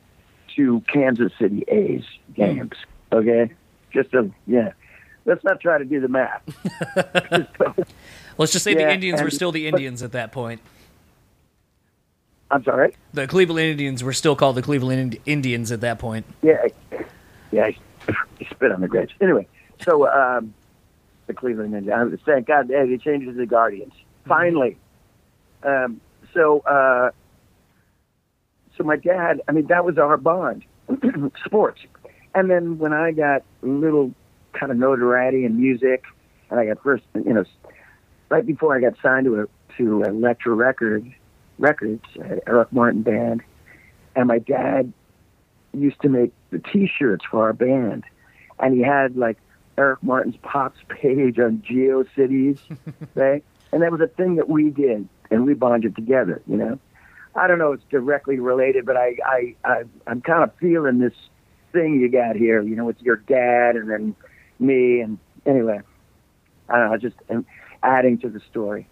to 0.55 0.81
Kansas 0.91 1.31
City 1.39 1.63
A's 1.67 2.03
games. 2.35 2.73
Okay, 3.11 3.51
just 3.91 4.13
a 4.13 4.29
yeah. 4.47 4.73
Let's 5.25 5.43
not 5.43 5.59
try 5.59 5.77
to 5.77 5.85
do 5.85 5.99
the 5.99 6.07
math. 6.07 6.41
let's 8.37 8.51
just 8.51 8.63
say 8.63 8.73
the 8.73 8.81
Yeah, 8.81 8.91
indians 8.93 9.21
were 9.21 9.29
still 9.29 9.51
the 9.51 9.69
but- 9.69 9.77
indians 9.79 10.01
at 10.03 10.11
that 10.13 10.31
point 10.31 10.61
I'm 12.51 12.63
sorry. 12.63 12.95
the 13.13 13.27
cleveland 13.27 13.67
indians 13.69 14.03
were 14.03 14.13
still 14.13 14.35
called 14.35 14.55
the 14.55 14.61
cleveland 14.63 14.99
Ind- 15.15 15.19
indians 15.27 15.71
at 15.71 15.81
that 15.81 15.99
point 15.99 16.25
Yeah, 16.41 16.65
yeah. 17.51 17.69
He 18.39 18.45
spit 18.45 18.71
on 18.71 18.81
the 18.81 18.87
grapes. 18.87 19.13
Anyway, 19.21 19.47
so 19.85 20.07
um, 20.09 20.53
the 21.27 21.33
Cleveland 21.33 21.75
Indians. 21.75 22.19
Thank 22.25 22.47
God 22.47 22.67
they 22.69 22.85
they 22.87 22.97
changed 22.97 23.27
it 23.27 23.33
to 23.33 23.37
the 23.37 23.45
Guardians. 23.45 23.93
Finally. 24.25 24.77
Um, 25.64 26.01
so, 26.34 26.60
uh, 26.62 27.12
so 28.78 28.84
my 28.84 28.95
dad. 28.95 29.41
I 29.47 29.51
mean, 29.51 29.68
that 29.68 29.84
was 29.84 29.97
our 29.97 30.18
bond, 30.18 30.64
sports. 31.45 31.82
And 32.34 32.49
then 32.49 32.78
when 32.78 32.93
I 32.93 33.12
got 33.12 33.43
a 33.64 33.66
little 33.66 34.14
kind 34.53 34.72
of 34.72 34.78
notoriety 34.78 35.45
in 35.45 35.60
music, 35.60 36.03
and 36.49 36.60
I 36.60 36.66
got 36.66 36.82
first, 36.84 37.03
you 37.14 37.34
know, 37.34 37.43
right 38.30 38.45
before 38.45 38.76
I 38.76 38.82
got 38.82 38.93
signed 39.01 39.26
to 39.26 39.41
a 39.41 39.45
to 39.78 40.03
Elektra 40.03 40.53
Records, 40.53 41.07
Records, 41.57 42.03
uh, 42.20 42.36
Eric 42.47 42.72
Martin 42.72 43.01
band, 43.01 43.41
and 44.16 44.28
my 44.28 44.39
dad 44.39 44.91
used 45.74 46.01
to 46.01 46.10
make 46.10 46.34
the 46.49 46.60
T-shirts 46.60 47.24
for 47.30 47.43
our 47.43 47.53
band, 47.53 48.03
and 48.60 48.74
he 48.74 48.82
had 48.82 49.16
like 49.16 49.38
Eric 49.78 50.03
Martin's 50.03 50.36
Pops 50.41 50.80
page 50.89 51.39
on 51.39 51.64
GeoCities, 51.70 52.60
right? 53.16 53.43
And 53.72 53.82
that 53.82 53.91
was 53.91 54.01
a 54.01 54.07
thing 54.07 54.36
that 54.36 54.49
we 54.49 54.70
did, 54.70 55.07
and 55.32 55.45
we 55.45 55.53
bonded 55.53 55.95
together. 55.95 56.41
You 56.47 56.57
know, 56.57 56.80
I 57.36 57.47
don't 57.47 57.59
know 57.59 57.73
it's 57.73 57.84
directly 57.89 58.39
related, 58.39 58.86
but 58.86 58.97
I, 58.97 59.15
I, 59.25 59.55
I 59.63 59.84
I'm 60.07 60.21
kind 60.21 60.43
of 60.43 60.51
feeling 60.59 60.99
this 60.99 61.13
thing 61.71 61.99
you 61.99 62.09
got 62.09 62.36
here. 62.36 62.61
You 62.61 62.75
know, 62.75 62.86
with 62.86 63.01
your 63.01 63.17
dad 63.17 63.75
and 63.75 63.89
then 63.89 64.15
me, 64.59 65.01
and 65.01 65.17
anyway, 65.45 65.80
I 66.69 66.77
don't 66.77 66.91
know. 66.91 66.97
Just 66.97 67.15
adding 67.84 68.17
to 68.19 68.30
the 68.30 68.41
story. 68.49 68.88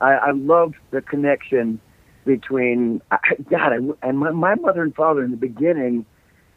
I, 0.00 0.12
I 0.12 0.30
love 0.32 0.74
the 0.90 1.00
connection 1.00 1.80
between 2.24 3.00
God 3.50 3.72
I, 3.72 3.78
and 4.06 4.18
my, 4.18 4.30
my 4.30 4.54
mother 4.56 4.82
and 4.82 4.94
father 4.94 5.24
in 5.24 5.30
the 5.30 5.36
beginning. 5.36 6.04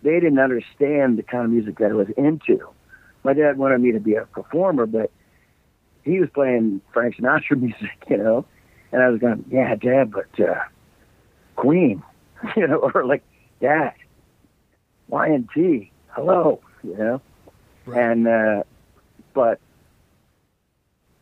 They 0.02 0.14
didn't 0.14 0.40
understand 0.40 1.18
the 1.18 1.24
kind 1.24 1.44
of 1.44 1.52
music 1.52 1.78
that 1.80 1.92
I 1.92 1.94
was 1.94 2.08
into. 2.16 2.66
My 3.24 3.34
dad 3.34 3.58
wanted 3.58 3.82
me 3.82 3.92
to 3.92 4.00
be 4.00 4.16
a 4.16 4.26
performer, 4.26 4.86
but 4.86 5.12
he 6.04 6.20
was 6.20 6.30
playing 6.34 6.82
Frank 6.94 7.18
Sinatra 7.18 7.60
music, 7.62 7.92
you 8.10 8.18
know, 8.18 8.46
and 8.92 9.02
I 9.02 9.10
was 9.10 9.20
going, 9.20 9.46
yeah, 9.50 9.76
Dad, 9.76 10.12
but 10.12 10.40
uh, 10.40 10.62
Queen, 11.56 12.04
you 12.56 12.68
know, 12.68 12.78
or 12.94 13.06
like 13.06 13.24
Dad, 13.62 13.94
Y&T, 15.08 15.92
hello, 16.10 16.60
you 16.84 16.98
know, 16.98 17.22
Right. 17.86 18.02
and 18.12 18.28
uh, 18.28 18.64
but 19.34 19.60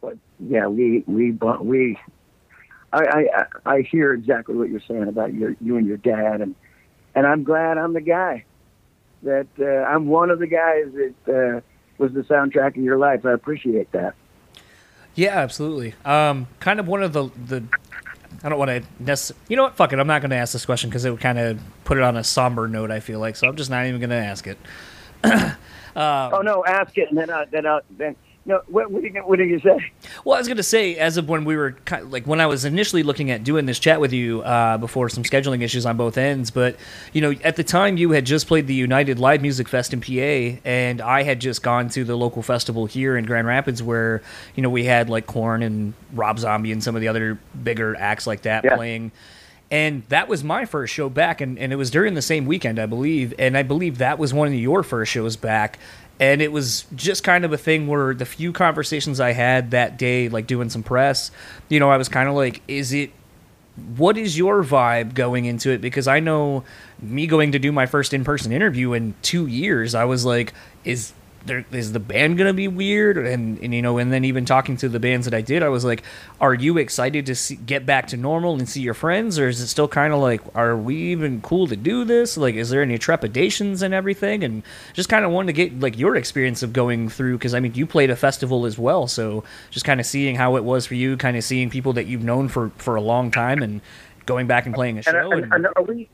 but 0.01 0.17
yeah, 0.39 0.67
we 0.67 1.03
we 1.07 1.31
we 1.61 1.97
I, 2.91 2.99
I 2.99 3.27
I 3.35 3.45
I 3.75 3.81
hear 3.81 4.13
exactly 4.13 4.55
what 4.55 4.69
you're 4.69 4.81
saying 4.87 5.07
about 5.07 5.33
your 5.33 5.55
you 5.61 5.77
and 5.77 5.87
your 5.87 5.97
dad, 5.97 6.41
and 6.41 6.55
and 7.15 7.25
I'm 7.25 7.43
glad 7.43 7.77
I'm 7.77 7.93
the 7.93 8.01
guy 8.01 8.43
that 9.23 9.47
uh, 9.59 9.65
I'm 9.65 10.07
one 10.07 10.29
of 10.29 10.39
the 10.39 10.47
guys 10.47 10.85
that 10.93 11.33
uh, 11.33 11.61
was 11.97 12.13
the 12.13 12.21
soundtrack 12.21 12.77
of 12.77 12.83
your 12.83 12.97
life. 12.97 13.25
I 13.25 13.31
appreciate 13.31 13.91
that. 13.93 14.15
Yeah, 15.17 15.39
absolutely. 15.39 15.95
Um, 16.05 16.47
kind 16.59 16.79
of 16.79 16.87
one 16.87 17.01
of 17.03 17.11
the 17.11 17.29
the. 17.47 17.63
I 18.43 18.49
don't 18.49 18.59
want 18.59 18.69
to 18.69 18.83
necessarily. 18.99 19.43
You 19.49 19.57
know 19.57 19.63
what? 19.63 19.75
Fuck 19.75 19.91
it. 19.91 19.99
I'm 19.99 20.05
not 20.05 20.21
going 20.21 20.29
to 20.29 20.37
ask 20.37 20.53
this 20.53 20.65
question 20.65 20.91
because 20.91 21.05
it 21.05 21.09
would 21.09 21.19
kind 21.19 21.39
of 21.39 21.59
put 21.85 21.97
it 21.97 22.03
on 22.03 22.15
a 22.15 22.23
somber 22.23 22.67
note. 22.67 22.91
I 22.91 22.99
feel 22.99 23.19
like 23.19 23.35
so. 23.35 23.47
I'm 23.47 23.55
just 23.55 23.71
not 23.71 23.87
even 23.87 23.99
going 23.99 24.11
to 24.11 24.15
ask 24.15 24.47
it. 24.47 24.57
Uh, 25.97 26.29
oh 26.31 26.41
no, 26.41 26.63
ask 26.63 26.95
it, 26.99 27.09
and 27.09 27.17
then 27.17 27.31
I, 27.31 27.45
then 27.45 27.65
I, 27.65 27.79
then 27.89 28.15
No, 28.47 28.61
what, 28.67 28.89
what, 28.89 29.03
did 29.03 29.13
you, 29.13 29.21
what 29.21 29.39
you 29.39 29.59
say? 29.59 29.91
Well, 30.23 30.35
I 30.35 30.39
was 30.39 30.47
going 30.47 30.55
to 30.55 30.63
say, 30.63 30.95
as 30.95 31.17
of 31.17 31.27
when 31.27 31.43
we 31.43 31.57
were 31.57 31.73
kind 31.83 32.03
of, 32.03 32.13
like 32.13 32.25
when 32.25 32.39
I 32.39 32.45
was 32.45 32.63
initially 32.63 33.03
looking 33.03 33.29
at 33.29 33.43
doing 33.43 33.65
this 33.65 33.77
chat 33.77 33.99
with 33.99 34.13
you 34.13 34.41
uh, 34.41 34.77
before 34.77 35.09
some 35.09 35.23
scheduling 35.23 35.61
issues 35.61 35.85
on 35.85 35.97
both 35.97 36.17
ends, 36.17 36.49
but 36.49 36.77
you 37.11 37.19
know, 37.19 37.33
at 37.43 37.57
the 37.57 37.63
time 37.65 37.97
you 37.97 38.11
had 38.11 38.25
just 38.25 38.47
played 38.47 38.65
the 38.67 38.73
United 38.73 39.19
Live 39.19 39.41
Music 39.41 39.67
Fest 39.67 39.91
in 39.93 39.99
PA, 39.99 40.61
and 40.65 41.01
I 41.01 41.23
had 41.23 41.41
just 41.41 41.61
gone 41.61 41.89
to 41.89 42.05
the 42.05 42.15
local 42.15 42.41
festival 42.41 42.85
here 42.85 43.17
in 43.17 43.25
Grand 43.25 43.47
Rapids, 43.47 43.83
where 43.83 44.21
you 44.55 44.63
know 44.63 44.69
we 44.69 44.85
had 44.85 45.09
like 45.09 45.27
Korn 45.27 45.61
and 45.61 45.93
Rob 46.13 46.39
Zombie 46.39 46.71
and 46.71 46.81
some 46.81 46.95
of 46.95 47.01
the 47.01 47.09
other 47.09 47.37
bigger 47.61 47.97
acts 47.97 48.25
like 48.25 48.43
that 48.43 48.63
Yeah. 48.63 48.77
playing. 48.77 49.11
And 49.69 50.03
that 50.07 50.29
was 50.29 50.45
my 50.45 50.63
first 50.63 50.93
show 50.93 51.09
back, 51.09 51.41
and, 51.41 51.59
and 51.59 51.73
it 51.73 51.75
was 51.75 51.91
during 51.91 52.13
the 52.13 52.21
same 52.21 52.45
weekend, 52.45 52.79
I 52.79 52.85
believe. 52.85 53.33
And 53.37 53.57
I 53.57 53.63
believe 53.63 53.97
that 53.97 54.17
was 54.17 54.33
one 54.33 54.47
of 54.47 54.53
your 54.53 54.81
first 54.81 55.11
shows 55.11 55.35
back. 55.35 55.77
And 56.19 56.41
it 56.41 56.51
was 56.51 56.85
just 56.95 57.23
kind 57.23 57.45
of 57.45 57.53
a 57.53 57.57
thing 57.57 57.87
where 57.87 58.13
the 58.13 58.25
few 58.25 58.51
conversations 58.51 59.19
I 59.19 59.33
had 59.33 59.71
that 59.71 59.97
day, 59.97 60.29
like 60.29 60.47
doing 60.47 60.69
some 60.69 60.83
press, 60.83 61.31
you 61.69 61.79
know, 61.79 61.91
I 61.91 61.97
was 61.97 62.09
kind 62.09 62.27
of 62.27 62.35
like, 62.35 62.61
is 62.67 62.91
it, 62.91 63.11
what 63.95 64.17
is 64.17 64.37
your 64.37 64.63
vibe 64.63 65.13
going 65.13 65.45
into 65.45 65.69
it? 65.69 65.79
Because 65.79 66.07
I 66.07 66.19
know 66.19 66.63
me 66.99 67.27
going 67.27 67.51
to 67.51 67.59
do 67.59 67.71
my 67.71 67.85
first 67.85 68.13
in 68.13 68.23
person 68.23 68.51
interview 68.51 68.93
in 68.93 69.13
two 69.21 69.45
years, 69.45 69.93
I 69.93 70.05
was 70.05 70.25
like, 70.25 70.53
is 70.83 71.13
is 71.49 71.93
the 71.93 71.99
band 71.99 72.37
gonna 72.37 72.53
be 72.53 72.67
weird? 72.67 73.17
And, 73.17 73.59
and 73.59 73.73
you 73.73 73.81
know 73.81 73.97
and 73.97 74.11
then 74.11 74.25
even 74.25 74.45
talking 74.45 74.77
to 74.77 74.89
the 74.89 74.99
bands 74.99 75.25
that 75.25 75.33
i 75.33 75.41
did 75.41 75.63
i 75.63 75.69
was 75.69 75.83
like 75.83 76.03
are 76.39 76.53
you 76.53 76.77
excited 76.77 77.25
to 77.25 77.35
see, 77.35 77.55
get 77.55 77.85
back 77.85 78.07
to 78.07 78.17
normal 78.17 78.55
and 78.55 78.67
see 78.67 78.81
your 78.81 78.93
friends? 78.93 79.39
Or 79.39 79.47
is 79.47 79.59
it 79.59 79.67
still 79.67 79.87
kind 79.87 80.13
of 80.13 80.19
like 80.19 80.41
are 80.55 80.77
we 80.77 80.95
even 80.95 81.41
cool 81.41 81.67
to 81.67 81.75
do 81.75 82.03
this? 82.03 82.37
Like 82.37 82.55
is 82.55 82.69
there 82.69 82.81
any 82.81 82.97
trepidations 82.97 83.81
and 83.81 83.93
everything? 83.93 84.43
And 84.43 84.63
just 84.93 85.09
kind 85.09 85.25
of 85.25 85.31
wanted 85.31 85.47
to 85.47 85.53
get 85.53 85.79
like 85.79 85.97
your 85.97 86.15
experience 86.15 86.63
of 86.63 86.73
going 86.73 87.09
through 87.09 87.37
because 87.37 87.53
i 87.53 87.59
mean 87.59 87.73
you 87.73 87.85
played 87.85 88.09
a 88.09 88.15
festival 88.15 88.65
as 88.65 88.77
well. 88.77 89.07
So 89.07 89.43
just 89.71 89.85
kind 89.85 89.99
of 89.99 90.05
seeing 90.05 90.35
how 90.35 90.55
it 90.57 90.63
was 90.63 90.85
for 90.85 90.95
you 90.95 91.17
kind 91.17 91.37
of 91.37 91.43
seeing 91.43 91.69
people 91.69 91.93
that 91.93 92.07
you've 92.07 92.23
known 92.23 92.47
for 92.47 92.71
for 92.77 92.95
a 92.95 93.01
long 93.01 93.31
time 93.31 93.61
and 93.63 93.81
going 94.25 94.47
back 94.47 94.65
and 94.65 94.75
playing 94.75 94.97
a 94.97 95.03
show 95.03 95.31
and, 95.31 95.43
and, 95.45 95.53
and 95.53 95.67
are 95.75 95.83
we 95.83 96.09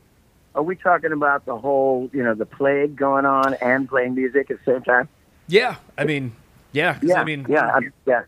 are 0.54 0.62
we 0.62 0.76
talking 0.76 1.12
about 1.12 1.44
the 1.46 1.56
whole 1.56 2.08
you 2.12 2.22
know 2.22 2.34
the 2.34 2.46
plague 2.46 2.96
going 2.96 3.26
on 3.26 3.54
and 3.54 3.88
playing 3.88 4.14
music 4.14 4.50
at 4.50 4.64
the 4.64 4.72
same 4.72 4.82
time? 4.82 5.08
Yeah 5.48 5.76
i 5.98 6.04
mean 6.04 6.32
yeah 6.72 6.98
Yeah, 7.02 7.20
i 7.20 7.24
mean 7.24 7.46
yeah, 7.48 7.66
I'm, 7.74 7.92
yeah. 8.06 8.22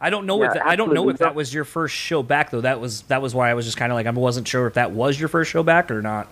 I 0.00 0.10
don't 0.10 0.26
know 0.26 0.40
Yeah, 0.42 0.48
if 0.48 0.54
that, 0.54 0.66
I 0.66 0.74
don't 0.74 0.92
know 0.94 1.08
if 1.10 1.18
that 1.18 1.34
was 1.36 1.54
your 1.54 1.64
first 1.64 1.94
show 1.94 2.24
back 2.24 2.50
though. 2.50 2.60
That 2.62 2.80
was 2.80 3.02
that 3.02 3.22
was 3.22 3.36
why 3.36 3.50
I 3.50 3.54
was 3.54 3.64
just 3.66 3.76
kind 3.76 3.92
of 3.92 3.94
like 3.94 4.06
I 4.06 4.10
wasn't 4.10 4.48
sure 4.48 4.66
if 4.66 4.74
that 4.74 4.90
was 4.90 5.18
your 5.20 5.28
first 5.28 5.52
show 5.52 5.62
back 5.62 5.92
or 5.92 6.02
not. 6.02 6.26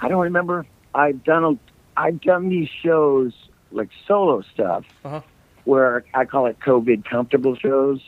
I 0.00 0.08
don't 0.08 0.22
remember. 0.22 0.64
I've 0.94 1.22
done 1.22 1.44
a, 1.44 1.58
I've 2.00 2.18
done 2.22 2.48
these 2.48 2.70
shows 2.82 3.34
like 3.72 3.90
solo 4.08 4.40
stuff 4.54 4.86
Uh-huh. 5.04 5.20
where 5.64 6.04
I 6.14 6.24
call 6.24 6.46
it 6.46 6.58
COVID 6.60 7.04
comfortable 7.04 7.56
shows, 7.56 8.00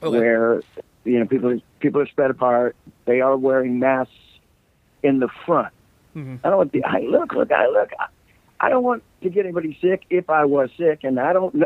Okay. 0.00 0.18
where 0.20 0.62
you 1.04 1.18
know 1.18 1.26
people 1.26 1.60
people 1.80 2.00
are 2.00 2.06
spread 2.06 2.30
apart. 2.30 2.76
They 3.06 3.20
are 3.20 3.36
wearing 3.36 3.80
masks 3.80 4.12
in 5.02 5.18
the 5.18 5.28
front. 5.44 5.74
Mhm. 6.16 6.38
I 6.44 6.48
don't 6.48 6.58
want 6.58 6.70
the 6.70 6.84
I 6.84 7.00
look 7.00 7.32
look 7.32 7.50
I 7.50 7.66
look. 7.66 7.90
I, 7.98 8.06
I 8.60 8.68
don't 8.68 8.84
want 8.84 9.02
to 9.22 9.30
get 9.30 9.44
anybody 9.44 9.78
sick 9.80 10.04
if 10.10 10.30
I 10.30 10.44
was 10.44 10.70
sick, 10.76 11.00
and 11.04 11.18
I 11.20 11.32
don't. 11.32 11.64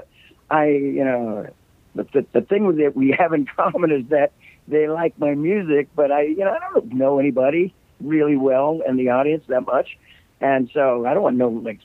I 0.51 0.67
you 0.67 1.05
know, 1.05 1.47
but 1.95 2.13
the 2.13 2.27
the 2.33 2.41
thing 2.43 2.67
with 2.67 2.79
it 2.79 2.97
we 2.97 3.15
have 3.19 3.33
in 3.33 3.47
common 3.57 3.91
is 3.91 4.07
that 4.09 4.33
they 4.69 4.89
like 4.89 5.19
my 5.19 5.35
music, 5.35 5.89
but 5.95 6.11
I 6.11 6.23
you 6.23 6.39
know 6.45 6.51
I 6.53 6.59
don't 6.73 6.93
know 6.93 7.19
anybody 7.19 7.75
really 8.01 8.37
well 8.37 8.81
in 8.87 8.97
the 8.97 9.11
audience 9.11 9.45
that 9.49 9.63
much, 9.67 9.97
and 10.41 10.71
so 10.75 11.07
I 11.07 11.15
don't 11.15 11.23
want 11.23 11.37
no 11.37 11.49
like. 11.49 11.81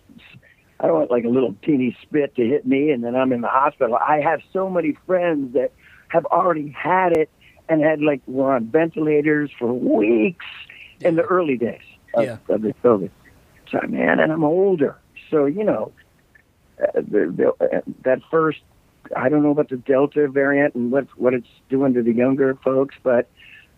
I 0.81 0.87
don't 0.87 0.95
want 0.95 1.11
like 1.11 1.25
a 1.25 1.29
little 1.29 1.57
teeny 1.61 1.97
spit 2.03 2.35
to 2.37 2.41
hit 2.41 2.65
me 2.65 2.91
and 2.91 3.03
then 3.03 3.13
I'm 3.13 3.33
in 3.33 3.41
the 3.41 3.49
hospital. 3.49 3.95
I 3.97 4.21
have 4.21 4.39
so 4.53 4.69
many 4.69 4.97
friends 5.05 5.53
that 5.53 5.73
have 6.07 6.23
already 6.27 6.69
had 6.69 7.11
it 7.11 7.29
and 7.67 7.81
had 7.83 7.99
like 7.99 8.21
were 8.27 8.53
on 8.53 8.67
ventilators 8.67 9.51
for 9.59 9.73
weeks 9.73 10.45
in 11.01 11.15
the 11.17 11.23
early 11.23 11.57
days 11.57 11.81
of, 12.13 12.23
Yeah. 12.23 12.37
of 12.47 12.61
the 12.61 12.73
COVID. 12.81 13.09
So 13.69 13.81
man, 13.89 14.21
and 14.21 14.31
I'm 14.31 14.45
older, 14.45 14.95
so 15.29 15.45
you 15.45 15.63
know 15.63 15.91
uh, 16.81 16.91
the, 16.95 17.33
the, 17.59 17.65
uh, 17.65 17.81
that 18.03 18.19
first. 18.31 18.59
I 19.15 19.29
don't 19.29 19.41
know 19.41 19.51
about 19.51 19.69
the 19.69 19.77
Delta 19.77 20.27
variant 20.27 20.75
and 20.75 20.91
what 20.91 21.07
what 21.17 21.33
it's 21.33 21.47
doing 21.69 21.93
to 21.93 22.03
the 22.03 22.13
younger 22.13 22.55
folks, 22.63 22.95
but 23.01 23.27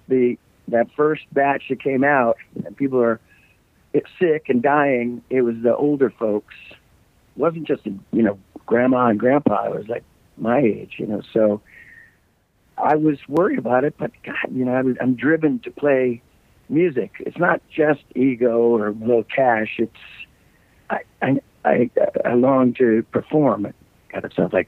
the 0.07 0.37
that 0.67 0.87
first 0.95 1.21
batch 1.31 1.63
that 1.69 1.81
came 1.81 2.03
out 2.03 2.37
and 2.65 2.75
people 2.75 3.01
are 3.01 3.19
sick 4.19 4.45
and 4.47 4.61
dying. 4.61 5.21
It 5.29 5.41
was 5.41 5.55
the 5.61 5.75
older 5.75 6.09
folks. 6.09 6.55
It 6.71 6.77
wasn't 7.37 7.67
just 7.67 7.85
you 7.85 8.23
know 8.23 8.39
grandma 8.65 9.07
and 9.07 9.19
grandpa. 9.19 9.65
It 9.65 9.75
was 9.75 9.87
like 9.87 10.03
my 10.37 10.59
age, 10.59 10.95
you 10.97 11.07
know. 11.07 11.21
So 11.33 11.61
I 12.77 12.95
was 12.95 13.17
worried 13.27 13.59
about 13.59 13.83
it, 13.83 13.95
but 13.97 14.11
God, 14.23 14.35
you 14.51 14.65
know, 14.65 14.95
I'm 14.99 15.15
driven 15.15 15.59
to 15.59 15.71
play 15.71 16.21
music. 16.69 17.11
It's 17.19 17.37
not 17.37 17.61
just 17.69 18.01
ego 18.15 18.59
or 18.59 18.91
little 18.91 19.23
cash. 19.23 19.75
It's 19.77 19.91
I 20.91 21.01
I 21.21 21.41
I, 21.63 21.89
I 22.25 22.33
long 22.33 22.73
to 22.75 23.03
perform. 23.11 23.73
God, 24.11 24.25
it 24.25 24.33
sounds 24.35 24.53
like 24.53 24.67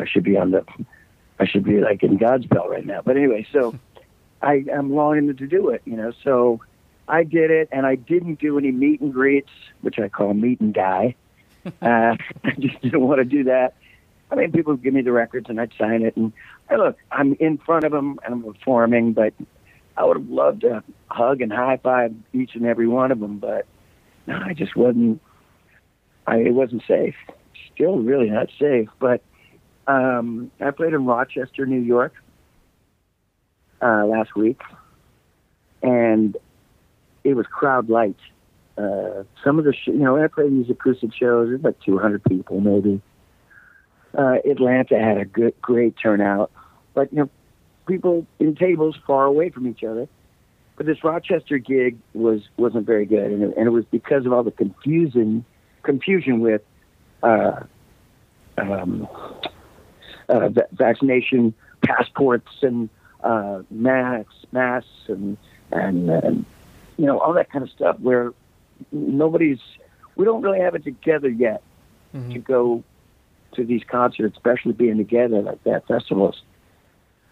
I 0.00 0.06
should 0.06 0.24
be 0.24 0.36
on 0.36 0.50
the 0.50 0.64
I 1.38 1.46
should 1.46 1.64
be 1.64 1.80
like 1.80 2.02
in 2.02 2.18
Godspell 2.18 2.68
right 2.68 2.86
now. 2.86 3.02
But 3.04 3.16
anyway, 3.16 3.46
so 3.52 3.78
I 4.42 4.64
am 4.72 4.94
longing 4.94 5.34
to 5.36 5.46
do 5.46 5.68
it, 5.68 5.82
you 5.84 5.96
know. 5.96 6.12
So 6.24 6.60
I 7.08 7.24
did 7.24 7.50
it, 7.50 7.68
and 7.70 7.86
I 7.86 7.94
didn't 7.94 8.40
do 8.40 8.58
any 8.58 8.72
meet 8.72 9.00
and 9.00 9.12
greets, 9.12 9.50
which 9.82 9.98
I 9.98 10.08
call 10.08 10.32
meet 10.34 10.60
and 10.60 10.72
die. 10.72 11.14
uh, 11.66 11.70
I 11.82 12.50
just 12.58 12.80
didn't 12.80 13.00
want 13.00 13.18
to 13.18 13.24
do 13.24 13.44
that. 13.44 13.74
I 14.30 14.34
mean, 14.34 14.50
people 14.50 14.72
would 14.72 14.82
give 14.82 14.94
me 14.94 15.02
the 15.02 15.12
records, 15.12 15.48
and 15.48 15.60
I'd 15.60 15.72
sign 15.78 16.02
it. 16.02 16.16
And 16.16 16.32
hey, 16.68 16.76
look, 16.76 16.96
I'm 17.12 17.34
in 17.38 17.58
front 17.58 17.84
of 17.84 17.92
them, 17.92 18.18
and 18.24 18.34
I'm 18.34 18.42
performing, 18.42 19.12
but 19.12 19.34
I 19.96 20.04
would 20.04 20.16
have 20.16 20.28
loved 20.28 20.62
to 20.62 20.82
hug 21.08 21.40
and 21.40 21.52
high 21.52 21.78
five 21.82 22.14
each 22.32 22.54
and 22.54 22.66
every 22.66 22.88
one 22.88 23.12
of 23.12 23.20
them, 23.20 23.38
but 23.38 23.66
no, 24.26 24.40
I 24.44 24.52
just 24.52 24.76
wasn't. 24.76 25.22
I 26.26 26.38
it 26.38 26.54
wasn't 26.54 26.82
safe. 26.86 27.14
Still, 27.74 27.98
really 27.98 28.30
not 28.30 28.48
safe. 28.58 28.88
But 28.98 29.22
um, 29.86 30.50
I 30.60 30.70
played 30.70 30.92
in 30.92 31.06
Rochester, 31.06 31.66
New 31.66 31.80
York, 31.80 32.14
uh, 33.80 34.04
last 34.06 34.34
week, 34.34 34.60
and 35.82 36.36
it 37.24 37.34
was 37.34 37.46
crowd 37.46 37.88
light. 37.88 38.16
Uh, 38.78 39.24
some 39.42 39.58
of 39.58 39.64
the, 39.64 39.72
sh- 39.72 39.88
you 39.88 39.94
know, 39.94 40.22
I 40.22 40.26
played 40.26 40.52
these 40.52 40.70
acoustic 40.70 41.14
shows. 41.14 41.48
There's 41.48 41.62
like 41.62 41.80
200 41.80 42.22
people, 42.24 42.60
maybe. 42.60 43.00
Uh, 44.16 44.36
Atlanta 44.48 44.98
had 44.98 45.18
a 45.18 45.24
good, 45.24 45.54
great 45.60 45.94
turnout, 46.02 46.50
but 46.94 47.12
you 47.12 47.18
know, 47.18 47.30
people 47.86 48.26
in 48.38 48.54
tables 48.54 48.96
far 49.06 49.24
away 49.24 49.50
from 49.50 49.66
each 49.66 49.84
other. 49.84 50.08
But 50.76 50.86
this 50.86 51.02
Rochester 51.02 51.58
gig 51.58 51.98
was 52.12 52.42
wasn't 52.56 52.86
very 52.86 53.06
good, 53.06 53.30
and 53.30 53.42
it, 53.42 53.56
and 53.56 53.66
it 53.66 53.70
was 53.70 53.84
because 53.90 54.26
of 54.26 54.32
all 54.32 54.42
the 54.42 54.50
confusion, 54.50 55.44
confusion 55.86 56.40
with 56.40 56.60
uh, 57.22 57.60
um, 58.58 59.08
uh, 60.28 60.48
va- 60.50 60.68
vaccination 60.72 61.54
passports 61.82 62.50
and 62.62 62.90
uh, 63.22 63.62
masks, 63.70 64.34
masks, 64.52 64.90
and 65.08 65.38
and 65.72 66.10
and 66.10 66.44
you 66.98 67.06
know 67.06 67.18
all 67.18 67.32
that 67.32 67.50
kind 67.50 67.62
of 67.64 67.70
stuff. 67.70 67.98
Where 68.00 68.32
nobody's, 68.92 69.60
we 70.16 70.24
don't 70.26 70.42
really 70.42 70.60
have 70.60 70.74
it 70.74 70.84
together 70.84 71.28
yet 71.30 71.62
Mhm. 72.14 72.32
to 72.34 72.38
go 72.38 72.84
to 73.52 73.64
these 73.64 73.82
concerts, 73.84 74.36
especially 74.36 74.72
being 74.72 74.98
together 74.98 75.40
like 75.42 75.62
that 75.64 75.86
festivals. 75.86 76.42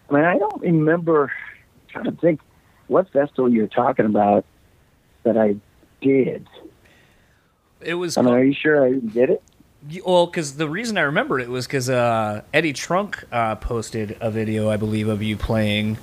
I 0.09 0.13
mean, 0.13 0.23
I 0.25 0.37
don't 0.37 0.61
remember. 0.61 1.31
I'm 1.31 1.87
trying 2.03 2.15
to 2.15 2.21
think 2.21 2.39
what 2.87 3.09
festival 3.11 3.51
you're 3.51 3.67
talking 3.67 4.05
about 4.05 4.45
that 5.23 5.37
I 5.37 5.55
did. 6.01 6.47
It 7.85 7.93
was 7.95 8.17
I 8.17 8.21
mean, 8.21 8.33
are 8.33 8.43
you 8.43 8.53
sure 8.53 8.83
I 8.85 8.89
didn't 8.89 9.13
get 9.13 9.29
it? 9.29 9.41
Well, 10.03 10.25
because 10.25 10.57
the 10.57 10.67
reason 10.67 10.97
I 10.97 11.01
remember 11.01 11.39
it 11.39 11.47
was 11.47 11.67
because 11.67 11.89
uh, 11.89 12.41
Eddie 12.53 12.73
Trunk 12.73 13.23
uh, 13.31 13.55
posted 13.55 14.17
a 14.19 14.31
video, 14.31 14.69
I 14.69 14.77
believe, 14.77 15.07
of 15.07 15.21
you 15.21 15.37
playing 15.37 15.97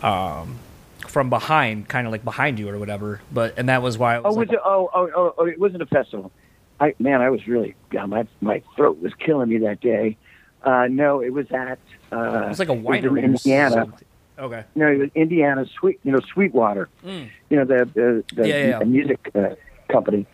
um, 0.00 0.58
from 1.06 1.28
behind, 1.28 1.88
kind 1.88 2.06
of 2.06 2.10
like 2.12 2.24
behind 2.24 2.58
you 2.58 2.68
or 2.70 2.78
whatever. 2.78 3.20
But 3.30 3.54
and 3.58 3.68
that 3.68 3.82
was 3.82 3.98
why. 3.98 4.14
I 4.16 4.18
was 4.20 4.34
Oh, 4.34 4.38
like, 4.38 4.48
was 4.48 4.54
it? 4.54 4.60
Oh, 4.64 4.90
oh, 4.94 5.10
oh, 5.14 5.34
oh, 5.38 5.46
it 5.46 5.58
wasn't 5.58 5.82
a 5.82 5.86
festival. 5.86 6.32
I 6.80 6.94
man, 6.98 7.20
I 7.20 7.28
was 7.30 7.46
really 7.46 7.74
God, 7.90 8.08
my 8.08 8.26
my 8.40 8.62
throat 8.76 9.00
was 9.00 9.12
killing 9.14 9.48
me 9.50 9.58
that 9.58 9.80
day. 9.80 10.16
Uh, 10.62 10.86
no, 10.90 11.20
it 11.20 11.30
was 11.32 11.50
at 11.50 11.78
uh, 12.12 12.44
it 12.46 12.48
was 12.48 12.58
like 12.58 12.68
a 12.68 12.74
was 12.74 13.04
in 13.04 13.16
Indiana. 13.18 13.92
Okay. 14.38 14.64
No, 14.76 14.86
it 14.86 14.98
was 14.98 15.10
Indiana 15.16 15.66
Sweet, 15.78 15.98
you 16.04 16.12
know, 16.12 16.20
Sweetwater. 16.32 16.88
Mm. 17.04 17.28
You 17.50 17.56
know, 17.58 17.64
the 17.64 17.84
the, 17.92 18.24
the, 18.34 18.48
Yeah, 18.48 18.56
yeah, 18.56 18.68
yeah. 18.68 18.78
the 18.78 18.84
music 18.86 19.30
uh, 19.34 19.48
company, 19.90 20.26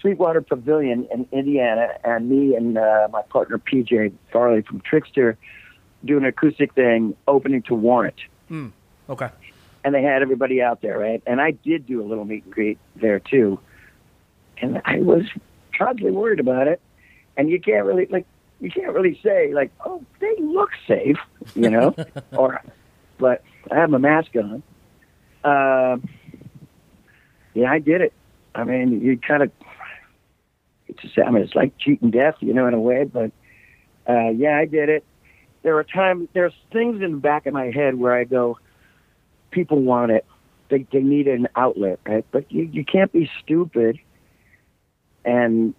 Sweetwater 0.00 0.40
Pavilion 0.40 1.06
in 1.12 1.26
Indiana, 1.32 1.98
and 2.04 2.28
me 2.28 2.54
and 2.54 2.78
uh, 2.78 3.08
my 3.10 3.22
partner 3.22 3.58
PJ 3.58 4.12
Farley 4.32 4.62
from 4.62 4.80
Trixter 4.80 5.36
doing 6.04 6.22
an 6.22 6.28
acoustic 6.28 6.74
thing, 6.74 7.16
opening 7.26 7.62
to 7.62 7.74
Warrant. 7.74 8.16
Okay. 9.10 9.30
and 9.84 9.94
they 9.94 10.02
had 10.02 10.22
everybody 10.22 10.60
out 10.60 10.82
there, 10.82 10.98
right? 10.98 11.22
And 11.26 11.40
I 11.40 11.52
did 11.52 11.86
do 11.86 12.02
a 12.02 12.06
little 12.06 12.24
meet 12.24 12.44
and 12.44 12.52
greet 12.52 12.78
there 12.96 13.20
too, 13.20 13.58
and 14.58 14.80
I 14.84 14.98
was 14.98 15.24
constantly 15.76 16.12
worried 16.12 16.40
about 16.40 16.68
it. 16.68 16.80
And 17.36 17.48
you 17.48 17.60
can't 17.60 17.86
really 17.86 18.06
like 18.06 18.26
you 18.60 18.70
can't 18.70 18.92
really 18.92 19.18
say 19.22 19.54
like, 19.54 19.70
oh, 19.84 20.04
they 20.20 20.34
look 20.40 20.70
safe, 20.86 21.18
you 21.54 21.70
know, 21.70 21.94
or, 22.32 22.60
but 23.18 23.42
I 23.70 23.76
have 23.76 23.90
my 23.90 23.98
mask 23.98 24.30
on. 24.36 24.62
Uh, 25.44 25.98
yeah, 27.54 27.70
I 27.70 27.78
did 27.78 28.00
it. 28.00 28.12
I 28.54 28.64
mean, 28.64 29.00
you 29.00 29.18
kind 29.18 29.42
of, 29.42 29.52
it's 30.88 31.00
I 31.24 31.30
mean, 31.30 31.42
it's 31.42 31.54
like 31.54 31.76
cheating 31.78 32.10
death, 32.10 32.36
you 32.40 32.52
know, 32.54 32.66
in 32.66 32.74
a 32.74 32.80
way, 32.80 33.04
but, 33.04 33.30
uh, 34.08 34.30
yeah, 34.30 34.56
I 34.58 34.64
did 34.64 34.88
it. 34.88 35.04
There 35.62 35.76
are 35.76 35.84
times, 35.84 36.28
there's 36.32 36.54
things 36.72 37.02
in 37.02 37.12
the 37.12 37.18
back 37.18 37.46
of 37.46 37.54
my 37.54 37.66
head 37.66 37.96
where 37.96 38.14
I 38.14 38.24
go, 38.24 38.58
people 39.50 39.80
want 39.82 40.12
it. 40.12 40.24
They, 40.70 40.86
they 40.92 41.00
need 41.00 41.28
an 41.28 41.48
outlet, 41.56 41.98
right? 42.06 42.24
But 42.30 42.50
you, 42.50 42.68
you 42.72 42.84
can't 42.84 43.12
be 43.12 43.30
stupid 43.42 43.98
and 45.24 45.74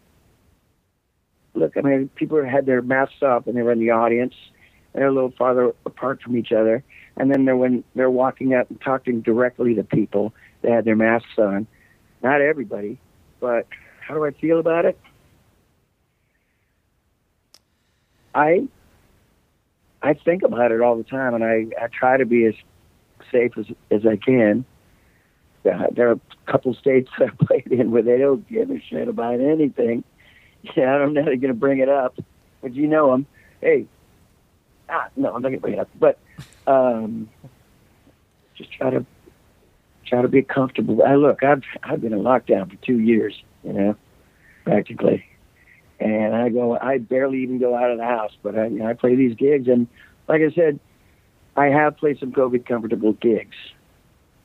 look, 1.53 1.73
I 1.77 1.81
mean, 1.81 2.09
people 2.15 2.43
had 2.43 2.65
their 2.65 2.81
masks 2.81 3.21
off 3.21 3.47
and 3.47 3.55
they 3.55 3.61
were 3.61 3.71
in 3.71 3.79
the 3.79 3.91
audience. 3.91 4.33
They're 4.93 5.07
a 5.07 5.13
little 5.13 5.33
farther 5.37 5.73
apart 5.85 6.21
from 6.21 6.37
each 6.37 6.51
other. 6.51 6.83
And 7.17 7.31
then 7.31 7.45
they're, 7.45 7.57
when 7.57 7.83
they're 7.95 8.09
walking 8.09 8.53
up 8.53 8.69
and 8.69 8.79
talking 8.81 9.21
directly 9.21 9.75
to 9.75 9.83
people, 9.83 10.33
they 10.61 10.71
had 10.71 10.85
their 10.85 10.95
masks 10.95 11.37
on. 11.37 11.67
Not 12.23 12.41
everybody, 12.41 12.99
but 13.39 13.67
how 14.09 14.15
do 14.15 14.25
I 14.25 14.31
feel 14.31 14.59
about 14.59 14.85
it? 14.85 14.97
I 18.33 18.67
I 20.01 20.13
think 20.15 20.41
about 20.41 20.71
it 20.71 20.81
all 20.81 20.97
the 20.97 21.03
time, 21.03 21.35
and 21.35 21.43
I, 21.43 21.67
I 21.79 21.87
try 21.87 22.17
to 22.17 22.25
be 22.25 22.45
as 22.45 22.55
safe 23.31 23.51
as 23.57 23.67
as 23.91 24.07
I 24.07 24.15
can. 24.15 24.65
Uh, 25.63 25.87
there 25.91 26.09
are 26.09 26.13
a 26.13 26.51
couple 26.51 26.73
states 26.73 27.11
that 27.19 27.29
I 27.29 27.45
played 27.45 27.67
in 27.67 27.91
where 27.91 28.01
they 28.01 28.17
don't 28.17 28.47
give 28.49 28.71
a 28.71 28.81
shit 28.81 29.07
about 29.07 29.39
anything. 29.39 30.03
Yeah, 30.75 30.95
I 30.95 30.97
don't 30.97 31.13
know 31.13 31.23
they're 31.23 31.35
going 31.35 31.53
to 31.53 31.59
bring 31.59 31.79
it 31.79 31.89
up, 31.89 32.17
but 32.61 32.73
you 32.73 32.87
know 32.87 33.11
them. 33.11 33.27
Hey, 33.61 33.85
ah, 34.89 35.07
no, 35.15 35.35
I'm 35.35 35.41
not 35.41 35.49
going 35.49 35.53
to 35.53 35.61
bring 35.61 35.73
it 35.75 35.79
up. 35.79 35.89
But 35.99 36.17
um, 36.65 37.29
just 38.55 38.71
try 38.71 38.89
to 38.89 39.05
try 40.05 40.23
to 40.23 40.27
be 40.27 40.41
comfortable. 40.41 41.03
I 41.03 41.13
look, 41.15 41.43
I've 41.43 41.63
I've 41.83 42.01
been 42.01 42.13
in 42.13 42.19
lockdown 42.19 42.71
for 42.71 42.75
two 42.83 42.99
years, 42.99 43.39
you 43.63 43.73
know, 43.73 43.95
practically, 44.63 45.25
and 45.99 46.35
I 46.35 46.49
go, 46.49 46.77
I 46.77 46.97
barely 46.97 47.43
even 47.43 47.59
go 47.59 47.75
out 47.75 47.91
of 47.91 47.97
the 47.97 48.05
house, 48.05 48.31
but 48.41 48.57
I 48.57 48.67
you 48.67 48.79
know, 48.79 48.87
I 48.87 48.93
play 48.93 49.15
these 49.15 49.35
gigs, 49.35 49.67
and 49.67 49.87
like 50.27 50.41
I 50.41 50.51
said, 50.53 50.79
I 51.55 51.67
have 51.67 51.97
played 51.97 52.19
some 52.19 52.31
COVID 52.31 52.65
comfortable 52.65 53.13
gigs, 53.13 53.55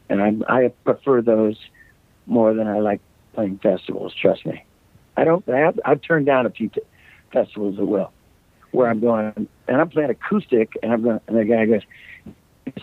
and 0.09 0.23
I 0.23 0.33
I 0.49 0.69
prefer 0.85 1.23
those 1.23 1.57
more 2.27 2.55
than 2.55 2.67
I 2.67 2.81
like 2.81 3.01
playing 3.35 3.59
festivals. 3.63 4.15
Trust 4.15 4.47
me. 4.47 4.65
I 5.17 5.25
don't. 5.25 5.49
I 5.49 5.59
have, 5.59 5.81
I've 5.85 6.01
turned 6.03 6.27
down 6.27 6.47
a 6.47 6.51
few 6.51 6.69
t- 6.69 6.81
festivals 7.33 7.79
as 7.79 7.87
well, 7.87 8.13
where 8.73 8.89
I'm 8.89 9.01
going 9.01 9.49
and 9.69 9.81
I'm 9.81 9.89
playing 9.89 10.11
acoustic, 10.11 10.77
and 10.83 10.93
I'm 10.93 11.03
going, 11.03 11.21
and 11.27 11.37
the 11.37 11.45
guy 11.45 11.67
goes 11.67 11.83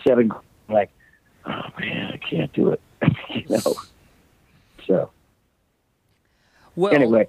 seven, 0.06 0.32
I'm 0.68 0.74
like, 0.74 0.90
oh 1.46 1.62
man, 1.78 2.12
I 2.12 2.16
can't 2.16 2.52
do 2.52 2.70
it, 2.70 2.80
you 3.28 3.44
know. 3.48 3.74
So 4.86 5.10
Well, 6.76 6.94
anyway, 6.94 7.28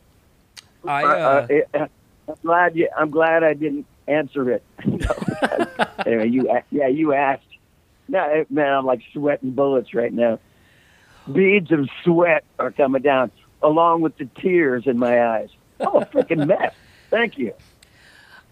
I, 0.86 1.04
uh, 1.04 1.48
uh, 1.74 1.88
I'm 2.28 2.36
glad 2.44 2.76
you. 2.76 2.89
I'm 2.98 3.12
glad 3.12 3.44
I 3.44 3.54
didn't 3.54 3.86
answer 4.08 4.52
it. 4.52 4.64
anyway, 6.06 6.30
you. 6.30 6.50
Yeah, 6.72 6.88
you 6.88 7.14
asked. 7.14 7.44
No, 8.08 8.46
man, 8.50 8.74
I'm 8.74 8.86
like 8.86 9.02
sweating 9.12 9.52
bullets 9.52 9.94
right 9.94 10.14
now. 10.14 10.39
Beads 11.32 11.72
of 11.72 11.89
sweat 12.04 12.44
are 12.60 12.72
coming 12.72 13.02
down, 13.02 13.32
along 13.62 14.02
with 14.02 14.18
the 14.18 14.26
tears 14.26 14.88
in 14.88 14.98
my 14.98 15.26
eyes. 15.26 15.50
I'm 15.80 15.96
a 15.96 16.06
freaking 16.06 16.48
mess. 16.48 16.74
Thank 17.10 17.38
you. 17.38 17.54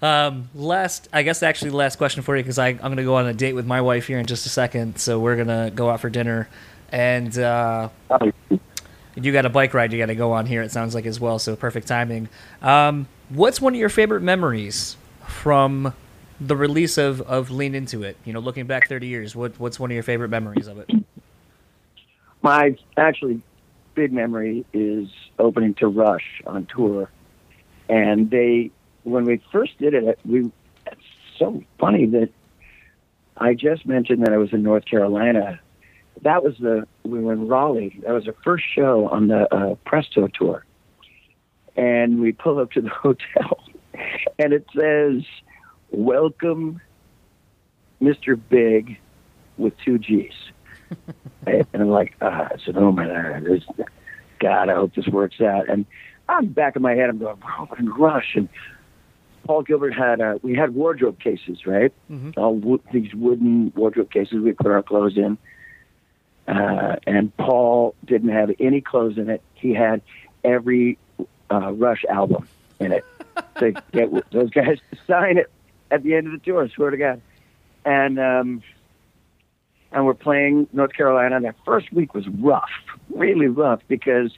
Um, 0.02 0.50
last, 0.56 1.10
I 1.14 1.22
guess 1.24 1.44
actually 1.44 1.72
the 1.72 1.78
last 1.78 1.98
question 1.98 2.24
for 2.24 2.36
you 2.36 2.44
because 2.44 2.58
I'm 2.58 2.78
going 2.78 2.98
to 2.98 3.04
go 3.04 3.16
on 3.16 3.28
a 3.28 3.34
date 3.34 3.54
with 3.54 3.68
my 3.68 3.82
wife 3.82 4.08
here 4.08 4.18
in 4.18 4.26
just 4.26 4.46
a 4.46 4.50
second. 4.50 5.00
So 5.00 5.20
we're 5.20 5.36
going 5.36 5.48
to 5.48 5.72
go 5.74 5.89
out 5.89 6.00
for 6.00 6.10
dinner. 6.10 6.50
And 6.92 7.38
uh, 7.38 7.89
Oh, 8.10 8.32
you 9.16 9.32
got 9.32 9.45
a 9.45 9.49
bike 9.49 9.74
ride 9.74 9.91
you 9.91 9.99
got 9.99 10.07
to 10.07 10.16
go 10.16 10.32
on 10.32 10.45
here, 10.45 10.62
it 10.62 10.72
sounds 10.72 10.95
like 10.95 11.05
as 11.05 11.20
well. 11.20 11.39
So 11.39 11.55
perfect 11.55 11.88
timing. 11.88 12.30
Um, 12.62 13.07
what's 13.30 13.59
one 13.62 13.74
of 13.74 13.80
your 13.80 13.89
favorite 13.89 14.22
memories 14.22 14.97
from 15.28 15.93
the 16.39 16.55
release 16.55 16.97
of, 16.97 17.22
of 17.22 17.51
Lean 17.51 17.76
Into 17.76 18.03
It? 18.03 18.18
You 18.26 18.34
know, 18.34 18.39
looking 18.39 18.68
back 18.68 18.88
30 18.88 19.07
years, 19.07 19.36
what, 19.36 19.59
what's 19.59 19.80
one 19.80 19.91
of 19.91 19.93
your 19.93 20.03
favorite 20.03 20.30
memories 20.30 20.68
of 20.68 20.80
it? 20.80 20.89
my 22.41 22.76
actually 22.97 23.41
big 23.95 24.12
memory 24.12 24.66
is 24.74 25.09
opening 25.39 25.74
to 25.76 25.88
Rush 25.88 26.41
on 26.45 26.66
tour, 26.66 27.09
and 27.89 28.30
they 28.30 28.72
when 29.03 29.26
we 29.26 29.41
first 29.51 29.78
did 29.80 29.93
it, 29.93 30.20
we 30.26 30.51
it's 30.88 31.01
so 31.38 31.64
funny 31.80 32.05
that 32.07 32.30
I 33.38 33.53
just 33.53 33.86
mentioned 33.86 34.26
that 34.26 34.34
I 34.34 34.38
was 34.38 34.53
in 34.53 34.64
North 34.64 34.86
Carolina. 34.86 35.59
That 36.22 36.43
was 36.43 36.55
the 36.59 36.88
we 37.03 37.19
were 37.19 37.34
in 37.34 37.47
Raleigh. 37.47 37.99
That 38.05 38.13
was 38.13 38.26
the 38.26 38.36
first 38.43 38.63
show 38.74 39.07
on 39.09 39.28
the 39.28 39.53
uh, 39.53 39.76
Presto 39.86 40.28
tour, 40.28 40.63
and 41.76 42.19
we 42.22 42.32
pull 42.32 42.59
up 42.59 42.72
to 42.72 42.82
the 42.82 42.89
hotel, 43.03 43.59
and 44.38 44.53
it 44.53 44.65
says, 44.78 45.24
"Welcome, 45.89 46.80
Mr. 48.01 48.39
Big, 48.49 48.99
with 49.57 49.74
two 49.84 49.97
G's." 49.97 50.34
and 51.47 51.65
I'm 51.74 51.89
like, 51.89 52.15
ah, 52.22 52.49
I 52.51 52.57
said, 52.65 52.76
oh 52.78 52.91
my 52.91 53.05
God, 54.39 54.69
I 54.69 54.74
hope 54.76 54.93
this 54.93 55.07
works 55.07 55.39
out. 55.39 55.69
And 55.69 55.86
the 56.28 56.47
back 56.47 56.76
of 56.76 56.82
my 56.82 56.95
head, 56.95 57.09
I'm 57.09 57.17
going, 57.17 57.38
we're 57.41 57.63
opening 57.63 57.93
Rush. 57.93 58.34
And 58.36 58.49
Paul 59.45 59.61
Gilbert 59.63 59.91
had, 59.93 60.19
uh, 60.19 60.38
we 60.41 60.53
had 60.55 60.74
wardrobe 60.76 61.19
cases, 61.19 61.65
right? 61.65 61.93
Mhm. 62.11 62.38
All 62.38 62.55
wo- 62.55 62.82
these 62.91 63.13
wooden 63.15 63.72
wardrobe 63.76 64.11
cases 64.11 64.41
we 64.41 64.51
put 64.51 64.67
our 64.67 64.84
clothes 64.84 65.17
in. 65.17 65.38
Uh, 66.52 66.97
and 67.08 67.36
Paul 67.38 67.95
didn't 68.04 68.30
have 68.30 68.52
any 68.60 68.82
clothes 68.82 69.18
in 69.18 69.30
it. 69.30 69.41
He 69.54 69.74
had 69.74 70.02
every 70.43 70.97
uh, 71.49 71.72
Rush 71.72 72.04
album 72.10 72.47
in 72.80 72.91
it. 72.91 73.06
to 73.60 73.72
get 73.93 74.12
those 74.32 74.49
guys 74.49 74.78
to 74.91 74.97
sign 75.08 75.38
it 75.38 75.49
at 75.89 76.04
the 76.04 76.16
end 76.16 76.28
of 76.28 76.34
the 76.34 76.39
tour, 76.39 76.66
I 76.66 76.68
swear 76.68 76.89
to 76.89 76.97
God. 76.97 77.22
And, 77.86 78.20
um, 78.20 78.64
and 79.93 80.06
we're 80.06 80.14
playing 80.14 80.68
North 80.74 80.91
Carolina. 80.91 81.38
And 81.38 81.45
that 81.45 81.56
first 81.66 81.91
week 81.93 82.14
was 82.14 82.28
rough, 82.28 82.70
really 83.10 83.47
rough, 83.47 83.82
because 83.88 84.32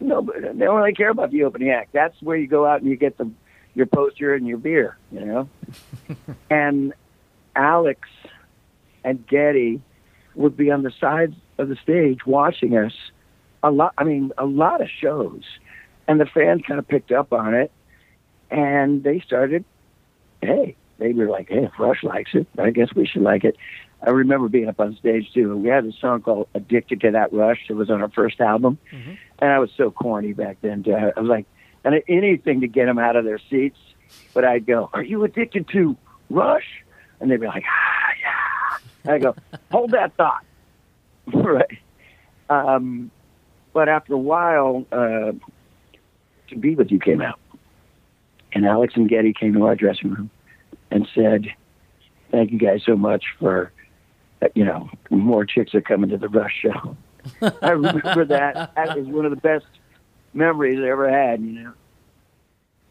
no, 0.00 0.20
they 0.20 0.64
don't 0.64 0.76
really 0.76 0.92
care 0.92 1.10
about 1.10 1.30
the 1.30 1.44
opening 1.44 1.70
act. 1.70 1.92
That's 1.92 2.20
where 2.20 2.36
you 2.36 2.46
go 2.46 2.66
out 2.66 2.82
and 2.82 2.90
you 2.90 2.96
get 2.96 3.16
the 3.16 3.30
your 3.74 3.86
poster 3.86 4.34
and 4.34 4.46
your 4.46 4.58
beer, 4.58 4.98
you 5.10 5.24
know. 5.24 5.48
and 6.50 6.92
Alex 7.54 8.08
and 9.04 9.26
Geddy 9.26 9.80
would 10.38 10.56
be 10.56 10.70
on 10.70 10.82
the 10.82 10.92
sides 11.00 11.34
of 11.58 11.68
the 11.68 11.76
stage 11.76 12.24
watching 12.24 12.76
us 12.76 12.94
a 13.62 13.70
lot. 13.70 13.92
I 13.98 14.04
mean, 14.04 14.32
a 14.38 14.46
lot 14.46 14.80
of 14.80 14.88
shows, 14.88 15.42
and 16.06 16.20
the 16.20 16.26
fans 16.26 16.62
kind 16.66 16.78
of 16.78 16.86
picked 16.86 17.12
up 17.12 17.32
on 17.32 17.54
it, 17.54 17.70
and 18.50 19.02
they 19.02 19.20
started. 19.20 19.64
Hey, 20.40 20.76
they 20.98 21.12
were 21.12 21.26
like, 21.28 21.48
"Hey, 21.48 21.64
if 21.64 21.78
Rush 21.78 22.02
likes 22.04 22.30
it, 22.34 22.46
I 22.58 22.70
guess 22.70 22.94
we 22.94 23.06
should 23.06 23.22
like 23.22 23.44
it." 23.44 23.56
I 24.00 24.10
remember 24.10 24.48
being 24.48 24.68
up 24.68 24.78
on 24.78 24.94
stage 24.96 25.32
too. 25.32 25.56
We 25.56 25.68
had 25.68 25.84
a 25.84 25.92
song 25.92 26.22
called 26.22 26.48
"Addicted 26.54 27.00
to 27.00 27.10
That 27.10 27.32
Rush." 27.32 27.66
It 27.68 27.74
was 27.74 27.90
on 27.90 28.00
our 28.00 28.08
first 28.10 28.40
album, 28.40 28.78
Mhm. 28.92 29.18
and 29.40 29.50
I 29.50 29.58
was 29.58 29.70
so 29.76 29.90
corny 29.90 30.32
back 30.32 30.58
then. 30.62 30.84
Too. 30.84 30.92
I 30.94 31.18
was 31.20 31.28
like, 31.28 31.46
and 31.84 32.00
anything 32.08 32.60
to 32.60 32.68
get 32.68 32.86
them 32.86 32.98
out 32.98 33.16
of 33.16 33.24
their 33.24 33.38
seats. 33.50 33.78
But 34.34 34.44
I'd 34.44 34.66
go, 34.66 34.88
"Are 34.94 35.02
you 35.02 35.24
addicted 35.24 35.66
to 35.68 35.96
Rush?" 36.30 36.84
And 37.20 37.28
they'd 37.30 37.40
be 37.40 37.46
like, 37.48 37.64
"Ah, 37.68 38.07
yeah." 38.07 38.07
I 39.08 39.18
go, 39.18 39.34
"Hold 39.70 39.92
that 39.92 40.14
thought." 40.16 40.44
right. 41.32 41.78
Um, 42.50 43.10
but 43.72 43.88
after 43.88 44.14
a 44.14 44.18
while, 44.18 44.86
uh, 44.92 45.32
"To 46.48 46.56
Be 46.58 46.74
With 46.74 46.90
You" 46.90 46.98
came 46.98 47.20
out, 47.20 47.38
and 48.52 48.66
Alex 48.66 48.94
and 48.96 49.08
Geddy 49.08 49.32
came 49.32 49.54
to 49.54 49.66
our 49.66 49.74
dressing 49.76 50.10
room 50.10 50.30
and 50.90 51.06
said, 51.14 51.46
"Thank 52.30 52.50
you 52.52 52.58
guys 52.58 52.82
so 52.84 52.96
much 52.96 53.24
for." 53.38 53.72
uh, 54.42 54.48
You 54.54 54.64
know, 54.64 54.88
more 55.10 55.44
chicks 55.44 55.74
are 55.74 55.80
coming 55.80 56.10
to 56.10 56.16
the 56.16 56.28
Rush 56.28 56.54
show. 56.62 56.96
I 57.62 57.70
remember 57.70 58.24
that. 58.26 58.74
That 58.74 58.96
was 58.96 59.06
one 59.06 59.24
of 59.24 59.30
the 59.30 59.36
best 59.36 59.66
memories 60.32 60.78
I 60.82 60.88
ever 60.88 61.10
had. 61.10 61.40
You 61.40 61.52
know, 61.52 61.72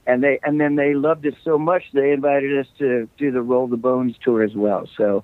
and 0.05 0.23
they 0.23 0.39
and 0.43 0.59
then 0.59 0.75
they 0.75 0.93
loved 0.93 1.25
it 1.25 1.35
so 1.43 1.57
much 1.57 1.83
they 1.93 2.11
invited 2.11 2.57
us 2.57 2.67
to 2.79 3.09
do 3.17 3.31
the 3.31 3.41
Roll 3.41 3.67
the 3.67 3.77
Bones 3.77 4.15
tour 4.23 4.43
as 4.43 4.53
well. 4.55 4.87
So, 4.97 5.23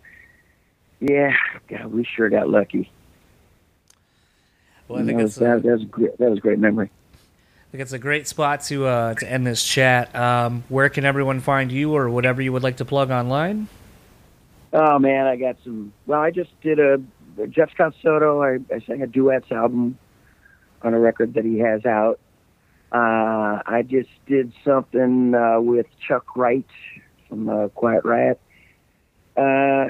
yeah, 1.04 1.36
God, 1.68 1.88
we 1.88 2.06
sure 2.06 2.30
got 2.30 2.50
lucky. 2.50 2.90
Well, 4.88 5.02
I 5.02 5.06
think 5.06 5.18
that, 5.18 5.26
it's 5.26 5.36
was, 5.38 5.64
that, 5.64 5.64
that 5.64 5.72
was 5.72 5.84
great. 5.86 6.18
That 6.18 6.30
was 6.30 6.40
a 6.40 6.42
great 6.42 6.60
memory. 6.60 6.90
I 6.90 7.72
think 7.72 7.82
it's 7.82 7.92
a 7.92 8.00
great 8.00 8.28
spot 8.28 8.62
to 8.66 8.86
uh, 8.86 9.14
to 9.16 9.30
end 9.30 9.46
this 9.46 9.64
chat. 9.66 10.16
Um, 10.16 10.64
where 10.70 10.88
can 10.90 11.04
everyone 11.04 11.42
find 11.42 11.72
you, 11.72 11.94
or 11.94 12.10
whatever 12.10 12.42
you 12.42 12.54
would 12.54 12.64
like 12.64 12.78
to 12.78 12.86
plug 12.86 13.12
online? 13.12 13.68
Oh 14.72 14.98
man, 14.98 15.28
I 15.28 15.36
got 15.36 15.58
some. 15.64 15.92
Well, 16.06 16.22
I 16.22 16.32
just 16.32 16.52
did 16.62 16.80
a 16.80 17.02
Jeff 17.50 17.72
Scott 17.72 17.96
Soto. 18.02 18.42
I, 18.42 18.60
I 18.74 18.80
sang 18.88 19.02
a 19.02 19.08
duets 19.08 19.52
album 19.52 19.98
on 20.84 20.94
a 20.94 21.00
record 21.00 21.34
that 21.34 21.44
he 21.44 21.60
has 21.60 21.86
out. 21.86 22.20
Uh, 22.94 23.62
I 23.66 23.84
just 23.86 24.10
did 24.26 24.54
something 24.64 25.34
uh, 25.34 25.60
with 25.60 25.88
Chuck 26.08 26.38
Wright 26.38 26.68
from 27.28 27.50
uh, 27.50 27.68
Quiet 27.70 28.06
Riot. 28.06 28.40
Uh, 29.36 29.88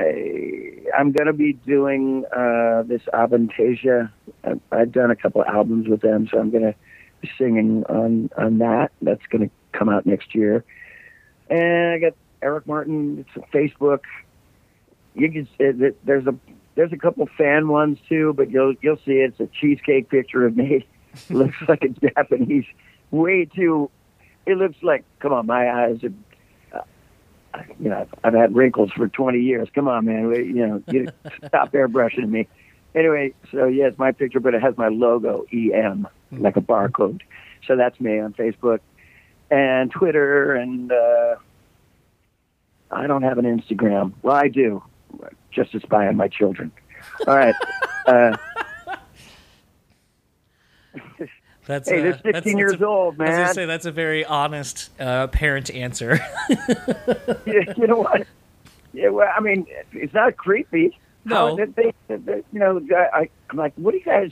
I'm 0.98 1.12
going 1.12 1.28
to 1.28 1.34
be 1.34 1.54
doing 1.54 2.26
uh, 2.32 2.84
this 2.84 3.02
Avantasia. 3.14 4.12
I've, 4.44 4.60
I've 4.72 4.92
done 4.92 5.12
a 5.12 5.16
couple 5.16 5.44
albums 5.44 5.88
with 5.88 6.02
them, 6.02 6.28
so 6.32 6.40
I'm 6.40 6.50
going 6.50 6.64
to 6.64 6.76
be 7.22 7.30
singing 7.38 7.84
on 7.90 8.30
on 8.38 8.60
that. 8.60 8.92
That's 9.02 9.26
going 9.30 9.50
to 9.50 9.78
come 9.78 9.90
out 9.90 10.06
next 10.06 10.34
year. 10.34 10.64
And 11.50 11.94
I 11.94 12.00
got 12.00 12.14
Eric 12.42 12.68
Martin. 12.68 13.26
It's 13.28 13.44
a 13.44 13.56
Facebook. 13.56 14.02
You 15.16 15.30
can 15.32 15.96
there's 16.04 16.26
a 16.26 16.36
there's 16.76 16.94
a 16.94 16.98
couple 16.98 17.28
fan 17.38 17.68
ones 17.68 17.98
too, 18.08 18.34
but 18.36 18.50
you'll 18.50 18.76
you'll 18.82 19.00
see 19.06 19.14
it's 19.14 19.40
a 19.40 19.48
cheesecake 19.48 20.10
picture 20.10 20.46
of 20.46 20.56
me. 20.56 20.88
looks 21.30 21.58
like 21.68 21.84
a 21.84 21.90
Japanese. 21.90 22.66
Way 23.12 23.46
too. 23.46 23.90
It 24.46 24.58
looks 24.58 24.78
like. 24.82 25.04
Come 25.20 25.34
on, 25.34 25.46
my 25.46 25.70
eyes 25.70 26.04
are 26.04 26.14
you 27.80 27.90
know, 27.90 28.08
I've 28.24 28.34
had 28.34 28.56
wrinkles 28.56 28.92
for 28.92 29.08
20 29.08 29.40
years. 29.40 29.68
Come 29.74 29.88
on, 29.88 30.06
man. 30.06 30.32
You 30.34 30.68
know, 30.68 30.84
you 30.88 31.08
stop 31.48 31.72
airbrushing 31.72 32.30
me. 32.30 32.48
Anyway, 32.96 33.34
so 33.52 33.66
yeah, 33.66 33.88
it's 33.88 33.98
my 33.98 34.12
picture, 34.12 34.40
but 34.40 34.54
it 34.54 34.62
has 34.62 34.78
my 34.78 34.88
logo, 34.88 35.46
EM, 35.52 36.08
like 36.32 36.58
a 36.58 36.62
barcode. 36.62 37.22
So 37.66 37.76
that's 37.76 38.00
me 38.00 38.20
on 38.20 38.34
Facebook 38.34 38.80
and 39.50 39.92
Twitter, 39.92 40.54
and 40.56 40.92
uh, 40.92 41.36
I 42.92 43.08
don't 43.08 43.24
have 43.24 43.38
an 43.38 43.46
Instagram. 43.46 44.14
Well, 44.22 44.36
I 44.36 44.48
do, 44.48 44.84
just 45.52 45.72
to 45.72 45.80
spy 45.80 46.08
on 46.08 46.18
my 46.18 46.28
children. 46.28 46.72
All 47.28 47.36
right. 47.36 47.56
Uh, 48.06 48.36
That's 51.66 51.90
hey, 51.90 52.00
uh, 52.00 52.04
they're 52.04 52.14
16 52.14 52.32
that's, 52.34 52.46
years 52.48 52.72
that's 52.74 52.82
a, 52.82 52.86
old, 52.86 53.16
I 53.20 53.24
was 53.24 53.30
gonna 53.30 53.44
man. 53.44 53.54
say 53.54 53.66
that's 53.66 53.86
a 53.86 53.92
very 53.92 54.26
honest 54.26 54.90
uh, 55.00 55.28
parent 55.28 55.72
answer. 55.72 56.20
you, 57.46 57.64
you 57.78 57.88
know 57.88 58.00
what? 58.00 58.28
Yeah, 58.94 59.10
well, 59.10 59.30
I 59.36 59.40
mean, 59.40 59.66
it's 59.94 60.14
not 60.14 60.38
creepy. 60.38 60.98
No. 61.26 61.56
How, 61.58 61.66
they, 61.66 61.94
they, 62.08 62.16
they, 62.18 62.44
you 62.52 62.60
know, 62.60 62.82
I, 62.96 63.30
I'm 63.50 63.58
like, 63.58 63.74
what 63.76 63.92
do 63.92 63.98
you 63.98 64.04
guys? 64.04 64.32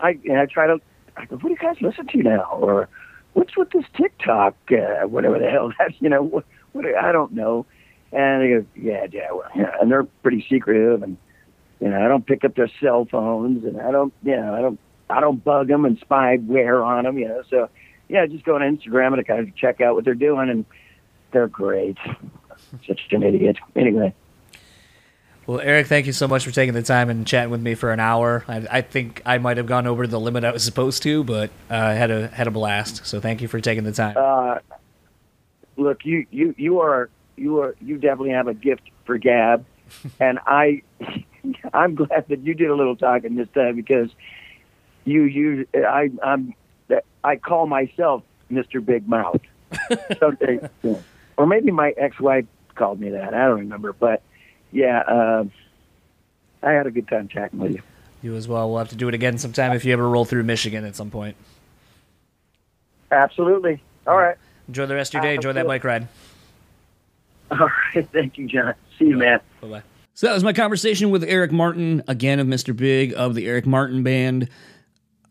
I, 0.00 0.18
and 0.24 0.38
I 0.38 0.46
try 0.46 0.66
to. 0.66 0.80
I 1.16 1.24
go, 1.24 1.36
what 1.36 1.44
do 1.44 1.50
you 1.50 1.56
guys 1.56 1.80
listen 1.80 2.06
to 2.08 2.18
now? 2.18 2.58
Or 2.60 2.88
what's 3.32 3.56
with 3.56 3.70
this 3.70 3.86
TikTok? 3.96 4.54
Uh, 4.70 5.06
whatever 5.06 5.38
the 5.38 5.48
hell 5.48 5.72
that's. 5.78 5.94
You 6.00 6.10
know, 6.10 6.22
what? 6.22 6.44
what 6.72 6.84
I 6.94 7.10
don't 7.10 7.32
know. 7.32 7.64
And 8.12 8.42
they 8.42 8.48
go, 8.48 8.66
yeah, 8.76 9.06
yeah, 9.10 9.32
well, 9.32 9.50
yeah. 9.56 9.72
And 9.80 9.90
they're 9.90 10.04
pretty 10.22 10.46
secretive, 10.48 11.02
and 11.02 11.16
you 11.80 11.88
know, 11.88 12.04
I 12.04 12.08
don't 12.08 12.24
pick 12.24 12.44
up 12.44 12.54
their 12.54 12.70
cell 12.80 13.06
phones, 13.10 13.64
and 13.64 13.80
I 13.80 13.90
don't, 13.90 14.12
you 14.22 14.36
know, 14.36 14.54
I 14.54 14.60
don't, 14.60 14.78
I 15.08 15.20
don't 15.20 15.42
bug 15.42 15.68
them 15.68 15.84
and 15.84 16.00
spyware 16.00 16.84
on 16.84 17.04
them, 17.04 17.18
you 17.18 17.28
know. 17.28 17.42
So, 17.48 17.68
yeah, 18.08 18.26
just 18.26 18.44
go 18.44 18.56
on 18.56 18.60
Instagram 18.60 19.14
and 19.14 19.26
kind 19.26 19.40
of 19.40 19.54
check 19.54 19.80
out 19.80 19.94
what 19.94 20.04
they're 20.04 20.14
doing, 20.14 20.50
and 20.50 20.64
they're 21.32 21.48
great. 21.48 21.98
Such 22.86 23.00
an 23.10 23.22
idiot. 23.22 23.56
Anyway. 23.74 24.14
well, 25.46 25.60
Eric, 25.60 25.86
thank 25.86 26.06
you 26.06 26.12
so 26.12 26.26
much 26.26 26.44
for 26.44 26.50
taking 26.50 26.74
the 26.74 26.82
time 26.82 27.10
and 27.10 27.26
chatting 27.26 27.50
with 27.50 27.60
me 27.60 27.74
for 27.74 27.92
an 27.92 28.00
hour. 28.00 28.44
I, 28.48 28.66
I 28.70 28.80
think 28.80 29.22
I 29.24 29.38
might 29.38 29.56
have 29.56 29.66
gone 29.66 29.86
over 29.86 30.06
the 30.06 30.18
limit 30.18 30.44
I 30.44 30.50
was 30.50 30.64
supposed 30.64 31.02
to, 31.04 31.24
but 31.24 31.50
uh, 31.70 31.74
I 31.74 31.92
had 31.94 32.10
a 32.10 32.28
had 32.28 32.46
a 32.46 32.50
blast. 32.50 33.06
So 33.06 33.20
thank 33.20 33.42
you 33.42 33.48
for 33.48 33.60
taking 33.60 33.84
the 33.84 33.92
time. 33.92 34.16
Uh, 34.16 34.58
look, 35.76 36.04
you, 36.04 36.26
you, 36.30 36.54
you 36.56 36.80
are, 36.80 37.10
you 37.36 37.60
are, 37.60 37.76
you 37.80 37.96
definitely 37.96 38.30
have 38.30 38.48
a 38.48 38.54
gift 38.54 38.82
for 39.04 39.18
gab, 39.18 39.64
and 40.20 40.38
I, 40.46 40.82
I'm 41.72 41.94
glad 41.94 42.26
that 42.28 42.40
you 42.40 42.54
did 42.54 42.70
a 42.70 42.74
little 42.74 42.96
talking 42.96 43.36
this 43.36 43.48
time 43.54 43.76
because 43.76 44.10
you, 45.06 45.22
you, 45.22 45.66
I, 45.74 46.10
I'm, 46.22 46.54
I 47.24 47.36
call 47.36 47.66
myself 47.66 48.22
Mr. 48.52 48.84
Big 48.84 49.08
Mouth. 49.08 49.40
Someday, 50.20 50.60
or 51.36 51.46
maybe 51.46 51.72
my 51.72 51.92
ex-wife 51.96 52.44
called 52.74 53.00
me 53.00 53.10
that. 53.10 53.34
I 53.34 53.46
don't 53.46 53.60
remember, 53.60 53.92
but 53.92 54.22
yeah, 54.70 55.00
uh, 55.00 55.44
I 56.62 56.72
had 56.72 56.86
a 56.86 56.90
good 56.90 57.08
time 57.08 57.28
chatting 57.28 57.58
with 57.58 57.72
you. 57.72 57.82
You 58.22 58.36
as 58.36 58.46
well. 58.46 58.68
We'll 58.68 58.78
have 58.78 58.88
to 58.90 58.96
do 58.96 59.08
it 59.08 59.14
again 59.14 59.38
sometime 59.38 59.72
if 59.72 59.84
you 59.84 59.92
ever 59.92 60.08
roll 60.08 60.24
through 60.24 60.44
Michigan 60.44 60.84
at 60.84 60.94
some 60.96 61.10
point. 61.10 61.36
Absolutely. 63.10 63.82
All 64.06 64.16
right. 64.16 64.36
Enjoy 64.68 64.86
the 64.86 64.94
rest 64.94 65.14
of 65.14 65.22
your 65.22 65.30
day. 65.30 65.34
Enjoy 65.36 65.52
that 65.52 65.66
bike 65.66 65.84
ride. 65.84 66.08
All 67.50 67.58
right. 67.58 68.08
Thank 68.12 68.38
you, 68.38 68.46
John. 68.46 68.74
See 68.98 69.06
you, 69.06 69.16
man. 69.16 69.40
Bye 69.60 69.68
bye. 69.68 69.82
So 70.14 70.26
that 70.26 70.32
was 70.32 70.42
my 70.42 70.52
conversation 70.52 71.10
with 71.10 71.24
Eric 71.24 71.52
Martin, 71.52 72.02
again 72.08 72.38
of 72.40 72.46
Mr. 72.46 72.74
Big 72.74 73.12
of 73.14 73.34
the 73.34 73.46
Eric 73.46 73.66
Martin 73.66 74.02
Band. 74.02 74.48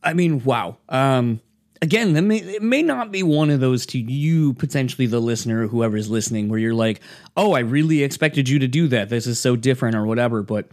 I 0.06 0.14
mean, 0.14 0.44
wow. 0.44 0.78
Um, 0.88 1.42
again, 1.82 2.28
may, 2.28 2.38
it 2.38 2.62
may 2.62 2.82
not 2.82 3.12
be 3.12 3.24
one 3.24 3.50
of 3.50 3.60
those 3.60 3.86
to 3.88 3.98
you, 3.98 4.54
potentially 4.54 5.08
the 5.08 5.20
listener, 5.20 5.68
whoever's 5.68 6.10
listening, 6.10 6.50
where 6.50 6.60
you're 6.60 6.74
like, 6.74 7.02
oh, 7.36 7.54
I 7.54 7.60
really 7.60 8.04
expected 8.04 8.48
you 8.48 8.60
to 8.60 8.68
do 8.68 8.88
that. 8.90 9.10
This 9.10 9.28
is 9.28 9.40
so 9.40 9.56
different 9.56 9.96
or 9.96 10.06
whatever. 10.06 10.44
But 10.44 10.68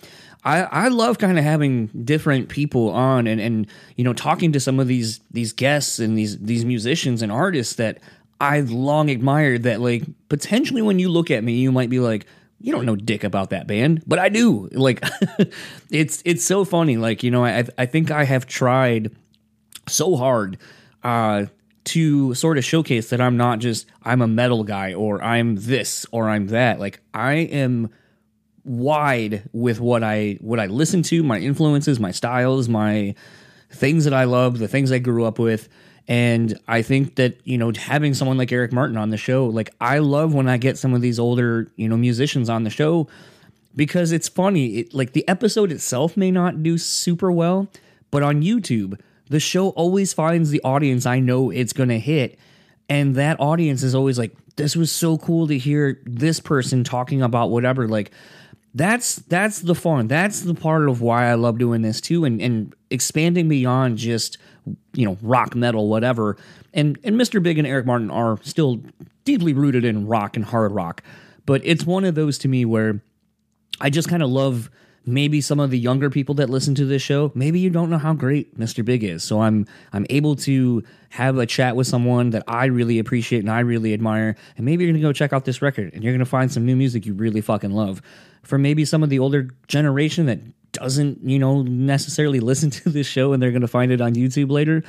I, 0.45 0.63
I 0.63 0.89
love 0.89 1.19
kind 1.19 1.39
of 1.39 1.45
having 1.45 1.87
different 2.05 2.49
people 2.49 2.91
on 2.91 3.27
and, 3.27 3.41
and, 3.41 3.67
you 3.97 4.05
know, 4.05 4.13
talking 4.13 4.53
to 4.53 4.61
some 4.61 4.79
of 4.79 4.87
these, 4.87 5.21
these 5.31 5.53
guests 5.53 5.99
and 5.99 6.17
these, 6.17 6.39
these 6.39 6.65
musicians 6.65 7.23
and 7.23 7.33
artists 7.33 7.75
that 7.77 7.99
I've 8.41 8.71
long 8.71 9.09
admired 9.09 9.63
that 9.65 9.81
like 9.81 10.03
potentially 10.29 10.83
when 10.83 10.99
you 10.99 11.09
look 11.09 11.31
at 11.31 11.45
me, 11.45 11.55
you 11.55 11.71
might 11.71 11.91
be 11.91 12.01
like, 12.01 12.27
you 12.61 12.73
don't 12.73 12.87
know 12.87 12.97
dick 12.97 13.25
about 13.25 13.51
that 13.51 13.67
band, 13.67 14.03
but 14.07 14.19
I 14.19 14.29
do. 14.29 14.69
Like, 14.71 15.05
it's 15.91 16.23
it's 16.25 16.45
so 16.45 16.65
funny. 16.65 16.97
Like, 16.97 17.25
you 17.25 17.31
know, 17.33 17.45
I 17.45 17.65
I 17.77 17.87
think 17.87 18.13
I 18.13 18.23
have 18.23 18.47
tried 18.47 19.11
so 19.89 20.17
hard 20.17 20.59
uh, 21.03 21.47
to 21.85 22.35
sort 22.35 22.59
of 22.59 22.65
showcase 22.65 23.11
that 23.11 23.21
I'm 23.21 23.37
not 23.37 23.59
just 23.59 23.87
I'm 24.03 24.23
a 24.23 24.29
metal 24.29 24.65
guy 24.65 24.95
or 24.95 25.23
I'm 25.23 25.57
this 25.57 26.07
or 26.11 26.29
I'm 26.29 26.49
that. 26.49 26.79
Like, 26.79 27.01
I 27.13 27.35
am 27.35 27.91
wide 28.65 29.49
with 29.53 29.81
what 29.81 30.05
I 30.05 30.39
what 30.41 30.61
I 30.61 30.67
listen 30.67 31.03
to, 31.05 31.23
my 31.23 31.39
influences, 31.39 31.99
my 31.99 32.13
styles, 32.13 32.69
my 32.69 33.15
things 33.71 34.05
that 34.05 34.15
I 34.15 34.25
love, 34.25 34.59
the 34.59 34.69
things 34.69 34.93
I 34.93 34.99
grew 34.99 35.25
up 35.25 35.39
with. 35.39 35.69
And 36.09 36.59
I 36.67 36.83
think 36.83 37.15
that, 37.15 37.39
you 37.45 37.57
know, 37.57 37.73
having 37.77 38.13
someone 38.15 38.37
like 38.37 38.51
Eric 38.51 38.73
Martin 38.73 38.97
on 38.97 39.11
the 39.11 39.17
show, 39.17 39.47
like 39.47 39.71
I 39.81 39.99
love 39.99 40.35
when 40.35 40.49
I 40.49 40.57
get 40.57 40.77
some 40.77 40.95
of 40.95 41.01
these 41.01 41.19
older, 41.19 41.71
you 41.77 41.89
know, 41.89 41.97
musicians 41.97 42.49
on 42.49 42.65
the 42.65 42.71
show 42.71 43.09
because 43.75 44.13
it's 44.13 44.29
funny. 44.29 44.79
It, 44.79 44.95
like 44.95 45.13
the 45.13 45.27
episode 45.29 45.71
itself 45.71 46.17
may 46.17 46.31
not 46.31 46.63
do 46.63 46.77
super 46.77 47.31
well, 47.31 47.69
but 48.11 48.23
on 48.23 48.43
YouTube, 48.43 48.99
the 49.33 49.41
show 49.41 49.71
always 49.71 50.13
finds 50.13 50.51
the 50.51 50.61
audience 50.63 51.07
I 51.07 51.19
know 51.19 51.51
it's 51.51 51.73
going 51.73 51.89
to 51.89 51.99
hit. 51.99 52.39
And 52.91 53.15
that 53.15 53.41
audience 53.41 53.83
is 53.83 53.95
always 53.95 54.19
like, 54.19 54.37
this 54.57 54.77
was 54.77 54.93
so 54.93 55.17
cool 55.17 55.47
to 55.47 55.57
hear 55.57 56.03
this 56.05 56.39
person 56.39 56.85
talking 56.85 57.23
about 57.23 57.49
whatever. 57.49 57.89
Like, 57.89 58.11
that's 58.75 59.17
that's 59.17 59.61
the 59.61 59.75
fun. 59.75 60.09
That's 60.09 60.43
the 60.43 60.55
part 60.55 60.87
of 60.89 61.01
why 61.01 61.31
I 61.31 61.35
love 61.35 61.59
doing 61.59 61.83
this 61.83 62.01
too, 62.01 62.25
and 62.25 62.41
and 62.41 62.75
expanding 62.91 63.49
beyond 63.49 63.99
just 63.99 64.39
you 64.95 65.07
know 65.07 65.19
rock 65.21 65.55
metal 65.55 65.89
whatever. 65.89 66.39
And 66.73 66.99
and 67.05 67.21
Mr. 67.21 67.43
Big 67.43 67.59
and 67.59 67.67
Eric 67.67 67.85
Martin 67.85 68.11
are 68.11 68.39
still 68.43 68.83
deeply 69.25 69.53
rooted 69.53 69.85
in 69.85 70.07
rock 70.07 70.37
and 70.37 70.45
hard 70.45 70.73
rock, 70.73 71.03
but 71.45 71.61
it's 71.65 71.85
one 71.85 72.05
of 72.07 72.15
those 72.15 72.39
to 72.39 72.49
me 72.49 72.65
where 72.65 73.03
I 73.79 73.91
just 73.91 74.09
kind 74.09 74.23
of 74.23 74.31
love 74.31 74.71
maybe 75.05 75.41
some 75.41 75.61
of 75.61 75.71
the 75.71 75.79
younger 75.79 76.11
people 76.11 76.35
that 76.37 76.49
listen 76.49 76.75
to 76.75 76.85
this 76.85 77.03
show 77.03 77.33
maybe 77.35 77.59
you 77.59 77.71
don't 77.71 77.91
know 77.91 77.99
how 77.99 78.13
great 78.13 78.59
Mr. 78.59 78.85
Big 78.85 79.03
is 79.03 79.23
so 79.23 79.41
I'm 79.41 79.67
I'm 79.93 80.07
able 80.11 80.37
to 80.37 80.83
have 81.11 81.39
a 81.39 81.47
chat 81.47 81.77
with 81.77 81.87
someone 81.87 82.31
that 82.31 82.45
I 82.47 82.67
really 82.67 82.99
appreciate 82.99 83.41
and 83.41 83.51
I 83.51 83.61
really 83.61 83.93
admire 83.95 84.37
and 84.57 84.65
maybe 84.65 84.85
you're 84.85 84.93
to 84.93 85.01
go 85.01 85.13
check 85.13 85.33
out 85.33 85.45
this 85.45 85.63
record 85.63 85.93
and 85.95 86.03
you're 86.03 86.17
to 86.19 86.25
find 86.25 86.53
some 86.53 86.65
new 86.65 86.77
music 86.77 87.07
you 87.07 87.15
really 87.15 87.41
fucking 87.41 87.73
love 87.73 88.03
for 88.43 88.59
maybe 88.59 88.85
some 88.85 89.03
of 89.03 89.11
the 89.11 89.19
older 89.19 89.49
generation 89.69 90.27
that 90.27 90.41
doesn't 90.73 91.19
you 91.23 91.39
know 91.39 91.63
necessarily 91.63 92.41
listen 92.41 92.71
to 92.71 92.89
this 92.91 93.07
show 93.07 93.33
and 93.33 93.43
they're 93.43 93.51
to 93.61 93.69
find 93.69 93.93
it 93.93 94.01
on 94.01 94.15
YouTube 94.15 94.51
later 94.51 94.83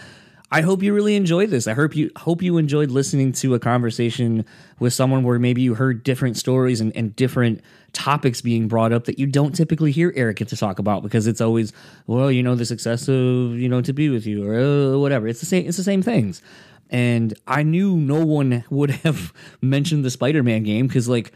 I 0.54 0.62
hope 0.62 0.84
you 0.84 0.94
really 0.94 1.16
enjoyed 1.16 1.50
this. 1.50 1.66
I 1.66 1.74
hope 1.74 1.96
you 1.96 2.12
hope 2.16 2.44
you 2.44 2.60
enjoyed 2.60 2.92
listening 2.92 3.32
to 3.32 3.56
a 3.56 3.60
conversation 3.60 4.46
with 4.78 4.94
someone 4.94 5.24
where 5.24 5.40
maybe 5.40 5.64
you 5.64 5.74
heard 5.74 6.04
different 6.04 6.38
stories 6.38 6.80
and, 6.80 6.96
and 6.96 7.16
different 7.16 7.62
topics 7.94 8.42
being 8.42 8.68
brought 8.68 8.92
up 8.92 9.06
that 9.06 9.18
you 9.18 9.26
don't 9.26 9.54
typically 9.54 9.92
hear 9.92 10.12
Eric 10.16 10.38
get 10.38 10.48
to 10.50 10.58
talk 10.58 10.80
about 10.80 11.04
because 11.04 11.28
it's 11.28 11.42
always, 11.42 11.72
well, 12.08 12.32
you 12.32 12.44
know, 12.44 12.56
the 12.56 12.66
success 12.66 13.08
of, 13.08 13.58
you 13.58 13.70
know, 13.70 13.82
to 13.82 13.94
be 13.94 14.10
with 14.10 14.26
you 14.26 14.46
or 14.48 14.60
uh, 14.60 14.98
whatever. 14.98 15.28
It's 15.28 15.40
the 15.40 15.46
same 15.46 15.66
it's 15.68 15.78
the 15.78 15.84
same 15.84 16.02
things. 16.02 16.42
And 16.90 17.34
I 17.48 17.64
knew 17.64 17.96
no 17.96 18.26
one 18.26 18.66
would 18.70 18.92
have 18.92 19.34
mentioned 19.62 20.04
the 20.04 20.10
Spider-Man 20.10 20.64
game 20.64 20.88
because 20.88 21.08
like 21.08 21.32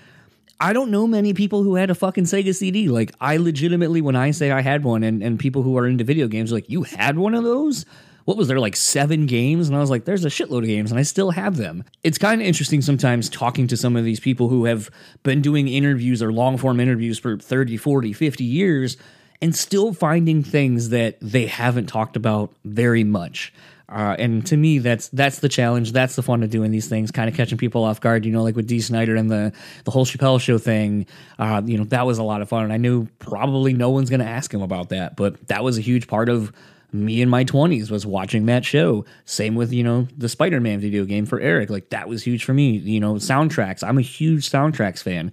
I 0.60 0.74
don't 0.74 0.90
know 0.90 1.06
many 1.06 1.34
people 1.34 1.62
who 1.62 1.76
had 1.76 1.92
a 1.92 1.96
fucking 1.96 2.24
Sega 2.24 2.54
CD. 2.56 2.90
Like 2.90 3.14
I 3.22 3.38
legitimately 3.38 4.02
when 4.02 4.16
I 4.16 4.32
say 4.32 4.52
I 4.52 4.62
had 4.62 4.84
one 4.84 5.04
and, 5.04 5.22
and 5.22 5.40
people 5.40 5.62
who 5.62 5.78
are 5.78 5.88
into 5.88 6.04
video 6.04 6.28
games 6.28 6.52
like, 6.52 6.70
you 6.70 6.84
had 6.84 7.18
one 7.18 7.36
of 7.36 7.44
those? 7.44 7.86
What 8.28 8.36
was 8.36 8.49
there 8.49 8.60
like 8.60 8.76
seven 8.76 9.26
games 9.26 9.70
and 9.70 9.78
i 9.78 9.80
was 9.80 9.90
like 9.90 10.04
there's 10.04 10.26
a 10.26 10.30
shitload 10.30 10.60
of 10.60 10.66
games 10.66 10.91
and 10.91 10.99
i 10.99 11.04
still 11.04 11.32
have 11.32 11.56
them 11.56 11.84
it's 12.04 12.18
kind 12.18 12.41
of 12.41 12.48
interesting 12.48 12.82
sometimes 12.82 13.30
talking 13.30 13.68
to 13.68 13.78
some 13.78 13.95
of 13.95 14.04
these 14.04 14.20
people 14.20 14.49
who 14.49 14.66
have 14.66 14.90
been 15.24 15.41
doing 15.41 15.70
interviews 15.70 16.22
or 16.22 16.34
long 16.34 16.58
form 16.58 16.80
interviews 16.82 17.18
for 17.18 17.38
30 17.38 17.78
40 17.78 18.12
50 18.12 18.44
years 18.44 18.98
and 19.41 19.56
still 19.56 19.94
finding 19.94 20.44
things 20.44 20.90
that 20.90 21.18
they 21.22 21.45
haven't 21.45 21.86
talked 21.88 22.18
about 22.18 22.52
very 22.66 23.04
much 23.06 23.54
Uh, 23.90 24.16
and 24.20 24.45
to 24.45 24.58
me, 24.58 24.80
that's 24.80 25.08
that's 25.16 25.40
the 25.40 25.48
challenge. 25.48 25.94
That's 25.94 26.18
the 26.18 26.22
fun 26.22 26.44
of 26.44 26.49
doing 26.49 26.72
these 26.72 26.90
things, 26.90 27.10
kind 27.10 27.30
of 27.30 27.36
catching 27.38 27.58
people 27.58 27.86
off 27.86 28.02
guard. 28.02 28.26
You 28.26 28.34
know, 28.34 28.44
like 28.44 28.58
with 28.58 28.68
Dee 28.68 28.82
Snider 28.82 29.16
and 29.16 29.32
the 29.32 29.54
the 29.86 29.91
whole 29.91 30.06
Chappelle 30.06 30.41
Show 30.41 30.58
thing. 30.58 31.06
Uh, 31.40 31.62
you 31.64 31.78
know, 31.78 31.86
that 31.86 32.06
was 32.06 32.18
a 32.18 32.24
lot 32.24 32.41
of 32.41 32.49
fun, 32.49 32.66
and 32.66 32.74
I 32.74 32.78
knew 32.78 33.08
probably 33.20 33.72
no 33.72 33.90
one's 33.91 34.10
going 34.10 34.20
to 34.20 34.28
ask 34.28 34.54
him 34.54 34.62
about 34.62 34.90
that, 34.90 35.16
but 35.16 35.48
that 35.48 35.64
was 35.64 35.78
a 35.78 35.82
huge 35.82 36.08
part 36.08 36.28
of 36.28 36.52
me 36.92 37.22
in 37.22 37.30
my 37.30 37.44
20s 37.44 37.92
was 37.92 38.06
watching 38.06 38.46
that 38.46 38.64
show. 38.64 39.06
Same 39.26 39.56
with 39.56 39.74
you 39.74 39.84
know 39.84 40.08
the 40.18 40.30
spider-man 40.30 40.80
video 40.80 41.06
game 41.06 41.26
for 41.26 41.40
eric. 41.40 41.70
Like 41.70 41.90
that 41.90 42.08
was 42.08 42.24
huge 42.24 42.44
for 42.44 42.54
me. 42.54 42.78
You 42.78 43.00
know 43.00 43.16
soundtracks. 43.16 43.84
I'm 43.84 43.98
a 43.98 44.02
huge 44.02 44.50
soundtracks 44.50 45.02
fan. 45.04 45.32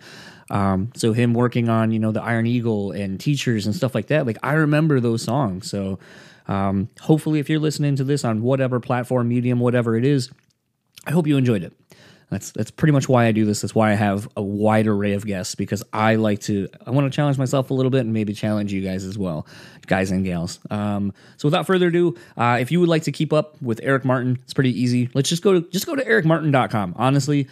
Um, 0.50 0.90
so 0.94 1.12
him 1.12 1.32
working 1.32 1.68
on 1.68 1.90
you 1.90 1.98
know 1.98 2.12
the 2.12 2.22
iron 2.22 2.46
eagle 2.46 2.92
and 2.92 3.18
teachers 3.18 3.66
and 3.66 3.74
stuff 3.74 3.94
like 3.94 4.08
that 4.08 4.26
like 4.26 4.36
i 4.42 4.52
remember 4.52 5.00
those 5.00 5.22
songs. 5.22 5.70
So 5.70 5.98
um, 6.46 6.88
hopefully 7.00 7.38
if 7.38 7.48
you're 7.48 7.60
listening 7.60 7.96
to 7.96 8.04
this 8.04 8.24
on 8.24 8.42
whatever 8.42 8.80
platform 8.80 9.28
medium 9.28 9.60
whatever 9.60 9.96
it 9.96 10.04
is 10.04 10.30
i 11.06 11.10
hope 11.10 11.26
you 11.26 11.38
enjoyed 11.38 11.62
it 11.62 11.72
that's 12.30 12.50
that's 12.52 12.70
pretty 12.70 12.92
much 12.92 13.08
why 13.08 13.26
I 13.26 13.32
do 13.32 13.44
this. 13.44 13.60
That's 13.60 13.74
why 13.74 13.92
I 13.92 13.94
have 13.94 14.28
a 14.36 14.42
wide 14.42 14.86
array 14.86 15.12
of 15.12 15.26
guests 15.26 15.54
because 15.54 15.82
I 15.92 16.16
like 16.16 16.40
to. 16.42 16.68
I 16.86 16.90
want 16.90 17.10
to 17.10 17.14
challenge 17.14 17.38
myself 17.38 17.70
a 17.70 17.74
little 17.74 17.90
bit 17.90 18.00
and 18.00 18.12
maybe 18.12 18.32
challenge 18.32 18.72
you 18.72 18.82
guys 18.82 19.04
as 19.04 19.18
well, 19.18 19.46
guys 19.86 20.10
and 20.10 20.24
gals. 20.24 20.58
Um, 20.70 21.12
so 21.36 21.46
without 21.48 21.66
further 21.66 21.88
ado, 21.88 22.16
uh, 22.36 22.58
if 22.60 22.72
you 22.72 22.80
would 22.80 22.88
like 22.88 23.02
to 23.04 23.12
keep 23.12 23.32
up 23.32 23.60
with 23.62 23.80
Eric 23.82 24.04
Martin, 24.04 24.38
it's 24.42 24.54
pretty 24.54 24.78
easy. 24.78 25.10
Let's 25.14 25.28
just 25.28 25.42
go 25.42 25.60
to 25.60 25.68
just 25.70 25.86
go 25.86 25.94
to 25.94 26.04
ericmartin.com. 26.04 26.94
Honestly, 26.96 27.48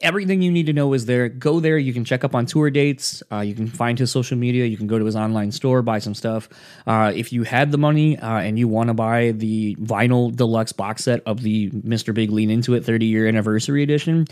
everything 0.00 0.42
you 0.42 0.50
need 0.50 0.66
to 0.66 0.72
know 0.72 0.92
is 0.92 1.06
there. 1.06 1.28
Go 1.28 1.60
there. 1.60 1.78
You 1.78 1.92
can 1.92 2.04
check 2.04 2.24
up 2.24 2.34
on 2.34 2.46
tour 2.46 2.70
dates. 2.70 3.22
Uh, 3.30 3.40
you 3.40 3.54
can 3.54 3.66
find 3.66 3.98
his 3.98 4.10
social 4.10 4.36
media. 4.36 4.66
You 4.66 4.76
can 4.76 4.86
go 4.86 4.98
to 4.98 5.04
his 5.04 5.16
online 5.16 5.52
store, 5.52 5.82
buy 5.82 5.98
some 5.98 6.14
stuff. 6.14 6.48
Uh, 6.86 7.12
if 7.14 7.32
you 7.32 7.42
had 7.42 7.70
the 7.70 7.78
money 7.78 8.18
uh, 8.18 8.38
and 8.38 8.58
you 8.58 8.68
want 8.68 8.88
to 8.88 8.94
buy 8.94 9.32
the 9.32 9.76
vinyl 9.76 10.34
deluxe 10.34 10.72
box 10.72 11.04
set 11.04 11.22
of 11.26 11.42
the 11.42 11.70
Mr. 11.70 12.14
Big 12.14 12.30
Lean 12.30 12.50
Into 12.50 12.74
It 12.74 12.84
30 12.84 13.06
year 13.06 13.26
anniversary 13.26 13.82
edition, 13.82 14.26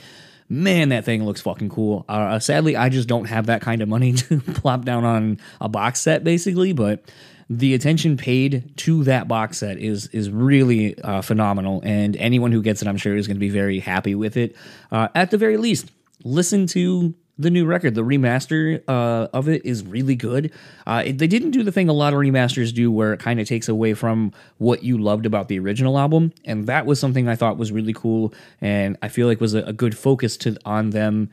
man, 0.49 0.91
that 0.91 1.05
thing 1.05 1.25
looks 1.25 1.41
fucking 1.41 1.69
cool. 1.69 2.05
Uh, 2.09 2.39
sadly, 2.39 2.77
I 2.77 2.89
just 2.89 3.09
don't 3.09 3.27
have 3.27 3.47
that 3.47 3.63
kind 3.63 3.83
of 3.83 3.89
money 3.89 4.13
to 4.15 4.41
plop 4.41 4.85
down 4.85 5.05
on 5.05 5.39
a 5.61 5.69
box 5.69 6.01
set, 6.01 6.25
basically, 6.25 6.73
but 6.73 7.03
the 7.49 7.75
attention 7.75 8.17
paid 8.17 8.77
to 8.79 9.05
that 9.05 9.29
box 9.29 9.59
set 9.59 9.79
is 9.79 10.09
is 10.09 10.31
really 10.31 10.99
uh, 11.01 11.23
phenomenal, 11.23 11.81
and 11.85 12.17
anyone 12.17 12.53
who 12.53 12.63
gets 12.63 12.83
it, 12.83 12.89
I'm 12.89 12.97
sure, 12.97 13.17
is 13.17 13.27
going 13.27 13.37
to 13.37 13.41
be 13.41 13.51
very 13.51 13.79
happy 13.79 14.15
with 14.15 14.37
it. 14.37 14.57
Uh, 14.91 15.09
at 15.15 15.31
the 15.31 15.39
very 15.39 15.57
least, 15.57 15.91
listen 16.25 16.67
to 16.69 17.15
the 17.39 17.51
new 17.51 17.65
record. 17.65 17.95
The 17.95 18.03
remaster 18.03 18.83
uh, 18.89 19.29
of 19.33 19.49
it 19.49 19.65
is 19.65 19.85
really 19.85 20.17
good. 20.17 20.51
Uh, 20.87 21.05
it, 21.07 21.19
they 21.19 21.27
didn't 21.29 21.53
do 21.53 21.63
the 21.63 21.71
thing 21.71 21.89
a 21.89 21.93
lot 21.93 22.15
of 22.15 22.19
remasters 22.19 22.75
do, 22.75 22.91
where 22.91 23.13
it 23.13 23.21
kind 23.21 23.39
of 23.39 23.47
takes 23.47 23.69
away 23.69 23.95
from 23.95 24.33
what 24.59 24.83
you 24.83 24.99
loved 24.99 25.25
about 25.25 25.47
the 25.47 25.59
original 25.61 25.99
album, 25.99 26.33
and 26.45 26.67
that 26.67 26.85
was 26.85 26.99
something 26.99 27.29
I 27.29 27.37
thought 27.37 27.59
was 27.59 27.71
really 27.71 27.93
cool, 27.93 28.35
and 28.61 28.97
I 29.03 29.09
feel 29.09 29.29
like 29.29 29.41
was 29.41 29.55
a, 29.55 29.63
a 29.63 29.73
good 29.73 29.97
focus 29.97 30.37
to 30.39 30.57
on 30.65 30.91
them 30.91 31.31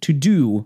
to 0.00 0.14
do, 0.14 0.64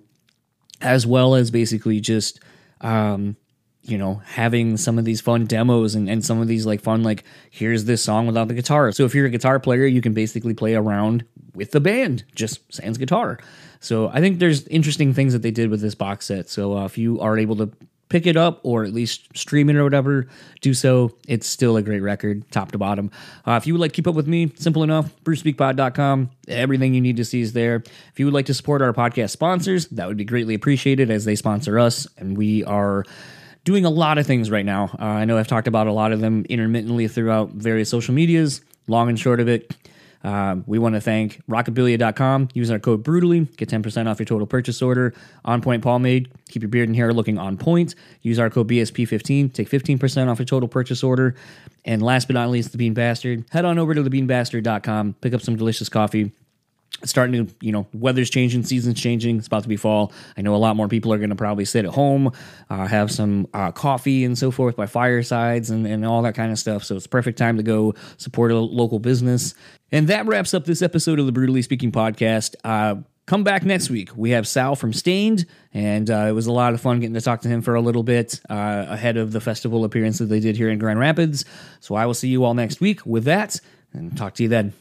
as 0.81 1.05
well 1.05 1.35
as 1.35 1.51
basically 1.51 1.99
just. 1.99 2.39
Um, 2.81 3.37
you 3.85 3.99
know, 3.99 4.23
having 4.25 4.77
some 4.77 4.99
of 4.99 5.05
these 5.05 5.21
fun 5.21 5.45
demos 5.45 5.95
and, 5.95 6.09
and 6.09 6.25
some 6.25 6.41
of 6.41 6.49
these 6.49 6.65
like 6.67 6.81
fun, 6.81 7.03
like, 7.03 7.25
here's 7.51 7.85
this 7.85 8.03
song 8.03 8.27
without 8.27 8.49
the 8.49 8.55
guitar. 8.55 8.93
So 8.93 9.05
if 9.05 9.15
you're 9.15 9.27
a 9.27 9.31
guitar 9.31 9.61
player, 9.61 9.85
you 9.85 10.01
can 10.01 10.15
basically 10.15 10.55
play 10.55 10.75
around 10.75 11.25
with 11.55 11.71
the 11.73 11.81
band, 11.81 12.25
just 12.35 12.61
sans 12.73 12.99
guitar. 12.99 13.39
So 13.81 14.09
I 14.09 14.21
think 14.21 14.39
there's 14.39 14.67
interesting 14.69 15.13
things 15.13 15.35
that 15.35 15.43
they 15.43 15.51
did 15.51 15.69
with 15.69 15.81
this 15.83 15.95
box 15.95 16.27
set. 16.27 16.49
So 16.49 16.79
uh, 16.79 16.85
if 16.87 16.97
you 16.97 17.21
are 17.21 17.39
able 17.39 17.57
to 17.57 17.71
pick 18.09 18.27
it 18.27 18.37
up 18.37 18.61
or 18.63 18.85
at 18.85 18.93
least 18.93 19.37
stream 19.37 19.69
it 19.69 19.77
or 19.77 19.85
whatever, 19.85 20.27
do 20.61 20.73
so. 20.73 21.11
It's 21.27 21.47
still 21.47 21.77
a 21.77 21.83
great 21.83 22.01
record, 22.01 22.51
top 22.51 22.73
to 22.73 22.79
bottom. 22.79 23.11
Uh, 23.47 23.53
if 23.53 23.67
you 23.67 23.75
would 23.75 23.81
like 23.81 23.93
keep 23.93 24.07
up 24.07 24.15
with 24.15 24.27
me, 24.27 24.53
simple 24.57 24.83
enough, 24.83 25.15
brucespeakpod.com. 25.25 26.31
Everything 26.49 26.95
you 26.95 27.01
need 27.01 27.17
to 27.17 27.25
see 27.25 27.41
is 27.41 27.53
there. 27.53 27.77
If 28.13 28.21
you 28.21 28.27
would 28.27 28.35
like 28.35 28.47
to 28.47 28.55
support 28.55 28.83
our 28.83 28.93
podcast 28.93 29.31
sponsors, 29.31 29.89
that 29.89 30.07
would 30.07 30.17
be 30.17 30.25
greatly 30.25 30.55
appreciated 30.55 31.11
as 31.11 31.25
they 31.25 31.35
sponsor 31.35 31.79
us. 31.79 32.07
And 32.17 32.37
we 32.37 32.65
are 32.65 33.05
doing 33.65 33.85
a 33.85 33.91
lot 33.91 34.19
of 34.19 34.27
things 34.27 34.51
right 34.51 34.65
now. 34.65 34.91
Uh, 34.99 35.05
I 35.05 35.25
know 35.25 35.39
I've 35.39 35.49
talked 35.49 35.67
about 35.67 35.87
a 35.87 35.93
lot 35.93 36.13
of 36.13 36.21
them 36.21 36.45
intermittently 36.49 37.09
throughout 37.09 37.51
various 37.51 37.89
social 37.89 38.15
medias. 38.15 38.61
Long 38.87 39.09
and 39.09 39.19
short 39.19 39.41
of 39.41 39.49
it, 39.49 39.75
uh, 40.23 40.57
we 40.67 40.79
want 40.79 40.95
to 40.95 41.01
thank 41.01 41.43
rockabilia.com. 41.49 42.49
Use 42.53 42.71
our 42.71 42.79
code 42.79 43.03
brutally, 43.03 43.41
get 43.57 43.71
10% 43.71 44.07
off 44.07 44.19
your 44.19 44.27
total 44.27 44.47
purchase 44.47 44.83
order. 44.83 45.15
On 45.45 45.63
point 45.63 45.83
pomade, 45.83 46.31
keep 46.49 46.63
your 46.63 46.69
beard 46.69 46.89
and 46.89 46.97
hair 46.97 47.13
looking 47.13 47.39
on 47.39 47.57
point. 47.57 47.95
Use 48.21 48.39
our 48.39 48.51
code 48.51 48.69
BSP15, 48.69 49.53
take 49.53 49.71
15% 49.71 50.29
off 50.29 50.39
your 50.39 50.47
total 50.47 50.69
purchase 50.69 51.03
order. 51.03 51.35
And 51.87 52.03
last 52.03 52.29
but 52.29 52.35
not 52.35 52.51
least, 52.51 52.73
the 52.73 52.79
Bean 52.79 52.95
Bastard. 52.95 53.45
Head 53.51 53.65
on 53.65 53.79
over 53.79 53.95
to 53.95 54.03
thebeanbastard.com, 54.03 55.17
pick 55.21 55.35
up 55.35 55.41
some 55.41 55.57
delicious 55.57 55.89
coffee 55.89 56.33
starting 57.05 57.47
to, 57.47 57.55
you 57.61 57.73
know, 57.73 57.87
weather's 57.93 58.31
changing, 58.31 58.63
season's 58.63 59.01
changing. 59.01 59.39
It's 59.39 59.47
about 59.47 59.63
to 59.63 59.69
be 59.69 59.77
fall. 59.77 60.13
I 60.37 60.43
know 60.43 60.55
a 60.55 60.57
lot 60.57 60.77
more 60.77 60.89
people 60.89 61.13
are 61.13 61.19
going 61.19 61.31
to 61.31 61.37
probably 61.37 61.65
sit 61.65 61.85
at 61.85 61.93
home, 61.93 62.33
uh, 62.71 62.87
have 62.87 63.11
some 63.11 63.47
uh, 63.53 63.73
coffee 63.73 64.25
and 64.25 64.39
so 64.39 64.51
forth 64.51 64.77
by 64.77 64.87
firesides 64.87 65.71
and, 65.71 65.87
and 65.87 66.05
all 66.05 66.23
that 66.23 66.35
kind 66.35 66.53
of 66.53 66.59
stuff. 66.59 66.85
So 66.85 66.97
it's 66.97 67.07
perfect 67.07 67.39
time 67.39 67.57
to 67.57 67.63
go 67.63 67.95
support 68.17 68.53
a 68.53 68.59
local 68.59 68.99
business. 68.99 69.55
And 69.93 70.09
that 70.09 70.27
wraps 70.27 70.55
up 70.55 70.65
this 70.65 70.83
episode 70.83 71.19
of 71.19 71.27
the 71.27 71.33
Brutally 71.33 71.63
Speaking 71.63 71.93
podcast. 71.93 72.55
Uh, 72.65 73.03
come 73.27 73.45
back 73.45 73.65
next 73.65 73.91
week. 73.91 74.11
We 74.17 74.31
have 74.31 74.47
Sal 74.49 74.75
from 74.77 74.93
Staind, 74.93 75.47
and 75.73 76.11
uh, 76.11 76.27
it 76.29 76.33
was 76.33 76.47
a 76.47 76.53
lot 76.53 76.75
of 76.75 76.81
fun 76.81 77.01
getting 77.01 77.15
to 77.15 77.21
talk 77.21 77.43
to 77.43 77.49
him 77.49 77.63
for 77.63 77.75
a 77.75 77.81
little 77.81 78.03
bit 78.03 78.41
uh, 78.51 78.87
ahead 78.89 79.17
of 79.17 79.33
the 79.33 79.41
festival 79.41 79.85
appearance 79.85 80.19
that 80.19 80.27
they 80.27 80.41
did 80.41 80.57
here 80.57 80.69
in 80.69 80.79
Grand 80.79 80.99
Rapids. 80.99 81.45
So 81.81 81.95
I 81.95 82.07
will 82.07 82.15
see 82.15 82.29
you 82.29 82.45
all 82.45 82.55
next 82.55 82.81
week 82.81 83.05
with 83.07 83.25
that, 83.25 83.61
and 83.93 84.17
talk 84.17 84.35
to 84.35 84.43
you 84.43 84.49
then. 84.49 84.73